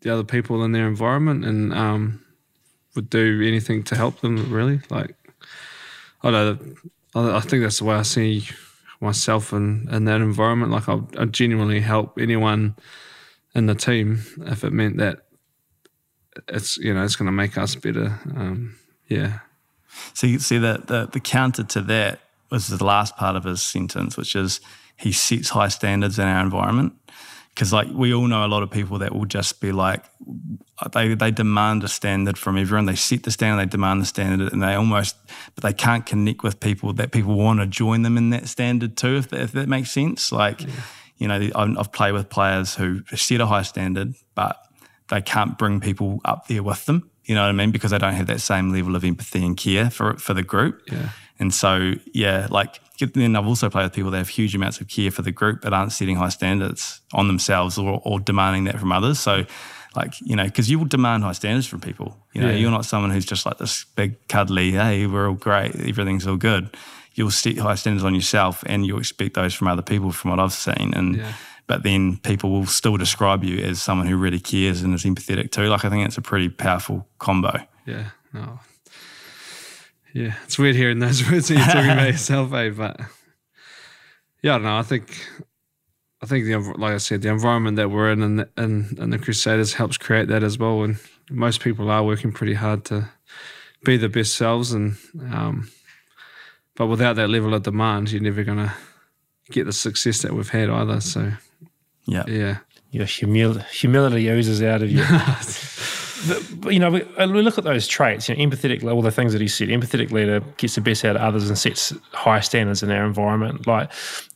the 0.01 0.09
other 0.11 0.23
people 0.23 0.63
in 0.63 0.71
their 0.71 0.87
environment 0.87 1.45
and 1.45 1.73
um, 1.73 2.25
would 2.95 3.09
do 3.09 3.41
anything 3.45 3.83
to 3.83 3.95
help 3.95 4.21
them. 4.21 4.51
Really, 4.51 4.81
like 4.89 5.15
I 6.21 6.31
don't. 6.31 6.77
know, 7.15 7.35
I 7.35 7.39
think 7.41 7.63
that's 7.63 7.79
the 7.79 7.85
way 7.85 7.95
I 7.95 8.01
see 8.01 8.47
myself 8.99 9.53
in, 9.53 9.87
in 9.91 10.05
that 10.05 10.21
environment. 10.21 10.71
Like 10.71 10.89
I, 10.89 10.99
I 11.19 11.25
genuinely 11.25 11.81
help 11.81 12.17
anyone 12.17 12.75
in 13.53 13.67
the 13.67 13.75
team 13.75 14.23
if 14.45 14.63
it 14.63 14.73
meant 14.73 14.97
that 14.97 15.25
it's 16.47 16.77
you 16.77 16.93
know 16.93 17.03
it's 17.03 17.15
going 17.15 17.27
to 17.27 17.31
make 17.31 17.57
us 17.57 17.75
better. 17.75 18.19
Um, 18.35 18.75
yeah. 19.07 19.39
So 20.13 20.25
you 20.25 20.39
see 20.39 20.57
that 20.57 20.87
the, 20.87 21.05
the 21.05 21.19
counter 21.19 21.63
to 21.63 21.81
that 21.81 22.19
was 22.49 22.67
the 22.67 22.83
last 22.83 23.15
part 23.15 23.35
of 23.35 23.43
his 23.43 23.61
sentence, 23.61 24.17
which 24.17 24.35
is 24.35 24.59
he 24.97 25.11
sets 25.11 25.49
high 25.49 25.67
standards 25.67 26.17
in 26.17 26.25
our 26.25 26.43
environment. 26.43 26.93
Because 27.53 27.71
like 27.71 27.87
we 27.93 28.13
all 28.13 28.27
know 28.27 28.45
a 28.45 28.47
lot 28.47 28.63
of 28.63 28.71
people 28.71 28.97
that 28.99 29.13
will 29.13 29.25
just 29.25 29.61
be 29.61 29.71
like 29.71 30.03
they 30.91 31.13
they 31.13 31.31
demand 31.31 31.83
a 31.83 31.87
standard 31.87 32.37
from 32.37 32.57
everyone. 32.57 32.85
They 32.85 32.95
set 32.95 33.23
the 33.23 33.31
standard, 33.31 33.61
they 33.61 33.69
demand 33.69 34.01
the 34.01 34.05
standard, 34.05 34.51
and 34.51 34.61
they 34.61 34.73
almost 34.73 35.15
but 35.55 35.63
they 35.63 35.73
can't 35.73 36.05
connect 36.05 36.43
with 36.43 36.59
people 36.59 36.93
that 36.93 37.11
people 37.11 37.35
want 37.35 37.59
to 37.59 37.67
join 37.67 38.01
them 38.01 38.17
in 38.17 38.31
that 38.31 38.47
standard 38.47 38.97
too. 38.97 39.17
If 39.17 39.29
that, 39.29 39.41
if 39.41 39.51
that 39.51 39.69
makes 39.69 39.91
sense, 39.91 40.31
like 40.31 40.61
you 41.17 41.27
know, 41.27 41.49
I've, 41.55 41.77
I've 41.77 41.91
played 41.91 42.13
with 42.13 42.29
players 42.29 42.75
who 42.75 43.03
set 43.15 43.39
a 43.39 43.45
high 43.45 43.61
standard, 43.61 44.15
but 44.33 44.57
they 45.09 45.21
can't 45.21 45.57
bring 45.57 45.79
people 45.79 46.21
up 46.25 46.47
there 46.47 46.63
with 46.63 46.85
them. 46.85 47.09
You 47.25 47.35
know 47.35 47.43
what 47.43 47.49
I 47.49 47.53
mean? 47.53 47.71
Because 47.71 47.91
they 47.91 47.99
don't 47.99 48.15
have 48.15 48.27
that 48.27 48.41
same 48.41 48.73
level 48.73 48.95
of 48.95 49.03
empathy 49.03 49.45
and 49.45 49.55
care 49.55 49.89
for 49.89 50.17
for 50.17 50.33
the 50.33 50.43
group. 50.43 50.81
Yeah. 50.91 51.09
And 51.39 51.53
so, 51.53 51.93
yeah, 52.13 52.47
like 52.49 52.79
then 53.05 53.35
I've 53.35 53.47
also 53.47 53.69
played 53.69 53.83
with 53.83 53.93
people 53.93 54.11
that 54.11 54.17
have 54.17 54.29
huge 54.29 54.55
amounts 54.55 54.79
of 54.81 54.87
care 54.87 55.11
for 55.11 55.21
the 55.21 55.31
group, 55.31 55.61
but 55.61 55.73
aren't 55.73 55.91
setting 55.91 56.15
high 56.15 56.29
standards 56.29 57.01
on 57.13 57.27
themselves 57.27 57.77
or, 57.77 58.01
or 58.03 58.19
demanding 58.19 58.63
that 58.65 58.79
from 58.79 58.91
others. 58.91 59.19
So, 59.19 59.45
like 59.95 60.13
you 60.21 60.35
know, 60.35 60.45
because 60.45 60.69
you 60.71 60.79
will 60.79 60.85
demand 60.87 61.23
high 61.23 61.33
standards 61.33 61.67
from 61.67 61.79
people. 61.81 62.17
You 62.33 62.41
know, 62.41 62.49
Yeah. 62.49 62.55
you're 62.55 62.71
not 62.71 62.85
someone 62.85 63.11
who's 63.11 63.25
just 63.25 63.45
like 63.45 63.57
this 63.57 63.85
big 63.95 64.15
cuddly, 64.27 64.71
hey, 64.71 65.05
we're 65.07 65.27
all 65.27 65.35
great, 65.35 65.75
everything's 65.75 66.25
all 66.25 66.37
good. 66.37 66.75
You'll 67.15 67.29
set 67.31 67.57
high 67.59 67.75
standards 67.75 68.03
on 68.03 68.15
yourself, 68.15 68.63
and 68.65 68.85
you'll 68.87 68.97
expect 68.99 69.35
those 69.35 69.53
from 69.53 69.67
other 69.67 69.83
people, 69.83 70.11
from 70.11 70.31
what 70.31 70.39
I've 70.39 70.51
seen. 70.53 70.93
And 70.95 71.17
Yeah. 71.17 71.33
but 71.67 71.83
then 71.83 72.17
people 72.17 72.49
will 72.51 72.65
still 72.65 72.97
describe 72.97 73.43
you 73.43 73.59
as 73.59 73.79
someone 73.81 74.07
who 74.07 74.17
really 74.17 74.39
cares 74.39 74.81
and 74.81 74.93
is 74.95 75.03
empathetic 75.03 75.51
too. 75.51 75.67
Like 75.69 75.85
I 75.85 75.89
think 75.89 76.07
it's 76.07 76.17
a 76.17 76.21
pretty 76.21 76.49
powerful 76.49 77.07
combo. 77.19 77.59
Yeah, 77.85 78.05
no. 78.33 78.59
Yeah, 80.13 80.35
it's 80.43 80.59
weird 80.59 80.75
hearing 80.75 80.99
those 80.99 81.21
words 81.31 81.49
when 81.49 81.57
you're 81.59 81.67
talking 81.67 81.89
about 81.91 82.07
yourself, 82.07 82.53
eh? 82.53 82.69
But 82.69 82.99
yeah, 84.41 84.55
I 84.55 84.57
don't 84.57 84.63
know. 84.63 84.77
I 84.77 84.83
think, 84.83 85.27
I 86.21 86.25
think 86.25 86.45
the 86.45 86.57
like 86.77 86.93
I 86.93 86.97
said, 86.97 87.21
the 87.23 87.29
environment 87.29 87.77
that 87.77 87.89
we're 87.89 88.11
in 88.11 88.21
and 88.21 88.39
the, 88.39 88.49
and, 88.57 88.97
and 88.99 89.11
the 89.11 89.17
Crusaders 89.17 89.73
helps 89.73 89.97
create 89.97 90.27
that 90.27 90.43
as 90.43 90.57
well. 90.59 90.83
And 90.83 90.97
most 91.31 91.61
people 91.61 91.89
are 91.89 92.03
working 92.03 92.31
pretty 92.31 92.53
hard 92.53 92.85
to 92.85 93.09
be 93.83 93.97
the 93.97 94.09
best 94.09 94.35
selves, 94.35 94.71
and 94.71 94.95
um, 95.31 95.69
but 96.75 96.87
without 96.87 97.15
that 97.17 97.29
level 97.29 97.53
of 97.53 97.63
demand, 97.63 98.11
you're 98.11 98.21
never 98.21 98.43
gonna 98.43 98.73
get 99.51 99.65
the 99.65 99.73
success 99.73 100.21
that 100.21 100.33
we've 100.33 100.49
had 100.49 100.69
either. 100.69 101.01
So 101.01 101.33
Yeah. 102.05 102.23
yeah, 102.27 102.57
Your 102.91 103.05
humil- 103.05 103.65
humility 103.69 104.29
oozes 104.29 104.61
out 104.61 104.81
of 104.83 104.91
you. 104.91 105.03
You 106.65 106.79
know, 106.79 106.91
we, 106.91 107.03
uh, 107.17 107.27
we 107.27 107.41
look 107.41 107.57
at 107.57 107.63
those 107.63 107.87
traits. 107.87 108.29
You 108.29 108.35
know, 108.35 108.43
empathetic, 108.43 108.83
all 108.83 109.01
the 109.01 109.11
things 109.11 109.33
that 109.33 109.41
he 109.41 109.47
said. 109.47 109.69
Empathetic 109.69 110.11
leader 110.11 110.39
gets 110.57 110.75
the 110.75 110.81
best 110.81 111.03
out 111.05 111.15
of 111.15 111.21
others 111.21 111.49
and 111.49 111.57
sets 111.57 111.93
high 112.11 112.39
standards 112.39 112.83
in 112.83 112.91
our 112.91 113.05
environment. 113.05 113.67
Like 113.67 113.91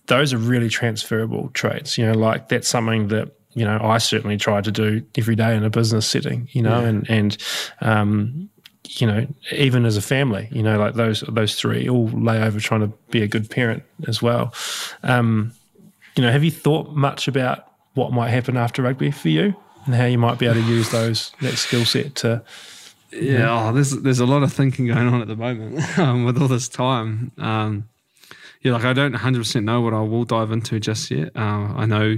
those 0.08 0.34
are 0.34 0.38
really 0.38 0.70
transferable 0.70 1.50
traits. 1.54 1.98
You 1.98 2.06
know, 2.08 2.14
like 2.14 2.50
that's 2.50 2.68
something 2.68 3.08
that 3.10 3.32
you 3.54 3.66
know 3.66 3.80
I 3.82 3.98
certainly 3.98 4.38
try 4.38 4.62
to 4.62 4.72
do 4.72 5.04
every 5.18 5.36
day 5.36 5.56
in 5.56 5.64
a 5.64 5.70
business 5.70 6.08
setting. 6.08 6.48
You 6.52 6.64
know, 6.64 6.84
and 6.84 7.10
and 7.10 7.38
um, 7.82 8.50
you 8.84 9.08
know, 9.08 9.28
even 9.52 9.86
as 9.86 9.98
a 9.98 10.02
family, 10.02 10.48
you 10.52 10.64
know, 10.64 10.78
like 10.78 10.96
those 10.96 11.22
those 11.28 11.56
three 11.56 11.88
all 11.88 12.08
lay 12.08 12.42
over 12.42 12.60
trying 12.60 12.82
to 12.82 12.88
be 13.12 13.22
a 13.22 13.28
good 13.28 13.50
parent 13.50 13.84
as 14.08 14.22
well. 14.22 14.54
Um, 15.04 15.54
you 16.16 16.24
know, 16.24 16.32
have 16.32 16.44
you 16.44 16.52
thought 16.52 16.92
much 16.92 17.28
about 17.28 17.72
what 17.94 18.12
might 18.12 18.30
happen 18.30 18.58
after 18.58 18.82
rugby 18.82 19.12
for 19.12 19.30
you 19.30 19.56
and 19.88 19.96
how 19.96 20.06
you 20.06 20.20
might 20.20 20.38
be 20.38 20.46
able 20.46 20.62
to 20.62 20.68
use 20.68 20.90
those 20.92 21.32
that 21.42 21.58
skill 21.58 21.86
set 21.86 22.14
to? 22.16 22.44
Yeah, 23.12 23.70
oh, 23.70 23.74
there's 23.74 23.92
there's 23.92 24.20
a 24.20 24.26
lot 24.26 24.44
of 24.44 24.54
thinking 24.54 24.88
going 24.88 25.08
on 25.08 25.22
at 25.22 25.28
the 25.28 25.36
moment 25.36 25.98
um, 26.00 26.26
with 26.26 26.40
all 26.40 26.48
this 26.48 26.70
time. 26.70 27.32
Um, 27.38 27.90
yeah, 28.62 28.74
like 28.74 28.86
I 28.86 28.94
don't 28.94 29.14
100 29.14 29.40
percent 29.40 29.66
know 29.66 29.82
what 29.82 29.94
I 29.94 30.02
will 30.02 30.26
dive 30.26 30.52
into 30.52 30.80
just 30.80 31.10
yet. 31.10 31.32
Uh, 31.36 31.74
I 31.76 31.86
know 31.86 32.18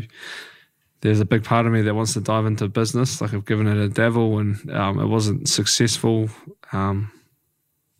there's 1.02 1.20
a 1.20 1.26
big 1.26 1.44
part 1.44 1.66
of 1.66 1.72
me 1.72 1.82
that 1.84 1.94
wants 1.94 2.14
to 2.14 2.22
dive 2.22 2.46
into 2.46 2.68
business. 2.68 3.22
Like 3.22 3.34
I've 3.34 3.46
given 3.46 3.68
it 3.68 3.78
a 3.78 3.88
devil 3.88 4.40
and 4.40 4.70
um, 4.72 5.00
it 5.00 5.06
wasn't 5.06 5.48
successful. 5.48 6.30
Um, 6.74 7.12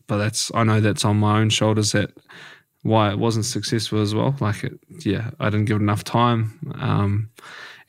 but 0.06 0.18
that's 0.18 0.50
I 0.54 0.64
know 0.64 0.80
that's 0.80 1.04
on 1.04 1.18
my 1.18 1.38
own 1.38 1.50
shoulders 1.50 1.92
that 1.92 2.10
why 2.82 3.10
it 3.10 3.18
wasn't 3.18 3.44
successful 3.44 4.00
as 4.00 4.14
well. 4.14 4.34
Like 4.40 4.64
it, 4.64 4.78
yeah, 5.04 5.30
I 5.38 5.50
didn't 5.50 5.66
give 5.66 5.76
it 5.76 5.82
enough 5.82 6.04
time, 6.04 6.74
um, 6.80 7.30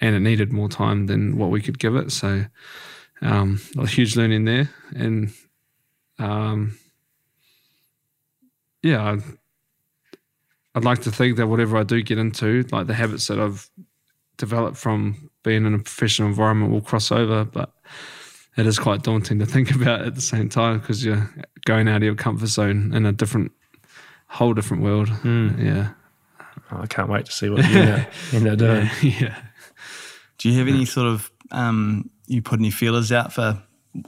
and 0.01 0.15
it 0.15 0.19
needed 0.19 0.51
more 0.51 0.67
time 0.67 1.05
than 1.05 1.37
what 1.37 1.51
we 1.51 1.61
could 1.61 1.79
give 1.79 1.95
it. 1.95 2.11
So 2.11 2.45
um, 3.21 3.61
a 3.77 3.87
huge 3.87 4.17
learning 4.17 4.45
there, 4.45 4.69
and 4.95 5.31
um, 6.17 6.77
yeah, 8.81 9.01
I, 9.01 9.17
I'd 10.75 10.83
like 10.83 11.01
to 11.03 11.11
think 11.11 11.37
that 11.37 11.47
whatever 11.47 11.77
I 11.77 11.83
do 11.83 12.01
get 12.01 12.17
into, 12.17 12.65
like 12.71 12.87
the 12.87 12.95
habits 12.95 13.27
that 13.27 13.39
I've 13.39 13.69
developed 14.37 14.77
from 14.77 15.29
being 15.43 15.65
in 15.65 15.75
a 15.75 15.79
professional 15.79 16.29
environment, 16.29 16.71
will 16.71 16.81
cross 16.81 17.11
over. 17.11 17.45
But 17.45 17.71
it 18.57 18.65
is 18.65 18.79
quite 18.79 19.03
daunting 19.03 19.39
to 19.39 19.45
think 19.53 19.73
about 19.73 20.01
at 20.01 20.15
the 20.15 20.21
same 20.21 20.49
time 20.49 20.79
because 20.79 21.05
you're 21.05 21.29
going 21.65 21.87
out 21.87 21.97
of 21.97 22.03
your 22.03 22.15
comfort 22.15 22.47
zone 22.47 22.93
in 22.93 23.05
a 23.05 23.11
different, 23.11 23.51
whole 24.27 24.53
different 24.53 24.81
world. 24.81 25.09
Mm. 25.09 25.63
Yeah. 25.63 25.89
Oh, 26.71 26.81
I 26.81 26.87
can't 26.87 27.09
wait 27.09 27.25
to 27.25 27.31
see 27.31 27.49
what 27.49 27.67
you 27.69 27.79
end 27.79 27.89
up, 27.89 28.33
end 28.33 28.47
up 28.47 28.57
doing. 28.57 28.89
Yeah. 29.01 29.35
Do 30.41 30.49
you 30.49 30.57
have 30.59 30.67
any 30.67 30.85
sort 30.85 31.07
of 31.07 31.31
um, 31.51 32.09
you 32.27 32.41
put 32.41 32.59
any 32.59 32.71
feelers 32.71 33.11
out 33.11 33.31
for 33.33 33.61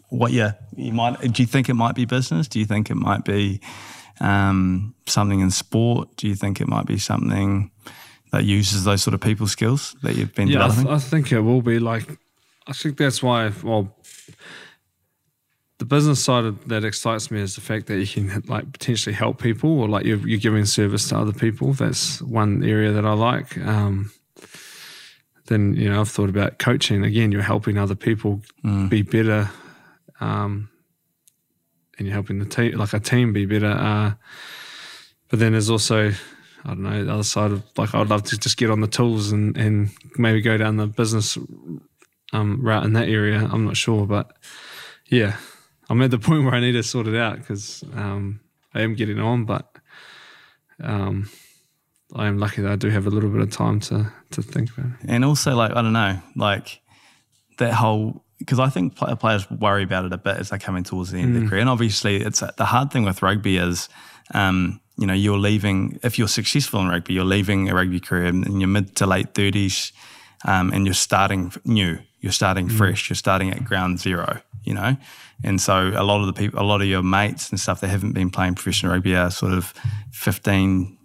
what 0.09 0.31
you 0.31 0.49
you 0.75 0.91
might? 0.93 1.19
Do 1.33 1.43
you 1.43 1.47
think 1.47 1.69
it 1.69 1.75
might 1.75 1.93
be 1.95 2.05
business? 2.05 2.47
Do 2.47 2.59
you 2.59 2.65
think 2.65 2.89
it 2.89 2.95
might 2.95 3.23
be 3.23 3.59
um, 4.19 4.95
something 5.05 5.41
in 5.41 5.51
sport? 5.51 6.15
Do 6.17 6.27
you 6.27 6.35
think 6.35 6.59
it 6.61 6.67
might 6.67 6.85
be 6.85 6.97
something 6.97 7.69
that 8.31 8.45
uses 8.45 8.83
those 8.83 9.03
sort 9.03 9.13
of 9.13 9.21
people 9.21 9.45
skills 9.47 9.95
that 10.01 10.15
you've 10.15 10.33
been 10.33 10.47
Yeah, 10.47 10.63
I, 10.65 10.67
developing? 10.69 10.85
th- 10.85 10.95
I 10.95 10.99
think 10.99 11.31
it 11.31 11.41
will 11.41 11.61
be 11.61 11.79
like. 11.79 12.17
I 12.65 12.73
think 12.73 12.97
that's 12.97 13.21
why. 13.21 13.51
Well, 13.61 13.95
the 15.79 15.85
business 15.85 16.23
side 16.23 16.45
of 16.45 16.67
that 16.69 16.83
excites 16.85 17.29
me 17.29 17.41
is 17.41 17.55
the 17.55 17.61
fact 17.61 17.87
that 17.87 17.99
you 17.99 18.07
can 18.07 18.41
like 18.47 18.71
potentially 18.71 19.13
help 19.13 19.41
people, 19.41 19.79
or 19.81 19.87
like 19.89 20.05
you're, 20.05 20.25
you're 20.27 20.39
giving 20.39 20.65
service 20.65 21.09
to 21.09 21.17
other 21.17 21.33
people. 21.33 21.73
That's 21.73 22.21
one 22.21 22.63
area 22.63 22.91
that 22.93 23.05
I 23.05 23.13
like. 23.13 23.57
Um, 23.57 24.11
then 25.47 25.73
you 25.75 25.89
know 25.89 26.01
I've 26.01 26.09
thought 26.09 26.29
about 26.29 26.59
coaching. 26.59 27.03
Again, 27.03 27.31
you're 27.31 27.41
helping 27.41 27.77
other 27.77 27.95
people 27.95 28.41
be 28.89 29.01
better, 29.01 29.49
um, 30.19 30.69
and 31.97 32.07
you're 32.07 32.13
helping 32.13 32.39
the 32.39 32.45
team, 32.45 32.77
like 32.77 32.93
a 32.93 32.99
team, 32.99 33.33
be 33.33 33.45
better. 33.45 33.71
Uh, 33.71 34.13
but 35.29 35.39
then 35.39 35.53
there's 35.53 35.69
also 35.69 36.11
I 36.65 36.69
don't 36.69 36.83
know, 36.83 37.03
the 37.03 37.13
other 37.13 37.23
side 37.23 37.51
of 37.51 37.63
like 37.77 37.93
I'd 37.93 38.09
love 38.09 38.23
to 38.23 38.37
just 38.37 38.57
get 38.57 38.69
on 38.69 38.79
the 38.79 38.87
tools 38.87 39.31
and, 39.31 39.57
and 39.57 39.89
maybe 40.17 40.41
go 40.41 40.57
down 40.57 40.77
the 40.77 40.87
business 40.87 41.37
um, 42.31 42.61
route 42.61 42.85
in 42.85 42.93
that 42.93 43.09
area. 43.09 43.49
I'm 43.51 43.65
not 43.65 43.75
sure, 43.75 44.05
but 44.05 44.37
yeah, 45.07 45.37
I'm 45.89 46.01
at 46.01 46.11
the 46.11 46.19
point 46.19 46.45
where 46.45 46.53
I 46.53 46.61
need 46.61 46.71
to 46.73 46.83
sort 46.83 47.07
it 47.07 47.15
out 47.15 47.37
because 47.39 47.83
um, 47.93 48.39
I 48.73 48.81
am 48.81 48.95
getting 48.95 49.19
on, 49.19 49.43
but 49.45 49.75
um, 50.81 51.29
I 52.15 52.27
am 52.27 52.37
lucky 52.37 52.61
that 52.61 52.71
I 52.71 52.75
do 52.75 52.89
have 52.89 53.07
a 53.07 53.09
little 53.09 53.29
bit 53.29 53.41
of 53.41 53.51
time 53.51 53.79
to 53.81 54.11
to 54.31 54.41
think 54.41 54.69
about 54.77 54.91
it. 55.01 55.09
and 55.09 55.25
also, 55.25 55.55
like 55.55 55.71
I 55.71 55.81
don't 55.81 55.93
know, 55.93 56.19
like 56.35 56.81
that 57.57 57.73
whole 57.73 58.23
because 58.39 58.59
I 58.59 58.69
think 58.69 58.95
players 58.95 59.49
worry 59.49 59.83
about 59.83 60.05
it 60.05 60.13
a 60.13 60.17
bit 60.17 60.37
as 60.37 60.49
they're 60.49 60.59
coming 60.59 60.83
towards 60.83 61.11
the 61.11 61.19
end 61.19 61.35
of 61.35 61.41
their 61.41 61.49
career. 61.49 61.61
And 61.61 61.69
obviously, 61.69 62.17
it's 62.17 62.41
the 62.41 62.65
hard 62.65 62.91
thing 62.91 63.03
with 63.03 63.21
rugby 63.21 63.57
is, 63.57 63.87
um, 64.33 64.81
you 64.97 65.07
know, 65.07 65.13
you're 65.13 65.37
leaving 65.37 65.99
if 66.03 66.19
you're 66.19 66.27
successful 66.27 66.81
in 66.81 66.89
rugby, 66.89 67.13
you're 67.13 67.23
leaving 67.23 67.69
a 67.69 67.75
rugby 67.75 67.99
career 67.99 68.25
in 68.25 68.59
your 68.59 68.67
mid 68.67 68.95
to 68.97 69.05
late 69.05 69.33
thirties, 69.33 69.93
um, 70.45 70.71
and 70.73 70.85
you're 70.85 70.93
starting 70.93 71.53
new. 71.65 71.99
You're 72.19 72.31
starting 72.31 72.69
fresh. 72.69 73.09
You're 73.09 73.15
starting 73.15 73.49
at 73.51 73.63
ground 73.63 73.99
zero. 73.99 74.41
You 74.63 74.73
know, 74.73 74.95
and 75.43 75.59
so 75.59 75.91
a 75.95 76.03
lot 76.03 76.21
of 76.21 76.27
the 76.27 76.33
people, 76.33 76.61
a 76.61 76.63
lot 76.63 76.81
of 76.81 76.87
your 76.87 77.03
mates 77.03 77.49
and 77.49 77.59
stuff 77.59 77.81
that 77.81 77.89
haven't 77.89 78.13
been 78.13 78.29
playing 78.29 78.55
professional 78.55 78.93
rugby 78.93 79.13
are 79.15 79.29
sort 79.29 79.51
of 79.51 79.73
15, 80.11 80.97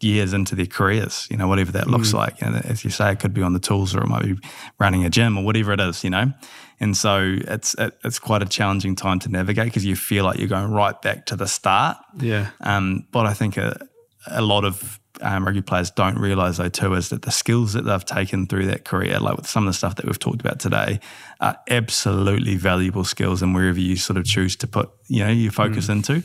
years 0.00 0.32
into 0.32 0.54
their 0.54 0.66
careers, 0.66 1.26
you 1.30 1.36
know, 1.36 1.46
whatever 1.46 1.72
that 1.72 1.86
looks 1.86 2.12
like. 2.14 2.42
And 2.42 2.56
as 2.64 2.84
you 2.84 2.90
say, 2.90 3.12
it 3.12 3.20
could 3.20 3.34
be 3.34 3.42
on 3.42 3.52
the 3.52 3.60
tools 3.60 3.94
or 3.94 4.00
it 4.02 4.08
might 4.08 4.22
be 4.22 4.38
running 4.78 5.04
a 5.04 5.10
gym 5.10 5.36
or 5.38 5.44
whatever 5.44 5.72
it 5.72 5.80
is, 5.80 6.02
you 6.02 6.10
know. 6.10 6.32
And 6.80 6.96
so 6.96 7.36
it's 7.38 7.74
it, 7.74 7.98
it's 8.04 8.18
quite 8.18 8.42
a 8.42 8.46
challenging 8.46 8.96
time 8.96 9.18
to 9.20 9.28
navigate 9.28 9.66
because 9.66 9.84
you 9.84 9.96
feel 9.96 10.24
like 10.24 10.38
you're 10.38 10.48
going 10.48 10.72
right 10.72 11.00
back 11.02 11.26
to 11.26 11.36
the 11.36 11.46
start. 11.46 11.98
Yeah, 12.18 12.48
Um, 12.60 13.06
but 13.12 13.26
I 13.26 13.34
think 13.34 13.58
a, 13.58 13.78
a 14.26 14.40
lot 14.40 14.64
of 14.64 14.98
um, 15.20 15.44
rugby 15.44 15.60
players 15.60 15.90
don't 15.90 16.18
realise 16.18 16.56
though 16.56 16.70
too 16.70 16.94
is 16.94 17.10
that 17.10 17.22
the 17.22 17.30
skills 17.30 17.74
that 17.74 17.84
they've 17.84 18.04
taken 18.04 18.46
through 18.46 18.66
that 18.66 18.86
career, 18.86 19.18
like 19.18 19.36
with 19.36 19.46
some 19.46 19.64
of 19.64 19.68
the 19.68 19.76
stuff 19.76 19.96
that 19.96 20.06
we've 20.06 20.18
talked 20.18 20.40
about 20.40 20.58
today, 20.60 21.00
are 21.40 21.58
absolutely 21.68 22.56
valuable 22.56 23.04
skills. 23.04 23.42
And 23.42 23.54
wherever 23.54 23.78
you 23.78 23.96
sort 23.96 24.16
of 24.16 24.24
choose 24.24 24.56
to 24.56 24.66
put, 24.66 24.90
you 25.08 25.22
know, 25.24 25.30
your 25.30 25.52
focus 25.52 25.88
into, 25.90 26.22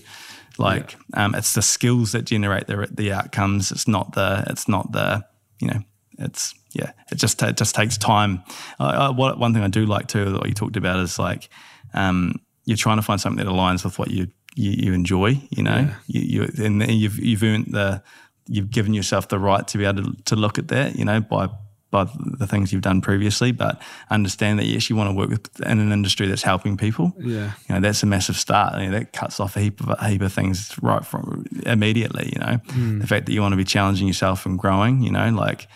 like 0.59 0.95
um, 1.13 1.35
it's 1.35 1.53
the 1.53 1.61
skills 1.61 2.11
that 2.13 2.23
generate 2.23 2.67
the 2.67 2.87
the 2.91 3.11
outcomes. 3.11 3.71
It's 3.71 3.87
not 3.87 4.13
the 4.13 4.45
it's 4.49 4.67
not 4.67 4.91
the 4.91 5.25
you 5.59 5.67
know 5.67 5.81
it's 6.17 6.53
yeah 6.73 6.91
it 7.11 7.15
just 7.15 7.41
it 7.41 7.57
just 7.57 7.75
takes 7.75 7.97
time. 7.97 8.43
Uh, 8.79 8.83
uh, 9.09 9.13
what 9.13 9.39
one 9.39 9.53
thing 9.53 9.63
I 9.63 9.67
do 9.67 9.85
like 9.85 10.07
too 10.07 10.25
that 10.25 10.47
you 10.47 10.53
talked 10.53 10.77
about 10.77 10.99
is 10.99 11.19
like 11.19 11.49
um, 11.93 12.39
you're 12.65 12.77
trying 12.77 12.97
to 12.97 13.03
find 13.03 13.19
something 13.19 13.43
that 13.45 13.51
aligns 13.51 13.83
with 13.83 13.99
what 13.99 14.11
you 14.11 14.27
you, 14.55 14.71
you 14.71 14.93
enjoy. 14.93 15.39
You 15.49 15.63
know, 15.63 15.89
you, 16.07 16.21
you 16.21 16.65
and 16.65 16.81
you've 16.91 17.19
you've 17.19 17.43
earned 17.43 17.67
the 17.73 18.03
you've 18.47 18.71
given 18.71 18.93
yourself 18.93 19.27
the 19.27 19.39
right 19.39 19.67
to 19.67 19.77
be 19.77 19.85
able 19.85 20.03
to, 20.03 20.23
to 20.25 20.35
look 20.35 20.57
at 20.57 20.67
that. 20.69 20.95
You 20.95 21.05
know 21.05 21.21
by 21.21 21.49
by 21.95 22.11
the 22.41 22.45
things 22.45 22.71
you've 22.71 22.81
done 22.81 22.99
previously, 23.01 23.51
but 23.53 23.81
understand 24.09 24.59
that 24.59 24.65
yes, 24.65 24.89
you 24.89 24.95
want 24.95 25.09
to 25.09 25.15
work 25.15 25.29
with, 25.29 25.61
in 25.61 25.79
an 25.79 25.91
industry 25.91 26.27
that's 26.27 26.43
helping 26.43 26.75
people 26.77 27.13
yeah, 27.17 27.53
you 27.67 27.75
know 27.75 27.79
that's 27.79 28.03
a 28.03 28.05
massive 28.05 28.37
start. 28.37 28.79
You 28.79 28.87
know, 28.87 28.99
that 28.99 29.13
cuts 29.13 29.39
off 29.39 29.55
a 29.55 29.61
heap 29.61 29.79
of 29.79 29.89
a 29.89 30.07
heap 30.09 30.21
of 30.21 30.33
things 30.33 30.75
right 30.81 31.05
from 31.05 31.45
immediately. 31.65 32.31
You 32.33 32.39
know, 32.39 32.55
the 32.99 33.07
fact 33.07 33.25
that 33.25 33.33
you 33.33 33.41
want 33.41 33.53
to 33.53 33.57
be 33.57 33.63
challenging 33.63 34.07
yourself 34.07 34.45
and 34.45 34.59
growing. 34.59 35.01
You 35.01 35.11
know, 35.11 35.29
like 35.29 35.67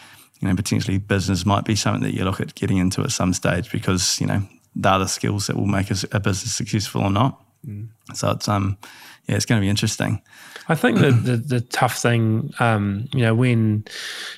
you 0.42 0.48
know 0.48 0.56
potentially 0.56 0.98
business 0.98 1.46
might 1.46 1.66
be 1.66 1.76
something 1.76 2.04
that 2.04 2.14
you 2.14 2.24
look 2.26 2.42
at 2.42 2.54
getting 2.56 2.78
into 2.78 3.02
at 3.02 3.12
some 3.12 3.34
stage 3.34 3.72
because 3.72 4.20
you 4.20 4.28
know 4.28 4.42
they're 4.76 5.00
the 5.00 5.08
skills 5.08 5.48
that 5.48 5.56
will 5.56 5.68
make 5.68 5.90
a 5.90 6.20
business 6.20 6.56
successful 6.56 7.02
or 7.02 7.12
not. 7.12 7.42
So 8.14 8.32
it's 8.32 8.48
um 8.48 8.78
yeah, 9.28 9.36
it's 9.36 9.46
going 9.46 9.62
to 9.62 9.66
be 9.66 9.70
interesting. 9.70 10.22
I 10.70 10.76
think 10.76 11.00
the, 11.00 11.12
the, 11.24 11.38
the 11.38 11.62
tough 11.62 11.98
thing, 11.98 12.54
um, 12.60 13.10
you 13.14 13.22
know, 13.22 13.36
when 13.36 13.84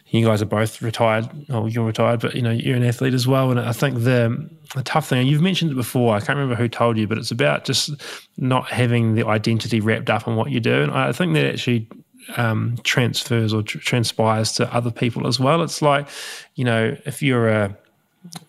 you 0.08 0.26
guys 0.26 0.42
are 0.42 0.46
both 0.46 0.82
retired, 0.82 1.30
or 1.52 1.70
you're 1.70 1.86
retired, 1.86 2.22
but 2.22 2.34
you 2.34 2.42
know, 2.42 2.52
you're 2.52 2.78
an 2.78 2.84
athlete 2.84 3.14
as 3.14 3.28
well. 3.28 3.52
And 3.52 3.60
I 3.60 3.74
think 3.74 4.00
the 4.00 4.50
the 4.74 4.84
tough 4.84 5.10
thing, 5.10 5.20
and 5.20 5.28
you've 5.28 5.42
mentioned 5.42 5.72
it 5.72 5.76
before, 5.76 6.16
I 6.16 6.20
can't 6.20 6.38
remember 6.38 6.56
who 6.56 6.70
told 6.70 6.98
you, 6.98 7.06
but 7.06 7.18
it's 7.18 7.32
about 7.32 7.66
just 7.66 7.92
not 8.38 8.70
having 8.70 9.16
the 9.16 9.28
identity 9.28 9.82
wrapped 9.82 10.10
up 10.10 10.28
in 10.28 10.36
what 10.36 10.50
you 10.50 10.62
do. 10.62 10.84
And 10.84 10.92
I 10.92 11.12
think 11.12 11.34
that 11.34 11.46
actually 11.46 11.90
um, 12.38 12.78
transfers 12.84 13.54
or 13.54 13.64
tr- 13.64 13.80
transpires 13.80 14.54
to 14.54 14.74
other 14.74 14.92
people 14.92 15.28
as 15.28 15.40
well. 15.40 15.62
It's 15.62 15.82
like, 15.82 16.08
you 16.56 16.64
know, 16.64 16.96
if 17.06 17.22
you're 17.22 17.50
a 17.50 17.78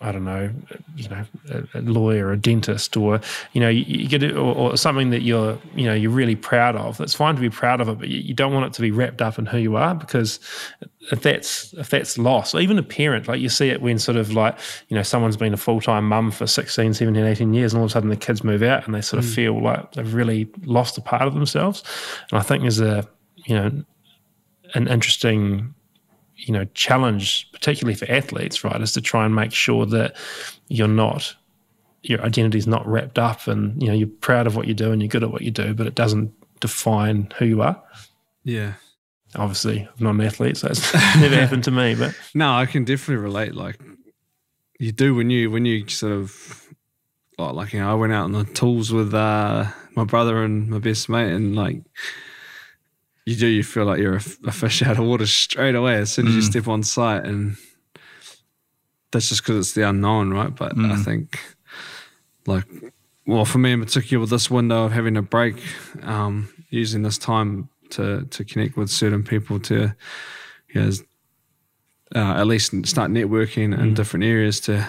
I 0.01 0.11
don't 0.11 0.23
know, 0.23 0.51
you 0.95 1.09
know, 1.09 1.25
a, 1.73 1.81
lawyer, 1.81 2.31
a 2.31 2.37
dentist, 2.37 2.95
or 2.95 3.19
you 3.53 3.61
know, 3.61 3.69
you, 3.69 3.83
you 3.87 4.07
get 4.07 4.21
it, 4.21 4.35
or, 4.35 4.55
or 4.55 4.77
something 4.77 5.09
that 5.09 5.23
you're, 5.23 5.57
you 5.75 5.85
know, 5.85 5.95
you're 5.95 6.11
really 6.11 6.35
proud 6.35 6.75
of. 6.75 7.01
It's 7.01 7.15
fine 7.15 7.33
to 7.33 7.41
be 7.41 7.49
proud 7.49 7.81
of 7.81 7.89
it, 7.89 7.97
but 7.97 8.07
you, 8.07 8.19
you 8.19 8.33
don't 8.35 8.53
want 8.53 8.67
it 8.67 8.73
to 8.73 8.81
be 8.81 8.91
wrapped 8.91 9.21
up 9.21 9.39
in 9.39 9.47
who 9.47 9.57
you 9.57 9.75
are 9.75 9.95
because 9.95 10.39
if 11.11 11.21
that's 11.23 11.73
if 11.73 11.89
that's 11.89 12.19
lost, 12.19 12.53
or 12.53 12.61
even 12.61 12.77
a 12.77 12.83
parent, 12.83 13.27
like 13.27 13.41
you 13.41 13.49
see 13.49 13.69
it 13.69 13.81
when 13.81 13.97
sort 13.97 14.15
of 14.15 14.31
like, 14.31 14.57
you 14.89 14.95
know, 14.95 15.03
someone's 15.03 15.37
been 15.37 15.53
a 15.53 15.57
full 15.57 15.81
time 15.81 16.07
mum 16.07 16.29
for 16.29 16.45
16, 16.45 16.93
17, 16.93 17.23
18 17.25 17.53
years, 17.53 17.73
and 17.73 17.79
all 17.79 17.85
of 17.85 17.91
a 17.91 17.93
sudden 17.93 18.09
the 18.09 18.15
kids 18.15 18.43
move 18.43 18.61
out 18.61 18.85
and 18.85 18.93
they 18.93 19.01
sort 19.01 19.23
of 19.23 19.29
mm. 19.29 19.33
feel 19.33 19.59
like 19.59 19.93
they've 19.93 20.13
really 20.13 20.47
lost 20.65 20.99
a 20.99 21.01
part 21.01 21.23
of 21.23 21.33
themselves. 21.33 21.83
And 22.29 22.39
I 22.39 22.43
think 22.43 22.61
there's 22.61 22.79
a, 22.79 23.07
you 23.45 23.55
know, 23.55 23.83
an 24.75 24.87
interesting 24.87 25.73
you 26.45 26.53
know 26.53 26.65
challenge 26.73 27.49
particularly 27.51 27.95
for 27.95 28.09
athletes 28.11 28.63
right 28.63 28.81
is 28.81 28.91
to 28.93 29.01
try 29.01 29.25
and 29.25 29.35
make 29.35 29.53
sure 29.53 29.85
that 29.85 30.15
you're 30.67 30.87
not 30.87 31.35
your 32.01 32.21
identity 32.21 32.57
is 32.57 32.67
not 32.67 32.85
wrapped 32.85 33.17
up 33.17 33.47
and 33.47 33.81
you 33.81 33.87
know 33.87 33.93
you're 33.93 34.07
proud 34.07 34.45
of 34.45 34.55
what 34.55 34.67
you 34.67 34.73
do 34.73 34.91
and 34.91 35.01
you're 35.01 35.09
good 35.09 35.23
at 35.23 35.31
what 35.31 35.41
you 35.41 35.51
do 35.51 35.73
but 35.73 35.87
it 35.87 35.95
doesn't 35.95 36.33
define 36.59 37.31
who 37.37 37.45
you 37.45 37.61
are 37.61 37.81
yeah. 38.43 38.73
obviously 39.35 39.79
i'm 39.79 40.03
not 40.03 40.15
an 40.15 40.21
athlete 40.21 40.57
so 40.57 40.67
it's 40.67 40.93
never 40.93 41.35
happened 41.35 41.63
to 41.63 41.71
me 41.71 41.95
but 41.95 42.13
No, 42.33 42.53
I 42.53 42.65
can 42.65 42.83
definitely 42.83 43.23
relate. 43.23 43.53
Like 43.53 43.79
you 44.79 44.91
do 44.91 45.15
when 45.15 45.29
you 45.29 45.51
when 45.51 45.65
you 45.65 45.87
sort 45.87 46.13
of 46.13 46.67
like, 47.37 47.53
like 47.53 47.73
you 47.73 47.79
know, 47.79 47.91
I 47.91 47.93
went 47.93 48.13
out 48.13 48.25
on 48.25 48.31
the 48.31 48.43
tools 48.43 48.91
with 48.91 49.13
uh, 49.13 49.67
my 49.95 50.03
brother 50.03 50.43
and 50.43 50.69
my 50.69 50.79
best 50.79 51.09
mate, 51.09 51.31
and 51.31 51.55
like 51.55 51.81
you 53.25 53.35
do, 53.35 53.47
you 53.47 53.63
feel 53.63 53.85
like 53.85 53.99
you're 53.99 54.15
a, 54.15 54.23
a 54.45 54.51
fish 54.51 54.81
out 54.81 54.99
of 54.99 55.05
water 55.05 55.25
straight 55.25 55.75
away 55.75 55.95
as 55.95 56.11
soon 56.11 56.27
as 56.27 56.35
you 56.35 56.41
step 56.41 56.67
on 56.67 56.83
site, 56.83 57.25
and 57.25 57.55
that's 59.11 59.29
just 59.29 59.43
because 59.43 59.57
it's 59.57 59.75
the 59.75 59.87
unknown, 59.87 60.31
right? 60.31 60.53
But 60.53 60.77
I 60.77 60.97
think 60.97 61.39
like 62.45 62.65
well, 63.25 63.45
for 63.45 63.57
me 63.57 63.71
in 63.71 63.79
particular, 63.79 64.19
with 64.19 64.29
this 64.29 64.51
window 64.51 64.83
of 64.85 64.91
having 64.91 65.15
a 65.15 65.21
break, 65.21 65.63
um, 66.01 66.49
using 66.69 67.03
this 67.03 67.17
time 67.17 67.69
to 67.91 68.25
to 68.25 68.43
connect 68.43 68.75
with 68.75 68.89
certain 68.89 69.23
people 69.23 69.59
to 69.61 69.95
you 70.73 70.81
know, 70.81 70.91
uh, 72.15 72.33
at 72.39 72.47
least 72.47 72.71
start 72.85 73.11
networking 73.11 73.77
in 73.77 73.93
different 73.93 74.25
areas 74.25 74.59
to 74.61 74.87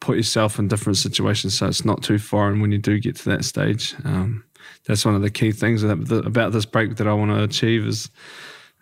put 0.00 0.16
yourself 0.16 0.58
in 0.58 0.66
different 0.66 0.96
situations 0.96 1.58
so 1.58 1.66
it's 1.66 1.84
not 1.84 2.02
too 2.02 2.18
foreign 2.18 2.60
when 2.60 2.72
you 2.72 2.78
do 2.78 2.98
get 2.98 3.16
to 3.16 3.24
that 3.28 3.44
stage. 3.44 3.94
Um, 4.04 4.44
that's 4.90 5.04
one 5.04 5.14
of 5.14 5.22
the 5.22 5.30
key 5.30 5.52
things 5.52 5.82
about 5.84 6.50
this 6.52 6.64
break 6.64 6.96
that 6.96 7.06
I 7.06 7.12
want 7.12 7.30
to 7.30 7.42
achieve 7.42 7.86
is, 7.86 8.10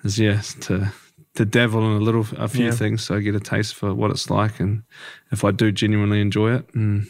is 0.04 0.18
yes, 0.18 0.54
to 0.62 0.90
to 1.34 1.44
dabble 1.44 1.78
in 1.86 1.92
a 2.00 2.04
little, 2.04 2.26
a 2.36 2.48
few 2.48 2.64
Yeah. 2.64 2.70
things 2.72 3.04
so 3.04 3.14
I 3.14 3.20
get 3.20 3.34
a 3.36 3.40
taste 3.40 3.74
for 3.74 3.94
what 3.94 4.10
it's 4.10 4.28
like, 4.30 4.58
and 4.58 4.82
if 5.30 5.44
I 5.44 5.50
do 5.52 5.70
genuinely 5.70 6.20
enjoy 6.20 6.54
it, 6.54 6.72
mm, 6.72 7.06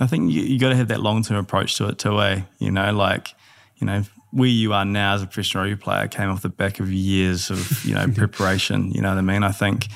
I 0.00 0.06
think 0.06 0.30
you, 0.32 0.42
you 0.42 0.58
got 0.58 0.70
to 0.70 0.76
have 0.76 0.88
that 0.88 1.00
long 1.00 1.22
term 1.22 1.36
approach 1.38 1.76
to 1.78 1.88
it 1.88 1.98
too, 1.98 2.20
eh? 2.20 2.42
You 2.58 2.70
know, 2.70 2.92
like, 2.92 3.28
you 3.76 3.86
know, 3.86 4.02
where 4.32 4.48
you 4.48 4.74
are 4.74 4.84
now 4.84 5.14
as 5.14 5.22
a 5.22 5.26
professional 5.26 5.64
rugby 5.64 5.76
player 5.76 6.08
came 6.08 6.28
off 6.28 6.42
the 6.42 6.50
back 6.50 6.80
of 6.80 6.92
years 6.92 7.48
of 7.48 7.84
you 7.84 7.94
know 7.94 8.06
preparation. 8.14 8.90
You 8.90 9.00
know 9.00 9.08
what 9.10 9.18
I 9.18 9.22
mean? 9.22 9.42
I 9.44 9.52
think 9.52 9.86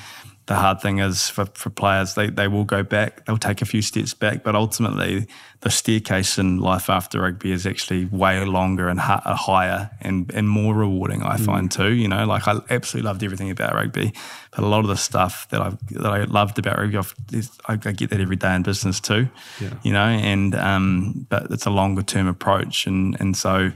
the 0.51 0.57
hard 0.57 0.81
thing 0.81 0.99
is 0.99 1.29
for, 1.29 1.45
for 1.53 1.69
players, 1.69 2.15
they, 2.15 2.29
they 2.29 2.49
will 2.49 2.65
go 2.65 2.83
back, 2.83 3.25
they'll 3.25 3.37
take 3.37 3.61
a 3.61 3.65
few 3.65 3.81
steps 3.81 4.13
back, 4.13 4.43
but 4.43 4.53
ultimately 4.53 5.25
the 5.61 5.69
staircase 5.69 6.37
in 6.37 6.57
life 6.57 6.89
after 6.89 7.21
rugby 7.21 7.53
is 7.53 7.65
actually 7.65 8.03
way 8.05 8.43
longer 8.43 8.89
and 8.89 8.99
ha- 8.99 9.21
uh, 9.23 9.33
higher 9.33 9.89
and, 10.01 10.29
and 10.33 10.49
more 10.49 10.75
rewarding, 10.75 11.23
I 11.23 11.37
mm. 11.37 11.45
find 11.45 11.71
too. 11.71 11.93
You 11.93 12.09
know, 12.09 12.25
like 12.25 12.49
I 12.49 12.59
absolutely 12.69 13.07
loved 13.07 13.23
everything 13.23 13.49
about 13.49 13.73
rugby, 13.73 14.11
but 14.53 14.65
a 14.65 14.67
lot 14.67 14.79
of 14.79 14.87
the 14.87 14.97
stuff 14.97 15.47
that 15.51 15.61
I 15.61 15.69
that 15.91 16.11
I 16.11 16.23
loved 16.25 16.59
about 16.59 16.77
rugby, 16.77 16.97
I, 16.97 17.73
I 17.73 17.75
get 17.77 18.09
that 18.09 18.19
every 18.19 18.35
day 18.35 18.53
in 18.53 18.63
business 18.63 18.99
too. 18.99 19.29
Yeah. 19.61 19.73
You 19.83 19.93
know, 19.93 20.05
and 20.05 20.53
um, 20.55 21.27
but 21.29 21.49
it's 21.49 21.65
a 21.65 21.71
longer 21.71 22.01
term 22.01 22.27
approach, 22.27 22.87
and 22.87 23.15
and 23.21 23.37
so 23.37 23.71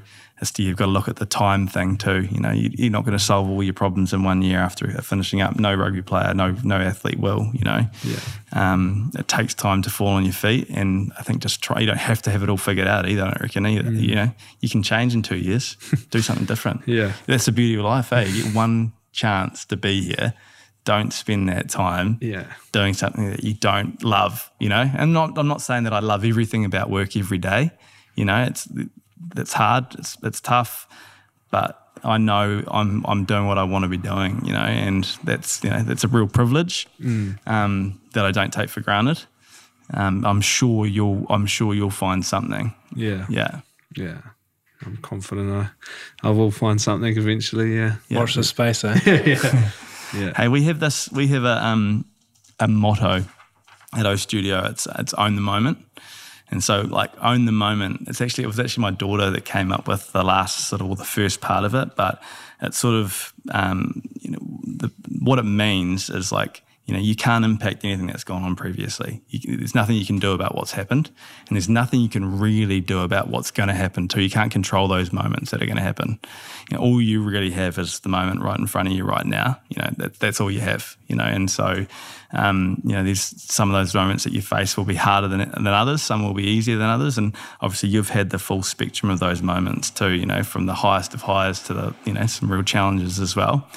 you've 0.58 0.78
got 0.78 0.86
to 0.86 0.92
look 0.92 1.08
at 1.08 1.16
the 1.16 1.26
time 1.26 1.68
thing 1.68 1.98
too. 1.98 2.24
You 2.24 2.40
know, 2.40 2.52
you, 2.52 2.88
are 2.88 2.92
not 2.92 3.06
going 3.06 3.18
to 3.18 3.24
solve 3.24 3.50
all 3.50 3.64
your 3.64 3.74
problems 3.74 4.14
in 4.14 4.24
one 4.24 4.42
year 4.42 4.60
after 4.60 4.88
finishing 5.02 5.42
up. 5.42 5.58
No 5.58 5.74
rugby 5.74 6.02
player, 6.02 6.34
no 6.34 6.56
no 6.64 6.76
athlete 6.76 7.20
will. 7.20 7.50
You 7.54 7.64
know, 7.64 7.82
yeah. 8.04 8.20
um, 8.52 9.12
it 9.18 9.28
takes 9.28 9.54
time 9.54 9.82
to 9.84 9.90
fall 9.90 10.10
on 10.10 10.26
your 10.26 10.34
feet, 10.34 10.70
and 10.70 11.12
I 11.18 11.24
think 11.24 11.42
just 11.42 11.62
try. 11.62 11.80
You 11.80 11.88
don't 11.88 11.98
have 11.98 12.22
to 12.24 12.32
have 12.32 12.44
it 12.44 12.50
all 12.50 12.58
figured 12.58 12.88
out 12.88 13.08
either. 13.08 13.24
I 13.24 13.26
don't 13.26 13.42
reckon 13.42 13.66
either. 13.66 13.90
Mm. 13.90 14.02
You 14.02 14.16
know, 14.16 14.32
you 14.60 14.70
can 14.70 14.84
change 14.84 15.14
in 15.14 15.22
two 15.22 15.38
years, 15.38 15.78
do 16.10 16.22
something 16.22 16.46
different. 16.46 16.82
Yeah, 16.86 17.14
that's 17.28 17.46
the 17.46 17.52
beauty 17.54 17.76
of 17.76 17.86
life. 17.86 18.12
Eh, 18.12 18.26
you 18.26 18.44
get 18.44 18.56
one 18.56 18.94
chance 19.14 19.66
to 19.66 19.78
be 19.78 20.02
here. 20.02 20.34
Don't 20.84 21.12
spend 21.12 21.50
that 21.50 21.70
time 21.70 22.20
yeah. 22.22 22.46
doing 22.72 22.94
something 22.94 23.32
that 23.32 23.44
you 23.44 23.56
don't 23.56 24.04
love. 24.04 24.52
You 24.60 24.68
know, 24.68 24.92
and 24.98 25.14
not 25.14 25.38
I'm 25.38 25.48
not 25.48 25.62
saying 25.62 25.86
that 25.86 25.94
I 25.94 26.00
love 26.00 26.26
everything 26.26 26.66
about 26.66 26.90
work 26.90 27.16
every 27.16 27.38
day. 27.38 27.72
You 28.16 28.26
know, 28.26 28.44
it's 28.44 28.68
it's 29.38 29.54
hard, 29.54 29.86
it's, 29.98 30.18
it's 30.24 30.42
tough, 30.42 30.88
but 31.52 31.82
I 32.04 32.18
know 32.18 32.64
I'm 32.68 33.06
I'm 33.06 33.26
doing 33.26 33.48
what 33.48 33.58
I 33.58 33.64
want 33.64 33.84
to 33.84 33.90
be 33.90 33.98
doing, 33.98 34.46
you 34.46 34.54
know, 34.54 34.60
and 34.60 35.04
that's 35.24 35.64
you 35.64 35.70
know 35.70 35.82
that's 35.82 36.04
a 36.04 36.08
real 36.08 36.28
privilege 36.28 36.88
mm. 37.00 37.38
um, 37.48 38.00
that 38.14 38.26
I 38.26 38.32
don't 38.32 38.54
take 38.54 38.70
for 38.70 38.82
granted. 38.82 39.24
Um, 39.94 40.26
I'm 40.26 40.42
sure 40.42 40.86
you'll 40.86 41.26
I'm 41.30 41.46
sure 41.46 41.74
you'll 41.74 41.90
find 41.92 42.26
something. 42.26 42.74
Yeah, 42.96 43.26
yeah, 43.30 43.62
yeah. 43.96 44.22
I'm 44.86 44.98
confident 44.98 45.52
I 45.52 46.28
I 46.28 46.32
will 46.32 46.52
find 46.52 46.80
something 46.80 47.18
eventually. 47.18 47.76
Yeah, 47.76 47.96
yeah. 48.08 48.20
watch 48.20 48.36
the 48.36 48.44
space, 48.44 48.84
eh? 48.84 49.00
yeah. 49.06 49.72
yeah. 50.14 50.34
Hey, 50.36 50.48
we 50.48 50.64
have 50.64 50.80
this 50.80 51.12
we 51.12 51.28
have 51.28 51.44
a 51.44 51.66
um 51.66 52.06
a 52.60 52.68
motto 52.68 53.26
at 53.98 54.06
O 54.06 54.16
Studio. 54.16 54.66
It's 54.66 54.88
it's 55.00 55.14
own 55.16 55.36
the 55.36 55.42
moment. 55.42 55.80
And 56.52 56.64
so, 56.64 56.82
like, 56.82 57.12
own 57.22 57.46
the 57.46 57.52
moment. 57.52 58.08
It's 58.08 58.22
actually 58.22 58.44
it 58.44 58.48
was 58.48 58.60
actually 58.60 58.84
my 58.84 58.92
daughter 58.92 59.32
that 59.32 59.46
came 59.46 59.72
up 59.72 59.88
with 59.88 60.12
the 60.12 60.24
last 60.24 60.68
sort 60.68 60.82
of 60.82 60.90
or 60.90 60.96
the 60.96 61.04
first 61.04 61.42
part 61.42 61.64
of 61.64 61.74
it, 61.74 61.96
but 61.96 62.22
it's 62.62 62.78
sort 62.78 62.96
of 62.96 63.34
um, 63.52 64.04
you 64.22 64.32
know 64.32 64.40
the, 64.64 64.92
what 65.20 65.40
it 65.40 65.44
means 65.44 66.10
is 66.10 66.32
like 66.32 66.62
you 66.86 66.94
know 66.94 67.00
you 67.00 67.16
can't 67.16 67.44
impact 67.44 67.84
anything 67.84 68.08
that's 68.08 68.24
gone 68.24 68.44
on 68.44 68.56
previously. 68.56 69.22
You, 69.30 69.58
there's 69.58 69.76
nothing 69.76 69.96
you 69.96 70.06
can 70.06 70.20
do 70.20 70.34
about 70.34 70.56
what's 70.56 70.72
happened, 70.72 71.10
and 71.48 71.56
there's 71.56 71.70
nothing 71.70 72.02
you 72.02 72.10
can 72.10 72.40
really 72.40 72.82
do 72.82 73.02
about 73.02 73.30
what's 73.30 73.52
going 73.52 73.70
to 73.70 73.76
happen 73.76 74.08
too. 74.08 74.22
You 74.22 74.30
can't 74.30 74.52
control 74.52 74.88
those 74.88 75.12
moments 75.12 75.52
that 75.52 75.62
are 75.62 75.66
going 75.66 75.78
to 75.78 75.84
happen. 75.84 76.20
You 76.70 76.78
know, 76.78 76.84
all 76.84 77.02
you 77.02 77.22
really 77.22 77.52
have 77.52 77.78
is 77.78 78.00
the 78.00 78.10
moment 78.10 78.42
right 78.42 78.60
in 78.60 78.68
front 78.68 78.88
of 78.88 78.94
you 78.94 79.04
right 79.04 79.26
now. 79.26 79.60
You 79.70 79.82
know 79.82 79.90
that, 79.98 80.20
that's 80.20 80.40
all 80.40 80.52
you 80.52 80.62
have. 80.62 80.96
You 81.08 81.16
know, 81.16 81.26
and 81.26 81.50
so 81.50 81.86
um, 82.36 82.82
you 82.84 82.92
know, 82.92 83.04
there's 83.04 83.22
some 83.22 83.70
of 83.70 83.74
those 83.74 83.94
moments 83.96 84.26
that 84.26 84.34
you 84.34 84.42
face 84.42 84.76
will 84.76 84.86
be 84.86 84.96
harder 84.96 85.28
than, 85.28 85.40
than 85.40 85.68
others. 85.68 86.02
Some 86.02 86.24
will 86.24 86.34
be 86.34 86.44
easier 86.44 86.78
than 86.78 86.90
others. 86.90 87.18
And 87.18 87.34
obviously, 87.62 87.90
you've 87.90 88.10
had 88.10 88.30
the 88.30 88.40
full 88.40 88.62
spectrum 88.62 89.10
of 89.10 89.20
those 89.20 89.42
moments 89.42 89.90
too. 89.90 90.12
You 90.12 90.26
know, 90.26 90.44
from 90.44 90.66
the 90.66 90.74
highest 90.74 91.14
of 91.14 91.22
highs 91.22 91.64
to 91.64 91.74
the 91.74 91.96
you 92.06 92.14
know 92.14 92.26
some 92.26 92.52
real 92.52 92.64
challenges 92.64 93.20
as 93.20 93.36
well, 93.36 93.68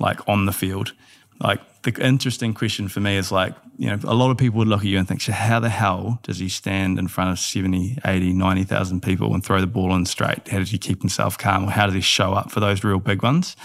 like 0.00 0.26
on 0.28 0.46
the 0.46 0.52
field. 0.52 0.92
Like 1.40 1.60
the 1.82 1.92
interesting 2.04 2.54
question 2.54 2.88
for 2.88 3.00
me 3.00 3.16
is 3.16 3.30
like, 3.30 3.54
you 3.78 3.88
know, 3.88 3.98
a 4.04 4.14
lot 4.14 4.30
of 4.30 4.38
people 4.38 4.58
would 4.58 4.68
look 4.68 4.80
at 4.80 4.86
you 4.86 4.98
and 4.98 5.06
think, 5.06 5.20
so 5.20 5.32
how 5.32 5.60
the 5.60 5.68
hell 5.68 6.18
does 6.22 6.38
he 6.38 6.48
stand 6.48 6.98
in 6.98 7.08
front 7.08 7.30
of 7.30 7.38
70, 7.38 7.98
80, 8.04 8.32
90,000 8.32 9.02
people 9.02 9.34
and 9.34 9.44
throw 9.44 9.60
the 9.60 9.66
ball 9.66 9.94
in 9.94 10.06
straight? 10.06 10.48
How 10.48 10.58
does 10.58 10.70
he 10.70 10.78
keep 10.78 11.00
himself 11.00 11.36
calm? 11.36 11.64
Or 11.64 11.70
how 11.70 11.86
does 11.86 11.94
he 11.94 12.00
show 12.00 12.32
up 12.32 12.50
for 12.50 12.60
those 12.60 12.82
real 12.82 12.98
big 12.98 13.22
ones? 13.22 13.56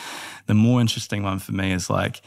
The 0.48 0.54
more 0.54 0.82
interesting 0.82 1.24
one 1.24 1.40
for 1.40 1.54
me 1.54 1.72
is 1.72 1.90
like, 1.90 2.22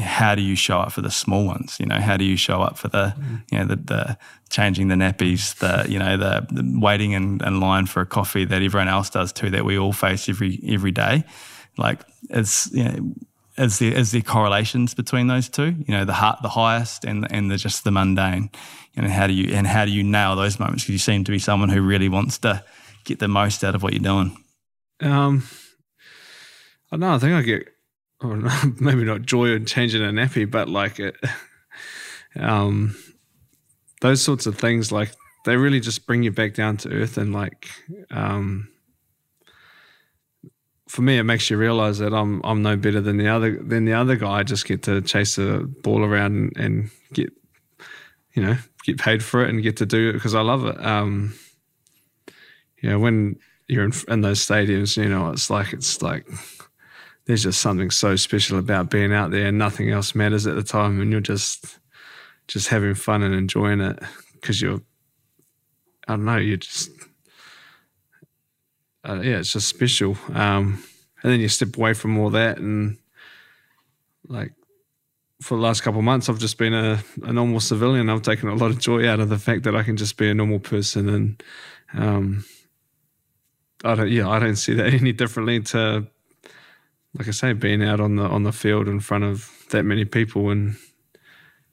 how 0.00 0.34
do 0.34 0.42
you 0.42 0.56
show 0.56 0.80
up 0.80 0.92
for 0.92 1.02
the 1.02 1.10
small 1.10 1.46
ones? 1.46 1.76
You 1.78 1.86
know, 1.86 2.00
how 2.00 2.16
do 2.16 2.24
you 2.24 2.36
show 2.36 2.60
up 2.60 2.76
for 2.76 2.88
the, 2.88 3.14
mm. 3.16 3.42
you 3.50 3.58
know, 3.58 3.64
the, 3.66 3.76
the 3.76 4.18
changing 4.50 4.88
the 4.88 4.96
nappies, 4.96 5.56
the, 5.58 5.90
you 5.90 5.98
know, 5.98 6.16
the, 6.16 6.46
the 6.50 6.78
waiting 6.80 7.12
in, 7.12 7.40
in, 7.44 7.60
line 7.60 7.86
for 7.86 8.00
a 8.00 8.06
coffee 8.06 8.44
that 8.44 8.62
everyone 8.62 8.88
else 8.88 9.10
does 9.10 9.32
too, 9.32 9.50
that 9.50 9.64
we 9.64 9.78
all 9.78 9.92
face 9.92 10.28
every 10.28 10.58
every 10.66 10.90
day. 10.90 11.22
Like, 11.76 12.00
it's 12.30 12.72
you 12.72 12.84
know, 12.84 13.14
is 13.56 13.78
there 13.78 13.92
is 13.92 14.12
there 14.12 14.20
correlations 14.20 14.94
between 14.94 15.26
those 15.26 15.48
two? 15.48 15.74
You 15.86 15.94
know, 15.94 16.04
the 16.04 16.14
heart, 16.14 16.40
the 16.42 16.48
highest, 16.48 17.04
and 17.04 17.30
and 17.30 17.50
the 17.50 17.56
just 17.56 17.84
the 17.84 17.90
mundane. 17.90 18.50
You 18.94 19.02
know, 19.02 19.08
how 19.08 19.26
do 19.26 19.32
you 19.32 19.54
and 19.54 19.66
how 19.66 19.84
do 19.84 19.90
you 19.90 20.02
nail 20.02 20.36
those 20.36 20.58
moments? 20.58 20.84
Because 20.84 20.92
you 20.92 20.98
seem 20.98 21.24
to 21.24 21.32
be 21.32 21.38
someone 21.38 21.68
who 21.68 21.82
really 21.82 22.08
wants 22.08 22.38
to 22.38 22.64
get 23.04 23.18
the 23.18 23.28
most 23.28 23.62
out 23.64 23.74
of 23.74 23.82
what 23.82 23.92
you're 23.92 24.02
doing. 24.02 24.36
Um, 25.00 25.44
I 26.90 26.96
don't 26.96 27.00
know. 27.00 27.14
I 27.14 27.18
think 27.18 27.32
I 27.34 27.42
get 27.42 27.68
or 28.24 28.36
maybe 28.80 29.04
not 29.04 29.22
joy 29.22 29.50
in 29.50 29.66
changing 29.66 30.02
a 30.02 30.08
nappy, 30.08 30.50
but 30.50 30.68
like 30.68 30.98
it, 30.98 31.16
um, 32.38 32.96
those 34.00 34.22
sorts 34.22 34.46
of 34.46 34.58
things, 34.58 34.90
like 34.90 35.12
they 35.44 35.56
really 35.56 35.80
just 35.80 36.06
bring 36.06 36.22
you 36.22 36.32
back 36.32 36.54
down 36.54 36.76
to 36.78 36.90
earth 36.90 37.18
and 37.18 37.32
like, 37.32 37.68
um, 38.10 38.68
for 40.94 41.02
me, 41.02 41.18
it 41.18 41.24
makes 41.24 41.50
you 41.50 41.56
realize 41.56 41.98
that 41.98 42.14
I'm 42.14 42.40
I'm 42.44 42.62
no 42.62 42.76
better 42.76 43.00
than 43.00 43.16
the 43.16 43.26
other 43.26 43.58
than 43.60 43.84
the 43.84 43.94
other 43.94 44.14
guy. 44.14 44.30
I 44.30 44.42
just 44.44 44.64
get 44.64 44.84
to 44.84 45.00
chase 45.02 45.34
the 45.34 45.68
ball 45.82 46.04
around 46.04 46.36
and, 46.36 46.56
and 46.56 46.90
get, 47.12 47.32
you 48.34 48.44
know, 48.44 48.56
get 48.84 48.98
paid 48.98 49.20
for 49.20 49.42
it 49.42 49.50
and 49.50 49.60
get 49.60 49.78
to 49.78 49.86
do 49.86 50.10
it 50.10 50.12
because 50.12 50.36
I 50.36 50.42
love 50.42 50.64
it. 50.66 50.80
Um, 50.80 51.34
you 52.80 52.88
know, 52.88 53.00
when 53.00 53.40
you're 53.66 53.84
in, 53.84 53.92
in 54.06 54.20
those 54.20 54.46
stadiums, 54.46 54.96
you 54.96 55.08
know, 55.08 55.30
it's 55.30 55.50
like 55.50 55.72
it's 55.72 56.00
like 56.00 56.28
there's 57.24 57.42
just 57.42 57.60
something 57.60 57.90
so 57.90 58.14
special 58.14 58.60
about 58.60 58.88
being 58.88 59.12
out 59.12 59.32
there 59.32 59.48
and 59.48 59.58
nothing 59.58 59.90
else 59.90 60.14
matters 60.14 60.46
at 60.46 60.54
the 60.54 60.62
time 60.62 61.00
and 61.00 61.10
you're 61.10 61.20
just 61.20 61.80
just 62.46 62.68
having 62.68 62.94
fun 62.94 63.24
and 63.24 63.34
enjoying 63.34 63.80
it 63.80 63.98
because 64.34 64.62
you're 64.62 64.80
I 66.06 66.12
don't 66.12 66.24
know 66.24 66.36
you're 66.36 66.56
just 66.58 66.88
uh, 69.08 69.20
yeah 69.22 69.38
it's 69.38 69.52
just 69.52 69.68
special 69.68 70.16
um, 70.32 70.82
and 71.22 71.32
then 71.32 71.40
you 71.40 71.48
step 71.48 71.76
away 71.76 71.94
from 71.94 72.18
all 72.18 72.30
that 72.30 72.58
and 72.58 72.98
like 74.28 74.52
for 75.42 75.56
the 75.56 75.62
last 75.62 75.82
couple 75.82 76.00
of 76.00 76.04
months 76.04 76.28
I've 76.28 76.38
just 76.38 76.58
been 76.58 76.74
a, 76.74 77.02
a 77.22 77.32
normal 77.32 77.60
civilian 77.60 78.08
I've 78.08 78.22
taken 78.22 78.48
a 78.48 78.54
lot 78.54 78.70
of 78.70 78.78
joy 78.78 79.08
out 79.08 79.20
of 79.20 79.28
the 79.28 79.38
fact 79.38 79.64
that 79.64 79.76
I 79.76 79.82
can 79.82 79.96
just 79.96 80.16
be 80.16 80.30
a 80.30 80.34
normal 80.34 80.58
person 80.58 81.08
and 81.08 81.42
um, 81.92 82.44
I 83.84 83.94
don't 83.94 84.10
yeah 84.10 84.28
I 84.28 84.38
don't 84.38 84.56
see 84.56 84.74
that 84.74 84.94
any 84.94 85.12
differently 85.12 85.60
to 85.60 86.06
like 87.16 87.28
I 87.28 87.30
say, 87.30 87.52
being 87.52 87.82
out 87.82 88.00
on 88.00 88.16
the 88.16 88.24
on 88.24 88.42
the 88.42 88.52
field 88.52 88.88
in 88.88 89.00
front 89.00 89.24
of 89.24 89.50
that 89.70 89.84
many 89.84 90.04
people 90.04 90.50
and 90.50 90.76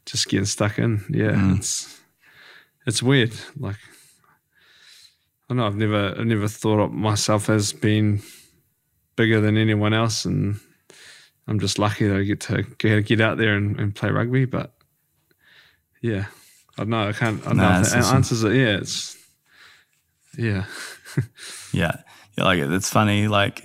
just 0.06 0.28
getting 0.28 0.46
stuck 0.46 0.78
in. 0.78 1.04
Yeah, 1.10 1.32
mm. 1.32 1.58
it's 1.58 2.00
it's 2.86 3.02
weird. 3.02 3.34
Like 3.58 3.78
I 5.52 5.54
know 5.54 5.68
I've 5.68 5.76
never 5.76 6.16
I've 6.18 6.26
never 6.26 6.48
thought 6.48 6.80
of 6.80 6.94
myself 6.94 7.50
as 7.50 7.74
being 7.74 8.24
bigger 9.18 9.42
than 9.42 9.58
anyone 9.58 9.94
else, 9.94 10.24
and 10.24 10.58
I'm 11.46 11.60
just 11.60 11.78
lucky 11.78 12.08
that 12.08 12.18
I 12.18 12.24
get 12.24 12.40
to 12.42 12.64
get, 12.78 13.06
get 13.06 13.20
out 13.20 13.38
there 13.38 13.56
and, 13.56 13.78
and 13.78 13.94
play 13.94 14.12
rugby. 14.12 14.46
But 14.46 14.74
yeah, 16.02 16.28
I 16.78 16.84
don't 16.84 16.92
know. 16.92 17.10
I 17.10 17.12
can't. 17.12 17.42
I 17.42 17.50
don't 17.50 17.58
nah, 17.58 17.82
know 17.82 17.82
if 17.82 17.94
answers 17.94 18.46
it. 18.46 18.54
Yeah, 18.54 18.78
it's 18.78 19.18
yeah, 20.38 20.66
yeah. 21.74 21.98
Yeah, 22.38 22.44
like 22.46 22.60
it's 22.60 22.90
funny. 22.90 23.28
Like 23.28 23.62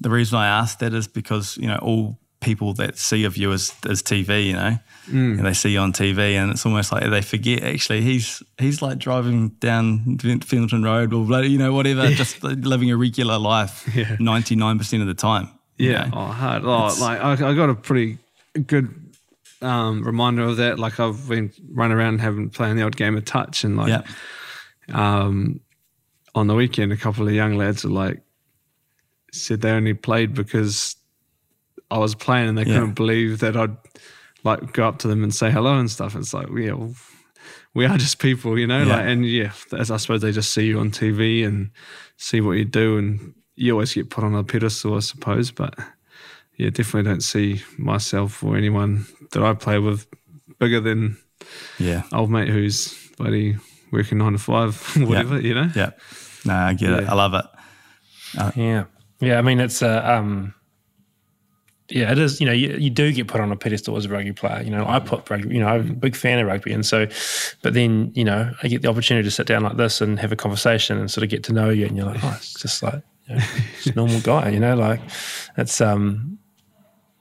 the 0.00 0.10
reason 0.10 0.38
I 0.38 0.48
asked 0.48 0.80
that 0.80 0.92
is 0.92 1.06
because 1.06 1.56
you 1.56 1.68
know 1.68 1.78
all 1.80 2.18
people 2.40 2.72
that 2.74 2.96
see 2.98 3.24
of 3.24 3.36
you 3.36 3.52
as, 3.52 3.74
as 3.88 4.02
TV, 4.02 4.46
you 4.46 4.52
know, 4.52 4.78
mm. 5.08 5.38
and 5.38 5.44
they 5.44 5.52
see 5.52 5.70
you 5.70 5.78
on 5.80 5.92
TV, 5.92 6.34
and 6.34 6.50
it's 6.50 6.64
almost 6.64 6.92
like 6.92 7.08
they 7.10 7.22
forget 7.22 7.62
actually 7.62 8.00
he's 8.00 8.42
he's 8.58 8.80
like 8.80 8.98
driving 8.98 9.48
down 9.60 10.00
Fendalton 10.18 10.84
Road 10.84 11.12
or 11.12 11.44
you 11.44 11.58
know 11.58 11.72
whatever, 11.72 12.08
yeah. 12.08 12.16
just 12.16 12.42
living 12.42 12.90
a 12.90 12.96
regular 12.96 13.38
life 13.38 13.88
ninety 14.20 14.56
nine 14.56 14.78
percent 14.78 15.02
of 15.02 15.08
the 15.08 15.14
time. 15.14 15.48
Yeah, 15.76 16.06
you 16.06 16.10
know? 16.10 16.18
oh, 16.18 16.26
hard. 16.26 16.64
Oh, 16.64 16.94
like 17.00 17.20
I, 17.20 17.32
I, 17.32 17.54
got 17.54 17.70
a 17.70 17.74
pretty 17.74 18.18
good 18.66 18.92
um, 19.62 20.02
reminder 20.02 20.42
of 20.42 20.56
that. 20.58 20.78
Like 20.78 21.00
I've 21.00 21.28
been 21.28 21.52
running 21.72 21.96
around 21.96 22.20
having 22.20 22.50
playing 22.50 22.76
the 22.76 22.82
old 22.82 22.96
game 22.96 23.16
of 23.16 23.24
touch, 23.24 23.64
and 23.64 23.76
like, 23.76 24.04
um, 24.92 25.60
on 26.34 26.46
the 26.46 26.54
weekend, 26.54 26.92
a 26.92 26.96
couple 26.96 27.26
of 27.26 27.34
young 27.34 27.56
lads 27.56 27.84
are 27.84 27.90
like 27.90 28.22
said 29.32 29.60
they 29.60 29.70
only 29.70 29.94
played 29.94 30.34
because 30.34 30.96
I 31.90 31.98
was 31.98 32.14
playing 32.14 32.48
and 32.48 32.58
they 32.58 32.64
yeah. 32.64 32.74
couldn't 32.74 32.94
believe 32.94 33.40
that 33.40 33.56
I'd 33.56 33.76
like 34.44 34.72
go 34.72 34.86
up 34.86 34.98
to 35.00 35.08
them 35.08 35.22
and 35.22 35.34
say 35.34 35.50
hello 35.50 35.78
and 35.78 35.90
stuff. 35.90 36.14
It's 36.14 36.34
like, 36.34 36.48
yeah, 36.54 36.72
well, 36.72 36.94
we 37.74 37.86
are 37.86 37.96
just 37.96 38.18
people, 38.18 38.58
you 38.58 38.66
know, 38.66 38.82
yeah. 38.82 38.96
like, 38.96 39.06
and 39.06 39.26
yeah, 39.26 39.52
as 39.76 39.90
I 39.90 39.96
suppose 39.96 40.20
they 40.20 40.32
just 40.32 40.52
see 40.52 40.66
you 40.66 40.80
on 40.80 40.90
TV 40.90 41.46
and 41.46 41.70
see 42.16 42.40
what 42.40 42.52
you 42.52 42.64
do 42.64 42.98
and 42.98 43.34
you 43.56 43.72
always 43.72 43.94
get 43.94 44.10
put 44.10 44.24
on 44.24 44.34
a 44.34 44.44
pedestal, 44.44 44.96
I 44.96 45.00
suppose. 45.00 45.50
But 45.50 45.74
yeah, 46.56 46.70
definitely 46.70 47.08
don't 47.10 47.22
see 47.22 47.62
myself 47.76 48.42
or 48.42 48.56
anyone 48.56 49.06
that 49.32 49.42
I 49.42 49.54
play 49.54 49.78
with 49.78 50.06
bigger 50.58 50.80
than 50.80 51.16
Yeah. 51.78 52.02
old 52.12 52.30
mate 52.30 52.48
who's 52.48 52.94
bloody 53.16 53.56
working 53.90 54.18
nine 54.18 54.32
to 54.32 54.38
five, 54.38 54.80
whatever, 54.96 55.40
you 55.40 55.54
know? 55.54 55.70
Yeah. 55.74 55.90
No, 56.44 56.54
I 56.54 56.74
get 56.74 56.90
it. 56.90 57.08
I 57.08 57.14
love 57.14 57.34
it. 57.34 57.44
Yeah, 58.56 58.84
yeah. 59.20 59.38
I 59.38 59.42
mean, 59.42 59.58
it's 59.58 59.82
a 59.82 60.16
um, 60.16 60.54
yeah, 61.90 62.12
it 62.12 62.18
is. 62.18 62.40
You 62.40 62.46
know, 62.46 62.52
you, 62.52 62.76
you 62.76 62.90
do 62.90 63.12
get 63.12 63.28
put 63.28 63.40
on 63.40 63.50
a 63.50 63.56
pedestal 63.56 63.96
as 63.96 64.04
a 64.04 64.08
rugby 64.08 64.32
player. 64.32 64.62
You 64.62 64.70
know, 64.70 64.86
I 64.86 64.98
put 64.98 65.28
rugby. 65.30 65.54
You 65.54 65.60
know, 65.60 65.68
I'm 65.68 65.90
a 65.90 65.94
big 65.94 66.14
fan 66.14 66.38
of 66.38 66.46
rugby, 66.46 66.72
and 66.72 66.84
so, 66.84 67.06
but 67.62 67.74
then 67.74 68.12
you 68.14 68.24
know, 68.24 68.52
I 68.62 68.68
get 68.68 68.82
the 68.82 68.88
opportunity 68.88 69.26
to 69.26 69.30
sit 69.30 69.46
down 69.46 69.62
like 69.62 69.76
this 69.76 70.00
and 70.00 70.18
have 70.18 70.32
a 70.32 70.36
conversation 70.36 70.98
and 70.98 71.10
sort 71.10 71.24
of 71.24 71.30
get 71.30 71.44
to 71.44 71.52
know 71.52 71.70
you, 71.70 71.86
and 71.86 71.96
you're 71.96 72.06
like, 72.06 72.22
oh, 72.22 72.34
it's 72.36 72.54
just 72.54 72.82
like 72.82 73.02
you 73.26 73.36
know, 73.36 73.40
just 73.82 73.96
normal 73.96 74.20
guy. 74.20 74.50
You 74.50 74.60
know, 74.60 74.76
like 74.76 75.00
it's 75.56 75.80
um. 75.80 76.37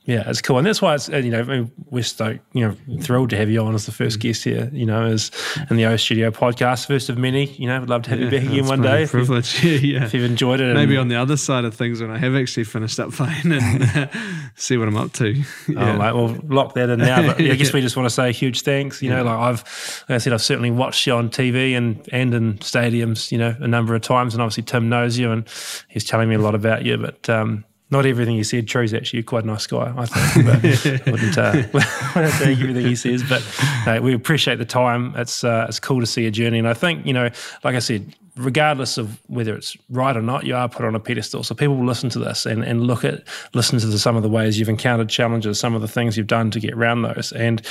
Yeah, 0.07 0.23
it's 0.29 0.41
cool, 0.41 0.57
and 0.57 0.65
that's 0.65 0.81
why 0.81 0.95
it's 0.95 1.09
uh, 1.09 1.17
you 1.17 1.31
know 1.31 1.41
I 1.41 1.43
mean, 1.43 1.71
we're 1.89 2.01
stoked, 2.01 2.39
you 2.53 2.65
know, 2.65 2.99
thrilled 3.01 3.29
to 3.31 3.37
have 3.37 3.49
you 3.49 3.61
on 3.61 3.75
as 3.75 3.85
the 3.85 3.91
first 3.91 4.19
guest 4.19 4.45
here. 4.45 4.69
You 4.71 4.85
know, 4.85 5.03
as 5.03 5.31
in 5.69 5.75
the 5.75 5.85
O 5.85 5.97
Studio 5.97 6.31
podcast, 6.31 6.87
first 6.87 7.09
of 7.09 7.17
many. 7.17 7.45
You 7.45 7.67
know, 7.67 7.77
would 7.81 7.89
love 7.89 8.03
to 8.03 8.11
have 8.11 8.19
you 8.21 8.29
back 8.31 8.43
again 8.43 8.65
one 8.67 8.81
day 8.81 9.03
if 9.03 9.11
privilege. 9.11 9.61
Yeah, 9.67 9.71
yeah. 9.79 10.05
if 10.05 10.13
you've 10.13 10.23
enjoyed 10.23 10.61
it. 10.61 10.73
Maybe 10.73 10.95
on 10.95 11.09
the 11.09 11.17
other 11.17 11.35
side 11.35 11.65
of 11.65 11.75
things 11.75 11.99
when 12.01 12.09
I 12.09 12.17
have 12.19 12.35
actually 12.35 12.63
finished 12.63 12.99
up 13.01 13.11
playing 13.13 13.51
and 13.51 14.09
see 14.55 14.77
what 14.77 14.87
I'm 14.87 14.95
up 14.95 15.11
to. 15.13 15.35
Oh, 15.41 15.71
Yeah. 15.73 15.97
mate, 15.97 16.15
well, 16.15 16.37
lock 16.47 16.73
that 16.75 16.89
in 16.89 16.99
now. 16.99 17.27
But 17.27 17.41
yeah, 17.41 17.51
I 17.51 17.55
guess 17.55 17.73
we 17.73 17.81
just 17.81 17.97
want 17.97 18.05
to 18.07 18.09
say 18.15 18.31
huge 18.31 18.61
thanks. 18.61 19.01
You 19.01 19.09
know, 19.09 19.23
like 19.25 19.37
I've, 19.37 20.05
like 20.07 20.15
I 20.15 20.17
said, 20.19 20.31
I've 20.31 20.41
certainly 20.41 20.71
watched 20.71 21.05
you 21.05 21.13
on 21.15 21.29
TV 21.29 21.73
and 21.77 22.07
and 22.13 22.33
in 22.33 22.53
stadiums, 22.59 23.29
you 23.29 23.37
know, 23.37 23.53
a 23.59 23.67
number 23.67 23.93
of 23.93 24.01
times. 24.03 24.33
And 24.33 24.41
obviously, 24.41 24.63
Tim 24.63 24.87
knows 24.87 25.17
you, 25.17 25.31
and 25.31 25.45
he's 25.89 26.05
telling 26.05 26.29
me 26.29 26.35
a 26.35 26.39
lot 26.39 26.55
about 26.55 26.85
you. 26.85 26.97
But 26.97 27.29
um, 27.29 27.65
not 27.89 28.05
everything 28.05 28.35
you 28.35 28.43
said 28.43 28.67
true. 28.67 28.81
He's 28.81 28.93
actually 28.93 29.23
quite 29.23 29.45
a 29.45 29.47
nice 29.47 29.65
guy, 29.65 29.93
I 29.95 30.05
think. 30.05 30.45
But 30.45 31.11
wouldn't, 31.11 31.37
uh, 31.37 31.51
wouldn't 32.15 32.33
take 32.35 32.59
everything 32.59 32.85
he 32.85 32.95
says. 32.95 33.23
But 33.23 33.43
no, 33.85 34.01
we 34.01 34.13
appreciate 34.13 34.57
the 34.57 34.65
time. 34.65 35.13
It's 35.15 35.43
uh, 35.43 35.65
it's 35.69 35.79
cool 35.79 36.01
to 36.01 36.05
see 36.05 36.25
a 36.25 36.31
journey, 36.31 36.59
and 36.59 36.67
I 36.67 36.73
think 36.73 37.05
you 37.05 37.13
know, 37.13 37.29
like 37.63 37.75
I 37.75 37.79
said. 37.79 38.15
Regardless 38.39 38.99
of 38.99 39.19
whether 39.25 39.55
it's 39.55 39.75
right 39.89 40.15
or 40.15 40.21
not, 40.21 40.45
you 40.45 40.55
are 40.55 40.69
put 40.69 40.85
on 40.85 40.93
a 40.93 40.99
pedestal. 40.99 41.41
So 41.41 41.55
people 41.55 41.75
will 41.75 41.87
listen 41.87 42.11
to 42.11 42.19
this 42.19 42.45
and, 42.45 42.63
and 42.63 42.85
look 42.85 43.03
at, 43.03 43.23
listen 43.55 43.79
to 43.79 43.87
the, 43.87 43.97
some 43.97 44.15
of 44.15 44.21
the 44.21 44.29
ways 44.29 44.59
you've 44.59 44.69
encountered 44.69 45.09
challenges, 45.09 45.59
some 45.59 45.73
of 45.73 45.81
the 45.81 45.87
things 45.87 46.17
you've 46.17 46.27
done 46.27 46.51
to 46.51 46.59
get 46.59 46.75
around 46.75 47.01
those. 47.01 47.31
And 47.31 47.63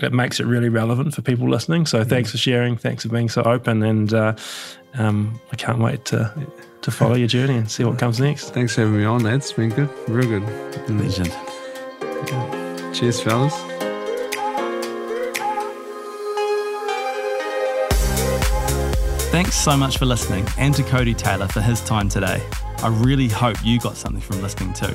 it 0.00 0.14
makes 0.14 0.40
it 0.40 0.46
really 0.46 0.70
relevant 0.70 1.14
for 1.14 1.20
people 1.20 1.50
listening. 1.50 1.84
So 1.84 2.04
thanks 2.04 2.30
for 2.30 2.38
sharing. 2.38 2.78
Thanks 2.78 3.02
for 3.02 3.10
being 3.10 3.28
so 3.28 3.42
open. 3.42 3.82
And 3.82 4.14
uh, 4.14 4.34
um, 4.94 5.38
I 5.52 5.56
can't 5.56 5.78
wait 5.78 6.06
to, 6.06 6.32
to 6.84 6.90
follow 6.90 7.14
your 7.14 7.26
journey 7.26 7.56
and 7.56 7.70
see 7.70 7.82
what 7.82 7.98
comes 7.98 8.20
next. 8.20 8.50
Thanks 8.50 8.74
for 8.74 8.82
having 8.82 8.98
me 8.98 9.04
on, 9.06 9.22
lads. 9.22 9.46
It's 9.46 9.54
been 9.54 9.70
good. 9.70 9.88
Real 10.06 10.28
good. 10.28 10.42
Mm. 10.86 11.00
Legend. 11.00 11.32
Cheers, 12.94 13.22
fellas. 13.22 13.54
Thanks 19.30 19.56
so 19.56 19.78
much 19.78 19.96
for 19.96 20.04
listening 20.04 20.46
and 20.58 20.74
to 20.74 20.82
Codie 20.82 21.16
Taylor 21.16 21.48
for 21.48 21.62
his 21.62 21.80
time 21.80 22.10
today. 22.10 22.46
I 22.78 22.88
really 22.88 23.28
hope 23.28 23.56
you 23.64 23.80
got 23.80 23.96
something 23.96 24.20
from 24.20 24.42
listening 24.42 24.74
too. 24.74 24.94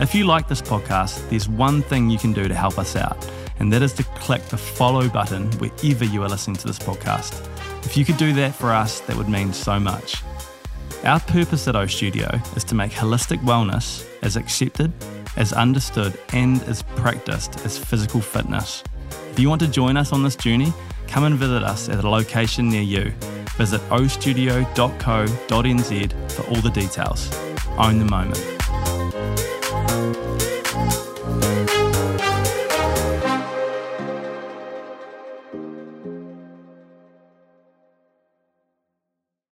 If 0.00 0.14
you 0.14 0.24
like 0.24 0.48
this 0.48 0.62
podcast, 0.62 1.28
there's 1.28 1.46
one 1.46 1.82
thing 1.82 2.08
you 2.08 2.18
can 2.18 2.32
do 2.32 2.48
to 2.48 2.54
help 2.54 2.78
us 2.78 2.96
out, 2.96 3.30
and 3.58 3.70
that 3.70 3.82
is 3.82 3.92
to 3.94 4.02
click 4.02 4.42
the 4.46 4.56
follow 4.56 5.10
button 5.10 5.52
wherever 5.58 6.06
you 6.06 6.22
are 6.22 6.28
listening 6.30 6.56
to 6.56 6.66
this 6.66 6.78
podcast. 6.78 7.46
If 7.84 7.98
you 7.98 8.06
could 8.06 8.16
do 8.16 8.32
that 8.32 8.54
for 8.54 8.72
us, 8.72 9.00
that 9.00 9.16
would 9.16 9.28
mean 9.28 9.52
so 9.52 9.78
much. 9.78 10.22
Our 11.04 11.18
purpose 11.18 11.66
at 11.66 11.74
O 11.74 11.86
Studio 11.86 12.30
is 12.54 12.62
to 12.64 12.76
make 12.76 12.92
holistic 12.92 13.38
wellness 13.38 14.06
as 14.22 14.36
accepted, 14.36 14.92
as 15.36 15.52
understood, 15.52 16.16
and 16.32 16.62
as 16.62 16.82
practiced 16.82 17.64
as 17.64 17.76
physical 17.76 18.20
fitness. 18.20 18.84
If 19.32 19.40
you 19.40 19.48
want 19.48 19.60
to 19.62 19.68
join 19.68 19.96
us 19.96 20.12
on 20.12 20.22
this 20.22 20.36
journey, 20.36 20.72
come 21.08 21.24
and 21.24 21.34
visit 21.34 21.64
us 21.64 21.88
at 21.88 22.04
a 22.04 22.08
location 22.08 22.68
near 22.68 22.82
you. 22.82 23.12
Visit 23.56 23.80
ostudio.co.nz 23.90 24.70
for 26.30 26.46
all 26.48 26.60
the 26.62 26.70
details. 26.70 27.36
Own 27.78 27.98
the 27.98 28.04
moment. 28.04 28.61